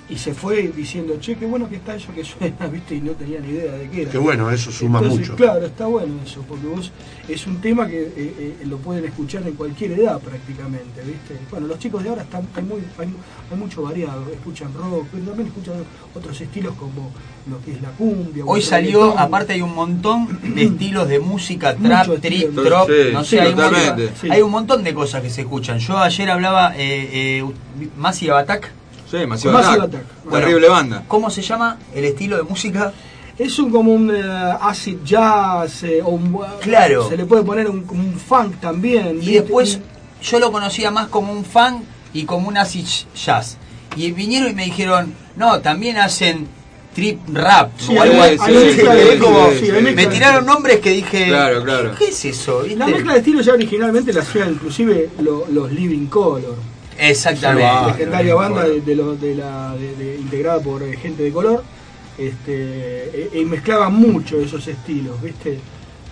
y, 0.09 0.13
y 0.13 0.17
se 0.17 0.33
fue 0.33 0.71
diciendo, 0.75 1.15
che, 1.19 1.35
qué 1.35 1.45
bueno 1.45 1.69
que 1.69 1.75
está 1.75 1.95
eso 1.95 2.13
que 2.13 2.23
suena, 2.23 2.67
viste, 2.71 2.95
y 2.95 3.01
no 3.01 3.11
tenía 3.11 3.39
ni 3.39 3.49
idea 3.49 3.73
de 3.73 3.89
qué 3.89 4.01
era. 4.03 4.11
Qué 4.11 4.17
bueno, 4.17 4.49
eso 4.51 4.71
suma 4.71 4.99
Entonces, 4.99 5.29
mucho. 5.29 5.35
Claro, 5.35 5.65
está 5.65 5.85
bueno 5.85 6.15
eso, 6.25 6.43
porque 6.47 6.65
vos 6.67 6.91
es 7.27 7.45
un 7.47 7.61
tema 7.61 7.87
que 7.87 8.01
eh, 8.01 8.11
eh, 8.17 8.55
lo 8.65 8.77
pueden 8.77 9.05
escuchar 9.05 9.43
en 9.47 9.53
cualquier 9.53 9.91
edad 9.93 10.19
prácticamente, 10.19 11.01
¿viste? 11.05 11.37
Bueno, 11.51 11.67
los 11.67 11.79
chicos 11.79 12.03
de 12.03 12.09
ahora 12.09 12.23
están, 12.23 12.47
hay, 12.55 12.63
muy, 12.63 12.81
hay, 12.97 13.07
hay 13.51 13.57
mucho 13.57 13.83
variado, 13.83 14.25
escuchan 14.31 14.73
rock, 14.73 15.05
pero 15.11 15.23
también 15.25 15.47
escuchan 15.47 15.75
otros 16.13 16.39
estilos 16.41 16.73
como 16.75 17.11
lo 17.49 17.61
que 17.63 17.73
es 17.73 17.81
la 17.81 17.89
cumbia. 17.91 18.43
Hoy 18.45 18.61
salió, 18.61 19.01
reggaetón. 19.01 19.19
aparte 19.23 19.53
hay 19.53 19.61
un 19.61 19.75
montón 19.75 20.39
de 20.55 20.63
estilos 20.63 21.07
de 21.07 21.19
música, 21.19 21.75
trap, 21.75 22.07
Mucho 22.07 22.21
trip, 22.21 22.41
estilo. 22.41 22.63
drop, 22.63 22.87
Sí, 22.89 23.13
no 23.13 23.23
sé, 23.23 23.29
sí, 23.29 23.37
hay, 23.39 23.51
un 23.53 23.55
montón, 23.59 24.09
Sí. 24.19 24.27
hay 24.31 24.41
un 24.41 24.51
montón 24.51 24.83
de 24.83 24.93
cosas 24.93 25.21
que 25.21 25.29
se 25.29 25.41
escuchan. 25.41 25.77
Yo 25.79 25.97
ayer 25.97 26.29
hablaba 26.29 26.73
eh, 26.75 27.39
eh, 27.39 27.45
Massive 27.97 28.33
Attack. 28.33 28.71
Sí, 29.09 29.25
Massive 29.27 29.53
Massive 29.53 29.83
Attack. 29.83 30.01
Attack. 30.01 30.31
Terrible 30.31 30.69
banda. 30.69 31.03
¿Cómo 31.07 31.29
se 31.29 31.41
llama 31.41 31.77
el 31.93 32.05
estilo 32.05 32.37
de 32.37 32.43
música? 32.43 32.91
Es 33.37 33.59
un 33.59 33.69
como 33.69 33.91
un 33.93 34.09
eh, 34.15 34.21
acid 34.61 34.97
jazz, 35.03 35.83
eh, 35.83 36.01
o 36.03 36.09
un, 36.11 36.37
Claro. 36.61 37.07
se 37.09 37.17
le 37.17 37.25
puede 37.25 37.43
poner 37.43 37.69
un, 37.69 38.15
funk 38.17 38.59
también. 38.61 39.19
Y 39.21 39.33
después 39.33 39.79
yo 40.21 40.39
lo 40.39 40.51
conocía 40.51 40.89
más 40.91 41.07
como 41.09 41.31
un 41.33 41.43
funk 41.45 41.83
y 42.13 42.23
como 42.23 42.47
un 42.47 42.57
acid 42.57 42.85
jazz. 43.15 43.57
Y 43.97 44.11
vinieron 44.11 44.49
y 44.51 44.53
me 44.53 44.65
dijeron, 44.65 45.13
no, 45.35 45.59
también 45.59 45.97
hacen 45.97 46.47
trip 46.93 47.19
rap 47.33 47.71
Sí, 47.77 47.95
o 47.97 48.01
algo 48.01 48.21
así. 48.21 48.37
sí, 48.39 49.65
sí, 49.65 49.71
me 49.93 50.07
tiraron 50.07 50.45
nombres 50.45 50.79
que 50.79 50.91
dije, 50.91 51.27
Claro, 51.27 51.61
claro. 51.63 51.91
¿qué 51.97 52.05
es 52.07 52.23
eso? 52.25 52.61
¿Viste? 52.61 52.77
La 52.77 52.87
mezcla 52.87 53.13
de 53.13 53.19
estilos 53.19 53.45
ya 53.45 53.53
originalmente 53.53 54.13
la 54.13 54.21
hacían 54.21 54.51
inclusive 54.51 55.09
lo- 55.19 55.45
los 55.51 55.71
Living 55.73 56.05
Color. 56.07 56.55
Exactamente. 56.97 57.87
legendaria 57.91 58.35
banda 58.35 58.63
de, 58.63 58.81
de 58.81 58.95
lo- 58.95 59.15
de 59.15 59.35
la, 59.35 59.75
de- 59.75 59.95
de- 59.95 60.15
integrada 60.19 60.59
por 60.61 60.83
eh, 60.83 60.95
gente 60.97 61.23
de 61.23 61.31
color. 61.31 61.63
Este, 62.17 63.33
e- 63.35 63.39
y 63.41 63.45
mezclaban 63.45 63.93
mucho 63.93 64.39
esos 64.39 64.67
estilos, 64.67 65.21
¿viste? 65.21 65.59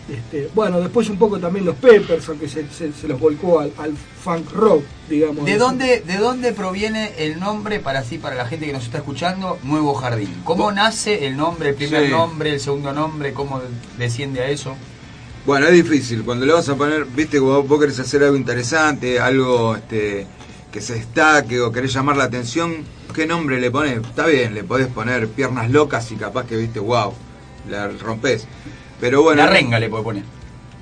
Este, 0.10 0.50
bueno, 0.54 0.82
después 0.82 1.10
un 1.10 1.18
poco 1.18 1.40
también 1.40 1.66
los 1.66 1.76
Peppers, 1.76 2.28
aunque 2.28 2.50
se, 2.50 2.68
se- 2.70 2.92
se 2.92 3.08
los 3.08 3.18
volcó 3.18 3.62
al, 3.62 3.72
al 3.78 3.94
funk 4.22 4.52
rock, 4.52 4.84
digamos. 5.10 5.46
¿De 5.46 5.58
dónde, 5.58 6.02
¿De 6.06 6.18
dónde 6.18 6.52
proviene 6.52 7.14
el 7.20 7.40
nombre, 7.40 7.80
para 7.80 8.00
así, 8.00 8.18
para 8.18 8.36
la 8.36 8.46
gente 8.46 8.66
que 8.66 8.74
nos 8.74 8.84
está 8.84 8.98
escuchando, 8.98 9.58
Nuevo 9.64 9.94
Jardín? 9.94 10.42
¿Cómo 10.44 10.74
nace 10.74 11.26
el 11.26 11.38
nombre, 11.38 11.70
el 11.70 11.76
primer 11.76 12.06
Sí. 12.06 12.12
nombre, 12.12 12.52
el 12.54 12.60
segundo 12.60 12.92
nombre? 12.92 13.34
¿Cómo 13.34 13.62
desciende 13.98 14.42
a 14.42 14.50
eso? 14.50 14.76
Bueno, 15.46 15.68
es 15.68 15.74
difícil. 15.74 16.24
Cuando 16.24 16.46
le 16.46 16.52
vas 16.54 16.68
a 16.68 16.76
poner, 16.76 17.06
viste, 17.06 17.40
vos 17.40 17.80
querés 17.80 17.98
hacer 18.00 18.24
algo 18.24 18.36
interesante, 18.36 19.22
algo 19.22 19.76
este, 19.78 20.28
que 20.74 20.82
se 20.82 20.96
destaque 20.96 21.62
o 21.62 21.72
querés 21.72 21.94
llamar 21.94 22.18
la 22.18 22.24
atención, 22.26 22.78
¿qué 23.14 23.28
nombre 23.28 23.62
le 23.62 23.70
pones? 23.70 23.98
Está 24.02 24.26
bien, 24.26 24.56
le 24.56 24.64
podés 24.64 24.88
poner 24.88 25.28
piernas 25.28 25.70
locas 25.70 26.12
y 26.12 26.16
capaz 26.16 26.48
que, 26.48 26.58
viste, 26.58 26.80
wow, 26.80 27.14
la 27.70 27.88
rompes. 27.90 28.48
Pero 29.00 29.22
bueno. 29.22 29.44
la 29.44 29.50
renga 29.50 29.80
le 29.80 29.88
puede 29.88 30.04
poner. 30.04 30.24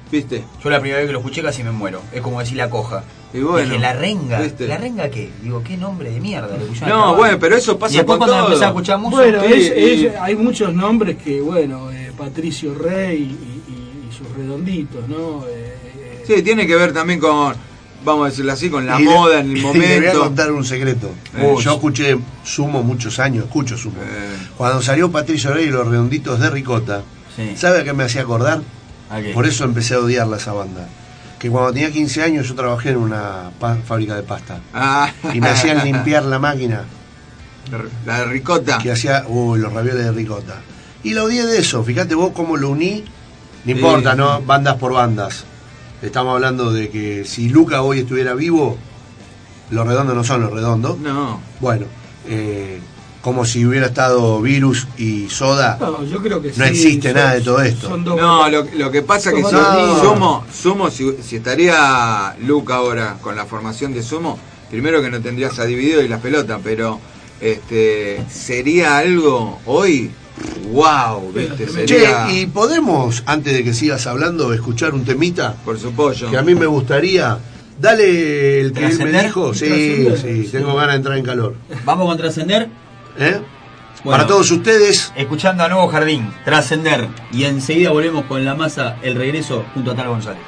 ¿Viste? 0.10 0.44
Yo 0.64 0.70
la 0.70 0.80
primera 0.80 1.00
vez 1.00 1.08
que 1.08 1.14
lo 1.14 1.20
escuché 1.20 1.42
casi 1.42 1.64
me 1.64 1.72
muero. 1.72 2.02
Es 2.14 2.22
como 2.22 2.40
decir 2.40 2.56
la 2.58 2.70
coja. 2.70 3.04
Y 3.34 3.40
bueno, 3.40 3.68
Dije, 3.70 3.80
la 3.80 3.94
renga. 3.94 4.40
¿viste? 4.42 4.68
¿La 4.68 4.78
renga 4.78 5.10
qué? 5.10 5.30
Digo, 5.42 5.62
qué 5.64 5.76
nombre 5.78 6.10
de 6.12 6.20
mierda 6.22 6.58
le 6.58 6.88
No, 6.88 7.16
bueno, 7.16 7.38
pero 7.40 7.56
eso 7.58 7.78
pasa 7.78 7.94
Y 7.94 7.98
después 7.98 8.18
con 8.18 8.28
cuando 8.28 8.38
todo. 8.38 8.48
empecé 8.48 8.66
a 8.66 8.68
escuchar 8.70 8.98
música. 9.00 9.22
Bueno, 9.24 9.42
Sí, 9.46 9.54
es- 9.54 9.78
y- 10.02 10.06
es- 10.08 10.16
hay 10.22 10.36
muchos 10.36 10.74
nombres 10.74 11.18
que, 11.18 11.40
bueno, 11.42 11.92
eh, 11.92 12.12
Patricio 12.18 12.74
Rey 12.76 13.18
y, 13.18 13.72
y- 13.72 14.08
y 14.10 14.14
sus 14.18 14.30
redonditos, 14.38 15.08
¿no? 15.10 15.46
Eh, 15.48 15.76
eh, 15.98 16.24
Sí, 16.28 16.42
tiene 16.44 16.66
que 16.68 16.76
ver 16.76 16.94
también 16.94 17.20
con, 17.20 17.56
vamos 18.04 18.28
a 18.28 18.30
decirlo 18.30 18.52
así, 18.54 18.70
con 18.70 18.86
la 18.86 19.00
Y 19.00 19.06
le- 19.06 19.10
moda 19.10 19.40
en 19.40 19.52
el 19.52 19.58
y 19.58 19.62
Le 19.62 19.64
voy 19.64 19.76
a 19.86 19.96
momento. 19.96 20.20
contar 20.22 20.52
un 20.52 20.64
secreto. 20.66 21.12
Eh. 21.38 21.56
Yo 21.60 21.72
escuché 21.74 22.18
Sumo 22.44 22.84
muchos 22.84 23.20
años, 23.20 23.46
escucho 23.46 23.78
Sumo. 23.78 23.98
Eh. 24.02 24.38
Cuando 24.58 24.82
salió 24.82 25.12
Patricio 25.12 25.54
Rey 25.54 25.66
y 25.68 25.70
los 25.70 25.88
redonditos 25.88 26.40
de 26.40 26.50
Ricota, 26.50 27.04
Sí. 27.36 27.54
¿sabe 27.56 27.80
a 27.80 27.84
qué 27.84 27.94
me 27.94 28.04
hacía 28.04 28.22
acordar? 28.22 28.62
Por 29.34 29.46
eso 29.46 29.64
empecé 29.66 29.96
a 29.96 30.00
odiarla 30.00 30.38
esa 30.38 30.54
banda. 30.54 30.88
Que 31.40 31.50
cuando 31.50 31.74
tenía 31.74 31.92
15 31.92 32.22
años 32.24 32.48
yo 32.48 32.56
trabajé 32.56 32.92
en 32.92 32.98
una 32.98 33.52
fábrica 33.88 34.16
de 34.16 34.24
pasta. 34.24 34.60
Ah. 34.74 35.12
Y 35.34 35.42
me 35.42 35.50
hacían 35.50 35.84
limpiar 35.84 36.24
la 36.24 36.40
máquina 36.40 36.84
La 38.06 38.20
de 38.20 38.26
ricota. 38.26 38.78
que 38.78 38.92
hacía 38.92 39.26
uy, 39.28 39.60
los 39.60 39.72
ravioles 39.74 40.04
de 40.06 40.12
ricota. 40.12 40.62
Y 41.04 41.14
la 41.14 41.24
odié 41.24 41.46
de 41.46 41.58
eso. 41.60 41.84
Fíjate 41.84 42.16
vos 42.16 42.32
cómo 42.34 42.58
lo 42.58 42.70
uní. 42.70 43.04
No 43.66 43.72
importa, 43.72 44.12
Sí. 44.12 44.18
¿no? 44.18 44.42
Bandas 44.42 44.76
por 44.76 44.94
bandas. 44.94 45.46
Estamos 46.02 46.34
hablando 46.36 46.72
de 46.74 46.90
que 46.90 47.26
si 47.26 47.50
Luca 47.50 47.82
hoy 47.84 48.00
estuviera 48.00 48.34
vivo, 48.34 48.78
los 49.70 49.86
redondos 49.88 50.16
no 50.16 50.24
son 50.24 50.42
los 50.42 50.52
redondos. 50.52 50.98
No. 51.00 51.40
Bueno, 51.60 51.86
eh, 52.28 52.80
como 53.22 53.46
si 53.46 53.64
hubiera 53.66 53.86
estado 53.88 54.42
Virus 54.42 54.88
y 54.98 55.30
Soda. 55.30 55.78
no, 55.80 56.04
yo 56.04 56.22
creo 56.24 56.42
que 56.42 56.48
No 56.50 56.54
sí, 56.66 56.72
existe 56.72 57.10
son- 57.10 57.18
nada 57.18 57.34
de 57.36 57.42
todo 57.42 57.62
esto. 57.62 57.88
son 57.90 58.04
dos- 58.04 58.18
No, 58.20 58.50
lo, 58.50 58.64
lo 58.76 58.90
que 58.92 59.04
pasa 59.04 59.32
que 59.32 59.44
si 59.44 59.52
No. 59.52 60.00
Sumo, 60.02 60.46
Sumo 60.52 60.90
si, 60.90 61.18
si 61.22 61.36
estaría 61.36 62.36
Luca 62.42 62.76
ahora 62.78 63.18
con 63.22 63.36
la 63.36 63.46
formación 63.46 63.94
de 63.94 64.02
Sumo, 64.02 64.40
primero 64.72 65.02
que 65.04 65.12
no 65.12 65.22
tendrías 65.22 65.60
a 65.60 65.66
Dividido 65.66 66.02
y 66.02 66.08
las 66.08 66.20
pelotas, 66.22 66.60
pero 66.64 67.00
este 67.40 68.24
sería 68.28 68.98
algo 68.98 69.60
hoy, 69.68 70.10
wow, 70.72 71.32
¿viste? 71.34 71.86
Che, 71.86 72.06
y 72.32 72.46
podemos, 72.48 73.24
antes 73.26 73.54
de 73.54 73.64
que 73.64 73.74
sigas 73.74 74.08
hablando, 74.08 74.54
escuchar 74.54 74.94
un 74.94 75.04
temita 75.06 75.56
por 75.66 75.80
su 75.80 75.92
pollo. 75.94 76.30
que 76.30 76.38
a 76.38 76.42
mí 76.42 76.56
me 76.56 76.66
gustaría. 76.66 77.38
Dale 77.80 78.62
el 78.62 78.74
que 78.74 78.80
él 78.80 78.86
me 78.86 78.90
¿Trascender? 78.98 79.26
dijo. 79.26 79.54
Sí, 79.54 79.66
Trascender, 79.68 80.18
sí, 80.18 80.44
sí. 80.46 80.52
tengo 80.52 80.76
ganas 80.76 80.90
de 80.92 80.96
entrar 80.98 81.18
en 81.18 81.24
calor. 81.26 81.56
Vamos 81.84 82.08
con 82.08 82.18
Trascender. 82.18 82.70
¿Eh? 83.18 83.42
Bueno. 84.04 84.18
Para 84.18 84.28
todos 84.28 84.50
ustedes, 84.52 85.12
Escuchando 85.16 85.64
a 85.64 85.68
Nuevo 85.68 85.88
Jardín, 85.88 86.32
Trascender. 86.46 87.08
Y 87.32 87.44
enseguida 87.46 87.90
volvemos 87.92 88.26
con 88.26 88.44
la 88.46 88.56
masa, 88.56 88.98
el 89.02 89.16
regreso 89.16 89.66
junto 89.74 89.92
a 89.92 89.96
Tala 89.96 90.10
González. 90.10 90.42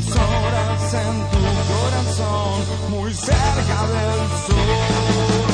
Atesoras 0.00 0.94
en 0.94 1.30
tu 1.30 1.38
corazón 1.72 2.90
muy 2.90 3.12
cerca 3.14 3.86
del 3.86 4.28
sol. 4.46 5.49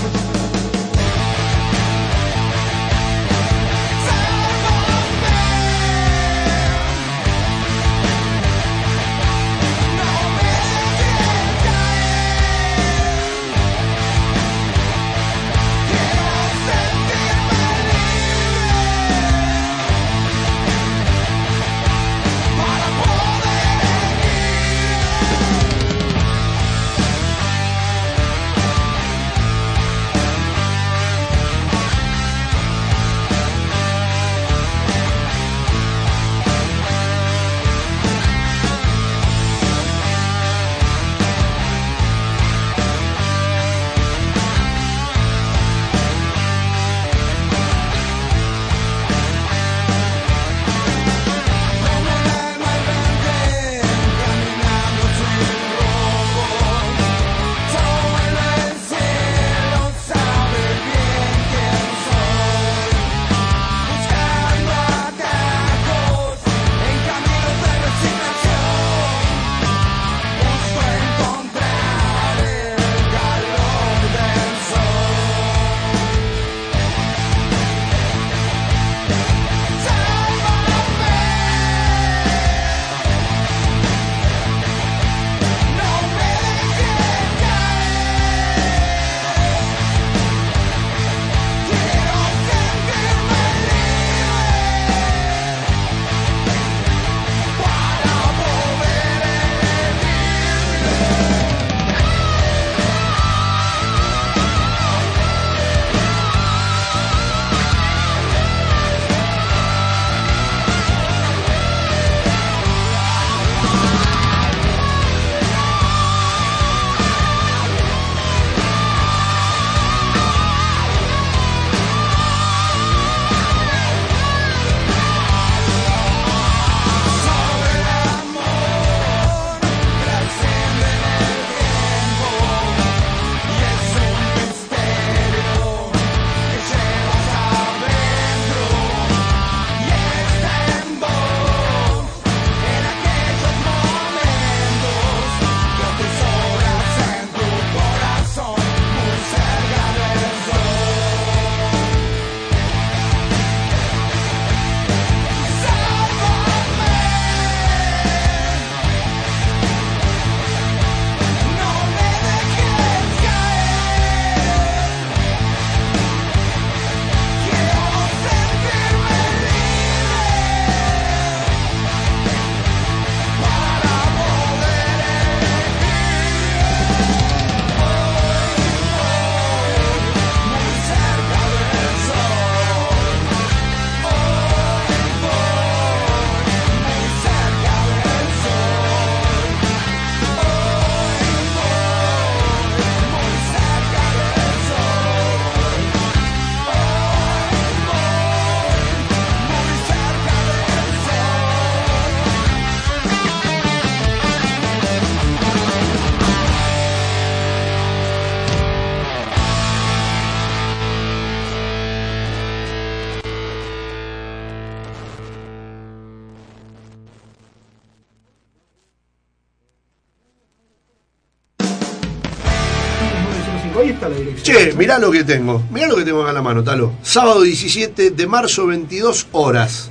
Che, 224.47 224.75
mirá 224.75 225.01
lo 225.01 225.11
que 225.11 225.25
tengo. 225.25 225.61
Mirá 225.73 225.89
lo 225.89 225.97
que 225.97 226.05
tengo 226.05 226.23
acá 226.23 226.29
en 226.31 226.37
la 226.37 226.43
mano, 226.43 226.63
Talo. 226.63 226.93
Sábado 227.03 227.43
17 227.43 228.13
de 228.13 228.27
marzo, 228.29 228.69
22 228.69 229.27
horas. 229.33 229.91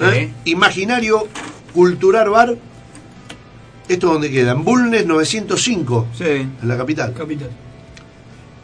¿Eh? 0.00 0.32
Imaginario 0.44 1.28
Cultural 1.72 2.28
Bar. 2.30 2.56
¿Esto 3.88 4.08
dónde 4.08 4.28
queda? 4.28 4.52
En 4.52 4.64
Bulnes 4.64 5.06
905. 5.06 6.08
Sí. 6.18 6.24
En 6.24 6.50
la 6.62 6.76
capital. 6.76 7.14
Capital. 7.14 7.50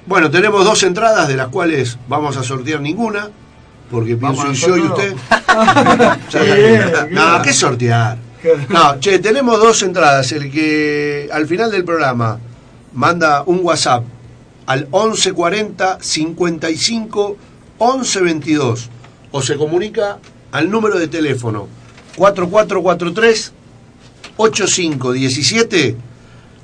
Bueno, 0.06 0.28
tenemos 0.28 0.64
dos 0.64 0.82
entradas 0.82 1.28
de 1.28 1.36
las 1.36 1.46
cuales 1.48 1.98
vamos 2.08 2.36
a 2.36 2.42
sortear 2.42 2.80
ninguna. 2.80 3.30
Porque 3.92 4.16
Vamos 4.16 4.42
pienso 4.42 4.66
yo 4.70 4.76
y 4.76 4.80
usted. 4.80 5.14
no. 7.12 7.42
¿qué 7.42 7.52
sortear? 7.52 8.18
No, 8.70 8.98
che, 8.98 9.20
tenemos 9.20 9.60
dos 9.60 9.84
entradas. 9.84 10.32
El 10.32 10.50
que 10.50 11.28
al 11.32 11.46
final 11.46 11.70
del 11.70 11.84
programa 11.84 12.40
manda 12.92 13.44
un 13.46 13.60
WhatsApp 13.62 14.02
al 14.68 14.86
1140 14.92 15.98
55 15.98 17.36
11 17.78 18.20
22 18.20 18.88
o 19.30 19.40
se 19.42 19.56
comunica 19.56 20.18
al 20.52 20.70
número 20.70 20.98
de 20.98 21.08
teléfono 21.08 21.68
4443 22.16 23.52
8517 24.36 25.96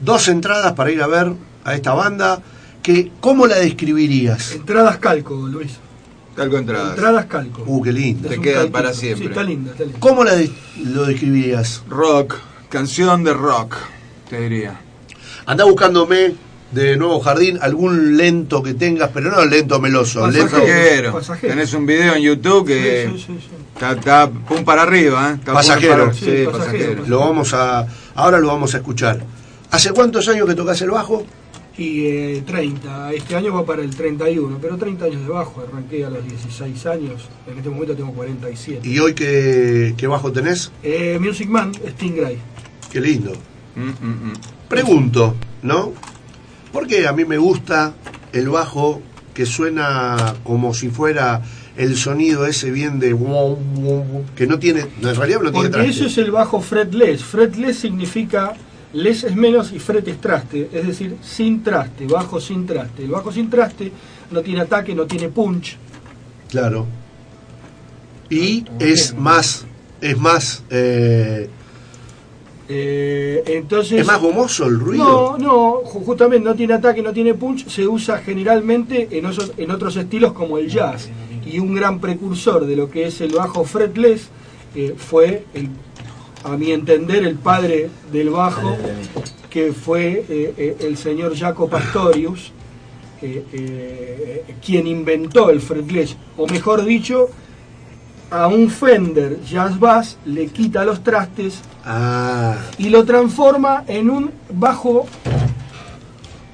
dos 0.01 0.29
entradas 0.29 0.75
para 0.75 0.91
ir 0.91 1.03
a 1.03 1.07
ver 1.07 1.33
a 1.65 1.75
esta 1.75 1.95
banda 1.95 2.43
que 2.83 3.11
¿cómo 3.21 3.47
la 3.47 3.57
describirías? 3.57 4.53
Entradas 4.53 4.99
calco, 4.99 5.35
Luis. 5.35 5.73
Calco 6.37 6.59
entradas. 6.59 6.91
Entradas 6.91 7.25
calco. 7.27 7.63
Uh, 7.67 7.81
qué 7.83 7.93
lindo. 7.93 8.29
Te 8.29 8.39
quedan 8.41 8.71
para 8.71 8.93
Sí, 8.93 9.01
siempre. 9.01 9.29
está 9.29 9.43
linda, 9.43 9.71
está 9.71 9.85
linda. 9.85 9.99
¿Cómo 10.01 10.25
la 10.25 10.35
de- 10.35 10.51
lo 10.85 11.07
describirías? 11.07 11.83
Rock, 11.89 12.35
canción 12.69 13.25
de 13.25 13.33
rock, 13.33 13.77
te 14.29 14.41
diría. 14.41 14.79
Anda 15.47 15.65
buscándome 15.65 16.35
de 16.75 16.97
Nuevo 16.97 17.21
Jardín 17.21 17.59
algún 17.61 18.17
lento 18.17 18.63
que 18.63 18.75
tengas, 18.75 19.11
pero 19.15 19.31
no 19.31 19.45
lento 19.45 19.81
meloso, 19.81 20.27
lento 20.31 20.51
Pasajero. 20.59 21.13
pasajero. 21.13 21.53
Tenés 21.55 21.73
un 21.75 21.87
video 21.87 22.15
en 22.17 22.23
YouTube 22.23 22.67
que 22.67 23.09
Sí, 23.13 23.19
sí, 23.19 23.25
sí, 23.27 23.39
sí. 23.41 23.49
Está, 23.75 23.93
está 23.93 24.31
pum 24.31 24.65
para 24.65 24.83
arriba, 24.83 25.33
¿eh? 25.35 25.41
Pasajero. 25.45 26.05
para- 26.07 26.13
Sí, 26.15 26.45
pasajero. 26.51 27.05
Lo 27.07 27.21
vamos 27.21 27.55
a 27.55 27.87
ahora 28.15 28.39
lo 28.41 28.49
vamos 28.49 28.75
a 28.75 28.79
escuchar. 28.79 29.21
¿Hace 29.71 29.93
cuántos 29.93 30.29
años 30.29 30.47
que 30.49 30.55
tocas 30.55 30.81
el 30.83 30.91
bajo? 30.91 31.25
Y 31.77 32.07
eh, 32.07 32.43
30, 32.47 33.13
este 33.15 33.35
año 33.35 33.53
va 33.53 33.67
para 33.67 33.83
el 33.83 33.97
31, 33.97 34.59
pero 34.63 34.77
30 34.77 35.07
años 35.07 35.23
de 35.23 35.29
bajo, 35.29 35.61
arranqué 35.61 36.05
a 36.05 36.11
los 36.11 36.25
16 36.25 36.87
años, 36.87 37.23
en 37.51 37.59
este 37.59 37.69
momento 37.69 37.97
tengo 37.97 38.13
47. 38.13 38.89
¿Y 38.89 38.99
hoy 39.01 39.13
qué, 39.13 39.93
qué 39.97 40.07
bajo 40.07 40.31
tenés? 40.31 40.71
Eh, 40.85 41.19
Music 41.21 41.49
Man, 41.49 41.73
Stingray. 41.75 42.39
Qué 42.93 43.01
lindo. 43.01 43.33
Mm, 43.75 44.69
Pregunto, 44.69 45.35
¿no? 45.65 45.93
Porque 46.75 47.07
a 47.07 47.13
mí 47.13 47.25
me 47.25 47.39
gusta 47.39 47.95
el 48.33 48.49
bajo 48.49 49.01
que 49.33 49.47
suena 49.47 50.35
como 50.43 50.75
si 50.75 50.89
fuera 50.89 51.41
el 51.77 51.97
sonido 51.97 52.47
ese 52.47 52.73
bien 52.73 52.99
de 52.99 53.17
que 54.35 54.47
no 54.47 54.59
tiene, 54.59 54.81
en 54.81 55.17
realidad 55.17 55.39
no 55.41 55.53
tiene 55.53 55.53
Porque 55.53 55.69
traste. 55.71 55.91
eso 55.91 56.07
es 56.07 56.19
el 56.19 56.33
bajo 56.33 56.61
fretless. 56.61 57.23
Fretless 57.23 57.79
significa 57.79 58.55
less 58.93 59.23
es 59.23 59.37
menos 59.37 59.73
y 59.73 59.79
fret 59.79 60.07
es 60.09 60.21
traste, 60.21 60.69
es 60.73 60.87
decir, 60.87 61.17
sin 61.23 61.63
traste, 61.63 62.07
bajo 62.07 62.41
sin 62.41 62.67
traste. 62.67 63.05
El 63.05 63.11
bajo 63.11 63.31
sin 63.31 63.49
traste 63.49 63.93
no 64.33 64.41
tiene 64.41 64.63
ataque, 64.63 64.97
no 64.97 65.07
tiene 65.07 65.29
punch. 65.29 65.77
Claro. 66.51 66.87
Y 68.31 68.65
es 68.81 69.15
más, 69.17 69.65
es 70.01 70.19
más, 70.19 70.65
eh, 70.71 71.49
Eh, 72.69 73.43
entonces, 73.47 74.01
es 74.01 74.07
más 74.07 74.21
gomoso 74.21 74.67
el 74.67 74.81
ruido. 74.81 75.05
No, 75.05 75.39
no, 75.39 75.83
ju- 75.83 76.05
justamente 76.05 76.45
no 76.49 76.55
tiene 76.55 76.75
ataque, 76.75 77.03
no 77.03 77.13
tiene 77.13 77.35
punch, 77.35 77.67
se 77.69 77.87
usa 77.87 78.19
generalmente 78.19 79.09
en, 79.11 79.27
osos- 79.27 79.53
en 79.59 79.71
otros 79.71 79.97
estilos 79.97 80.33
como 80.33 80.57
el 80.59 80.69
jazz. 80.69 81.09
Y 81.47 81.59
un 81.59 81.75
gran 81.75 82.01
precursor 82.01 82.65
de 82.65 82.75
lo 82.75 82.89
que 82.91 83.07
es 83.07 83.21
el 83.21 83.33
bajo 83.33 83.65
fretless 83.65 84.29
eh, 84.75 84.95
fue, 84.97 85.45
el- 85.53 85.69
a 86.43 86.57
mi 86.57 86.73
entender, 86.73 87.25
el 87.27 87.35
padre 87.37 87.91
del 88.11 88.31
bajo, 88.31 88.77
que 89.51 89.73
fue 89.73 90.25
eh, 90.29 90.77
el 90.81 90.97
señor 90.97 91.37
Jaco 91.37 91.69
Pastorius, 91.69 92.51
quien 94.65 94.87
inventó 94.87 95.51
el 95.51 95.61
fretless, 95.61 96.17
o 96.37 96.47
mejor 96.47 96.85
dicho, 96.85 97.29
a 98.35 98.49
un 98.49 98.69
Fender 98.69 99.41
Jazz 99.45 99.79
Bass 99.79 100.17
le 100.27 100.49
quita 100.49 100.85
los 100.85 101.03
trastes 101.05 101.61
Ah, 101.85 102.57
y 102.79 102.89
lo 102.89 103.05
transforma 103.05 103.85
en 103.87 104.11
un 104.11 104.31
bajo 104.51 105.07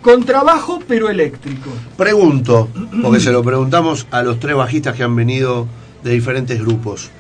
contrabajo 0.03 0.81
pero 0.87 1.09
eléctrico. 1.09 1.71
pregunto, 1.97 2.69
porque 3.01 3.21
se 3.21 3.31
lo 3.33 3.43
preguntamos 3.43 4.07
a 4.11 4.23
los 4.23 4.41
tres 4.41 4.57
bajistas 4.57 4.95
que 4.97 5.05
han 5.05 5.15
venido 5.15 5.69
de 6.03 6.11
diferentes 6.13 6.61
grupos. 6.61 7.11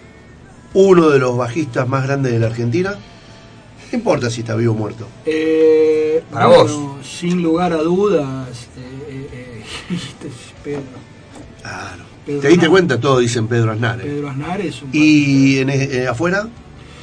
Uno 0.74 1.08
de 1.08 1.18
los 1.18 1.36
bajistas 1.36 1.88
más 1.88 2.04
grandes 2.04 2.32
de 2.32 2.38
la 2.38 2.46
Argentina. 2.48 2.94
No 3.92 3.98
importa 3.98 4.30
si 4.30 4.40
está 4.40 4.54
vivo 4.56 4.72
o 4.74 4.76
muerto. 4.76 5.06
Eh, 5.24 6.22
Para 6.32 6.46
bueno, 6.46 6.64
vos. 6.64 7.06
Sin 7.06 7.42
lugar 7.42 7.72
a 7.72 7.82
dudas, 7.82 8.48
eh, 8.76 9.06
eh, 9.08 9.28
eh, 9.32 9.64
este 9.94 10.28
es 10.28 10.80
Pedro. 12.26 12.40
¿Te 12.40 12.48
diste 12.48 12.60
Aznar. 12.66 12.70
cuenta? 12.70 13.00
Todos 13.00 13.20
dicen 13.20 13.46
Pedro 13.48 13.72
Aznar. 13.72 14.00
¿eh? 14.00 14.04
Pedro 14.04 14.28
Aznar 14.30 14.60
es 14.60 14.82
un... 14.82 14.88
¿Y 14.92 15.58
en, 15.58 15.70
eh, 15.70 16.06
afuera? 16.08 16.48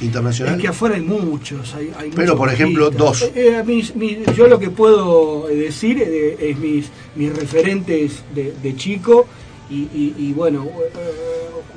¿Internacional? 0.00 0.54
Es 0.54 0.60
que 0.60 0.68
afuera 0.68 0.94
hay 0.94 1.02
muchos. 1.02 1.74
Hay, 1.74 1.90
hay 1.98 2.10
Pero, 2.10 2.34
muchos 2.34 2.36
por 2.36 2.52
ejemplo, 2.52 2.90
dos. 2.90 3.22
Eh, 3.22 3.32
eh, 3.34 3.62
mis- 3.66 3.94
mis- 3.96 4.18
yo 4.36 4.46
lo 4.46 4.58
que 4.60 4.70
puedo 4.70 5.48
decir 5.48 6.00
eh, 6.00 6.36
es 6.40 6.56
mis, 6.58 6.86
mis 7.16 7.34
referentes 7.34 8.22
de, 8.34 8.54
de 8.62 8.76
chico 8.76 9.26
y, 9.68 9.74
y- 9.74 10.14
y, 10.18 10.32
bueno, 10.34 10.66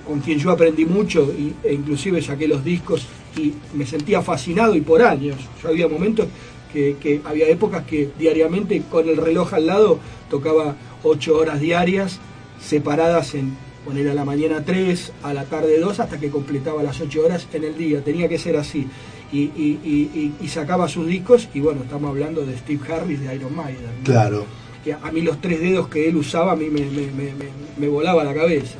con 0.08 0.20
quien 0.20 0.38
yo 0.38 0.52
aprendí 0.52 0.86
mucho 0.86 1.32
y, 1.36 1.54
e 1.68 1.74
inclusive 1.74 2.22
saqué 2.22 2.48
los 2.48 2.64
discos 2.64 3.08
y 3.38 3.54
me 3.74 3.86
sentía 3.88 4.22
fascinado 4.22 4.76
y 4.76 4.82
por 4.82 5.02
años. 5.02 5.38
Yo 5.64 5.70
había 5.70 5.88
momentos 5.88 6.28
que, 6.72 6.98
que 7.02 7.22
había 7.26 7.48
épocas 7.50 7.86
que 7.86 8.10
diariamente 8.20 8.84
con 8.90 9.10
el 9.10 9.18
reloj 9.18 9.54
al 9.56 9.66
lado 9.66 10.00
tocaba 10.30 10.76
ocho 11.04 11.38
horas 11.38 11.60
diarias 11.60 12.20
separadas 12.64 13.34
en 13.36 13.56
poner 13.86 14.08
a 14.10 14.14
la 14.14 14.24
mañana 14.26 14.64
3, 14.64 15.12
a 15.24 15.34
la 15.34 15.46
tarde 15.46 15.80
2, 15.80 16.00
hasta 16.00 16.20
que 16.20 16.30
completaba 16.30 16.84
las 16.84 17.02
8 17.02 17.26
horas 17.26 17.48
en 17.54 17.64
el 17.64 17.78
día. 17.78 18.04
Tenía 18.04 18.30
que 18.30 18.38
ser 18.38 18.56
así. 18.58 18.88
Y, 19.34 19.40
y- 19.40 19.80
y- 19.84 20.12
y- 20.20 20.34
y 20.42 20.48
sacaba 20.50 20.88
sus 20.88 21.08
discos, 21.08 21.48
y 21.54 21.62
bueno, 21.62 21.82
estamos 21.84 22.10
hablando 22.10 22.46
de 22.46 22.58
Steve 22.58 22.82
Harris 22.94 23.22
de 23.22 23.34
Iron 23.36 23.56
Maiden. 23.56 23.82
¿no? 24.00 24.04
Claro. 24.04 24.46
Que 24.84 24.94
a 24.94 25.12
mí 25.12 25.22
los 25.22 25.40
tres 25.42 25.60
dedos 25.62 25.88
que 25.88 26.08
él 26.10 26.16
usaba, 26.18 26.52
a 26.52 26.56
mí 26.56 26.66
me, 26.70 26.82
me- 26.82 27.12
me- 27.12 27.34
me- 27.34 27.52
me 27.78 27.88
volaba 27.88 28.24
la 28.24 28.34
cabeza. 28.34 28.76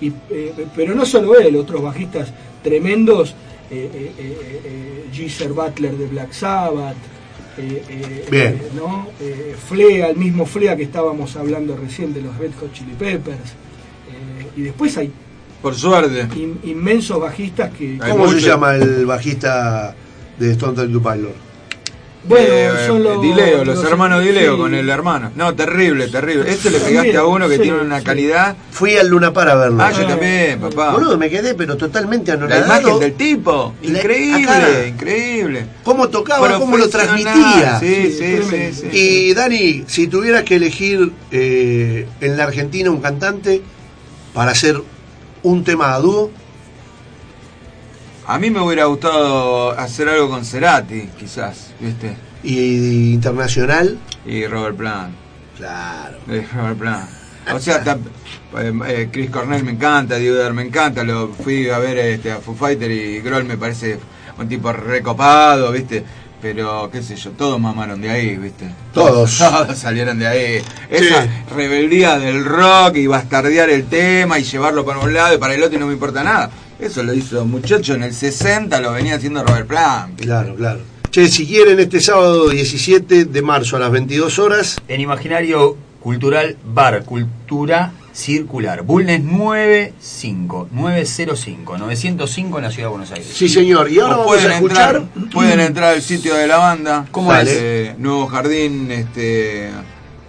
Y, 0.00 0.12
eh, 0.30 0.52
pero 0.76 0.94
no 0.94 1.06
solo 1.06 1.38
él, 1.38 1.56
otros 1.56 1.82
bajistas 1.82 2.32
tremendos, 2.62 3.34
eh, 3.70 3.90
eh, 3.94 4.12
eh, 4.64 5.04
Geezer 5.12 5.52
Butler 5.52 5.96
de 5.96 6.06
Black 6.06 6.32
Sabbath, 6.32 6.96
Bien. 7.56 8.54
eh, 8.54 8.68
¿no? 8.74 9.08
Eh, 9.20 9.54
Flea, 9.68 10.08
el 10.08 10.16
mismo 10.16 10.46
Flea 10.46 10.76
que 10.76 10.82
estábamos 10.84 11.36
hablando 11.36 11.76
recién 11.76 12.12
de 12.14 12.22
los 12.22 12.36
Red 12.36 12.52
Hot 12.60 12.72
Chili 12.72 12.92
Peppers. 12.98 13.38
Eh, 14.10 14.46
y 14.56 14.62
después 14.62 14.96
hay 14.98 15.10
Por 15.62 15.74
suerte. 15.74 16.26
in- 16.36 16.58
inmensos 16.64 17.20
bajistas 17.20 17.70
que... 17.72 17.98
¿Cómo 17.98 18.28
se 18.28 18.40
llama 18.40 18.74
el 18.76 19.06
bajista 19.06 19.94
de 20.38 20.52
Stone 20.52 20.74
Temple 20.76 21.00
Pilot? 21.00 21.43
Bueno, 22.26 22.46
Eh, 22.48 22.70
son 22.86 23.02
los, 23.02 23.20
Dileo, 23.20 23.64
los, 23.64 23.84
hermanos 23.84 24.24
Dileo 24.24 24.54
sí. 24.54 24.60
con 24.60 24.74
el 24.74 24.88
hermano. 24.88 25.30
No, 25.36 25.54
terrible, 25.54 26.08
terrible. 26.08 26.50
Este 26.50 26.70
le 26.70 26.80
pegaste 26.80 27.16
a 27.18 27.24
uno 27.26 27.46
que 27.48 27.56
sí, 27.56 27.62
tiene 27.62 27.80
una 27.80 27.98
sí. 27.98 28.04
calidad. 28.04 28.56
Fui 28.70 28.96
al 28.96 29.08
Luna 29.08 29.32
para 29.32 29.54
verlo. 29.56 29.82
Ah, 29.82 29.92
yo 29.92 30.06
también, 30.06 30.58
papá. 30.58 30.92
Boludo, 30.92 31.18
me 31.18 31.28
quedé 31.28 31.54
pero 31.54 31.76
totalmente 31.76 32.30
La 32.32 32.38
anonadado. 32.38 32.80
imagen 32.80 33.00
del 33.00 33.12
tipo. 33.14 33.74
Le- 33.82 33.98
Increíble, 33.98 34.50
acá. 34.50 34.86
increíble. 34.86 35.66
Cómo 35.84 36.08
tocaba, 36.08 36.58
cómo 36.58 36.76
lo 36.78 36.88
transmitía. 36.88 37.78
Sí, 37.78 38.10
sí, 38.18 38.38
sí, 38.48 38.72
sí. 38.72 38.88
Y 38.96 39.34
Dani, 39.34 39.84
si 39.86 40.06
tuvieras 40.06 40.44
que 40.44 40.56
elegir 40.56 41.12
eh, 41.30 42.06
en 42.22 42.36
la 42.38 42.44
Argentina 42.44 42.90
un 42.90 43.00
cantante 43.02 43.60
para 44.32 44.52
hacer 44.52 44.80
un 45.42 45.62
tema 45.62 45.94
a 45.94 45.98
dúo, 46.00 46.30
A 48.26 48.38
mí 48.38 48.50
me 48.50 48.60
hubiera 48.60 48.86
gustado 48.86 49.72
hacer 49.78 50.08
algo 50.08 50.30
con 50.30 50.44
Cerati, 50.44 51.08
quizás, 51.18 51.70
¿viste? 51.80 52.16
y 52.42 53.12
internacional, 53.14 53.98
Y 54.26 54.46
Robert 54.46 54.76
Plant. 54.76 55.14
Claro. 55.56 56.18
Robert 56.54 56.78
Plant. 56.78 57.10
O 57.52 57.58
sea, 57.58 57.82
ta- 57.84 57.98
eh, 58.58 58.72
eh, 58.86 59.08
Chris 59.12 59.30
Cornell 59.30 59.64
me 59.64 59.72
encanta, 59.72 60.16
Diego 60.16 60.50
me 60.54 60.62
encanta. 60.62 61.04
Lo 61.04 61.28
fui 61.28 61.68
a 61.68 61.78
ver 61.78 61.98
este, 61.98 62.32
a 62.32 62.38
Foo 62.38 62.54
Fighter 62.54 62.90
y 62.90 63.20
Grohl 63.20 63.44
me 63.44 63.56
parece 63.58 63.98
un 64.38 64.48
tipo 64.48 64.72
recopado, 64.72 65.70
¿viste? 65.72 66.02
Pero, 66.40 66.90
qué 66.90 67.02
sé 67.02 67.16
yo, 67.16 67.30
todos 67.32 67.58
mamaron 67.58 68.00
de 68.00 68.10
ahí, 68.10 68.36
¿viste? 68.36 68.70
Todos. 68.92 69.38
Todos 69.38 69.78
salieron 69.78 70.18
de 70.18 70.26
ahí. 70.26 70.62
Esa 70.90 71.26
rebeldía 71.54 72.18
del 72.18 72.44
rock 72.44 72.96
y 72.96 73.06
bastardear 73.06 73.70
el 73.70 73.86
tema 73.86 74.38
y 74.38 74.44
llevarlo 74.44 74.84
para 74.84 74.98
un 75.00 75.12
lado 75.14 75.34
y 75.34 75.38
para 75.38 75.54
el 75.54 75.62
otro 75.62 75.76
y 75.76 75.80
no 75.80 75.86
me 75.86 75.94
importa 75.94 76.22
nada. 76.22 76.50
Eso 76.78 77.02
lo 77.02 77.14
hizo 77.14 77.42
un 77.42 77.50
muchacho 77.50 77.94
en 77.94 78.02
el 78.02 78.14
60, 78.14 78.80
lo 78.80 78.92
venía 78.92 79.14
haciendo 79.16 79.44
Robert 79.44 79.66
Plant. 79.66 80.20
Claro, 80.20 80.54
claro. 80.56 80.80
Che, 81.10 81.28
si 81.28 81.46
quieren 81.46 81.78
este 81.78 82.00
sábado 82.00 82.48
17 82.48 83.26
de 83.26 83.42
marzo 83.42 83.76
a 83.76 83.78
las 83.78 83.92
22 83.92 84.38
horas, 84.40 84.82
En 84.88 85.00
Imaginario 85.00 85.76
Cultural 86.00 86.56
Bar, 86.64 87.04
Cultura 87.04 87.92
Circular. 88.12 88.82
Bulnes 88.82 89.22
95, 89.22 90.68
905, 90.70 91.78
905 91.78 92.58
en 92.58 92.64
la 92.64 92.70
ciudad 92.70 92.88
de 92.88 92.90
Buenos 92.90 93.10
Aires. 93.12 93.28
Sí, 93.32 93.48
señor. 93.48 93.90
Y 93.90 93.98
ahora 93.98 94.14
O 94.14 94.18
vamos 94.18 94.26
pueden 94.34 94.50
a 94.50 94.54
escuchar. 94.54 94.96
Entrar, 94.96 95.30
pueden 95.30 95.60
entrar 95.60 95.94
al 95.94 96.02
sitio 96.02 96.34
de 96.34 96.46
la 96.46 96.58
banda. 96.58 97.06
¿Cómo 97.10 97.34
es? 97.34 97.48
es? 97.48 97.58
Eh, 97.60 97.94
Nuevo 97.98 98.26
Jardín, 98.26 98.90
este, 98.90 99.70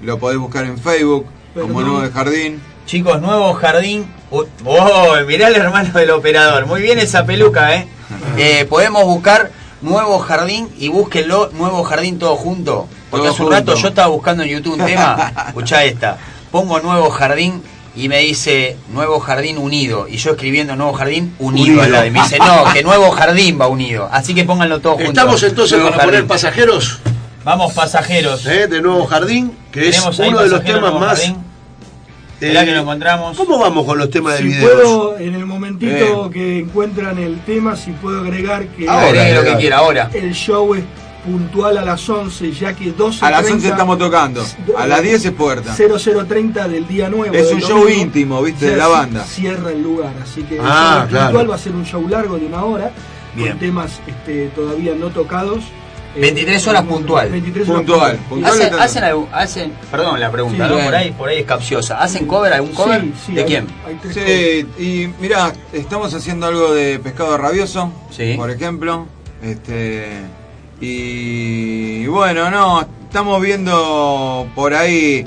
lo 0.01 0.17
podés 0.17 0.37
buscar 0.37 0.65
en 0.65 0.77
Facebook 0.77 1.25
como. 1.53 1.81
Nuevo 1.81 2.11
Jardín. 2.11 2.59
Chicos, 2.85 3.19
nuevo 3.19 3.53
jardín. 3.55 4.05
Oh, 4.29 4.45
oh, 4.65 5.15
mirá 5.27 5.47
al 5.47 5.55
hermano 5.55 5.91
del 5.91 6.11
operador. 6.11 6.67
Muy 6.67 6.81
bien 6.81 6.99
esa 6.99 7.25
peluca, 7.25 7.75
¿eh? 7.75 7.87
Eh, 8.37 8.65
podemos 8.69 9.05
buscar 9.05 9.51
nuevo 9.81 10.19
jardín 10.19 10.69
y 10.77 10.89
búsquenlo, 10.89 11.51
nuevo 11.53 11.83
jardín 11.83 12.19
todo 12.19 12.35
junto. 12.35 12.87
Porque 13.09 13.23
Todo 13.23 13.33
hace 13.33 13.43
un 13.43 13.51
rato 13.51 13.75
yo 13.75 13.87
estaba 13.87 14.07
buscando 14.09 14.43
en 14.43 14.49
YouTube 14.49 14.73
un 14.73 14.85
tema. 14.85 15.31
Escuchá 15.47 15.83
esta. 15.85 16.17
Pongo 16.51 16.79
nuevo 16.81 17.09
jardín 17.09 17.63
y 17.95 18.09
me 18.09 18.19
dice 18.19 18.77
nuevo 18.89 19.19
jardín 19.19 19.57
unido. 19.57 20.07
Y 20.07 20.17
yo 20.17 20.31
escribiendo 20.31 20.75
nuevo 20.75 20.93
jardín 20.93 21.33
unido, 21.39 21.81
Unido. 21.81 22.05
Y 22.05 22.11
me 22.11 22.21
dice, 22.21 22.37
no, 22.37 22.71
que 22.73 22.83
nuevo 22.83 23.09
jardín 23.11 23.59
va 23.59 23.67
unido. 23.67 24.09
Así 24.11 24.35
que 24.35 24.43
pónganlo 24.43 24.81
todo 24.81 24.95
junto. 24.95 25.11
Estamos 25.11 25.41
entonces 25.41 25.79
Nuevo 25.79 25.91
para 25.95 26.05
poner 26.05 26.27
pasajeros 26.27 26.99
Vamos, 27.45 27.73
pasajeros. 27.73 28.45
¿eh? 28.47 28.67
de 28.67 28.81
Nuevo 28.81 29.05
Jardín, 29.05 29.55
que 29.71 29.87
es 29.89 29.95
Tenemos 29.95 30.19
uno 30.19 30.41
de 30.41 30.49
los 30.49 30.63
temas 30.63 30.93
más. 30.95 31.19
Jardín. 31.19 31.44
Eh, 32.41 32.49
Mirá 32.49 32.65
que 32.65 32.71
lo 32.71 32.81
encontramos. 32.81 33.37
¿Cómo 33.37 33.57
vamos 33.59 33.85
con 33.85 33.97
los 33.97 34.09
temas 34.09 34.33
de 34.33 34.39
Si 34.39 34.43
videos? 34.45 34.71
puedo, 34.73 35.17
en 35.19 35.35
el 35.35 35.45
momentito 35.45 36.27
Eh. 36.27 36.29
que 36.31 36.59
encuentran 36.59 37.17
el 37.17 37.39
tema, 37.41 37.75
si 37.75 37.91
puedo 37.91 38.19
agregar 38.21 38.67
que 38.67 38.87
Ahora, 38.89 39.29
lo 39.31 39.43
que 39.43 39.55
quiera, 39.57 39.77
ahora. 39.77 40.09
el 40.13 40.33
show 40.33 40.73
es 40.75 40.83
puntual 41.25 41.77
a 41.79 41.81
las 41.83 42.07
11, 42.07 42.51
ya 42.51 42.73
que 42.75 42.91
12 42.91 43.25
A 43.25 43.31
las 43.31 43.49
11 43.49 43.67
estamos 43.69 43.97
tocando. 43.97 44.45
A 44.77 44.85
las 44.85 45.01
10 45.01 45.25
es 45.25 45.31
puerta. 45.31 45.73
0030 45.75 46.67
del 46.67 46.87
día 46.87 47.09
nuevo. 47.09 47.33
Es 47.33 47.47
del 47.47 47.55
un 47.55 47.61
show 47.61 47.79
domingo, 47.79 48.01
íntimo, 48.01 48.43
¿viste? 48.43 48.69
De 48.69 48.75
la 48.77 48.87
banda. 48.87 49.23
Cierra 49.23 49.71
el 49.71 49.81
lugar, 49.81 50.13
así 50.21 50.43
que 50.43 50.55
el 50.57 50.61
Ah, 50.63 50.99
show 51.01 51.09
claro. 51.09 51.25
puntual 51.27 51.49
va 51.51 51.55
a 51.55 51.57
ser 51.57 51.71
un 51.73 51.85
show 51.85 52.07
largo 52.07 52.37
de 52.37 52.45
una 52.45 52.63
hora, 52.63 52.91
Bien. 53.35 53.49
con 53.51 53.59
temas 53.59 53.99
este, 54.05 54.49
todavía 54.55 54.93
no 54.93 55.07
tocados. 55.09 55.63
Eh, 56.15 56.19
23 56.21 56.67
horas 56.67 56.83
puntual. 56.83 57.29
23 57.29 57.69
horas 57.69 57.81
Puntual, 57.83 58.17
puntual. 58.29 58.53
¿Hacen, 58.53 58.73
hacen, 58.79 59.03
algún- 59.03 59.27
hacen- 59.33 59.73
perdón 59.91 60.19
la 60.19 60.31
pregunta, 60.31 60.63
Sí, 60.65 60.69
¿no? 60.69 60.75
bien. 60.75 60.85
por 60.85 60.95
ahí, 60.95 61.11
por 61.11 61.29
ahí 61.29 61.37
es 61.39 61.45
capciosa. 61.45 61.99
¿Hacen 62.01 62.25
cover 62.25 62.53
algún 62.53 62.71
cover? 62.73 63.01
Sí, 63.01 63.13
sí, 63.25 63.31
¿De 63.33 63.41
hay- 63.41 63.47
quién? 63.47 63.67
hay 63.85 63.99
Sí, 64.13 64.81
y 64.83 65.07
mirá, 65.19 65.51
estamos 65.73 66.13
haciendo 66.13 66.47
algo 66.47 66.73
de 66.73 66.99
pescado 66.99 67.37
rabioso, 67.37 67.91
Sí. 68.11 68.33
por 68.37 68.49
ejemplo. 68.49 69.07
Este 69.43 70.21
y 70.81 72.05
bueno, 72.07 72.49
no, 72.49 72.81
estamos 73.07 73.41
viendo 73.41 74.47
por 74.55 74.73
ahí. 74.73 75.25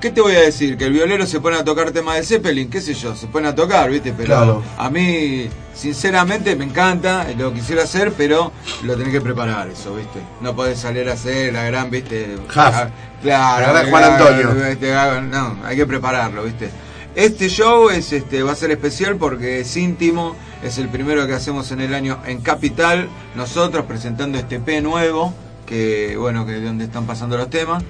¿Qué 0.00 0.10
te 0.10 0.20
voy 0.22 0.34
a 0.34 0.40
decir? 0.40 0.78
Que 0.78 0.86
el 0.86 0.92
violero 0.94 1.26
se 1.26 1.40
pone 1.40 1.56
a 1.56 1.64
tocar 1.64 1.90
temas 1.90 2.16
de 2.16 2.22
Zeppelin, 2.22 2.70
qué 2.70 2.80
sé 2.80 2.94
yo, 2.94 3.14
se 3.14 3.26
pone 3.26 3.48
a 3.48 3.54
tocar, 3.54 3.90
¿viste? 3.90 4.14
Pero 4.16 4.26
Claro. 4.28 4.62
a 4.78 4.88
mí, 4.88 5.46
sinceramente, 5.74 6.56
me 6.56 6.64
encanta, 6.64 7.26
lo 7.36 7.52
quisiera 7.52 7.82
hacer, 7.82 8.12
pero 8.16 8.50
lo 8.82 8.96
tenés 8.96 9.12
que 9.12 9.20
preparar 9.20 9.68
eso, 9.68 9.94
¿viste? 9.94 10.20
No 10.40 10.56
podés 10.56 10.78
salir 10.78 11.06
a 11.10 11.12
hacer 11.12 11.52
la 11.52 11.64
gran, 11.64 11.90
¿viste? 11.90 12.36
Ah, 12.56 12.88
Claro, 13.20 13.66
La 13.66 13.72
gran 13.72 13.90
Juan 13.90 14.04
Antonio. 14.04 14.64
este, 14.66 14.92
no, 15.30 15.58
hay 15.64 15.76
que 15.76 15.86
prepararlo, 15.86 16.44
¿viste? 16.44 16.70
Este 17.14 17.48
show 17.50 17.90
es, 17.90 18.12
este, 18.14 18.42
va 18.42 18.52
a 18.52 18.56
ser 18.56 18.70
especial 18.70 19.16
porque 19.16 19.60
es 19.60 19.76
íntimo, 19.76 20.34
es 20.62 20.78
el 20.78 20.88
primero 20.88 21.26
que 21.26 21.34
hacemos 21.34 21.70
en 21.72 21.82
el 21.82 21.92
año 21.92 22.20
en 22.24 22.40
Capital, 22.40 23.08
nosotros 23.34 23.84
presentando 23.84 24.38
este 24.38 24.60
P 24.60 24.80
nuevo, 24.80 25.34
que 25.66 26.16
bueno, 26.16 26.46
que 26.46 26.56
es 26.56 26.64
donde 26.64 26.84
están 26.84 27.04
pasando 27.06 27.36
los 27.36 27.50
temas. 27.50 27.82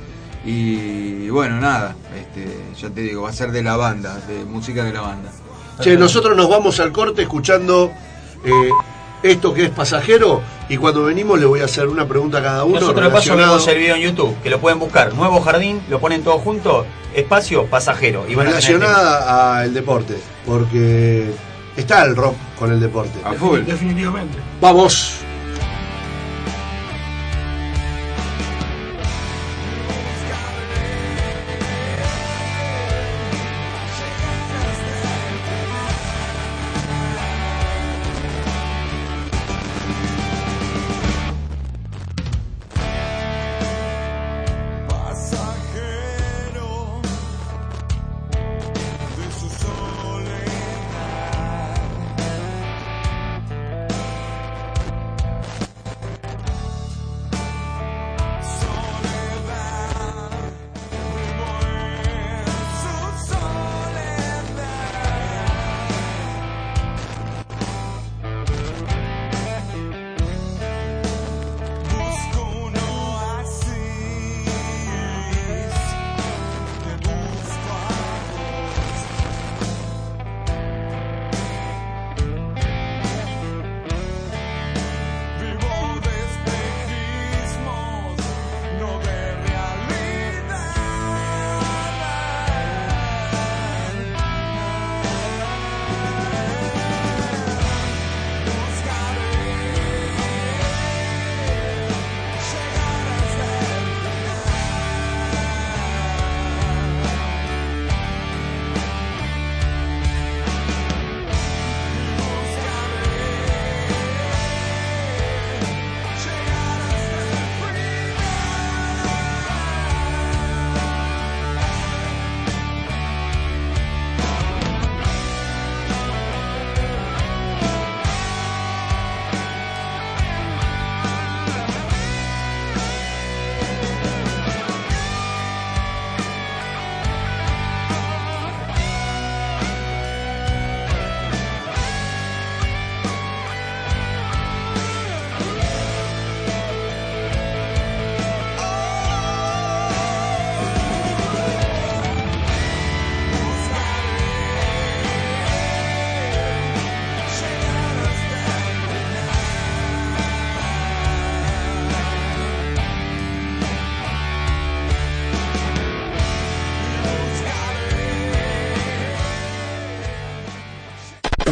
Y 0.44 1.28
bueno, 1.28 1.60
nada, 1.60 1.94
este, 2.18 2.56
ya 2.80 2.88
te 2.90 3.02
digo, 3.02 3.22
va 3.22 3.30
a 3.30 3.32
ser 3.32 3.52
de 3.52 3.62
la 3.62 3.76
banda, 3.76 4.18
de 4.26 4.44
música 4.44 4.82
de 4.84 4.92
la 4.92 5.02
banda. 5.02 5.30
Che, 5.80 5.96
nosotros 5.96 6.36
nos 6.36 6.48
vamos 6.48 6.78
al 6.80 6.92
corte 6.92 7.22
escuchando 7.22 7.90
eh, 8.44 8.70
esto 9.22 9.52
que 9.52 9.64
es 9.64 9.70
pasajero 9.70 10.40
y 10.68 10.76
cuando 10.76 11.04
venimos 11.04 11.38
le 11.38 11.46
voy 11.46 11.60
a 11.60 11.64
hacer 11.66 11.88
una 11.88 12.06
pregunta 12.06 12.38
a 12.38 12.42
cada 12.42 12.64
uno. 12.64 12.80
Nosotros 12.80 13.04
de 13.04 13.10
paso 13.10 13.30
relacionado- 13.30 13.52
vemos 13.56 13.68
el 13.68 13.78
video 13.78 13.96
en 13.96 14.02
YouTube, 14.02 14.36
que 14.42 14.50
lo 14.50 14.60
pueden 14.60 14.78
buscar. 14.78 15.14
Nuevo 15.14 15.40
Jardín, 15.40 15.80
lo 15.90 16.00
ponen 16.00 16.22
todo 16.22 16.38
junto, 16.38 16.86
espacio, 17.14 17.66
pasajero. 17.66 18.24
Y 18.28 18.34
van 18.34 18.46
relacionada 18.46 19.58
al 19.60 19.74
deporte, 19.74 20.16
porque 20.46 21.30
está 21.76 22.02
el 22.04 22.16
rock 22.16 22.34
con 22.58 22.72
el 22.72 22.80
deporte. 22.80 23.18
A 23.24 23.32
full. 23.34 23.60
Definitivamente. 23.60 24.38
Vamos. 24.60 25.16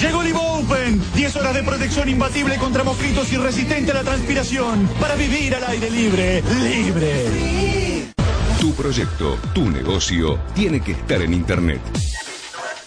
Llegó 0.00 0.22
Live 0.22 0.38
Open, 0.38 1.02
10 1.14 1.36
horas 1.36 1.54
de 1.54 1.62
protección 1.64 2.08
imbatible 2.08 2.56
contra 2.58 2.84
mosquitos 2.84 3.32
y 3.32 3.38
resistente 3.38 3.90
a 3.90 3.94
la 3.94 4.04
transpiración, 4.04 4.88
para 5.00 5.16
vivir 5.16 5.56
al 5.56 5.64
aire 5.64 5.90
libre. 5.90 6.42
Libre. 6.62 8.12
Tu 8.60 8.72
proyecto, 8.74 9.36
tu 9.52 9.68
negocio, 9.68 10.38
tiene 10.54 10.80
que 10.80 10.92
estar 10.92 11.22
en 11.22 11.34
Internet. 11.34 11.80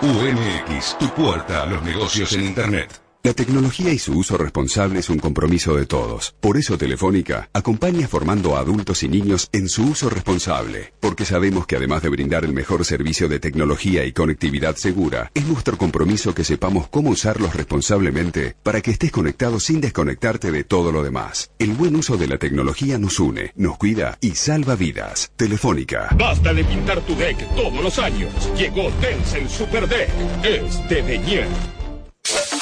UMX, 0.01 0.97
tu 0.97 1.09
puerta 1.09 1.63
a 1.63 1.65
los 1.67 1.83
negocios 1.83 2.31
en 2.33 2.45
Internet. 2.45 3.08
La 3.29 3.35
tecnología 3.35 3.93
y 3.93 3.99
su 3.99 4.17
uso 4.17 4.39
responsable 4.39 5.01
es 5.01 5.09
un 5.11 5.19
compromiso 5.19 5.75
de 5.75 5.85
todos. 5.85 6.33
Por 6.39 6.57
eso 6.57 6.79
Telefónica 6.79 7.47
acompaña 7.53 8.07
formando 8.07 8.57
a 8.57 8.61
adultos 8.61 9.03
y 9.03 9.07
niños 9.07 9.49
en 9.51 9.69
su 9.69 9.83
uso 9.83 10.09
responsable, 10.09 10.93
porque 10.99 11.25
sabemos 11.25 11.67
que 11.67 11.75
además 11.75 12.01
de 12.01 12.09
brindar 12.09 12.43
el 12.43 12.53
mejor 12.53 12.83
servicio 12.85 13.29
de 13.29 13.39
tecnología 13.39 14.03
y 14.03 14.13
conectividad 14.13 14.77
segura, 14.77 15.29
es 15.35 15.45
nuestro 15.45 15.77
compromiso 15.77 16.33
que 16.33 16.43
sepamos 16.43 16.87
cómo 16.87 17.11
usarlos 17.11 17.53
responsablemente 17.53 18.55
para 18.63 18.81
que 18.81 18.89
estés 18.89 19.11
conectado 19.11 19.59
sin 19.59 19.79
desconectarte 19.79 20.51
de 20.51 20.63
todo 20.63 20.91
lo 20.91 21.03
demás. 21.03 21.51
El 21.59 21.73
buen 21.73 21.95
uso 21.95 22.17
de 22.17 22.29
la 22.29 22.39
tecnología 22.39 22.97
nos 22.97 23.19
une, 23.19 23.51
nos 23.55 23.77
cuida 23.77 24.17
y 24.21 24.31
salva 24.31 24.75
vidas. 24.75 25.31
Telefónica. 25.35 26.09
Basta 26.17 26.51
de 26.51 26.63
pintar 26.63 26.99
tu 27.01 27.15
deck 27.15 27.37
todos 27.55 27.79
los 27.83 27.99
años. 27.99 28.33
Llegó 28.57 28.89
Telcel 28.99 29.47
Super 29.47 29.87
Deck. 29.87 30.09
Es 30.43 30.89
de 30.89 31.03
Deñer. 31.03 31.78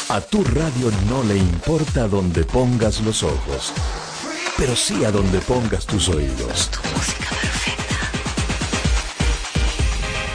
A 0.10 0.22
tu 0.22 0.42
radio 0.42 0.90
no 1.10 1.22
le 1.24 1.36
importa 1.38 2.08
dónde 2.08 2.46
pongas 2.46 3.02
los 3.02 3.24
ojos, 3.24 3.74
pero 4.58 4.74
sí 4.74 5.04
a 5.04 5.12
dónde 5.12 5.40
pongas 5.40 5.86
tus 5.86 6.08
oídos. 6.08 6.72
Tu 6.72 6.80
música 6.96 7.30
perfecta. 7.42 8.10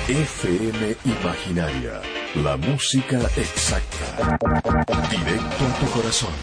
FM 0.09 0.97
Imaginaria, 1.07 2.03
la 2.35 2.59
música 2.59 3.19
exacta. 3.35 4.37
Directo 5.11 5.65
a 5.65 5.81
tu 5.81 5.87
corazón. 5.91 6.35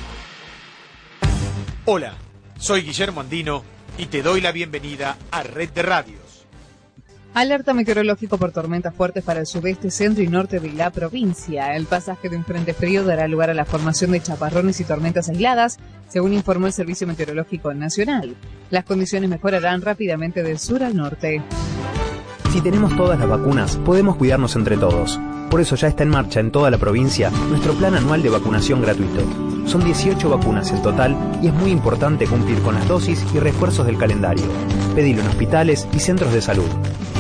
Hola, 1.86 2.16
soy 2.58 2.82
Guillermo 2.82 3.22
Andino 3.22 3.64
y 4.00 4.08
te 4.08 4.24
doy 4.24 4.42
la 4.42 4.52
bienvenida 4.52 5.18
a 5.30 5.44
Red 5.44 5.70
de 5.70 5.82
Radios. 5.84 6.19
Alerta 7.34 7.74
meteorológico 7.74 8.38
por 8.38 8.52
tormentas 8.52 8.94
fuertes 8.94 9.24
para 9.24 9.40
el 9.40 9.46
sudeste, 9.46 9.92
centro 9.92 10.24
y 10.24 10.28
norte 10.28 10.60
de 10.60 10.74
la 10.74 10.90
provincia. 10.90 11.76
El 11.76 11.86
pasaje 11.86 12.28
de 12.28 12.36
un 12.36 12.44
frente 12.44 12.74
frío 12.74 13.04
dará 13.04 13.28
lugar 13.28 13.52
a 13.52 13.54
la 13.54 13.66
formación 13.66 14.12
de 14.12 14.22
chaparrones 14.22 14.80
y 14.80 14.84
tormentas 14.84 15.30
aisladas, 15.30 15.78
según 16.08 16.34
informó 16.34 16.68
el 16.68 16.74
Servicio 16.74 17.06
Meteorológico 17.06 17.74
Nacional. 17.74 18.36
Las 18.72 18.84
condiciones 18.84 19.30
mejorarán 19.30 19.82
rápidamente 19.82 20.42
del 20.42 20.58
sur 20.58 20.84
al 20.84 20.98
norte. 20.98 21.42
Si 22.52 22.62
tenemos 22.62 22.96
todas 22.98 23.20
las 23.20 23.30
vacunas, 23.30 23.78
podemos 23.78 24.16
cuidarnos 24.16 24.56
entre 24.56 24.76
todos. 24.76 25.20
Por 25.52 25.62
eso 25.62 25.76
ya 25.76 25.88
está 25.88 26.04
en 26.04 26.10
marcha 26.10 26.40
en 26.40 26.52
toda 26.52 26.72
la 26.72 26.78
provincia 26.78 27.32
nuestro 27.50 27.74
plan 27.74 27.96
anual 27.96 28.24
de 28.24 28.30
vacunación 28.30 28.82
gratuito. 28.82 29.22
Son 29.66 29.84
18 29.84 30.30
vacunas 30.30 30.72
en 30.72 30.82
total 30.82 31.16
y 31.44 31.48
es 31.48 31.54
muy 31.54 31.70
importante 31.70 32.26
cumplir 32.26 32.60
con 32.62 32.74
las 32.74 32.88
dosis 32.88 33.24
y 33.34 33.40
refuerzos 33.40 33.86
del 33.86 34.00
calendario. 34.00 34.46
Pedilo 34.96 35.22
en 35.22 35.28
hospitales 35.28 35.88
y 35.94 36.00
centros 36.00 36.34
de 36.34 36.42
salud. 36.42 36.70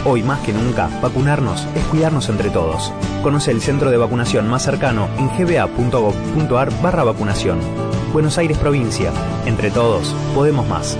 Hoy 0.05 0.23
más 0.23 0.39
que 0.45 0.53
nunca, 0.53 0.87
vacunarnos 1.01 1.67
es 1.75 1.83
cuidarnos 1.85 2.29
entre 2.29 2.49
todos. 2.49 2.93
Conoce 3.21 3.51
el 3.51 3.59
centro 3.59 3.91
de 3.91 3.97
vacunación 3.97 4.47
más 4.47 4.63
cercano 4.63 5.09
en 5.17 5.27
gba.gov.ar 5.27 6.81
barra 6.81 7.03
vacunación. 7.03 7.59
Buenos 8.13 8.37
Aires 8.37 8.57
Provincia. 8.57 9.11
Entre 9.45 9.69
todos, 9.71 10.15
podemos 10.33 10.65
más. 10.67 10.97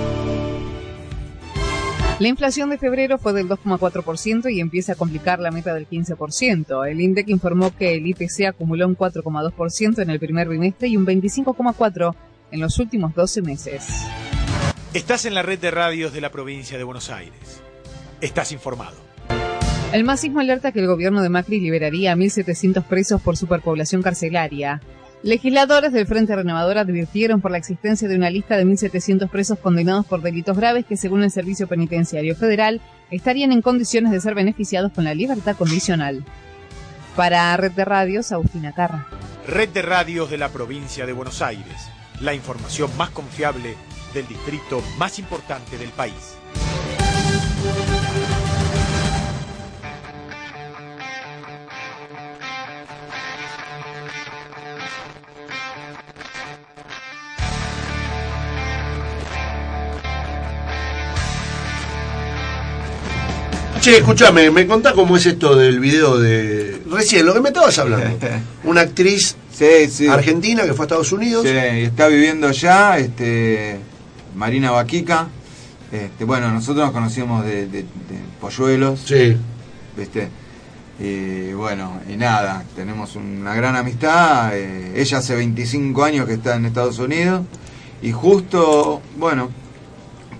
La 2.18 2.28
inflación 2.28 2.68
de 2.68 2.76
febrero 2.76 3.16
fue 3.16 3.32
del 3.32 3.48
2,4% 3.48 4.52
y 4.52 4.60
empieza 4.60 4.92
a 4.92 4.96
complicar 4.96 5.40
la 5.40 5.50
meta 5.50 5.72
del 5.72 5.88
15%. 5.88 6.86
El 6.86 7.00
INDEC 7.00 7.28
informó 7.30 7.74
que 7.74 7.94
el 7.94 8.06
IPC 8.06 8.48
acumuló 8.48 8.86
un 8.86 8.98
4,2% 8.98 10.02
en 10.02 10.10
el 10.10 10.20
primer 10.20 10.46
bimestre 10.46 10.88
y 10.88 10.98
un 10.98 11.06
25,4% 11.06 12.14
en 12.50 12.60
los 12.60 12.78
últimos 12.78 13.14
12 13.14 13.40
meses. 13.40 14.04
Estás 14.92 15.24
en 15.24 15.34
la 15.34 15.42
red 15.42 15.58
de 15.58 15.70
radios 15.70 16.12
de 16.12 16.20
la 16.20 16.30
provincia 16.30 16.76
de 16.76 16.84
Buenos 16.84 17.08
Aires. 17.08 17.59
Estás 18.20 18.52
informado. 18.52 18.96
El 19.92 20.04
masismo 20.04 20.40
alerta 20.40 20.72
que 20.72 20.80
el 20.80 20.86
gobierno 20.86 21.22
de 21.22 21.30
Macri 21.30 21.58
liberaría 21.58 22.12
a 22.12 22.16
1.700 22.16 22.84
presos 22.84 23.20
por 23.20 23.36
superpoblación 23.36 24.02
carcelaria. 24.02 24.80
Legisladores 25.22 25.92
del 25.92 26.06
Frente 26.06 26.36
Renovador 26.36 26.78
advirtieron 26.78 27.40
por 27.40 27.50
la 27.50 27.58
existencia 27.58 28.08
de 28.08 28.16
una 28.16 28.30
lista 28.30 28.56
de 28.56 28.64
1.700 28.64 29.28
presos 29.28 29.58
condenados 29.58 30.06
por 30.06 30.22
delitos 30.22 30.56
graves 30.56 30.86
que, 30.86 30.96
según 30.96 31.22
el 31.24 31.30
Servicio 31.30 31.66
Penitenciario 31.66 32.36
Federal, 32.36 32.80
estarían 33.10 33.52
en 33.52 33.62
condiciones 33.62 34.12
de 34.12 34.20
ser 34.20 34.34
beneficiados 34.34 34.92
con 34.92 35.04
la 35.04 35.14
libertad 35.14 35.56
condicional. 35.56 36.24
Para 37.16 37.56
Red 37.56 37.72
de 37.72 37.84
Radios, 37.84 38.32
Agustina 38.32 38.72
Carra. 38.72 39.06
Red 39.46 39.70
de 39.70 39.82
Radios 39.82 40.30
de 40.30 40.38
la 40.38 40.50
provincia 40.50 41.04
de 41.04 41.12
Buenos 41.12 41.42
Aires. 41.42 41.88
La 42.20 42.32
información 42.32 42.90
más 42.96 43.10
confiable 43.10 43.74
del 44.14 44.26
distrito 44.28 44.82
más 44.98 45.18
importante 45.18 45.76
del 45.76 45.90
país. 45.90 46.36
Che, 63.80 63.96
escúchame, 63.96 64.50
me 64.50 64.66
contá 64.66 64.92
cómo 64.92 65.16
es 65.16 65.24
esto 65.24 65.56
del 65.56 65.80
video 65.80 66.18
de. 66.18 66.82
Recién, 66.90 67.24
lo 67.24 67.32
que 67.32 67.40
me 67.40 67.48
estabas 67.48 67.78
hablando. 67.78 68.18
Una 68.64 68.82
actriz 68.82 69.36
argentina 70.10 70.64
que 70.64 70.74
fue 70.74 70.84
a 70.84 70.86
Estados 70.86 71.12
Unidos. 71.12 71.44
Sí, 71.46 71.50
y 71.50 71.82
está 71.84 72.08
viviendo 72.08 72.46
allá, 72.48 72.98
este, 72.98 73.78
Marina 74.36 74.70
Baquica. 74.70 75.28
Este, 75.90 76.24
bueno, 76.24 76.52
nosotros 76.52 76.84
nos 76.84 76.92
conocimos 76.92 77.44
de, 77.44 77.66
de- 77.68 77.82
de 77.82 77.86
polluelos. 78.40 79.00
Sí. 79.06 79.36
¿Viste? 79.96 80.28
Y 81.00 81.52
bueno, 81.54 82.00
y 82.06 82.16
nada, 82.16 82.62
tenemos 82.76 83.16
una 83.16 83.54
gran 83.54 83.76
amistad. 83.76 84.50
eh, 84.58 84.92
ella 84.94 85.18
hace 85.18 85.34
25 85.34 86.04
años 86.04 86.26
que 86.26 86.34
está 86.34 86.56
en 86.56 86.66
Estados 86.66 86.98
Unidos. 86.98 87.42
Y 88.02 88.12
justo, 88.12 89.00
bueno, 89.16 89.50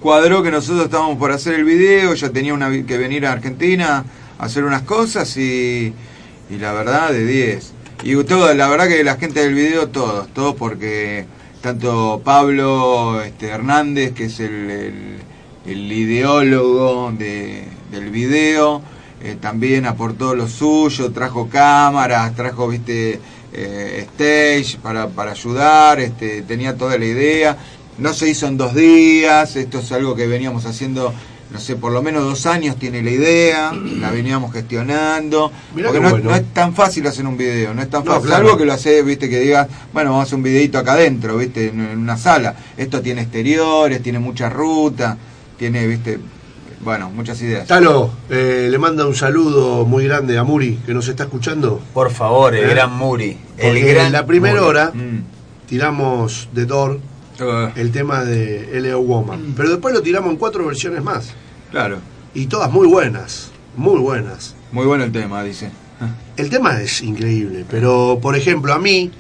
cuadró 0.01 0.43
que 0.43 0.51
nosotros 0.51 0.85
estábamos 0.87 1.19
por 1.19 1.31
hacer 1.33 1.55
el 1.55 1.65
video, 1.65 2.13
ella 2.13 2.31
tenía 2.31 2.55
una, 2.55 2.71
que 2.85 2.99
venir 2.99 3.27
a 3.27 3.33
Argentina 3.33 4.05
a 4.39 4.45
hacer 4.45 4.65
unas 4.65 4.83
cosas 4.83 5.37
y, 5.37 5.93
la 6.59 6.73
verdad 6.73 7.13
de 7.13 7.25
10. 7.27 7.73
Y 8.03 8.15
todo, 8.25 8.53
la 8.55 8.69
verdad 8.69 8.89
que 8.89 9.05
la 9.05 9.17
gente 9.17 9.41
del 9.41 9.55
video, 9.55 9.89
todos, 9.89 10.29
todos 10.33 10.55
porque 10.55 11.27
tanto 11.61 12.23
Pablo 12.25 13.21
este, 13.23 13.49
Hernández, 13.49 14.13
que 14.15 14.25
es 14.25 14.41
el, 14.41 14.71
el- 14.71 15.17
el 15.67 15.93
ideólogo 15.93 17.13
de- 17.17 17.65
del 17.91 18.11
video, 18.11 18.81
eh, 19.23 19.37
también 19.39 19.85
aportó 19.85 20.35
lo 20.35 20.49
suyo, 20.49 21.13
trajo 21.13 21.49
cámaras, 21.51 22.35
trajo, 22.35 22.67
viste, 22.69 23.21
eh, 23.53 24.07
stage 24.17 24.79
para, 24.83 25.09
para 25.09 25.33
ayudar, 25.33 26.01
este, 26.01 26.41
tenía 26.43 26.77
toda 26.79 26.97
la 26.97 27.05
idea. 27.05 27.59
No 28.01 28.15
se 28.15 28.29
hizo 28.29 28.47
en 28.47 28.57
dos 28.57 28.75
días, 28.75 29.55
esto 29.57 29.79
es 29.81 29.93
algo 29.93 30.15
que 30.17 30.27
veníamos 30.27 30.65
haciendo, 30.67 31.13
no 31.53 31.61
sé, 31.61 31.77
por 31.77 31.93
lo 31.93 32.03
menos 32.03 32.25
dos 32.25 32.47
años 32.47 32.77
tiene 32.77 33.03
la 33.03 33.11
idea, 33.11 33.73
la 33.73 34.11
veníamos 34.11 34.53
gestionando. 34.53 35.53
Mirá 35.75 35.89
porque 35.89 36.01
no, 36.03 36.11
bueno. 36.11 36.31
no 36.31 36.37
es 36.37 36.45
tan 36.55 36.75
fácil 36.75 37.07
hacer 37.07 37.27
un 37.27 37.37
video, 37.37 37.75
no 37.75 37.83
es 37.83 37.91
tan 37.91 38.05
No, 38.05 38.13
fácil. 38.13 38.29
claro. 38.29 38.47
Algo 38.47 38.57
que 38.59 38.65
lo 38.65 38.73
hace, 38.73 39.03
viste, 39.03 39.29
que 39.29 39.39
digas, 39.41 39.69
bueno, 39.93 40.11
vamos 40.11 40.23
a 40.25 40.27
hacer 40.27 40.37
un 40.37 40.43
videito 40.43 40.79
acá 40.79 40.93
adentro, 40.95 41.37
viste, 41.37 41.69
en, 41.69 41.81
en 41.81 41.99
una 41.99 42.17
sala. 42.17 42.55
Esto 42.77 43.03
tiene 43.03 43.23
exteriores, 43.23 44.03
tiene 44.03 44.19
mucha 44.19 44.49
ruta, 44.49 45.17
tiene, 45.59 45.87
viste, 45.87 46.19
bueno, 46.83 47.11
muchas 47.11 47.43
ideas. 47.43 47.67
Talo, 47.67 48.11
eh, 48.31 48.69
le 48.71 48.79
manda 48.79 49.07
un 49.07 49.15
saludo 49.15 49.85
muy 49.85 50.05
grande 50.07 50.39
a 50.39 50.45
Muri, 50.45 50.79
que 50.87 50.95
nos 50.95 51.07
está 51.09 51.25
escuchando. 51.25 51.83
Por 51.93 52.11
favor, 52.11 52.55
el 52.55 52.65
¿Eh? 52.65 52.69
gran 52.71 52.97
Muri. 52.97 53.37
El 53.59 53.79
gran 53.85 54.07
en 54.07 54.13
la 54.13 54.25
primera 54.25 54.55
Muri. 54.55 54.67
hora 54.67 54.91
Mm. 54.95 55.23
tiramos 55.67 56.49
de 56.55 56.65
Thor 56.65 56.99
el 57.77 57.91
tema 57.93 58.25
de 58.25 58.77
L.O. 58.79 59.01
Woman. 59.01 59.55
Pero 59.57 59.71
después 59.71 59.95
lo 59.95 60.03
tiramos 60.03 60.31
en 60.31 60.37
cuatro 60.37 60.67
versiones 60.67 61.03
más. 61.03 61.33
Claro. 61.71 61.99
Y 62.35 62.47
todas 62.47 62.71
muy 62.71 62.87
buenas. 62.87 63.51
Muy 63.77 63.99
buenas. 64.01 64.55
Muy 64.73 64.87
bueno 64.87 65.05
el 65.05 65.13
tema, 65.13 65.43
dice. 65.43 65.71
El 66.37 66.49
tema 66.51 66.81
es 66.81 67.03
increíble. 67.03 67.65
Pero, 67.71 68.19
por 68.23 68.37
ejemplo, 68.37 68.73
a 68.73 68.79
mí, 68.79 69.11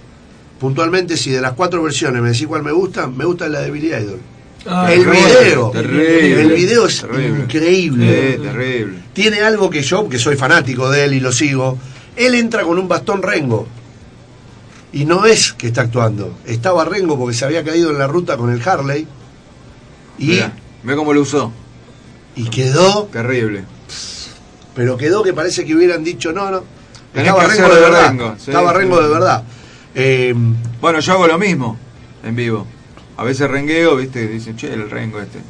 puntualmente, 0.58 1.16
si 1.16 1.30
de 1.30 1.40
las 1.40 1.52
cuatro 1.52 1.82
versiones 1.82 2.22
me 2.22 2.30
decís 2.30 2.46
cuál 2.46 2.62
me 2.62 2.72
gusta, 2.72 3.06
me 3.06 3.24
gusta 3.24 3.48
la 3.48 3.60
de 3.60 3.70
Billy 3.70 3.88
Idol. 3.88 4.20
Ah, 4.66 4.92
el 4.92 5.04
terrible, 5.04 5.40
video. 5.42 5.70
terrible. 5.70 6.40
el 6.42 6.52
video 6.52 6.86
es 6.86 7.00
Terrible. 7.00 7.40
increíble. 7.44 8.38
Terrible. 8.42 8.98
Tiene 9.14 9.40
algo 9.40 9.70
que 9.70 9.82
yo, 9.82 10.08
que 10.08 10.18
soy 10.18 10.36
fanático 10.36 10.90
de 10.90 11.04
él 11.04 11.14
y 11.14 11.20
lo 11.20 11.32
sigo, 11.32 11.78
él 12.16 12.34
entra 12.34 12.62
con 12.64 12.78
un 12.78 12.86
bastón 12.86 13.22
rengo. 13.22 13.66
Y 14.92 15.04
no 15.04 15.24
es 15.24 15.52
que 15.52 15.68
está 15.68 15.82
actuando. 15.82 16.36
Estaba 16.46 16.84
rengo 16.84 17.18
porque 17.18 17.36
se 17.36 17.44
había 17.44 17.62
caído 17.64 17.90
en 17.90 17.98
la 17.98 18.06
ruta 18.08 18.36
con 18.36 18.50
el 18.50 18.66
Harley. 18.66 19.06
Y, 20.18 20.26
Mirá, 20.26 20.52
ve 20.82 20.96
cómo 20.96 21.12
lo 21.12 21.20
usó. 21.22 21.52
y 22.36 22.48
quedó, 22.50 23.04
Terrible. 23.12 23.64
pero 24.74 24.96
quedó 24.96 25.22
que 25.22 25.32
parece 25.32 25.64
que 25.64 25.74
hubieran 25.74 26.02
dicho, 26.04 26.32
no, 26.32 26.50
no. 26.50 26.62
Estaba 27.14 27.44
rengo 27.46 27.68
de 27.68 27.74
de 27.74 27.80
verdad. 27.80 28.08
rengo, 28.08 28.34
sí, 28.38 28.50
estaba 28.50 28.72
sí. 28.72 28.78
rengo 28.78 29.00
de 29.02 29.08
verdad. 29.08 29.42
Eh, 29.94 30.34
Bueno, 30.80 31.00
yo 31.00 31.12
hago 31.12 31.26
lo 31.26 31.38
mismo 31.38 31.76
en 32.24 32.36
vivo. 32.36 32.66
A 33.16 33.24
veces 33.24 33.50
rengueo, 33.50 33.96
viste, 33.96 34.26
dicen, 34.28 34.56
che, 34.56 34.72
el 34.72 34.88
rengo 34.90 35.20
este. 35.20 35.40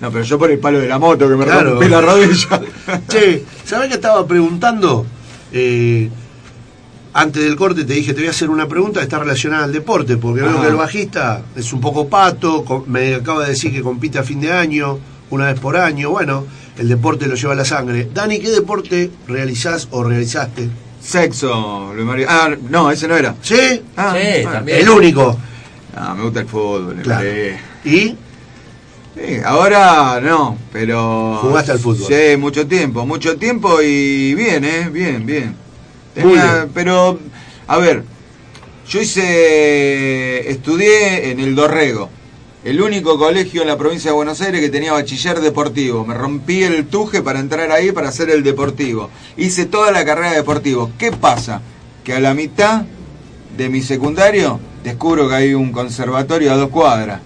No, 0.00 0.10
pero 0.10 0.24
yo 0.24 0.38
por 0.38 0.50
el 0.50 0.58
palo 0.58 0.78
de 0.80 0.88
la 0.88 0.98
moto 0.98 1.28
que 1.28 1.36
me 1.36 1.44
Claro. 1.44 1.72
rompí 1.72 1.88
la 1.88 2.00
rodilla. 2.00 2.60
Che, 3.08 3.44
¿sabés 3.64 3.88
que 3.88 3.94
estaba 3.96 4.26
preguntando? 4.26 5.04
Eh, 5.52 6.08
antes 7.12 7.42
del 7.42 7.56
corte 7.56 7.84
te 7.84 7.94
dije, 7.94 8.12
te 8.14 8.20
voy 8.20 8.28
a 8.28 8.30
hacer 8.30 8.50
una 8.50 8.68
pregunta 8.68 9.00
que 9.00 9.04
está 9.04 9.18
relacionada 9.18 9.64
al 9.64 9.72
deporte, 9.72 10.16
porque 10.16 10.42
veo 10.42 10.50
Ajá. 10.50 10.62
que 10.62 10.68
el 10.68 10.76
bajista 10.76 11.42
es 11.56 11.72
un 11.72 11.80
poco 11.80 12.08
pato, 12.08 12.84
me 12.86 13.14
acaba 13.14 13.42
de 13.44 13.50
decir 13.50 13.72
que 13.72 13.82
compite 13.82 14.18
a 14.18 14.22
fin 14.22 14.40
de 14.40 14.52
año, 14.52 14.98
una 15.30 15.46
vez 15.46 15.58
por 15.60 15.76
año, 15.76 16.10
bueno, 16.10 16.44
el 16.78 16.88
deporte 16.88 17.26
lo 17.26 17.34
lleva 17.34 17.52
a 17.52 17.56
la 17.56 17.64
sangre. 17.64 18.08
Dani, 18.12 18.38
¿qué 18.38 18.50
deporte 18.50 19.10
realizás 19.28 19.88
o 19.90 20.02
realizaste? 20.02 20.68
Sexo, 21.00 21.92
Luis 21.94 22.06
María. 22.06 22.26
Ah, 22.28 22.50
no, 22.68 22.90
ese 22.90 23.08
no 23.08 23.16
era. 23.16 23.34
¿Sí? 23.42 23.82
Ah, 23.96 24.14
Sí, 24.16 24.44
ah, 24.46 24.52
también. 24.52 24.78
El 24.80 24.88
único. 24.90 25.36
Ah, 25.96 26.14
me 26.14 26.24
gusta 26.24 26.40
el 26.40 26.46
fútbol. 26.46 27.00
Claro. 27.02 27.26
¿Y? 27.84 28.16
Sí, 29.14 29.36
ahora 29.44 30.20
no, 30.20 30.56
pero. 30.72 31.38
Jugaste 31.42 31.72
al 31.72 31.78
fútbol. 31.78 32.06
Sí, 32.06 32.36
mucho 32.36 32.66
tiempo, 32.66 33.04
mucho 33.06 33.36
tiempo 33.36 33.82
y 33.82 34.34
bien, 34.34 34.64
¿eh? 34.64 34.88
Bien, 34.90 35.24
bien. 35.26 35.56
Pero, 36.14 37.18
a 37.66 37.76
ver, 37.78 38.04
yo 38.88 39.00
hice. 39.00 40.50
Estudié 40.50 41.30
en 41.30 41.40
el 41.40 41.54
Dorrego, 41.54 42.08
el 42.64 42.80
único 42.80 43.18
colegio 43.18 43.62
en 43.62 43.68
la 43.68 43.78
provincia 43.78 44.10
de 44.10 44.16
Buenos 44.16 44.40
Aires 44.40 44.60
que 44.60 44.68
tenía 44.68 44.92
bachiller 44.92 45.40
deportivo. 45.40 46.04
Me 46.04 46.14
rompí 46.14 46.62
el 46.62 46.86
tuje 46.86 47.22
para 47.22 47.38
entrar 47.40 47.70
ahí 47.70 47.92
para 47.92 48.08
hacer 48.08 48.30
el 48.30 48.42
deportivo. 48.42 49.10
Hice 49.36 49.66
toda 49.66 49.92
la 49.92 50.04
carrera 50.04 50.30
de 50.30 50.36
deportivo. 50.36 50.90
¿Qué 50.98 51.12
pasa? 51.12 51.60
Que 52.04 52.14
a 52.14 52.20
la 52.20 52.34
mitad 52.34 52.82
de 53.56 53.68
mi 53.68 53.82
secundario 53.82 54.58
descubro 54.82 55.28
que 55.28 55.34
hay 55.34 55.54
un 55.54 55.70
conservatorio 55.72 56.52
a 56.52 56.56
dos 56.56 56.70
cuadras. 56.70 57.20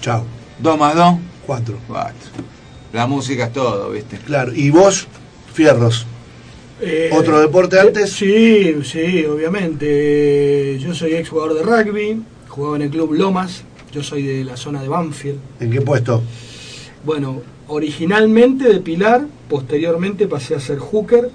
Chao. 0.00 0.24
Dos 0.58 0.78
más 0.78 0.94
dos, 0.94 1.16
Cuatro. 1.46 1.78
cuatro. 1.86 2.28
La 2.92 3.06
música 3.06 3.44
es 3.46 3.52
todo, 3.52 3.90
¿viste? 3.90 4.18
Claro. 4.18 4.52
¿Y 4.54 4.70
vos? 4.70 5.06
Fierros. 5.52 6.06
Eh, 6.80 7.10
¿Otro 7.12 7.40
deporte 7.40 7.78
antes? 7.80 8.12
Sí, 8.12 8.76
sí, 8.84 9.24
obviamente. 9.24 10.78
Yo 10.78 10.94
soy 10.94 11.14
ex 11.14 11.28
jugador 11.28 11.54
de 11.54 11.62
rugby, 11.62 12.22
jugaba 12.48 12.76
en 12.76 12.82
el 12.82 12.90
club 12.90 13.12
Lomas, 13.14 13.64
yo 13.92 14.02
soy 14.02 14.22
de 14.22 14.44
la 14.44 14.56
zona 14.56 14.80
de 14.82 14.88
Banfield. 14.88 15.38
¿En 15.60 15.70
qué 15.70 15.80
puesto? 15.80 16.22
Bueno, 17.04 17.42
originalmente 17.66 18.68
de 18.68 18.80
Pilar, 18.80 19.26
posteriormente 19.48 20.26
pasé 20.26 20.54
a 20.54 20.60
ser 20.60 20.78
hooker 20.78 21.30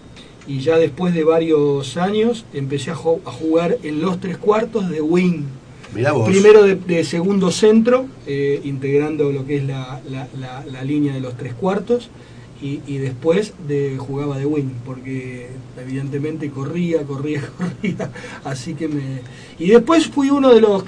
y 0.47 0.59
ya 0.59 0.77
después 0.77 1.13
de 1.13 1.23
varios 1.23 1.97
años 1.97 2.45
empecé 2.53 2.91
a, 2.91 2.95
jugar 2.95 3.77
en 3.83 4.01
los 4.01 4.19
tres 4.19 4.37
cuartos 4.37 4.89
de 4.89 5.01
wing. 5.01 5.43
Mirá 5.93 6.11
vos. 6.13 6.27
Primero 6.29 6.63
de, 6.63 6.75
de 6.75 7.03
segundo 7.03 7.51
centro, 7.51 8.05
eh, 8.27 8.61
integrando 8.63 9.31
lo 9.31 9.45
que 9.45 9.57
es 9.57 9.63
la, 9.65 10.01
la- 10.09 10.27
la- 10.39 10.65
la 10.65 10.83
línea 10.83 11.13
de 11.13 11.19
los 11.21 11.35
tres 11.37 11.53
cuartos, 11.53 12.09
y, 12.63 12.81
y 12.87 12.97
después 12.97 13.53
de, 13.67 13.97
jugaba 13.97 14.37
de 14.37 14.45
wing, 14.45 14.71
porque 14.85 15.49
evidentemente 15.77 16.49
corría, 16.49 17.03
corría, 17.03 17.41
corría, 17.57 18.09
así 18.45 18.73
que 18.73 18.87
me... 18.87 19.19
Y 19.59 19.69
después 19.69 20.07
fui 20.07 20.29
uno 20.29 20.53
de 20.53 20.61
los 20.61 20.85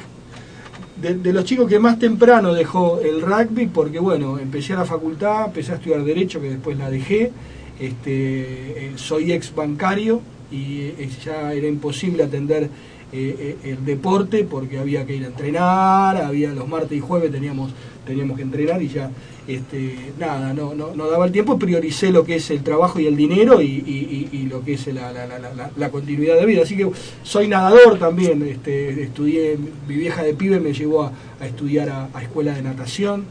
de, 0.95 1.33
los 1.33 1.43
chicos 1.43 1.67
que 1.67 1.79
más 1.79 1.99
temprano 1.99 2.53
dejó 2.53 2.99
el 3.01 3.21
rugby, 3.21 3.67
porque 3.67 3.99
bueno, 3.99 4.39
empecé 4.39 4.73
a 4.73 4.77
la 4.77 4.85
facultad, 4.85 5.47
empecé 5.47 5.73
a 5.73 5.75
estudiar 5.75 6.03
Derecho, 6.03 6.41
que 6.41 6.51
después 6.51 6.77
la 6.77 6.89
dejé, 6.89 7.31
este, 7.79 8.85
eh, 8.85 8.91
soy 8.95 9.33
ex 9.33 9.53
bancario 9.53 10.21
y 10.49 10.81
eh, 10.81 11.09
ya 11.23 11.53
era 11.53 11.67
imposible 11.67 12.23
atender 12.23 12.69
eh, 13.11 13.57
el 13.63 13.83
deporte 13.85 14.45
porque 14.45 14.79
había 14.79 15.05
que 15.05 15.15
ir 15.15 15.25
a 15.25 15.27
entrenar, 15.27 16.17
había 16.17 16.53
los 16.53 16.67
martes 16.67 16.97
y 16.97 17.01
jueves 17.01 17.31
teníamos, 17.31 17.71
teníamos 18.05 18.37
que 18.37 18.43
entrenar 18.43 18.81
y 18.81 18.87
ya 18.89 19.09
este, 19.47 19.95
nada, 20.19 20.53
no, 20.53 20.73
no, 20.73 20.95
no 20.95 21.07
daba 21.09 21.25
el 21.25 21.31
tiempo, 21.31 21.59
prioricé 21.59 22.11
lo 22.11 22.23
que 22.25 22.35
es 22.37 22.49
el 22.49 22.63
trabajo 22.63 22.99
y 22.99 23.05
el 23.07 23.15
dinero 23.15 23.61
y, 23.61 23.65
y- 23.65 24.29
y- 24.31 24.37
y 24.39 24.43
lo 24.47 24.63
que 24.63 24.73
es 24.73 24.87
la, 24.87 25.11
la- 25.11 25.27
la- 25.27 25.37
la- 25.39 25.69
la 25.75 25.89
continuidad 25.91 26.35
de 26.39 26.45
vida. 26.45 26.63
Así 26.63 26.75
que 26.75 26.89
soy 27.23 27.47
nadador 27.47 27.99
también, 27.99 28.41
este, 28.47 29.03
estudié, 29.03 29.57
mi 29.87 29.95
vieja 29.95 30.23
de 30.23 30.33
pibe 30.33 30.59
me 30.59 30.73
llevó 30.73 31.03
a, 31.03 31.11
a 31.39 31.45
estudiar 31.45 31.89
a, 31.89 32.09
a 32.13 32.23
escuela 32.23 32.53
de 32.55 32.61
natación. 32.63 33.25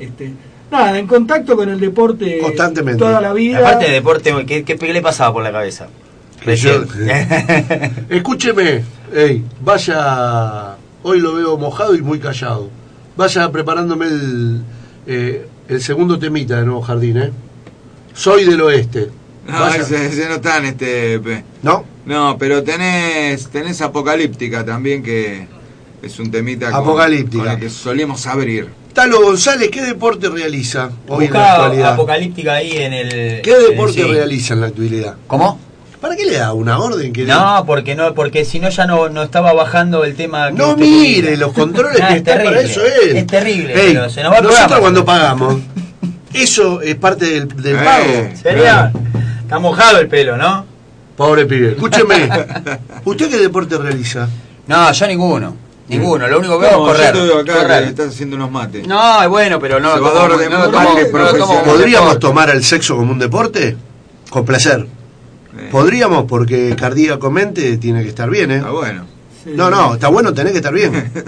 Este, 0.00 0.32
nada, 0.72 0.98
en 0.98 1.06
contacto 1.06 1.54
con 1.56 1.68
el 1.68 1.78
deporte 1.78 2.38
Constantemente. 2.38 2.98
toda 2.98 3.20
la 3.20 3.32
vida. 3.32 3.58
Aparte 3.58 3.84
de 3.86 3.92
deporte, 3.92 4.32
¿qué, 4.46 4.64
qué, 4.64 4.76
qué 4.76 4.92
le 4.92 5.02
pasaba 5.02 5.32
por 5.32 5.42
la 5.44 5.52
cabeza? 5.52 5.86
Yo- 5.86 6.46
Recién. 6.46 6.86
Escúcheme, 8.08 8.82
ey, 9.14 9.44
vaya, 9.62 10.76
hoy 11.02 11.20
lo 11.20 11.34
veo 11.34 11.56
mojado 11.58 11.94
y 11.94 12.00
muy 12.02 12.18
callado. 12.18 12.70
Vaya 13.20 13.52
preparándome 13.52 14.06
el, 14.06 14.62
eh, 15.06 15.46
el 15.68 15.82
segundo 15.82 16.18
temita 16.18 16.56
de 16.56 16.64
Nuevo 16.64 16.80
Jardín, 16.80 17.18
¿eh? 17.18 17.30
Soy 18.14 18.46
del 18.46 18.62
oeste. 18.62 19.10
No, 19.46 19.68
ese, 19.68 20.06
ese 20.06 20.26
no 20.26 20.36
está 20.36 20.56
en 20.56 20.64
este. 20.64 21.20
¿No? 21.62 21.84
No, 22.06 22.38
pero 22.38 22.62
tenés, 22.62 23.48
tenés 23.48 23.82
Apocalíptica 23.82 24.64
también, 24.64 25.02
que 25.02 25.46
es 26.02 26.18
un 26.18 26.30
temita 26.30 26.74
Apocalíptica. 26.74 27.42
con 27.44 27.52
el 27.52 27.60
que 27.60 27.68
solemos 27.68 28.26
abrir. 28.26 28.68
Talo 28.94 29.20
González, 29.20 29.68
¿qué 29.70 29.82
deporte 29.82 30.30
realiza 30.30 30.90
hoy 31.06 31.26
en 31.26 31.34
la 31.34 31.52
actualidad? 31.52 31.92
apocalíptica 31.92 32.54
ahí 32.54 32.72
en 32.72 32.94
el. 32.94 33.42
¿Qué 33.42 33.54
deporte 33.54 34.00
en 34.00 34.06
el- 34.06 34.12
sí. 34.12 34.18
realiza 34.18 34.54
en 34.54 34.60
la 34.62 34.66
actualidad? 34.68 35.16
¿Cómo? 35.26 35.60
¿Para 36.00 36.16
qué 36.16 36.24
le 36.24 36.38
da 36.38 36.52
una 36.54 36.78
orden? 36.78 37.12
Que 37.12 37.24
No, 37.24 37.64
porque 37.66 37.94
no, 37.94 38.14
porque 38.14 38.44
si 38.46 38.58
no 38.58 38.70
ya 38.70 38.86
no, 38.86 39.08
no 39.10 39.22
estaba 39.22 39.52
bajando 39.52 40.04
el 40.04 40.14
tema. 40.14 40.48
que 40.48 40.54
No 40.54 40.70
usted 40.70 40.82
mire 40.82 41.36
los 41.36 41.52
controles 41.52 42.00
Ah, 42.02 42.08
que 42.08 42.12
es 42.14 42.18
están 42.20 42.38
para 42.38 42.50
terrible, 42.50 42.70
eso 42.70 42.80
él. 43.02 43.16
Es 43.18 43.26
terrible, 43.26 43.72
pero 43.74 44.08
se 44.10 44.22
nos 44.22 44.32
va 44.32 44.38
el 44.38 44.42
nosotros 44.44 44.66
programa. 44.66 44.80
cuando 44.80 45.04
pagamos, 45.04 45.56
eso 46.32 46.80
es 46.80 46.94
parte 46.96 47.26
del, 47.26 47.48
del 47.62 47.76
Eh, 47.76 47.80
pago. 47.84 48.36
Sería. 48.42 48.92
Está 49.42 49.58
mojado 49.58 49.98
el 49.98 50.08
pelo, 50.08 50.36
¿no? 50.38 50.64
Pobre 51.16 51.44
pibe. 51.44 51.72
Escúcheme, 51.72 52.30
¿usted 53.04 53.28
qué 53.28 53.36
deporte 53.38 53.76
realiza? 53.76 54.26
No, 54.68 54.90
yo 54.92 55.06
ninguno. 55.06 55.56
Ninguno. 55.88 56.28
Lo 56.28 56.38
único 56.38 56.58
que 56.60 56.66
No, 56.70 56.72
es 56.72 56.76
correr. 56.76 57.14
Yo 57.14 57.20
te 57.20 57.26
veo 57.26 57.38
acá 57.40 57.62
correr. 57.62 57.82
que 57.82 57.88
estás 57.90 58.08
haciendo 58.08 58.36
unos 58.36 58.50
mates. 58.50 58.86
No, 58.86 59.28
bueno, 59.28 59.58
pero 59.58 59.80
no. 59.80 59.92
Cebador 59.94 60.30
como- 60.30 60.38
de 60.40 60.48
no, 60.48 61.62
¿Podríamos 61.64 62.18
tomar 62.20 62.48
el 62.50 62.62
sexo 62.64 62.96
como 62.96 63.12
un 63.12 63.18
deporte? 63.18 63.76
Con 64.30 64.44
placer. 64.46 64.86
Eh. 65.58 65.68
Podríamos, 65.70 66.24
porque 66.26 66.74
cardíacamente 66.78 67.76
tiene 67.78 68.02
que 68.02 68.08
estar 68.10 68.30
bien, 68.30 68.50
¿eh? 68.50 68.62
Ah, 68.64 68.70
bueno. 68.70 69.04
No, 69.46 69.70
no, 69.70 69.94
está 69.94 70.08
bueno, 70.08 70.34
tenés 70.34 70.52
que 70.52 70.58
estar 70.58 70.72
bien. 70.74 70.92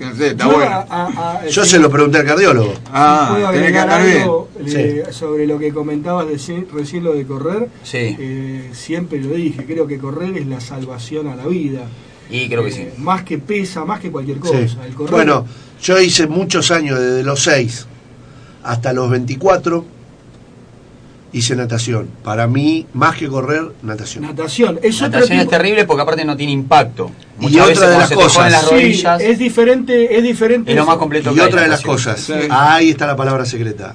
No 0.00 0.14
sé, 0.16 0.28
está 0.28 0.46
Yo 0.46 0.52
bueno. 0.54 0.70
a- 0.70 0.86
a- 0.88 1.40
a- 1.40 1.46
Yo 1.46 1.62
si- 1.62 1.72
se 1.72 1.78
lo 1.78 1.90
pregunté 1.90 2.18
al 2.18 2.24
cardiólogo. 2.24 2.72
Ah, 2.90 3.28
¿Puedo 3.32 3.50
tenés 3.50 3.72
que 3.72 3.78
andar 3.78 4.02
bien. 4.02 4.28
eh, 4.66 5.04
sobre 5.10 5.46
lo 5.46 5.58
que 5.58 5.72
comentabas 5.74 6.26
de, 6.26 6.64
recién 6.72 7.04
lo 7.04 7.12
de 7.12 7.26
correr? 7.26 7.68
Sí. 7.82 8.16
Eh, 8.18 8.70
siempre 8.72 9.20
lo 9.20 9.34
dije, 9.34 9.64
creo 9.66 9.86
que 9.86 9.98
correr 9.98 10.38
es 10.38 10.46
la 10.46 10.58
salvación 10.60 11.28
a 11.28 11.36
la 11.36 11.46
vida. 11.46 11.82
Y 12.30 12.48
creo 12.48 12.64
que 12.64 12.70
sí. 12.72 12.80
Eh, 12.80 12.94
Más 12.96 13.24
que 13.24 13.36
pesa, 13.38 13.84
más 13.84 14.00
que 14.00 14.10
cualquier 14.10 14.38
cosa. 14.38 14.54
Sí. 14.66 14.76
El 14.86 14.94
correr, 14.94 15.10
Bueno, 15.12 15.44
yo 15.82 16.00
hice 16.00 16.26
muchos 16.26 16.70
años, 16.70 16.98
desde 16.98 17.22
los 17.22 17.42
6 17.42 17.86
hasta 18.62 18.92
los 18.94 19.10
24, 19.10 19.84
hice 21.32 21.54
natación. 21.56 22.08
Para 22.24 22.46
mí, 22.46 22.86
más 22.92 23.16
que 23.16 23.28
correr, 23.28 23.62
natación. 23.82 24.24
natación. 24.24 24.78
Es 24.82 24.96
otro 25.02 25.10
Natación 25.20 25.40
es 25.40 25.48
terrible 25.48 25.84
porque 25.84 26.02
aparte 26.02 26.24
no 26.24 26.36
tiene 26.36 26.52
impacto. 26.52 27.10
Y 27.38 27.44
Muchas 27.44 27.60
otra 27.60 27.68
veces 27.68 27.88
de 27.90 27.98
las 27.98 28.08
te 28.08 28.14
cosas. 28.14 28.52
las 28.52 28.62
Sí, 28.64 28.70
rodillas, 28.74 29.20
es 29.22 29.38
diferente, 29.38 30.16
es 30.16 30.22
diferente. 30.22 30.70
es 30.72 30.76
lo 30.76 30.86
más 30.86 30.96
completo 30.96 31.30
Y 31.30 31.34
que 31.34 31.40
hay, 31.42 31.46
otra 31.48 31.62
de 31.62 31.68
las 31.68 31.82
cosas, 31.82 32.20
Sí. 32.20 32.32
ahí 32.50 32.90
está 32.90 33.06
la 33.06 33.16
palabra 33.16 33.44
secreta. 33.44 33.94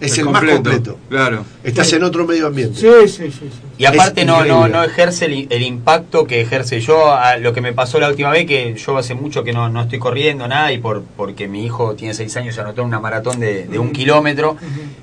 Es 0.00 0.18
el 0.18 0.24
completo, 0.24 0.46
más 0.46 0.54
completo. 0.74 0.98
claro. 1.08 1.44
Estás 1.64 1.88
Sí. 1.88 1.96
en 1.96 2.04
otro 2.04 2.26
medio 2.26 2.46
ambiente. 2.46 2.78
Sí, 2.78 3.08
sí, 3.08 3.30
sí. 3.30 3.38
sí. 3.40 3.50
Y 3.78 3.84
aparte 3.86 4.20
Es 4.22 4.26
no, 4.26 4.38
no, 4.38 4.44
increíble. 4.46 4.68
no 4.70 4.84
ejerce 4.84 5.24
el, 5.26 5.46
el 5.50 5.62
impacto 5.62 6.26
que 6.26 6.40
ejerce 6.40 6.80
yo. 6.80 7.12
a 7.14 7.36
lo 7.38 7.52
que 7.52 7.60
me 7.60 7.72
pasó 7.72 7.98
la 7.98 8.08
última 8.08 8.30
vez, 8.30 8.46
que 8.46 8.74
yo 8.74 8.96
hace 8.98 9.14
mucho 9.14 9.42
que 9.42 9.52
no, 9.52 9.68
no 9.68 9.82
estoy 9.82 9.98
corriendo 9.98 10.46
nada 10.48 10.72
y 10.72 10.78
por 10.78 11.02
porque 11.16 11.48
mi 11.48 11.64
hijo 11.64 11.94
tiene 11.94 12.12
seis 12.14 12.36
años 12.36 12.56
y 12.56 12.60
anotó 12.60 12.82
en 12.82 12.88
una 12.88 13.00
maratón 13.00 13.40
de, 13.40 13.66
de 13.66 13.78
un 13.78 13.90
kilómetro. 13.92 14.56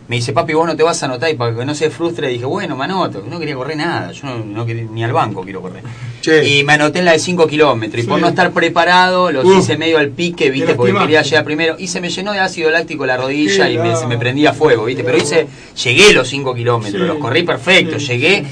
Me 0.07 0.18
dice, 0.18 0.32
papi, 0.34 0.53
vos 0.53 0.68
no 0.68 0.76
te 0.76 0.84
vas 0.84 1.02
a 1.02 1.07
anotar 1.07 1.30
y 1.30 1.34
para 1.36 1.56
que 1.56 1.65
no 1.65 1.74
se 1.76 1.90
frustre, 1.90 2.28
dije, 2.28 2.45
bueno, 2.45 2.76
me 2.76 2.86
anoto. 2.86 3.24
No 3.28 3.40
quería 3.40 3.56
correr 3.56 3.78
nada, 3.78 4.11
yo 4.11 4.28
no, 4.28 4.38
no 4.45 4.65
quería- 4.65 4.86
ni 4.91 5.03
al 5.03 5.11
banco 5.14 5.41
quiero 5.44 5.61
correr. 5.61 5.84
Che. 6.22 6.48
Y 6.48 6.64
me 6.64 6.74
anoté 6.74 6.99
en 6.99 7.06
la 7.06 7.11
de 7.14 7.20
5 7.20 7.48
kilómetros 7.48 8.03
y 8.03 8.07
por 8.07 8.20
no 8.22 8.28
estar 8.30 8.52
preparado 8.52 9.32
los 9.32 9.44
Uh, 9.45 9.60
hice 9.60 9.78
medio 9.78 9.98
al 9.98 10.10
pique, 10.10 10.49
viste, 10.49 10.68
te 10.70 10.76
porque 10.76 10.94
quería 10.94 11.22
llegar 11.22 11.44
primero 11.44 11.76
y 11.78 11.88
se 11.88 11.99
me 11.99 12.10
llenó 12.10 12.32
de 12.32 12.40
ácido 12.40 12.70
láctico 12.72 13.06
la 13.06 13.18
rodilla 13.18 13.70
y 13.70 13.78
me, 13.78 13.95
se 13.95 14.07
me 14.07 14.18
prendía 14.18 14.53
fuego, 14.53 14.83
viste. 14.86 15.04
Pero 15.04 15.18
hice, 15.18 15.48
llegué 15.84 16.14
los 16.14 16.28
5 16.28 16.54
kilómetros, 16.56 17.02
Sí. 17.02 17.08
los 17.08 17.18
corrí 17.18 17.44
perfecto, 17.44 18.00
Sí, 18.00 18.08
llegué 18.08 18.46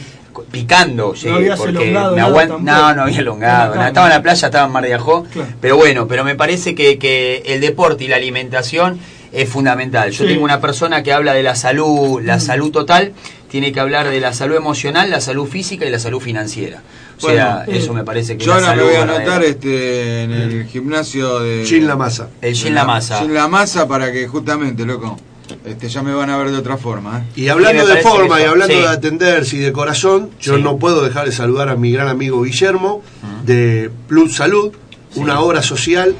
picando, 0.50 1.14
llegué, 1.14 1.52
porque 1.56 1.86
me 1.88 1.92
nada 1.92 2.12
aguan- 2.26 2.48
tampoco. 2.48 2.64
No, 2.64 2.96
no 2.96 3.02
había 3.04 3.20
elongado, 3.20 3.76
nada, 3.76 3.88
estaba 3.90 4.08
en 4.08 4.14
la 4.14 4.22
playa, 4.22 4.48
estaba 4.48 4.66
en 4.66 4.72
Mar 4.72 4.84
de 4.84 4.94
Ajó, 4.94 5.24
Claro. 5.32 5.50
pero 5.60 5.78
bueno, 5.78 6.08
pero 6.08 6.24
me 6.24 6.36
parece 6.36 6.74
que, 6.76 6.98
que 6.98 7.44
el 7.46 7.62
deporte 7.62 8.06
y 8.06 8.08
la 8.08 8.16
alimentación 8.16 9.00
es 9.32 9.48
fundamental. 9.50 10.12
Yo 10.12 10.24
Sí. 10.26 10.30
tengo 10.32 10.44
una 10.44 10.60
persona 10.60 11.04
que 11.04 11.14
habla 11.14 11.34
de 11.34 11.44
la 11.44 11.56
salud, 11.56 12.22
la 12.22 12.40
salud 12.40 12.72
total, 12.72 13.14
tiene 13.50 13.72
que 13.74 13.80
hablar 13.82 14.10
de 14.10 14.20
la 14.22 14.34
salud 14.34 14.56
emocional, 14.56 15.10
la 15.10 15.20
salud 15.22 15.46
física 15.48 15.86
y 15.86 15.90
la 15.90 16.00
salud 16.00 16.20
financiera. 16.22 16.82
O 17.18 17.30
sea, 17.30 17.64
Bueno, 17.66 17.80
eso 17.80 17.94
me 17.94 18.04
parece 18.04 18.36
que 18.38 18.44
Yo 18.46 18.56
es 18.56 18.62
la 18.62 18.70
ahora 18.70 18.82
me 18.82 18.88
voy 18.90 18.96
a 18.96 19.04
anotar 19.04 19.44
este, 19.44 20.24
en 20.24 20.32
el 20.32 20.66
gimnasio 20.66 21.40
de. 21.40 21.66
Gin 21.66 21.86
la 21.88 21.96
masa. 21.96 22.30
El 22.42 22.56
Gin 22.56 22.74
La 22.74 22.84
Masa. 22.86 23.20
Gin 23.20 23.34
la 23.34 23.48
masa 23.48 23.88
para 23.88 24.12
que 24.12 24.28
justamente, 24.28 24.86
loco, 24.86 25.18
este, 25.66 25.90
ya 25.90 26.02
me 26.04 26.14
van 26.14 26.30
a 26.30 26.38
ver 26.38 26.52
de 26.52 26.58
otra 26.58 26.78
forma. 26.78 27.20
¿eh? 27.20 27.24
Y 27.42 27.48
hablando 27.50 27.86
Sí, 27.86 27.94
de 27.94 28.02
forma 28.02 28.40
y 28.42 28.44
hablando 28.44 28.74
sí. 28.76 28.82
de 28.82 28.88
atenderse 28.88 29.56
y 29.58 29.60
de 29.60 29.72
corazón, 29.72 30.30
yo 30.40 30.56
Sí. 30.58 30.62
no 30.64 30.78
puedo 30.78 31.04
dejar 31.04 31.26
de 31.26 31.32
saludar 31.32 31.70
a 31.70 31.76
mi 31.76 31.92
gran 31.92 32.08
amigo 32.08 32.42
Guillermo 32.44 33.02
de 33.46 33.90
Plus 34.08 34.36
Salud, 34.36 34.74
una 35.16 35.40
obra 35.42 35.62
social, 35.62 36.16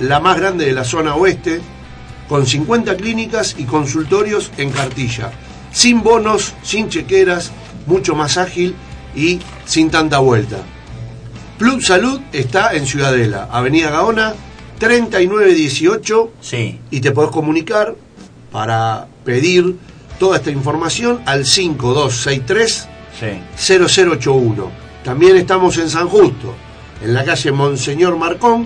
la 0.00 0.20
más 0.20 0.36
grande 0.38 0.64
de 0.66 0.72
la 0.72 0.84
zona 0.84 1.14
oeste, 1.14 1.60
con 2.28 2.46
50 2.46 2.96
clínicas 2.96 3.54
y 3.58 3.64
consultorios 3.64 4.50
en 4.58 4.70
cartilla, 4.70 5.30
sin 5.72 6.02
bonos, 6.02 6.54
sin 6.62 6.88
chequeras, 6.88 7.52
mucho 7.86 8.14
más 8.14 8.36
ágil 8.36 8.74
y 9.16 9.40
sin 9.64 9.90
tanta 9.90 10.18
vuelta. 10.18 10.58
Plus 11.58 11.86
Salud 11.86 12.20
está 12.32 12.74
en 12.74 12.86
Ciudadela, 12.86 13.48
Avenida 13.50 13.90
Gaona, 13.90 14.34
3918 14.78 16.30
Sí. 16.40 16.78
y 16.90 17.00
te 17.00 17.10
podés 17.12 17.30
comunicar 17.30 17.94
para 18.50 19.06
pedir 19.24 19.76
toda 20.18 20.38
esta 20.38 20.50
información 20.50 21.20
al 21.26 21.46
5263 21.46 22.88
Sí. 23.18 23.40
0081. 23.56 24.70
También 25.02 25.36
estamos 25.36 25.76
en 25.78 25.90
San 25.90 26.08
Justo, 26.08 26.54
en 27.02 27.14
la 27.14 27.24
calle 27.24 27.50
Monseñor 27.50 28.16
Marcón 28.16 28.64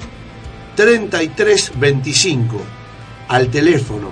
3325, 0.76 2.60
al 3.28 3.48
teléfono 3.48 4.10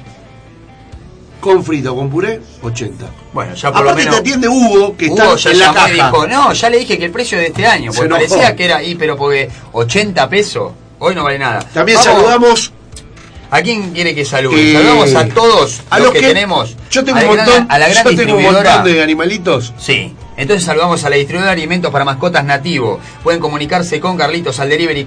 con 1.41 1.63
frita 1.63 1.93
o 1.93 1.97
con 1.97 2.09
puré, 2.09 2.41
80. 2.63 3.05
Bueno, 3.33 3.55
ya 3.55 3.71
por 3.73 3.83
lo 3.83 3.91
Aparte 3.91 4.05
menos. 4.05 4.15
te 4.15 4.21
atiende 4.21 4.49
Hugo, 4.49 4.97
que 4.97 5.07
Hugo 5.11 5.35
está 5.35 5.37
ya 5.37 5.51
en 5.51 5.59
la 5.59 5.73
caja. 5.75 5.89
dijo, 5.91 6.27
no, 6.27 6.53
ya 6.53 6.71
le 6.71 6.79
dije 6.79 6.97
que 6.99 7.05
el 7.05 7.11
precio 7.11 7.37
de 7.39 7.47
este 7.49 7.67
año, 7.67 7.91
porque 7.95 8.09
parecía 8.11 8.57
que 8.57 8.65
era 8.65 8.77
ahí, 8.79 8.95
pero 8.95 9.17
porque 9.17 9.51
80 9.73 10.29
pesos, 10.31 10.73
hoy 11.01 11.15
no 11.15 11.23
vale 11.25 11.39
nada. 11.39 11.61
También 11.73 11.99
Vamos, 11.99 12.15
saludamos 12.15 12.73
¿A 13.51 13.63
quién 13.63 13.93
quiere 13.93 14.15
que 14.17 14.25
salude? 14.25 14.71
Eh, 14.71 14.73
Saludamos 14.73 15.15
a 15.15 15.29
todos 15.29 15.81
a 15.91 15.99
los 15.99 16.07
los 16.07 16.15
que, 16.15 16.21
que- 16.21 16.27
tenemos. 16.29 16.75
Yo 16.91 17.05
tengo 17.05 17.19
a 17.19 17.23
un 17.23 17.35
gran- 17.35 17.47
montón, 17.47 17.67
a 17.71 17.79
la 17.79 17.89
gran 17.89 18.05
yo 18.05 18.11
tengo 18.11 18.23
un 18.23 18.27
distribuidora. 18.39 18.75
montón 18.77 18.93
de 18.93 19.03
animalitos. 19.03 19.73
Sí. 19.79 20.13
Entonces 20.37 20.65
saludamos 20.65 21.05
a 21.05 21.11
la 21.11 21.17
distribuidora 21.17 21.55
de 21.55 21.61
alimentos 21.61 21.93
para 21.93 22.05
mascotas 22.05 22.45
nativo. 22.45 22.99
Pueden 23.23 23.39
comunicarse 23.41 24.01
con 24.01 24.17
Carlitos 24.17 24.59
al 24.59 24.71
delivery 24.71 25.05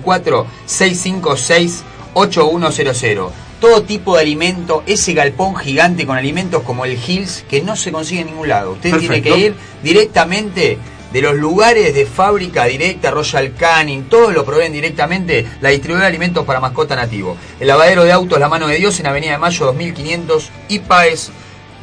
4656-8100. 2.18 3.30
Todo 3.60 3.84
tipo 3.84 4.16
de 4.16 4.22
alimento, 4.22 4.84
ese 4.86 5.14
galpón 5.14 5.56
gigante 5.56 6.06
con 6.06 6.18
alimentos 6.18 6.64
como 6.64 6.86
el 6.86 6.94
Hills 6.94 7.44
que 7.50 7.62
no 7.62 7.76
se 7.76 7.92
consigue 7.92 8.22
en 8.22 8.28
ningún 8.28 8.48
lado. 8.48 8.74
Usted 8.74 8.98
tiene 8.98 9.22
que 9.22 9.38
ir 9.38 9.56
directamente 9.84 10.78
de 11.12 11.22
los 11.22 11.36
lugares 11.36 11.96
de 11.96 12.06
fábrica 12.06 12.66
directa, 12.66 13.12
Royal 13.12 13.54
Canin, 13.54 14.10
todos 14.10 14.34
lo 14.34 14.44
proveen 14.46 14.74
directamente 14.74 15.48
la 15.62 15.70
distribuidora 15.70 16.06
de 16.06 16.10
alimentos 16.10 16.46
para 16.46 16.60
mascota 16.60 16.96
nativo. 16.96 17.38
El 17.60 17.68
lavadero 17.68 18.04
de 18.04 18.12
autos 18.12 18.40
La 18.40 18.50
Mano 18.50 18.68
de 18.68 18.76
Dios 18.76 19.00
en 19.00 19.08
Avenida 19.08 19.32
de 19.32 19.38
Mayo 19.38 19.66
2500 19.68 20.52
y 20.70 20.80
Paes. 20.80 21.32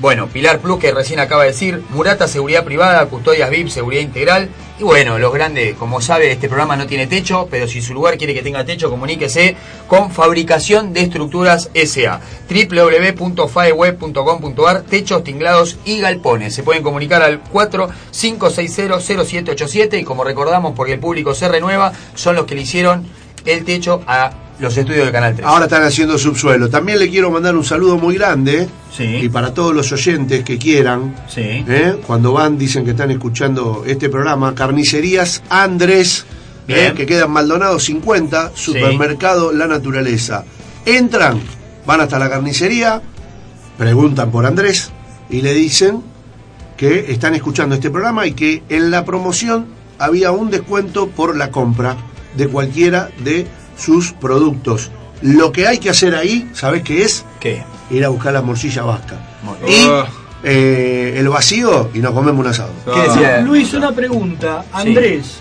Bueno, 0.01 0.27
Pilar 0.27 0.59
Plus 0.59 0.81
que 0.81 0.91
recién 0.91 1.21
acaba 1.21 1.45
de 1.45 1.51
decir, 1.51 1.81
Murata 1.91 2.27
Seguridad 2.27 2.65
Privada, 2.65 3.07
Custodias 3.07 3.49
VIP, 3.49 3.69
Seguridad 3.69 4.03
Integral. 4.03 4.49
Y 4.79 4.83
bueno, 4.83 5.21
los 5.21 5.33
grandes, 5.33 5.77
como 5.77 6.01
sabe, 6.01 6.33
este 6.33 6.49
programa 6.49 6.77
no 6.77 6.89
tiene 6.89 7.07
techo, 7.07 7.47
pero 7.49 7.69
si 7.69 7.81
su 7.81 7.95
lugar 7.95 8.19
quiere 8.19 8.35
que 8.35 8.43
tenga 8.43 8.65
techo, 8.65 8.91
comuníquese 8.91 9.55
con 9.87 10.11
Fabricación 10.11 10.93
de 10.93 11.03
Estructuras 11.03 11.71
SA. 11.75 12.21
www.faeweb.com.ar, 12.49 14.83
techos, 14.83 15.23
tinglados 15.23 15.79
y 15.85 16.01
galpones. 16.01 16.57
Se 16.57 16.65
pueden 16.65 16.83
comunicar 16.83 17.23
al 17.23 17.45
4560-0787 17.45 20.01
y 20.01 20.05
como 20.05 20.25
recordamos, 20.25 20.75
porque 20.75 20.95
el 20.95 20.99
público 20.99 21.35
se 21.35 21.47
renueva, 21.47 21.93
son 22.17 22.35
los 22.35 22.47
que 22.47 22.57
le 22.57 22.63
hicieron 22.63 23.07
el 23.45 23.65
techo 23.65 24.03
a 24.07 24.31
los 24.59 24.77
estudios 24.77 25.07
de 25.07 25.13
Canal 25.13 25.35
3. 25.35 25.47
Ahora 25.47 25.65
están 25.65 25.83
haciendo 25.83 26.17
subsuelo. 26.17 26.71
También 26.71 26.99
le 26.99 27.11
quiero 27.11 27.31
mandar 27.31 27.57
un 27.57 27.65
saludo 27.65 27.99
muy 27.99 28.15
grande. 28.17 28.69
Sí. 28.97 29.05
Y 29.23 29.29
para 29.29 29.53
todos 29.53 29.75
los 29.75 29.91
oyentes 29.93 30.45
que 30.45 30.59
quieran, 30.59 31.15
Sí. 31.29 31.41
¿eh? 31.43 31.97
cuando 32.07 32.33
van, 32.33 32.57
dicen 32.57 32.85
que 32.85 32.93
están 32.93 33.11
escuchando 33.11 33.83
este 33.87 34.09
programa, 34.09 34.55
Carnicerías 34.55 35.43
Andrés, 35.49 36.25
¿eh? 36.69 36.93
Que 36.97 37.05
queda 37.05 37.25
en 37.25 37.33
Maldonado 37.33 37.79
50, 37.81 38.53
Supermercado 38.55 39.53
La 39.53 39.67
Naturaleza. 39.67 40.45
Entran, 40.87 41.41
van 41.87 42.01
hasta 42.01 42.19
la 42.19 42.31
carnicería, 42.31 43.03
preguntan 43.77 44.31
por 44.31 44.47
Andrés 44.47 44.91
y 45.31 45.41
le 45.43 45.53
dicen 45.53 46.03
que 46.77 47.11
están 47.13 47.35
escuchando 47.35 47.75
este 47.75 47.91
programa 47.91 48.27
y 48.27 48.33
que 48.33 48.63
en 48.69 48.91
la 48.91 49.05
promoción 49.05 49.67
había 49.99 50.31
un 50.31 50.51
descuento 50.51 51.09
por 51.09 51.37
la 51.37 51.51
compra 51.51 51.97
de 52.37 52.49
cualquiera 52.49 53.11
de 53.19 53.47
sus 53.77 54.13
productos. 54.13 54.91
Lo 55.23 55.53
que 55.53 55.67
hay 55.67 55.79
que 55.79 55.91
hacer 55.91 56.15
ahí, 56.15 56.49
¿sabes 56.53 56.83
qué 56.83 57.03
es? 57.03 57.25
¿Qué? 57.41 57.63
Ir 57.91 58.05
a 58.05 58.09
buscar 58.09 58.33
la 58.33 58.43
morcilla 58.43 58.83
vasca. 58.83 59.17
Y 59.67 59.85
Oh. 59.87 60.05
eh, 60.43 61.15
el 61.17 61.29
vacío 61.29 61.91
y 61.95 61.99
nos 62.01 62.13
comemos 62.13 62.41
un 62.45 62.51
asado. 62.51 62.71
¿Qué 62.85 63.01
decía? 63.01 63.41
Luis, 63.41 63.73
una 63.75 63.93
pregunta. 63.93 64.65
Andrés, 64.73 65.39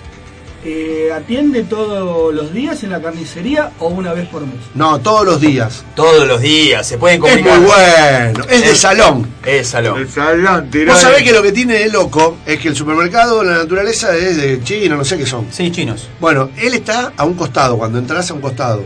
eh, 0.66 1.10
atiende 1.14 1.64
todos 1.64 2.34
los 2.34 2.54
días 2.54 2.84
en 2.84 2.92
la 2.92 3.02
carnicería 3.02 3.72
o 3.80 3.88
una 3.88 4.14
vez 4.14 4.28
por 4.30 4.42
mes? 4.42 4.56
No, 4.76 5.00
todos 5.00 5.26
los 5.26 5.42
días. 5.42 5.84
Todos 5.96 6.28
los 6.28 6.40
días, 6.42 6.88
se 6.88 6.98
pueden 6.98 7.18
Es 7.18 7.22
comunicar. 7.22 7.60
muy 7.60 7.68
bueno, 7.68 8.46
es 8.50 8.62
de 8.62 8.72
Es- 8.72 8.80
salón. 8.80 9.28
Es 9.46 9.68
salón. 9.68 10.00
El 10.02 10.10
salón, 10.10 10.70
Vos 10.88 11.02
sabés 11.02 11.24
que 11.24 11.32
lo 11.34 11.42
que 11.42 11.52
tiene 11.52 11.76
de 11.80 11.90
loco 11.90 12.38
es 12.46 12.60
que 12.60 12.70
el 12.70 12.76
supermercado, 12.76 13.44
la 13.44 13.58
naturaleza 13.60 14.16
es 14.16 14.38
de 14.38 14.64
chino, 14.64 14.96
no 14.96 15.04
sé 15.06 15.18
qué 15.18 15.26
son. 15.26 15.48
Sí, 15.52 15.72
chinos. 15.72 16.08
Bueno, 16.20 16.50
él 16.58 16.74
está 16.74 17.12
a 17.18 17.26
un 17.26 17.34
costado, 17.34 17.78
cuando 17.78 18.00
entras 18.00 18.30
a 18.32 18.34
un 18.34 18.42
costado. 18.42 18.84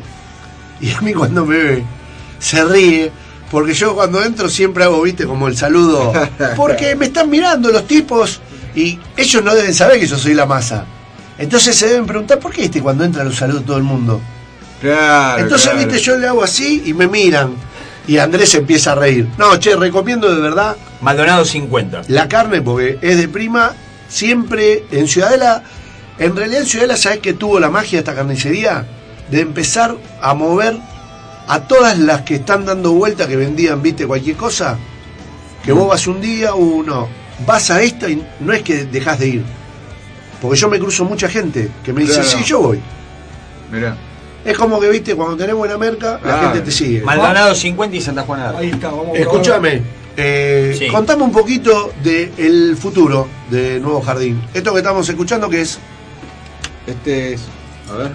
Y 0.81 0.91
a 0.91 1.01
mí 1.01 1.13
cuando 1.13 1.45
me 1.45 1.57
ve, 1.57 1.83
se 2.39 2.63
ríe, 2.65 3.11
porque 3.51 3.73
yo 3.73 3.95
cuando 3.95 4.23
entro 4.23 4.49
siempre 4.49 4.83
hago, 4.83 5.01
viste, 5.01 5.25
como 5.25 5.47
el 5.47 5.55
saludo. 5.57 6.11
Porque 6.55 6.95
me 6.95 7.05
están 7.05 7.29
mirando 7.29 7.71
los 7.71 7.87
tipos 7.87 8.41
y 8.75 8.99
ellos 9.15 9.43
no 9.43 9.55
deben 9.55 9.73
saber 9.73 9.99
que 9.99 10.05
yo 10.05 10.17
soy 10.17 10.33
la 10.33 10.45
masa. 10.45 10.85
Entonces 11.38 11.76
se 11.76 11.88
deben 11.88 12.05
preguntar, 12.05 12.39
¿por 12.39 12.51
qué 12.51 12.65
este 12.65 12.81
cuando 12.81 13.03
entra 13.03 13.23
lo 13.23 13.31
saluda 13.31 13.61
todo 13.61 13.77
el 13.77 13.84
mundo? 13.84 14.22
Claro. 14.81 15.43
Entonces, 15.43 15.69
claro. 15.69 15.85
viste, 15.85 16.01
yo 16.01 16.18
le 16.18 16.27
hago 16.27 16.43
así 16.43 16.84
y 16.85 16.93
me 16.93 17.07
miran. 17.07 17.53
Y 18.07 18.18
Andrés 18.18 18.55
empieza 18.55 18.93
a 18.93 18.95
reír. 18.95 19.27
No, 19.38 19.57
che, 19.57 19.76
recomiendo 19.76 20.34
de 20.34 20.41
verdad 20.41 20.77
Maldonado 21.01 21.43
50. 21.43 22.03
la 22.07 22.27
carne 22.27 22.61
porque 22.61 22.97
es 23.01 23.18
de 23.18 23.27
prima. 23.27 23.73
Siempre 24.07 24.85
en 24.91 25.05
Ciudadela, 25.07 25.64
en 26.18 26.34
realidad 26.35 26.61
en 26.61 26.68
Ciudadela, 26.68 26.95
¿sabes 26.95 27.19
que 27.19 27.34
tuvo 27.34 27.59
la 27.59 27.69
magia 27.69 27.99
esta 27.99 28.15
carnicería? 28.15 28.85
De 29.30 29.41
empezar 29.41 29.97
a 30.22 30.34
mover 30.34 30.77
a 31.47 31.59
todas 31.61 31.99
las 31.99 32.22
que 32.22 32.35
están 32.35 32.65
dando 32.65 32.93
vuelta 32.93 33.27
que 33.27 33.35
vendían, 33.35 33.81
viste, 33.81 34.07
cualquier 34.07 34.38
cosa. 34.38 34.77
Que 35.65 35.73
vos 35.73 35.89
vas 35.89 36.07
un 36.07 36.22
día, 36.22 36.53
uno, 36.53 37.09
vas 37.45 37.69
a 37.69 37.81
esta 37.81 38.09
y 38.09 38.26
no 38.39 38.53
es 38.53 38.64
que 38.64 38.85
dejas 38.85 39.19
de 39.19 39.27
ir. 39.27 39.43
Porque 40.41 40.57
yo 40.57 40.69
me 40.69 40.80
cruzo 40.80 41.03
mucha 41.05 41.27
gente 41.30 41.69
que 41.84 41.93
me 41.93 42.01
dice, 42.01 42.22
Claro. 42.22 42.30
sí, 42.30 42.43
yo 42.43 42.61
voy. 42.61 42.80
Mirá. 43.72 43.95
Es 44.45 44.57
como 44.57 44.80
que, 44.80 44.88
viste, 44.89 45.15
cuando 45.15 45.35
tenés 45.35 45.55
buena 45.55 45.77
merca, 45.77 46.19
la 46.23 46.38
gente 46.39 46.61
te 46.61 46.72
sigue. 46.72 47.01
Maldonado 47.01 47.53
50 47.53 47.95
y 47.95 48.01
Santa 48.01 48.22
Juana. 48.23 48.53
Ahí 48.57 48.69
está, 48.69 48.89
vamos 48.89 49.18
a 49.18 49.19
Escúchame, 49.19 49.81
eh, 50.15 50.76
Sí. 50.77 50.88
contame 50.88 51.23
un 51.23 51.31
poquito 51.31 51.91
del 52.03 52.77
futuro 52.77 53.27
de 53.49 53.80
Nuevo 53.80 54.01
Jardín. 54.01 54.41
Esto 54.53 54.72
que 54.73 54.80
estamos 54.80 55.07
escuchando, 55.09 55.49
que 55.49 55.61
es? 55.61 55.80
Este 56.85 57.34
es. 57.34 57.41
A 57.91 57.97
ver. 57.97 58.11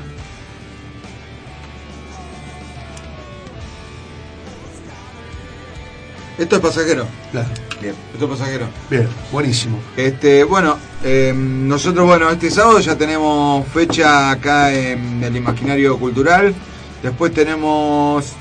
Esto 6.38 6.56
es 6.56 6.62
pasajero. 6.62 7.06
Claro. 7.30 7.48
Bien. 7.80 7.94
Esto 8.14 8.24
es 8.24 8.38
pasajero. 8.38 8.66
Bien, 8.90 9.08
buenísimo. 9.30 9.78
Este, 9.96 10.44
bueno, 10.44 10.78
eh, 11.04 11.32
nosotros, 11.34 12.06
bueno, 12.06 12.30
este 12.30 12.50
sábado 12.50 12.78
ya 12.78 12.96
tenemos 12.96 13.66
fecha 13.68 14.30
acá 14.30 14.72
en 14.72 15.22
el 15.22 15.36
Imaginario 15.36 15.98
Cultural. 15.98 16.54
Después 17.02 17.32
tenemos, 17.34 18.32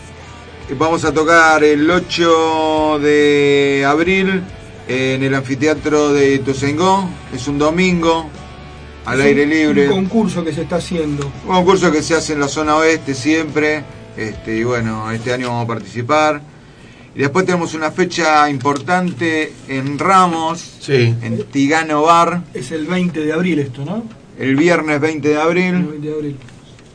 vamos 0.78 1.04
a 1.04 1.12
tocar 1.12 1.64
el 1.64 1.90
8 1.90 3.00
de 3.00 3.84
abril 3.88 4.44
en 4.88 5.24
el 5.24 5.34
anfiteatro 5.34 6.14
de 6.14 6.36
Ituzaingó. 6.36 7.10
Es 7.34 7.48
un 7.48 7.58
domingo, 7.58 8.30
al 9.06 9.20
Es 9.22 9.26
aire 9.26 9.48
libre. 9.48 9.90
Un 9.90 10.08
concurso 10.08 10.44
que 10.44 10.54
se 10.54 10.62
está 10.62 10.76
haciendo. 10.76 11.32
Un 11.48 11.56
concurso 11.56 11.92
que 11.92 12.04
se 12.04 12.16
hace 12.16 12.34
en 12.34 12.42
la 12.42 12.48
zona 12.48 12.76
oeste 12.76 13.16
siempre. 13.16 13.84
Este, 14.16 14.58
y 14.58 14.64
bueno, 14.64 15.10
este 15.12 15.34
año 15.34 15.48
vamos 15.48 15.66
a 15.66 15.68
participar. 15.68 16.42
Y 17.16 17.20
después 17.20 17.46
tenemos 17.46 17.74
una 17.74 17.92
fecha 17.92 18.50
importante 18.50 19.54
en 19.68 20.00
Ramos, 20.00 20.80
en 20.88 21.44
Tigano 21.52 22.04
Bar, 22.04 22.44
Es 22.54 22.72
el 22.72 22.86
20 22.86 23.20
de 23.20 23.34
abril 23.34 23.60
esto, 23.60 23.84
¿no? 23.84 24.04
el 24.42 24.56
viernes 24.56 25.00
20 25.00 25.28
de 25.28 25.34
El 25.34 25.42
abril. 25.42 25.74
20 25.84 26.08
de 26.08 26.14
abril. 26.14 26.38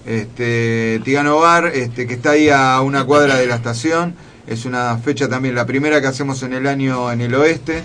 Este, 0.04 1.00
Tigano 1.04 1.38
Bar, 1.38 1.66
este, 1.66 2.06
que 2.06 2.14
está 2.14 2.30
ahí 2.30 2.48
a 2.48 2.80
una 2.80 3.04
cuadra 3.04 3.36
de 3.36 3.46
la 3.46 3.56
estación. 3.56 4.14
Es 4.46 4.64
una 4.64 4.96
fecha 4.98 5.28
también, 5.28 5.54
la 5.54 5.66
primera 5.66 6.00
que 6.00 6.06
hacemos 6.06 6.42
en 6.42 6.54
el 6.54 6.66
año 6.66 7.10
en 7.12 7.20
el 7.20 7.34
oeste. 7.34 7.82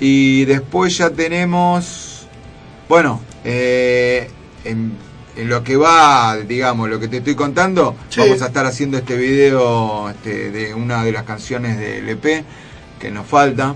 Y 0.00 0.44
después 0.46 0.96
ya 0.96 1.10
tenemos, 1.10 2.26
bueno, 2.88 3.20
eh, 3.44 4.28
en, 4.64 4.92
en 5.36 5.48
lo 5.48 5.62
que 5.64 5.76
va, 5.76 6.36
digamos, 6.38 6.88
lo 6.88 7.00
que 7.00 7.08
te 7.08 7.18
estoy 7.18 7.34
contando, 7.34 7.94
Sí. 8.08 8.20
vamos 8.20 8.40
a 8.42 8.46
estar 8.46 8.66
haciendo 8.66 8.98
este 8.98 9.16
video 9.16 10.08
este, 10.10 10.50
de 10.50 10.74
una 10.74 11.04
de 11.04 11.12
las 11.12 11.24
canciones 11.24 11.78
del 11.78 12.08
EP 12.08 12.44
que 13.00 13.10
nos 13.10 13.26
falta. 13.26 13.74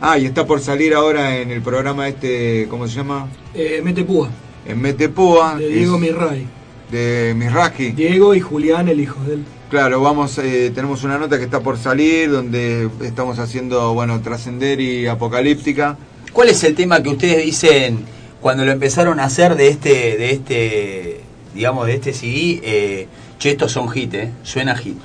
Ah, 0.00 0.18
y 0.18 0.26
está 0.26 0.46
por 0.46 0.60
salir 0.60 0.94
ahora 0.94 1.36
en 1.38 1.50
el 1.50 1.62
programa 1.62 2.08
este, 2.08 2.66
¿cómo 2.68 2.86
se 2.88 2.96
llama? 2.96 3.28
Eh, 3.54 3.80
Mete 3.82 4.04
Púa, 4.04 4.28
En 4.66 4.80
Metepúa. 4.80 5.56
de 5.56 5.68
Diego 5.68 5.98
Mirray. 5.98 6.46
de 6.90 7.32
Misraji. 7.36 7.92
Diego 7.92 8.34
y 8.34 8.40
Julián, 8.40 8.88
el 8.88 9.00
hijo 9.00 9.18
de 9.26 9.34
él. 9.34 9.44
Claro, 9.70 10.00
vamos, 10.00 10.38
eh, 10.38 10.70
tenemos 10.74 11.02
una 11.02 11.18
nota 11.18 11.38
que 11.38 11.44
está 11.44 11.60
por 11.60 11.76
salir, 11.78 12.30
donde 12.30 12.88
estamos 13.02 13.38
haciendo, 13.40 13.92
bueno, 13.94 14.20
Trascender 14.20 14.80
y 14.80 15.06
Apocalíptica. 15.08 15.96
¿Cuál 16.32 16.50
es 16.50 16.62
el 16.62 16.74
tema 16.76 17.02
que 17.02 17.08
ustedes 17.08 17.44
dicen 17.44 18.04
cuando 18.44 18.62
lo 18.66 18.72
empezaron 18.72 19.20
a 19.20 19.24
hacer 19.24 19.56
de 19.56 19.68
este, 19.68 20.18
de 20.18 20.30
este, 20.32 21.20
digamos, 21.54 21.86
de 21.86 21.94
este 21.94 22.12
CD? 22.12 22.60
Eh, 22.62 23.08
che, 23.38 23.52
estos 23.52 23.72
son 23.72 23.88
hit, 23.88 24.12
¿eh? 24.12 24.30
Suena 24.42 24.76
hit. 24.76 24.98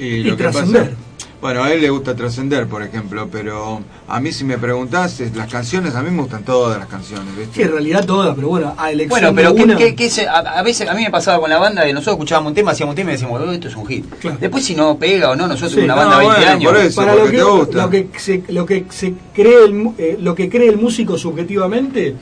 Y, 0.00 0.04
Y 0.04 0.24
lo 0.24 0.36
que 0.36 0.42
trascender. 0.42 0.82
pasa- 0.90 0.96
bueno, 1.40 1.62
a 1.62 1.72
él 1.72 1.80
le 1.80 1.90
gusta 1.90 2.16
trascender, 2.16 2.66
por 2.66 2.82
ejemplo, 2.82 3.28
pero 3.30 3.80
a 4.08 4.18
mí 4.20 4.32
si 4.32 4.42
me 4.44 4.58
preguntás, 4.58 5.20
las 5.36 5.48
canciones, 5.48 5.94
a 5.94 6.02
mí 6.02 6.10
me 6.10 6.22
gustan 6.22 6.42
todas 6.44 6.76
las 6.76 6.88
canciones, 6.88 7.36
¿viste? 7.36 7.54
Sí, 7.54 7.62
en 7.62 7.70
realidad 7.70 8.04
todas, 8.04 8.34
pero 8.34 8.48
bueno, 8.48 8.74
a 8.76 8.90
elección 8.90 9.10
Bueno, 9.20 9.34
pero 9.36 9.50
de 9.50 9.56
¿qué, 9.56 9.62
una, 9.62 9.76
qué- 9.76 9.94
qué 9.94 10.10
se- 10.10 10.26
a, 10.28 10.38
a 10.38 10.62
veces 10.64 10.88
a 10.88 10.94
mí 10.94 11.02
me 11.04 11.10
pasaba 11.12 11.38
con 11.40 11.50
la 11.50 11.58
banda 11.58 11.84
de 11.84 11.92
nosotros 11.92 12.14
escuchábamos 12.14 12.50
un 12.50 12.54
tema, 12.56 12.72
hacíamos 12.72 12.92
un 12.94 12.96
tema 12.96 13.10
y 13.10 13.12
decíamos, 13.14 13.40
"Oh, 13.40 13.52
esto 13.52 13.68
es 13.68 13.76
un 13.76 13.86
hit. 13.86 14.04
Después 14.40 14.64
si 14.64 14.74
no 14.74 14.96
pega 14.98 15.30
o 15.30 15.36
no, 15.36 15.46
nosotros 15.46 15.72
Sí, 15.74 15.80
una 15.80 15.94
no, 15.94 16.00
banda 16.00 16.18
de 16.18 16.26
20 16.26 16.36
bueno, 16.40 16.52
años. 16.52 16.72
por 16.72 16.80
eso. 16.80 17.00
para 17.00 17.14
lo 17.14 17.24
que, 17.30 17.36
te 17.36 17.42
gusta. 17.44 17.76
lo 17.84 17.90
que 17.90 18.08
se, 18.18 18.42
lo 18.48 18.66
que 18.66 18.84
se 18.90 19.14
cree 19.32 19.64
el, 19.66 19.88
eh, 19.98 20.16
lo 20.20 20.34
que 20.34 20.48
cree 20.48 20.68
el 20.68 20.78
músico 20.78 21.16
subjetivamente, 21.18 22.14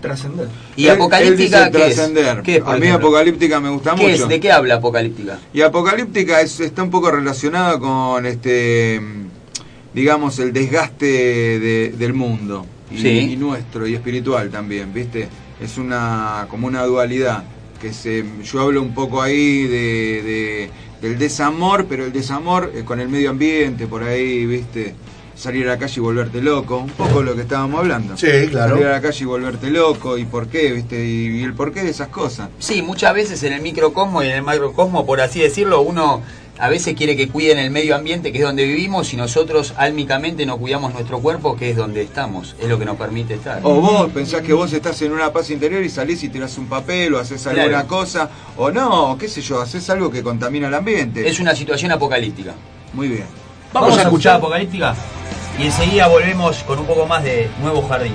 trascender. 0.00 0.48
¿Y 0.76 0.84
Él- 0.86 0.90
Apocalíptica 0.92 1.66
él 1.66 1.72
qué 1.72 2.56
a 2.64 2.72
mí 2.76 2.86
ejemplo? 2.86 3.08
Apocalíptica 3.08 3.60
me 3.60 3.70
gusta 3.70 3.94
¿Qué 3.94 4.02
mucho. 4.08 4.22
es? 4.24 4.28
¿De 4.28 4.40
qué 4.40 4.50
habla 4.52 4.76
Apocalíptica? 4.76 5.38
Y 5.52 5.60
Apocalíptica 5.62 6.40
es- 6.40 6.60
está 6.60 6.82
un 6.82 6.90
poco 6.90 7.10
relacionada 7.10 7.78
con 7.78 8.26
este, 8.26 9.00
digamos, 9.94 10.38
el 10.38 10.52
desgaste 10.52 11.06
de- 11.06 11.94
del 11.98 12.12
mundo 12.14 12.66
y, 12.90 12.98
Sí. 12.98 13.08
y 13.32 13.36
nuestro 13.36 13.86
y 13.86 13.94
espiritual 13.94 14.50
también, 14.50 14.92
¿viste? 14.92 15.28
Es 15.60 15.78
una 15.78 16.46
como 16.50 16.66
una 16.66 16.84
dualidad 16.84 17.44
que 17.80 17.92
se, 17.92 18.24
yo 18.44 18.60
hablo 18.60 18.82
un 18.82 18.94
poco 18.94 19.22
ahí 19.22 19.62
de, 19.62 20.22
de- 20.22 20.70
del 21.02 21.18
desamor, 21.18 21.86
pero 21.88 22.04
el 22.04 22.12
desamor 22.12 22.70
con 22.84 23.00
el 23.00 23.08
medio 23.08 23.30
ambiente 23.30 23.86
por 23.86 24.02
ahí, 24.02 24.44
¿viste? 24.46 24.94
Salir 25.40 25.66
a 25.68 25.70
la 25.72 25.78
calle 25.78 25.94
y 25.96 26.00
volverte 26.00 26.42
loco, 26.42 26.76
un 26.76 26.90
poco 26.90 27.22
lo 27.22 27.34
que 27.34 27.40
estábamos 27.42 27.80
hablando. 27.80 28.14
Sí, 28.14 28.26
claro. 28.50 28.72
Salir 28.74 28.86
a 28.88 28.90
la 28.92 29.00
calle 29.00 29.22
y 29.22 29.24
volverte 29.24 29.70
loco 29.70 30.18
y 30.18 30.26
por 30.26 30.48
qué, 30.48 30.70
¿viste? 30.72 31.02
Y, 31.02 31.38
y 31.40 31.42
el 31.44 31.54
porqué 31.54 31.82
de 31.82 31.88
esas 31.90 32.08
cosas. 32.08 32.50
Sí, 32.58 32.82
muchas 32.82 33.14
veces 33.14 33.42
en 33.44 33.54
el 33.54 33.62
microcosmo 33.62 34.22
y 34.22 34.26
en 34.26 34.32
el 34.32 34.42
macrocosmo, 34.42 35.06
por 35.06 35.22
así 35.22 35.40
decirlo, 35.40 35.80
uno 35.80 36.20
a 36.58 36.68
veces 36.68 36.94
quiere 36.94 37.16
que 37.16 37.26
cuiden 37.28 37.56
el 37.56 37.70
medio 37.70 37.96
ambiente, 37.96 38.32
que 38.32 38.38
es 38.38 38.44
donde 38.44 38.64
vivimos, 38.66 39.14
y 39.14 39.16
nosotros 39.16 39.72
álmicamente 39.78 40.44
no 40.44 40.58
cuidamos 40.58 40.92
nuestro 40.92 41.20
cuerpo, 41.20 41.56
que 41.56 41.70
es 41.70 41.76
donde 41.76 42.02
estamos, 42.02 42.54
es 42.60 42.68
lo 42.68 42.78
que 42.78 42.84
nos 42.84 42.98
permite 42.98 43.32
estar. 43.32 43.60
O 43.62 43.80
vos 43.80 44.10
pensás 44.12 44.42
que 44.42 44.52
vos 44.52 44.70
estás 44.74 45.00
en 45.00 45.12
una 45.12 45.32
paz 45.32 45.48
interior 45.48 45.82
y 45.82 45.88
salís 45.88 46.22
y 46.22 46.28
tirás 46.28 46.58
un 46.58 46.66
papel 46.66 47.14
o 47.14 47.18
haces 47.18 47.46
alguna 47.46 47.66
Claro. 47.68 47.88
cosa, 47.88 48.28
o 48.58 48.70
no, 48.70 49.16
qué 49.18 49.26
sé 49.26 49.40
yo, 49.40 49.58
haces 49.62 49.88
algo 49.88 50.10
que 50.10 50.22
contamina 50.22 50.68
el 50.68 50.74
ambiente. 50.74 51.26
Es 51.26 51.40
una 51.40 51.54
situación 51.56 51.92
apocalíptica. 51.92 52.52
Muy 52.92 53.08
bien. 53.08 53.39
Vamos, 53.72 53.96
a 53.96 54.02
escuchar 54.02 54.36
Apocalíptica 54.36 54.94
y 55.58 55.66
enseguida 55.66 56.08
volvemos 56.08 56.62
con 56.64 56.78
un 56.80 56.86
poco 56.86 57.06
más 57.06 57.22
de 57.22 57.48
Nuevo 57.60 57.86
Jardín. 57.86 58.14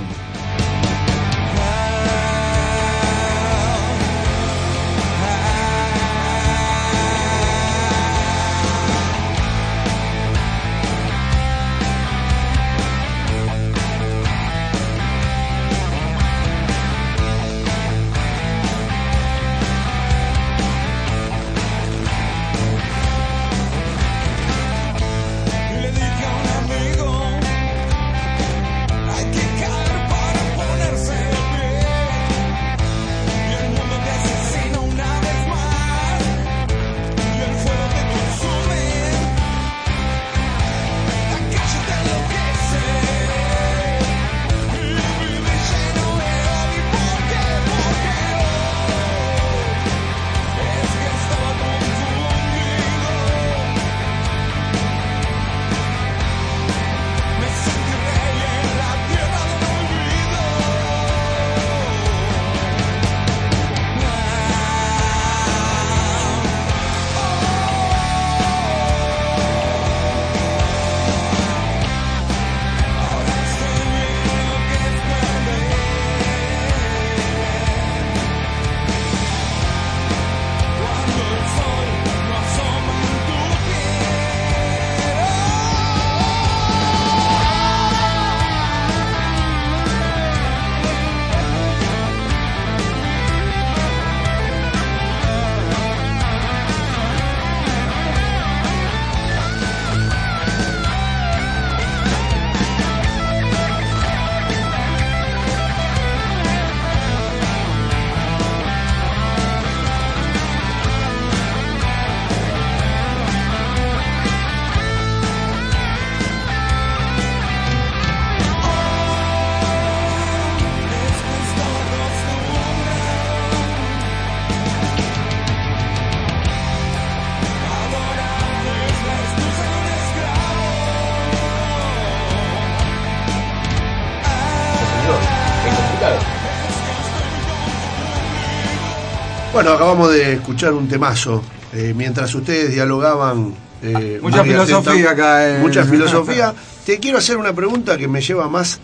Bueno, 139.66 139.78
acabamos 139.78 140.12
de 140.12 140.34
escuchar 140.34 140.72
un 140.74 140.86
temazo. 140.86 141.42
Eh, 141.72 141.92
mientras 141.96 142.32
ustedes 142.36 142.70
dialogaban. 142.72 143.52
eh, 143.82 144.20
Mucha 144.22 144.36
María 144.44 144.64
filosofía 144.64 145.10
acá. 145.10 145.58
Mucha 145.60 145.84
filosofía. 145.84 146.54
Te 146.86 147.00
quiero 147.00 147.18
hacer 147.18 147.36
una 147.36 147.52
pregunta 147.52 147.96
que 147.98 148.06
me 148.06 148.20
lleva 148.20 148.48
más 148.48 148.78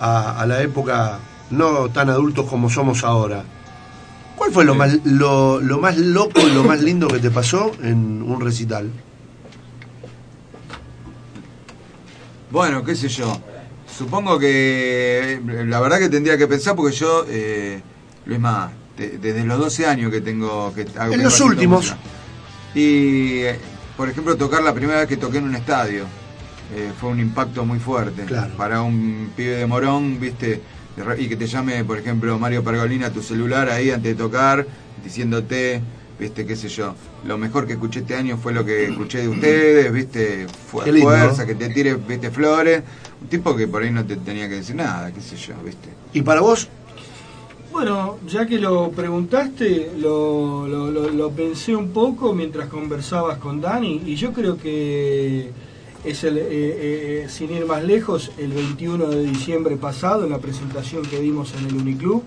a, 0.00 0.40
a 0.40 0.46
la 0.46 0.62
época 0.62 1.18
no 1.50 1.90
tan 1.90 2.08
adultos 2.08 2.46
como 2.48 2.70
somos 2.70 3.04
ahora. 3.04 3.44
¿Cuál 4.34 4.52
fue 4.52 4.64
lo 4.64 4.74
más, 4.74 5.00
lo, 5.04 5.60
lo 5.60 5.78
más 5.78 5.98
loco 5.98 6.40
y 6.40 6.50
lo 6.50 6.64
más 6.64 6.80
lindo 6.80 7.08
que 7.08 7.18
te 7.18 7.30
pasó 7.30 7.70
en 7.82 8.22
un 8.22 8.40
recital? 8.40 8.90
Bueno, 12.50 12.82
qué 12.82 12.96
sé 12.96 13.08
yo. 13.10 13.38
Supongo 13.98 14.38
que 14.38 15.34
eh, 15.34 15.64
la 15.66 15.78
verdad 15.80 15.98
que 15.98 16.08
tendría 16.08 16.38
que 16.38 16.46
pensar 16.46 16.74
porque 16.74 16.96
yo, 16.96 17.26
eh, 17.28 17.82
Luis 18.24 18.40
más, 18.40 18.70
de- 18.96 19.18
desde 19.18 19.44
los 19.44 19.58
12 19.58 19.86
años 19.86 20.10
que 20.10 20.20
tengo 20.20 20.72
que 20.74 20.86
hago 20.98 21.14
En 21.14 21.22
los 21.22 21.40
últimos. 21.40 21.94
Y, 22.74 23.40
eh, 23.42 23.58
por 23.96 24.08
ejemplo, 24.08 24.36
tocar 24.36 24.62
la 24.62 24.72
primera 24.74 25.00
vez 25.00 25.08
que 25.08 25.16
toqué 25.16 25.38
en 25.38 25.44
un 25.44 25.54
estadio 25.54 26.04
eh, 26.74 26.90
fue 26.98 27.10
un 27.10 27.20
impacto 27.20 27.64
muy 27.66 27.78
fuerte. 27.78 28.22
Para 28.56 28.80
un 28.82 29.30
pibe 29.36 29.56
de 29.56 29.66
Morón, 29.66 30.18
viste, 30.18 30.60
y 31.18 31.26
que 31.28 31.36
te 31.36 31.46
llame, 31.46 31.84
por 31.84 31.98
ejemplo, 31.98 32.38
Mario 32.38 32.64
Pergolina 32.64 33.08
a 33.08 33.10
tu 33.10 33.22
celular 33.22 33.68
ahí 33.68 33.90
antes 33.90 34.12
de 34.12 34.14
tocar, 34.14 34.66
diciéndote, 35.04 35.82
viste, 36.18 36.46
qué 36.46 36.56
sé 36.56 36.68
yo. 36.68 36.94
Lo 37.26 37.36
mejor 37.36 37.66
que 37.66 37.74
escuché 37.74 38.00
este 38.00 38.14
año 38.16 38.38
fue 38.38 38.52
lo 38.54 38.64
que 38.64 38.86
escuché 38.86 39.18
de 39.22 39.28
ustedes, 39.28 39.92
viste, 39.92 40.46
fu- 40.70 40.80
Qué 40.82 40.92
lindo. 40.92 41.10
fuerza, 41.10 41.44
que 41.44 41.54
te 41.54 41.68
tire, 41.68 41.94
viste, 41.94 42.30
flores. 42.30 42.82
Un 43.20 43.28
tipo 43.28 43.54
que 43.54 43.68
por 43.68 43.82
ahí 43.82 43.90
no 43.90 44.04
te 44.04 44.16
tenía 44.16 44.48
que 44.48 44.54
decir 44.56 44.74
nada, 44.74 45.12
qué 45.12 45.20
sé 45.20 45.36
yo, 45.36 45.54
viste. 45.64 45.88
¿Y 46.14 46.22
para 46.22 46.40
vos? 46.40 46.68
Bueno, 47.72 48.18
ya 48.28 48.46
que 48.46 48.58
lo 48.58 48.90
preguntaste, 48.90 49.92
lo, 49.98 51.30
pensé 51.34 51.74
un 51.74 51.90
poco 51.90 52.34
mientras 52.34 52.68
conversabas 52.68 53.38
con 53.38 53.60
Dani 53.62 54.02
y 54.04 54.14
yo 54.14 54.32
creo 54.32 54.58
que 54.58 55.50
es 56.04 56.24
el, 56.24 56.36
eh, 56.38 56.42
eh, 56.50 57.26
sin 57.30 57.50
ir 57.52 57.64
más 57.64 57.82
lejos, 57.82 58.30
el 58.36 58.52
21 58.52 59.06
de 59.06 59.22
diciembre 59.24 59.76
pasado, 59.76 60.24
en 60.24 60.30
la 60.30 60.38
presentación 60.38 61.02
que 61.02 61.18
dimos 61.20 61.54
en 61.54 61.66
el 61.66 61.74
Uniclub, 61.76 62.22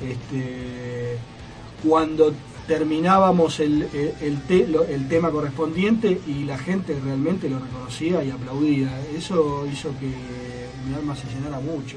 este, 0.00 1.16
cuando 1.86 2.32
terminábamos 2.66 3.60
el, 3.60 3.86
lo- 4.68 4.84
el 4.84 5.08
tema 5.08 5.30
correspondiente 5.30 6.20
y 6.26 6.44
la 6.44 6.58
gente 6.58 6.98
realmente 7.04 7.48
lo 7.48 7.58
reconocía 7.60 8.24
y 8.24 8.30
aplaudía. 8.30 9.00
Eso 9.16 9.64
hizo 9.72 9.90
que 10.00 10.10
mi 10.88 10.94
alma 10.94 11.14
se 11.14 11.26
llenara 11.28 11.60
mucho 11.60 11.96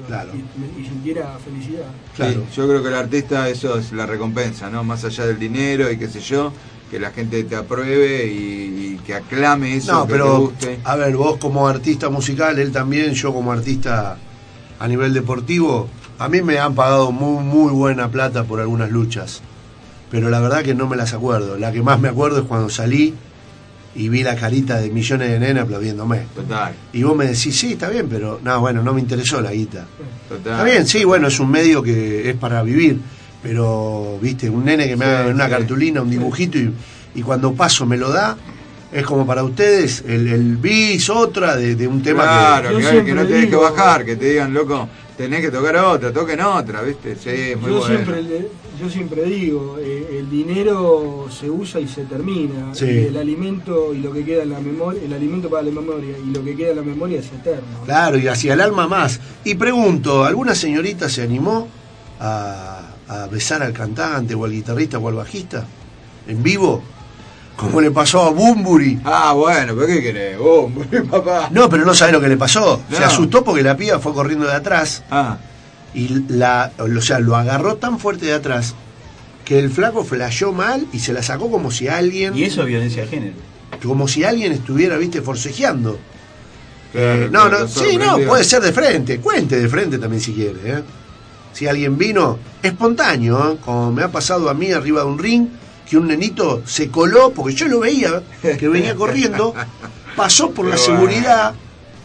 y, 0.78 0.84
sintiera 0.86 1.36
felicidad. 1.44 1.86
Sí, 2.16 2.40
yo 2.56 2.68
creo 2.68 2.82
que 2.82 2.88
el 2.88 2.94
artista 2.94 3.48
eso 3.48 3.78
es 3.78 3.92
la 3.92 4.06
recompensa, 4.06 4.70
¿no? 4.70 4.84
Más 4.84 5.04
allá 5.04 5.26
del 5.26 5.38
dinero 5.38 5.90
y 5.90 5.96
qué 5.98 6.08
sé 6.08 6.20
yo, 6.20 6.52
que 6.90 7.00
la 7.00 7.10
gente 7.10 7.42
te 7.44 7.56
apruebe 7.56 8.26
y, 8.26 8.94
y 8.94 9.00
que 9.04 9.14
aclame 9.14 9.76
eso, 9.76 9.92
No, 9.92 10.00
que 10.02 10.06
te 10.06 10.12
pero 10.12 10.40
guste. 10.40 10.78
a 10.84 10.96
ver, 10.96 11.16
vos 11.16 11.38
como 11.38 11.66
artista 11.66 12.08
musical, 12.10 12.58
él 12.58 12.72
también, 12.72 13.14
yo 13.14 13.32
como 13.32 13.52
artista 13.52 14.16
a 14.78 14.88
nivel 14.88 15.12
deportivo, 15.12 15.88
a 16.18 16.28
mí 16.28 16.42
me 16.42 16.58
han 16.58 16.74
pagado 16.74 17.12
muy, 17.12 17.42
muy 17.42 17.72
buena 17.72 18.08
plata 18.10 18.44
por 18.44 18.60
algunas 18.60 18.90
luchas, 18.90 19.40
pero 20.10 20.30
la 20.30 20.40
verdad 20.40 20.62
que 20.62 20.74
no 20.74 20.86
me 20.86 20.96
las 20.96 21.12
acuerdo. 21.12 21.58
La 21.58 21.72
que 21.72 21.82
más 21.82 22.00
me 22.00 22.08
acuerdo 22.08 22.38
es 22.38 22.44
cuando 22.46 22.68
salí 22.70 23.14
y 23.96 24.08
vi 24.08 24.22
la 24.22 24.36
carita 24.36 24.78
de 24.78 24.90
millones 24.90 25.30
de 25.30 25.38
nenas 25.40 25.64
aplaudiéndome. 25.64 26.22
Total, 26.34 26.72
Y 26.92 27.02
vos 27.02 27.16
me 27.16 27.26
decís, 27.26 27.56
sí, 27.56 27.72
está 27.72 27.88
bien, 27.88 28.08
pero 28.08 28.40
no, 28.42 28.60
bueno, 28.60 28.82
no 28.82 28.92
me 28.92 29.00
interesó 29.00 29.40
la 29.40 29.52
guita. 29.52 29.86
total. 30.28 30.52
Está 30.52 30.64
bien, 30.64 30.86
sí, 30.86 31.04
bueno, 31.04 31.28
es 31.28 31.40
un 31.40 31.50
medio 31.50 31.82
que 31.82 32.28
es 32.30 32.36
para 32.36 32.62
vivir, 32.62 32.98
pero, 33.42 34.18
viste, 34.20 34.50
un 34.50 34.64
nene 34.64 34.86
que 34.88 34.96
me 34.96 35.04
Sí, 35.04 35.10
haga 35.10 35.30
una 35.30 35.44
sí. 35.46 35.50
cartulina, 35.50 36.02
un 36.02 36.10
dibujito 36.10 36.58
y, 36.58 36.72
y 37.14 37.22
cuando 37.22 37.52
paso 37.54 37.86
me 37.86 37.96
lo 37.96 38.10
da, 38.10 38.36
es 38.92 39.04
como 39.04 39.26
para 39.26 39.42
ustedes 39.44 40.04
el, 40.06 40.26
el 40.28 40.56
bis, 40.56 41.08
otra 41.10 41.56
de, 41.56 41.74
de 41.74 41.86
un 41.86 42.02
tema 42.02 42.22
claro, 42.24 42.76
que... 42.78 42.84
que, 42.84 43.04
que 43.04 43.14
no 43.14 43.24
tenés 43.26 43.50
que 43.50 43.56
bajar, 43.56 44.04
que 44.04 44.16
te 44.16 44.30
digan, 44.30 44.52
loco, 44.54 44.88
tenés 45.16 45.40
que 45.40 45.50
tocar 45.50 45.76
otra, 45.76 46.12
toquen 46.12 46.40
otra, 46.40 46.82
¿viste? 46.82 47.16
Sí, 47.16 47.54
muy 47.56 47.70
yo, 47.70 47.78
bueno. 47.78 47.86
siempre, 47.86 48.22
le- 48.22 48.48
yo 48.80 48.90
siempre 48.90 49.22
digo, 49.24 49.76
eh, 49.80 50.18
el 50.18 50.28
dinero 50.30 51.26
se 51.30 51.48
usa 51.50 51.80
y 51.80 51.88
se 51.88 52.04
termina. 52.04 52.74
Sí. 52.74 52.84
Y 52.84 52.98
el 53.06 53.16
alimento 53.16 53.94
y 53.94 53.98
lo 53.98 54.12
que 54.12 54.24
queda 54.24 54.42
en 54.42 54.50
la 54.50 54.60
memoria, 54.60 55.00
el 55.02 55.12
alimento 55.14 55.48
para 55.48 55.62
la 55.62 55.70
memoria 55.70 56.16
y 56.18 56.30
lo 56.30 56.44
que 56.44 56.54
queda 56.54 56.70
en 56.70 56.76
la 56.76 56.82
memoria 56.82 57.20
es 57.20 57.26
eterno. 57.26 57.80
Claro, 57.86 58.18
y 58.18 58.28
hacia 58.28 58.52
el 58.54 58.60
alma 58.60 58.86
más. 58.86 59.18
Y 59.44 59.54
pregunto, 59.54 60.24
¿alguna 60.24 60.54
señorita 60.54 61.08
se 61.08 61.22
animó 61.22 61.68
a, 62.20 62.90
a 63.08 63.26
besar 63.28 63.62
al 63.62 63.72
cantante 63.72 64.34
o 64.34 64.44
al 64.44 64.52
guitarrista 64.52 64.98
o 64.98 65.08
al 65.08 65.14
bajista 65.14 65.66
en 66.28 66.42
vivo? 66.42 66.82
Como 67.56 67.80
le 67.80 67.90
pasó 67.90 68.22
a 68.22 68.30
Bumburi. 68.30 69.00
Ah, 69.04 69.32
bueno, 69.32 69.74
pero 69.74 69.86
¿qué 69.86 70.02
querés? 70.02 70.38
Bumburi, 70.38 71.00
papá. 71.10 71.48
No, 71.50 71.68
pero 71.68 71.84
no 71.84 71.94
sabe 71.94 72.12
lo 72.12 72.20
que 72.20 72.28
le 72.28 72.36
pasó. 72.36 72.82
Se 72.90 73.02
asustó 73.02 73.42
porque 73.42 73.62
la 73.62 73.76
piba 73.76 73.98
fue 73.98 74.12
corriendo 74.12 74.46
de 74.46 74.52
atrás. 74.52 75.02
Ah. 75.10 75.38
Y 75.94 76.24
la, 76.28 76.72
o 76.78 77.00
sea, 77.00 77.18
lo 77.18 77.34
agarró 77.36 77.76
tan 77.76 77.98
fuerte 77.98 78.26
de 78.26 78.34
atrás 78.34 78.74
que 79.46 79.58
el 79.58 79.70
flaco 79.70 80.04
flasheó 80.04 80.52
mal 80.52 80.86
y 80.92 80.98
se 80.98 81.12
la 81.14 81.22
sacó 81.22 81.50
como 81.50 81.70
si 81.70 81.88
alguien. 81.88 82.36
Y 82.36 82.44
eso 82.44 82.62
es 82.62 82.66
violencia 82.68 83.02
de 83.02 83.08
género. 83.08 83.36
Como 83.82 84.06
si 84.08 84.24
alguien 84.24 84.52
estuviera, 84.52 84.98
viste, 84.98 85.22
forcejeando. 85.22 85.98
Claro, 86.92 87.22
Eh, 87.24 87.28
no, 87.30 87.48
no, 87.48 87.68
sí, 87.68 87.96
no, 87.96 88.18
puede 88.18 88.44
ser 88.44 88.60
de 88.62 88.72
frente. 88.72 89.18
Cuente 89.20 89.58
de 89.58 89.68
frente 89.68 89.98
también 89.98 90.20
si 90.20 90.32
quiere. 90.32 90.58
¿eh? 90.64 90.82
Si 91.52 91.66
alguien 91.66 91.96
vino, 91.96 92.38
espontáneo, 92.62 93.52
¿eh? 93.52 93.56
como 93.64 93.92
me 93.92 94.02
ha 94.02 94.08
pasado 94.10 94.50
a 94.50 94.54
mí 94.54 94.72
arriba 94.72 95.00
de 95.02 95.06
un 95.06 95.18
ring, 95.18 95.48
que 95.88 95.96
un 95.96 96.08
nenito 96.08 96.62
se 96.66 96.90
coló, 96.90 97.30
porque 97.30 97.54
yo 97.54 97.68
lo 97.68 97.80
veía, 97.80 98.22
que 98.42 98.68
venía 98.68 98.94
corriendo, 98.94 99.54
pasó 100.16 100.50
por 100.50 100.66
la 100.66 100.76
Pero 100.76 100.84
seguridad. 100.84 101.54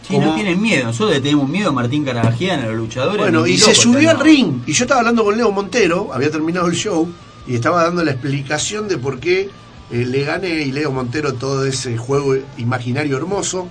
Sí, 0.06 0.18
no 0.18 0.34
tienen 0.34 0.60
miedo. 0.60 0.86
Nosotros 0.86 1.16
le 1.16 1.20
tenemos 1.20 1.48
miedo 1.48 1.70
a 1.70 1.72
Martín 1.72 2.04
Carabajian, 2.04 2.60
a 2.60 2.66
los 2.66 2.76
luchadores. 2.76 3.18
Bueno, 3.18 3.46
y 3.46 3.56
se 3.56 3.74
subió 3.74 4.10
al 4.10 4.20
ring. 4.20 4.62
Y 4.66 4.72
yo 4.72 4.84
estaba 4.84 5.00
hablando 5.00 5.24
con 5.24 5.36
Leo 5.36 5.50
Montero, 5.52 6.10
había 6.12 6.30
terminado 6.30 6.66
el 6.66 6.74
show, 6.74 7.08
y 7.46 7.54
estaba 7.54 7.84
dando 7.84 8.04
la 8.04 8.12
explicación 8.12 8.88
de 8.88 8.98
por 8.98 9.18
qué 9.20 9.50
eh, 9.92 10.06
le 10.06 10.24
gané 10.24 10.48
y 10.62 10.72
Leo 10.72 10.90
Montero 10.90 11.34
todo 11.34 11.66
ese 11.66 11.96
juego 11.98 12.34
imaginario 12.58 13.16
hermoso. 13.16 13.68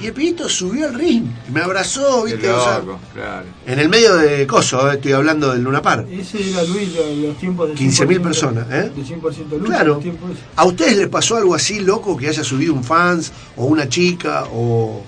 Y 0.00 0.06
el 0.06 0.12
pibito 0.12 0.48
subió 0.48 0.86
al 0.86 0.94
ring, 0.94 1.24
y 1.48 1.52
me 1.52 1.60
abrazó, 1.60 2.22
¿viste? 2.22 2.48
O 2.50 2.62
sea, 2.62 2.78
loco, 2.78 3.00
claro. 3.12 3.46
en 3.66 3.78
el 3.80 3.88
medio 3.88 4.16
de 4.16 4.46
Coso, 4.46 4.88
eh, 4.90 4.94
estoy 4.94 5.10
hablando 5.12 5.52
del 5.52 5.62
Luna 5.64 5.82
Par. 5.82 6.06
Ese 6.08 6.50
era 6.50 6.62
Luis 6.62 6.90
en 6.96 7.26
los 7.26 7.36
tiempos 7.36 7.68
de 7.68 7.74
15.000 7.74 8.06
100% 8.18 8.22
personas, 8.22 8.66
¿eh? 8.70 8.92
De 8.94 9.02
100% 9.02 9.58
lucha, 9.58 9.64
Claro. 9.66 10.00
¿A 10.54 10.64
ustedes 10.64 10.96
les 10.98 11.08
pasó 11.08 11.36
algo 11.36 11.52
así 11.54 11.80
loco 11.80 12.16
que 12.16 12.28
haya 12.28 12.44
subido 12.44 12.74
un 12.74 12.84
fans 12.84 13.32
o 13.56 13.64
una 13.64 13.88
chica 13.88 14.44
o 14.52 15.02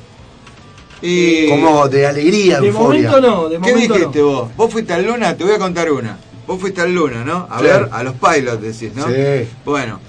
Y- 1.02 1.48
como 1.48 1.88
de 1.88 2.06
alegría, 2.06 2.60
De 2.60 2.66
euforia? 2.68 3.10
momento 3.10 3.48
no, 3.50 3.62
¿Qué 3.62 3.74
dijiste 3.74 4.20
vos? 4.22 4.50
Vos 4.56 4.70
fuiste 4.72 4.92
al 4.92 5.06
Luna, 5.06 5.36
te 5.36 5.44
voy 5.44 5.54
a 5.54 5.58
contar 5.58 5.90
una. 5.90 6.18
Vos 6.46 6.60
fuiste 6.60 6.80
al 6.80 6.92
Luna, 6.92 7.24
¿no? 7.24 7.46
A 7.48 7.58
Sí. 7.58 7.64
ver, 7.64 7.88
a 7.92 8.02
los 8.02 8.14
pilots 8.16 8.60
decís, 8.60 8.94
¿no? 8.94 9.06
Sí. 9.06 9.48
Bueno, 9.64 10.00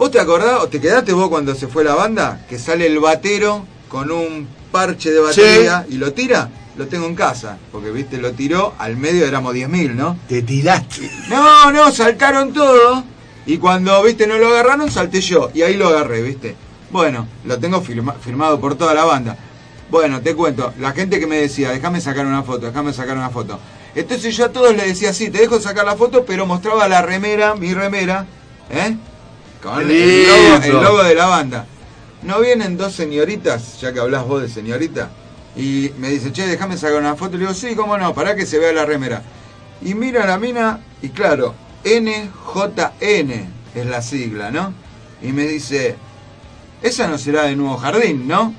¿vos 0.00 0.10
te 0.10 0.18
acordás 0.18 0.60
o 0.62 0.68
te 0.68 0.80
quedaste 0.80 1.12
vos 1.12 1.28
cuando 1.28 1.54
se 1.54 1.68
fue 1.68 1.84
la 1.84 1.94
banda? 1.94 2.40
Que 2.48 2.58
sale 2.58 2.86
el 2.86 2.98
batero 2.98 3.66
con 3.90 4.10
un 4.10 4.48
parche 4.72 5.10
de 5.10 5.20
batería 5.20 5.84
y 5.90 5.96
lo 5.98 6.14
tira. 6.14 6.48
Lo 6.76 6.86
tengo 6.86 7.04
en 7.06 7.14
casa, 7.14 7.58
porque 7.70 7.90
viste, 7.90 8.16
lo 8.16 8.32
tiró, 8.32 8.72
al 8.78 8.96
medio 8.96 9.26
éramos 9.26 9.54
10.000, 9.54 9.92
¿no? 9.94 10.16
Te 10.26 10.40
tiraste. 10.40 11.10
No, 11.28 11.70
no, 11.70 11.92
saltaron 11.92 12.54
todos. 12.54 13.04
Y 13.44 13.58
cuando, 13.58 14.02
viste, 14.02 14.26
no 14.26 14.38
lo 14.38 14.48
agarraron, 14.48 14.90
salté 14.90 15.20
yo. 15.20 15.50
Y 15.52 15.60
ahí 15.60 15.76
lo 15.76 15.88
agarré, 15.88 16.22
viste. 16.22 16.56
Bueno, 16.90 17.26
lo 17.44 17.58
tengo 17.58 17.82
firma- 17.82 18.14
firmado 18.14 18.58
por 18.60 18.76
toda 18.76 18.94
la 18.94 19.04
banda. 19.04 19.36
Bueno, 19.90 20.22
te 20.22 20.34
cuento, 20.34 20.72
la 20.78 20.92
gente 20.92 21.20
que 21.20 21.26
me 21.26 21.36
decía, 21.36 21.70
déjame 21.70 22.00
sacar 22.00 22.24
una 22.24 22.44
foto, 22.44 22.66
déjame 22.66 22.94
sacar 22.94 23.18
una 23.18 23.28
foto. 23.30 23.58
Entonces 23.94 24.34
yo 24.34 24.46
a 24.46 24.52
todos 24.52 24.74
les 24.74 24.86
decía, 24.86 25.12
sí, 25.12 25.28
te 25.30 25.38
dejo 25.38 25.60
sacar 25.60 25.84
la 25.84 25.96
foto, 25.96 26.24
pero 26.24 26.46
mostraba 26.46 26.88
la 26.88 27.02
remera, 27.02 27.56
mi 27.56 27.74
remera, 27.74 28.24
¿eh? 28.70 28.96
Con 29.62 29.80
el 29.80 30.26
logo, 30.26 30.56
el 30.56 30.62
lindo. 30.62 30.82
logo 30.82 31.02
de 31.04 31.14
la 31.14 31.26
banda. 31.26 31.66
¿No 32.22 32.40
vienen 32.40 32.76
dos 32.76 32.94
señoritas, 32.94 33.80
ya 33.80 33.92
que 33.92 34.00
hablas 34.00 34.26
vos 34.26 34.42
de 34.42 34.48
señorita? 34.48 35.10
Y 35.56 35.90
me 35.98 36.10
dice, 36.10 36.32
che, 36.32 36.46
déjame 36.46 36.76
sacar 36.76 36.98
una 36.98 37.16
foto. 37.16 37.32
Le 37.32 37.40
digo, 37.40 37.54
sí, 37.54 37.74
cómo 37.74 37.96
no, 37.98 38.14
para 38.14 38.34
que 38.34 38.46
se 38.46 38.58
vea 38.58 38.72
la 38.72 38.84
remera. 38.84 39.22
Y 39.82 39.94
mira 39.94 40.26
la 40.26 40.38
mina, 40.38 40.80
y 41.02 41.08
claro, 41.08 41.54
NJN 41.84 43.30
es 43.74 43.86
la 43.86 44.02
sigla, 44.02 44.50
¿no? 44.50 44.74
Y 45.22 45.32
me 45.32 45.46
dice, 45.46 45.96
esa 46.82 47.08
no 47.08 47.18
será 47.18 47.44
de 47.44 47.56
Nuevo 47.56 47.78
Jardín, 47.78 48.28
¿no? 48.28 48.54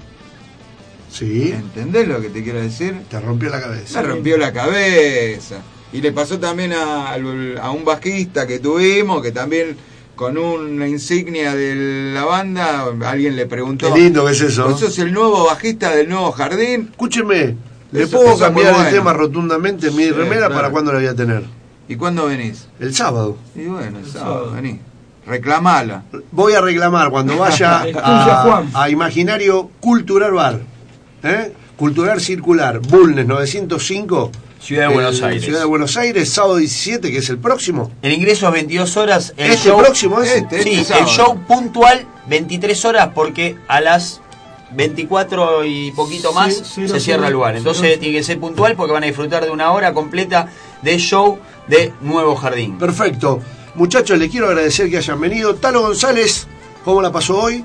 Sí. 1.11 1.52
¿Entendés 1.52 2.07
lo 2.07 2.22
que 2.22 2.30
te 2.30 2.44
quiero 2.44 2.61
decir? 2.61 3.02
Te 3.10 3.19
rompió 3.19 3.49
la 3.49 3.61
cabeza. 3.61 4.02
Me 4.02 4.07
rompió 4.07 4.38
la 4.38 4.53
cabeza. 4.53 5.57
Y 5.94 6.02
le 6.02 6.11
pasó 6.14 6.40
también 6.40 6.73
a, 6.73 7.14
a 7.14 7.72
un 7.72 7.84
bajista 7.84 8.48
que 8.48 8.60
tuvimos, 8.60 9.22
que 9.22 9.32
también 9.32 9.76
con 10.16 10.38
una 10.38 10.88
insignia 10.88 11.56
de 11.56 12.12
la 12.14 12.24
banda, 12.26 12.86
alguien 13.06 13.36
le 13.36 13.46
preguntó. 13.48 13.92
Qué 13.94 14.00
lindo 14.02 14.26
que 14.26 14.32
es 14.34 14.42
eso. 14.42 14.68
¿Vos 14.70 14.80
sos 14.80 14.98
el 15.00 15.12
nuevo 15.14 15.46
bajista 15.46 15.96
del 15.96 16.10
nuevo 16.10 16.32
jardín? 16.32 16.90
Escúcheme, 16.92 17.56
¿Le 17.92 18.04
Eso- 18.04 18.18
puedo 18.18 18.38
cambiar 18.38 18.68
el 18.70 18.74
bueno. 18.76 18.90
tema 18.90 19.12
rotundamente? 19.14 19.92
Mi 19.92 20.04
Sí, 20.06 20.12
remera, 20.12 20.48
claro. 20.48 20.56
¿para 20.56 20.70
cuándo 20.70 20.94
la 20.94 21.00
voy 21.00 21.08
a 21.08 21.16
tener? 21.16 21.44
¿Y 21.90 21.96
cuándo 21.98 22.26
venís? 22.28 22.68
El 22.80 22.96
sábado. 22.96 23.38
Y 23.54 23.66
bueno, 23.66 24.00
el 24.00 24.06
sábado, 24.06 24.52
vení. 24.54 24.80
Reclamala. 25.28 26.04
Voy 26.32 26.54
a 26.54 26.62
reclamar 26.62 27.10
cuando 27.12 27.38
vaya 27.38 27.84
a 28.74 28.90
Imaginario 28.90 29.70
Cultural 29.82 30.32
Bar. 30.32 30.62
¿eh? 31.24 31.52
Cultural 31.76 32.22
Circular, 32.22 32.80
Bulnes 32.80 33.26
905. 33.28 34.32
Ciudad 34.62 34.88
de 34.90 34.94
Buenos 34.94 35.20
eh, 35.22 35.26
Aires. 35.26 35.44
Ciudad 35.44 35.60
de 35.60 35.66
Buenos 35.66 35.98
Aires, 35.98 36.30
sábado 36.32 36.58
17, 36.58 37.12
que 37.12 37.18
es 37.18 37.30
el 37.30 37.40
próximo. 37.40 37.92
El 38.02 38.14
ingreso 38.14 38.48
es 38.48 38.54
22 38.54 38.98
horas. 38.98 39.34
El 39.38 39.52
¿Este 39.52 39.70
show, 39.70 39.80
próximo 39.80 40.22
es? 40.22 40.30
Sí, 40.32 40.38
Este 40.52 40.74
el 40.80 40.86
sábado. 40.86 41.08
show 41.08 41.40
puntual 41.48 42.06
23 42.28 42.86
horas 42.86 43.10
porque 43.16 43.58
a 43.68 43.82
las 43.82 44.22
24 44.74 45.66
y 45.66 45.92
poquito 45.92 46.32
más 46.34 46.54
Sí, 46.56 46.64
sí, 46.64 46.88
se 46.88 47.00
cierra 47.00 47.28
el 47.28 47.34
lugar. 47.34 47.56
Entonces 47.56 47.94
Sí. 47.96 48.00
tiene 48.00 48.18
que 48.18 48.24
ser 48.24 48.40
puntual 48.40 48.76
porque 48.76 48.94
van 48.94 49.04
a 49.04 49.08
disfrutar 49.08 49.44
de 49.44 49.50
una 49.52 49.72
hora 49.72 49.94
completa 49.94 50.48
de 50.82 50.98
show 50.98 51.40
de 51.68 51.92
Nuevo 52.02 52.36
Jardín. 52.36 52.78
Perfecto. 52.78 53.42
Muchachos, 53.76 54.18
les 54.20 54.30
quiero 54.30 54.48
agradecer 54.48 54.90
que 54.90 54.98
hayan 54.98 55.20
venido. 55.20 55.56
Talo 55.56 55.82
González, 55.82 56.48
¿cómo 56.86 57.02
la 57.02 57.12
pasó 57.12 57.40
hoy? 57.42 57.64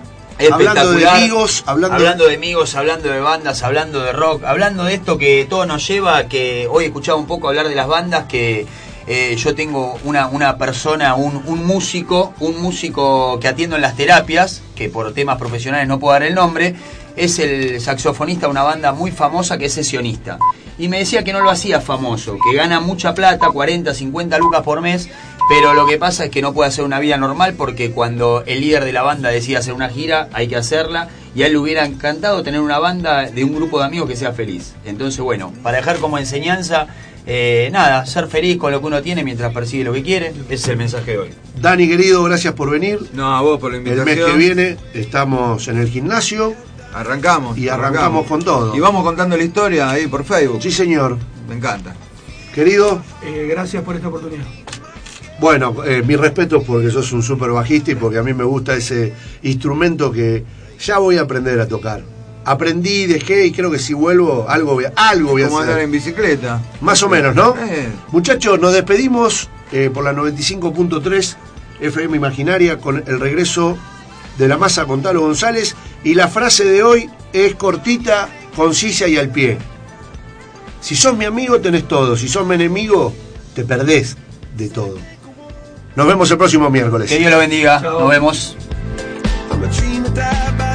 Hablando 0.52 0.92
de 0.92 1.08
amigos, 1.08 1.64
hablando, 1.66 1.96
Hablando 1.96 2.26
de 2.26 2.34
amigos, 2.34 2.74
hablando 2.74 3.08
de 3.08 3.20
bandas, 3.20 3.62
hablando 3.62 4.02
de 4.02 4.12
rock, 4.12 4.44
hablando 4.44 4.84
de 4.84 4.94
esto 4.94 5.16
que 5.16 5.46
todo 5.48 5.64
nos 5.64 5.86
lleva, 5.86 6.18
a 6.18 6.28
que 6.28 6.68
hoy 6.70 6.84
escuchaba 6.84 7.18
un 7.18 7.26
poco 7.26 7.48
hablar 7.48 7.68
de 7.68 7.74
las 7.74 7.86
bandas, 7.86 8.26
que 8.26 8.66
eh, 9.06 9.34
yo 9.36 9.54
tengo 9.54 9.98
una, 10.04 10.26
una 10.28 10.58
persona, 10.58 11.14
un, 11.14 11.42
un 11.46 11.64
músico, 11.64 12.34
un 12.40 12.60
músico 12.60 13.40
que 13.40 13.48
atiendo 13.48 13.76
en 13.76 13.82
las 13.82 13.96
terapias, 13.96 14.62
que 14.74 14.90
por 14.90 15.14
temas 15.14 15.38
profesionales 15.38 15.88
no 15.88 15.98
puedo 15.98 16.12
dar 16.12 16.24
el 16.24 16.34
nombre, 16.34 16.76
es 17.16 17.38
el 17.38 17.80
saxofonista 17.80 18.47
de 18.47 18.51
una 18.52 18.62
banda 18.62 18.93
muy 18.93 19.10
famosa 19.10 19.59
que 19.59 19.66
es 19.66 19.72
sesionista. 19.72 20.38
Y 20.78 20.88
me 20.88 20.98
decía 20.98 21.24
que 21.24 21.32
no 21.32 21.40
lo 21.40 21.51
hacía 21.51 21.80
famoso, 21.80 22.36
que 22.51 22.56
gana 22.56 22.80
mucha 22.80 23.14
plata, 23.14 23.48
40, 23.48 23.94
50 23.94 24.38
lucas 24.38 24.62
por 24.62 24.82
mes, 24.82 25.09
pero 25.48 25.72
lo 25.74 25.86
que 25.86 25.97
pasa 25.97 26.24
es 26.26 26.30
que 26.30 26.43
no 26.43 26.52
puede 26.52 26.68
hacer 26.68 26.84
una 26.84 26.98
vida 26.98 27.16
normal 27.16 27.55
porque 27.55 27.93
cuando 27.93 28.43
el 28.47 28.60
líder 28.60 28.84
de 28.84 28.93
la 28.93 29.02
banda 29.02 29.30
decide 29.30 29.56
hacer 29.56 29.72
una 29.72 29.88
gira, 29.88 30.28
hay 30.32 30.48
que 30.48 30.56
hacerla. 30.56 31.09
Y 31.34 31.43
a 31.43 31.47
él 31.47 31.52
le 31.52 31.59
hubiera 31.59 31.84
encantado 31.84 32.43
tener 32.43 32.60
una 32.60 32.78
banda 32.78 33.30
de 33.30 33.44
un 33.44 33.55
grupo 33.55 33.78
de 33.78 33.84
amigos 33.86 34.09
que 34.09 34.16
sea 34.16 34.32
feliz. 34.32 34.74
Entonces, 34.84 35.20
bueno, 35.20 35.52
para 35.62 35.76
dejar 35.78 35.98
como 35.98 36.18
enseñanza, 36.18 36.88
eh, 37.26 37.68
nada, 37.72 38.05
ser 38.06 38.26
feliz 38.26 38.56
con 38.56 38.72
lo 38.72 38.80
que 38.80 38.86
uno 38.86 39.02
tiene 39.02 39.22
mientras 39.22 39.52
persigue 39.52 39.84
lo 39.84 39.93
que 39.93 40.02
quiere. 40.02 40.28
Ese 40.48 40.55
es 40.55 40.68
el 40.68 40.76
mensaje 40.78 41.12
de 41.12 41.18
hoy. 41.18 41.30
Dani, 41.60 41.88
querido, 41.88 42.24
gracias 42.24 42.55
por 42.55 42.70
venir. 42.70 42.98
No, 43.12 43.36
a 43.36 43.40
vos 43.43 43.60
por 43.60 43.70
la 43.70 43.78
El 43.78 43.86
invitación. 43.86 44.18
mes 44.18 44.26
que 44.26 44.36
viene 44.38 44.76
estamos 44.94 45.68
en 45.68 45.78
el 45.78 45.88
gimnasio. 45.88 46.55
Arrancamos. 46.97 47.59
Y 47.59 47.68
arrancamos 47.68 48.27
con 48.27 48.43
todo. 48.43 48.74
Y 48.74 48.81
vamos 48.81 49.02
contando 49.05 49.36
la 49.36 49.44
historia 49.44 49.90
ahí 49.90 50.06
por 50.06 50.24
Facebook. 50.24 50.62
Sí, 50.62 50.73
señor. 50.73 51.18
Me 51.48 51.55
encanta. 51.56 51.94
Querido, 52.55 53.02
Eh, 53.23 53.47
gracias 53.51 53.82
por 53.82 53.97
esta 53.97 54.09
oportunidad. 54.09 54.44
bueno, 55.39 55.74
eh, 55.85 56.02
mi 56.06 56.16
respeto 56.16 56.62
porque 56.62 56.90
sos 56.90 57.12
un 57.12 57.23
súper 57.23 57.51
bajista 57.51 57.90
y 57.90 57.94
porque 57.97 58.16
a 58.18 58.23
mí 58.23 58.32
me 58.32 58.44
gusta 58.44 58.74
ese 58.74 59.12
instrumento 59.43 60.10
que 60.10 60.43
ya 60.81 60.97
voy 60.98 61.18
a 61.18 61.23
aprender 61.23 61.60
a 61.60 61.68
tocar. 61.68 62.02
Aprendí, 62.47 63.06
dejé 63.06 63.44
y 63.47 63.52
creo 63.52 63.70
que 63.70 63.78
si 63.78 63.93
vuelvo 63.93 64.47
algo 64.48 64.73
voy 64.74 64.85
a, 64.86 64.93
algo 64.97 65.31
voy 65.32 65.43
a 65.43 65.48
Como 65.48 65.59
hacer. 65.59 65.70
andar 65.73 65.85
en 65.85 65.90
bicicleta. 65.90 66.62
Más 66.81 67.02
o 67.02 67.09
menos, 67.10 67.35
¿no? 67.35 67.55
Eh. 67.59 67.89
Muchachos, 68.12 68.59
nos 68.60 68.73
despedimos 68.73 69.51
eh, 69.73 69.90
por 69.93 70.05
la 70.05 70.12
95.3 70.14 71.36
FM 71.81 72.16
Imaginaria 72.16 72.78
con 72.78 73.02
el 73.06 73.20
regreso 73.20 73.77
de 74.38 74.48
la 74.48 74.56
masa 74.56 74.84
con 74.86 75.02
Talo 75.02 75.20
González. 75.20 75.76
Y 76.04 76.14
la 76.14 76.28
frase 76.28 76.64
de 76.64 76.82
hoy 76.82 77.10
es 77.32 77.54
cortita, 77.54 78.28
concisa 78.54 79.08
y 79.08 79.16
al 79.16 79.30
pie. 79.30 79.58
Si 80.80 80.94
sos 80.94 81.16
mi 81.16 81.24
amigo, 81.24 81.60
tenés 81.60 81.88
todo. 81.88 82.16
Si 82.16 82.28
sos 82.28 82.46
mi 82.46 82.54
enemigo, 82.54 83.12
te 83.54 83.64
perdés 83.64 84.16
de 84.56 84.68
todo. 84.68 84.96
Nos 85.96 86.06
vemos 86.06 86.30
el 86.30 86.38
próximo 86.38 86.70
miércoles. 86.70 87.08
Que 87.08 87.18
Dios 87.18 87.30
lo 87.30 87.38
bendiga. 87.38 87.80
Nos 87.80 88.08
vemos. 88.08 88.56
I'm 89.50 90.65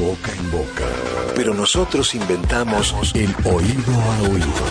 boca 0.00 0.32
en 0.32 0.50
boca, 0.50 0.86
pero 1.36 1.52
nosotros 1.52 2.14
inventamos 2.14 2.94
el 3.14 3.34
oído 3.44 3.92
a 4.00 4.22
oído. 4.22 4.64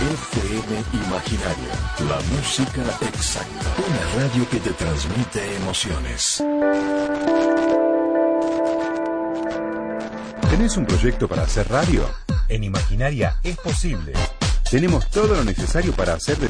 FM 0.00 1.04
Imaginaria, 1.04 1.74
la 2.08 2.18
música 2.34 2.82
exacta. 3.02 3.74
Una 3.86 4.22
radio 4.22 4.48
que 4.48 4.58
te 4.60 4.70
transmite 4.70 5.56
emociones. 5.56 6.42
¿Tenés 10.48 10.76
un 10.78 10.86
proyecto 10.86 11.28
para 11.28 11.42
hacer 11.42 11.68
radio? 11.68 12.08
En 12.48 12.64
Imaginaria 12.64 13.36
es 13.42 13.58
posible. 13.58 14.14
Tenemos 14.70 15.10
todo 15.10 15.34
lo 15.34 15.44
necesario 15.44 15.92
para 15.92 16.14
hacer 16.14 16.38
de 16.38 16.38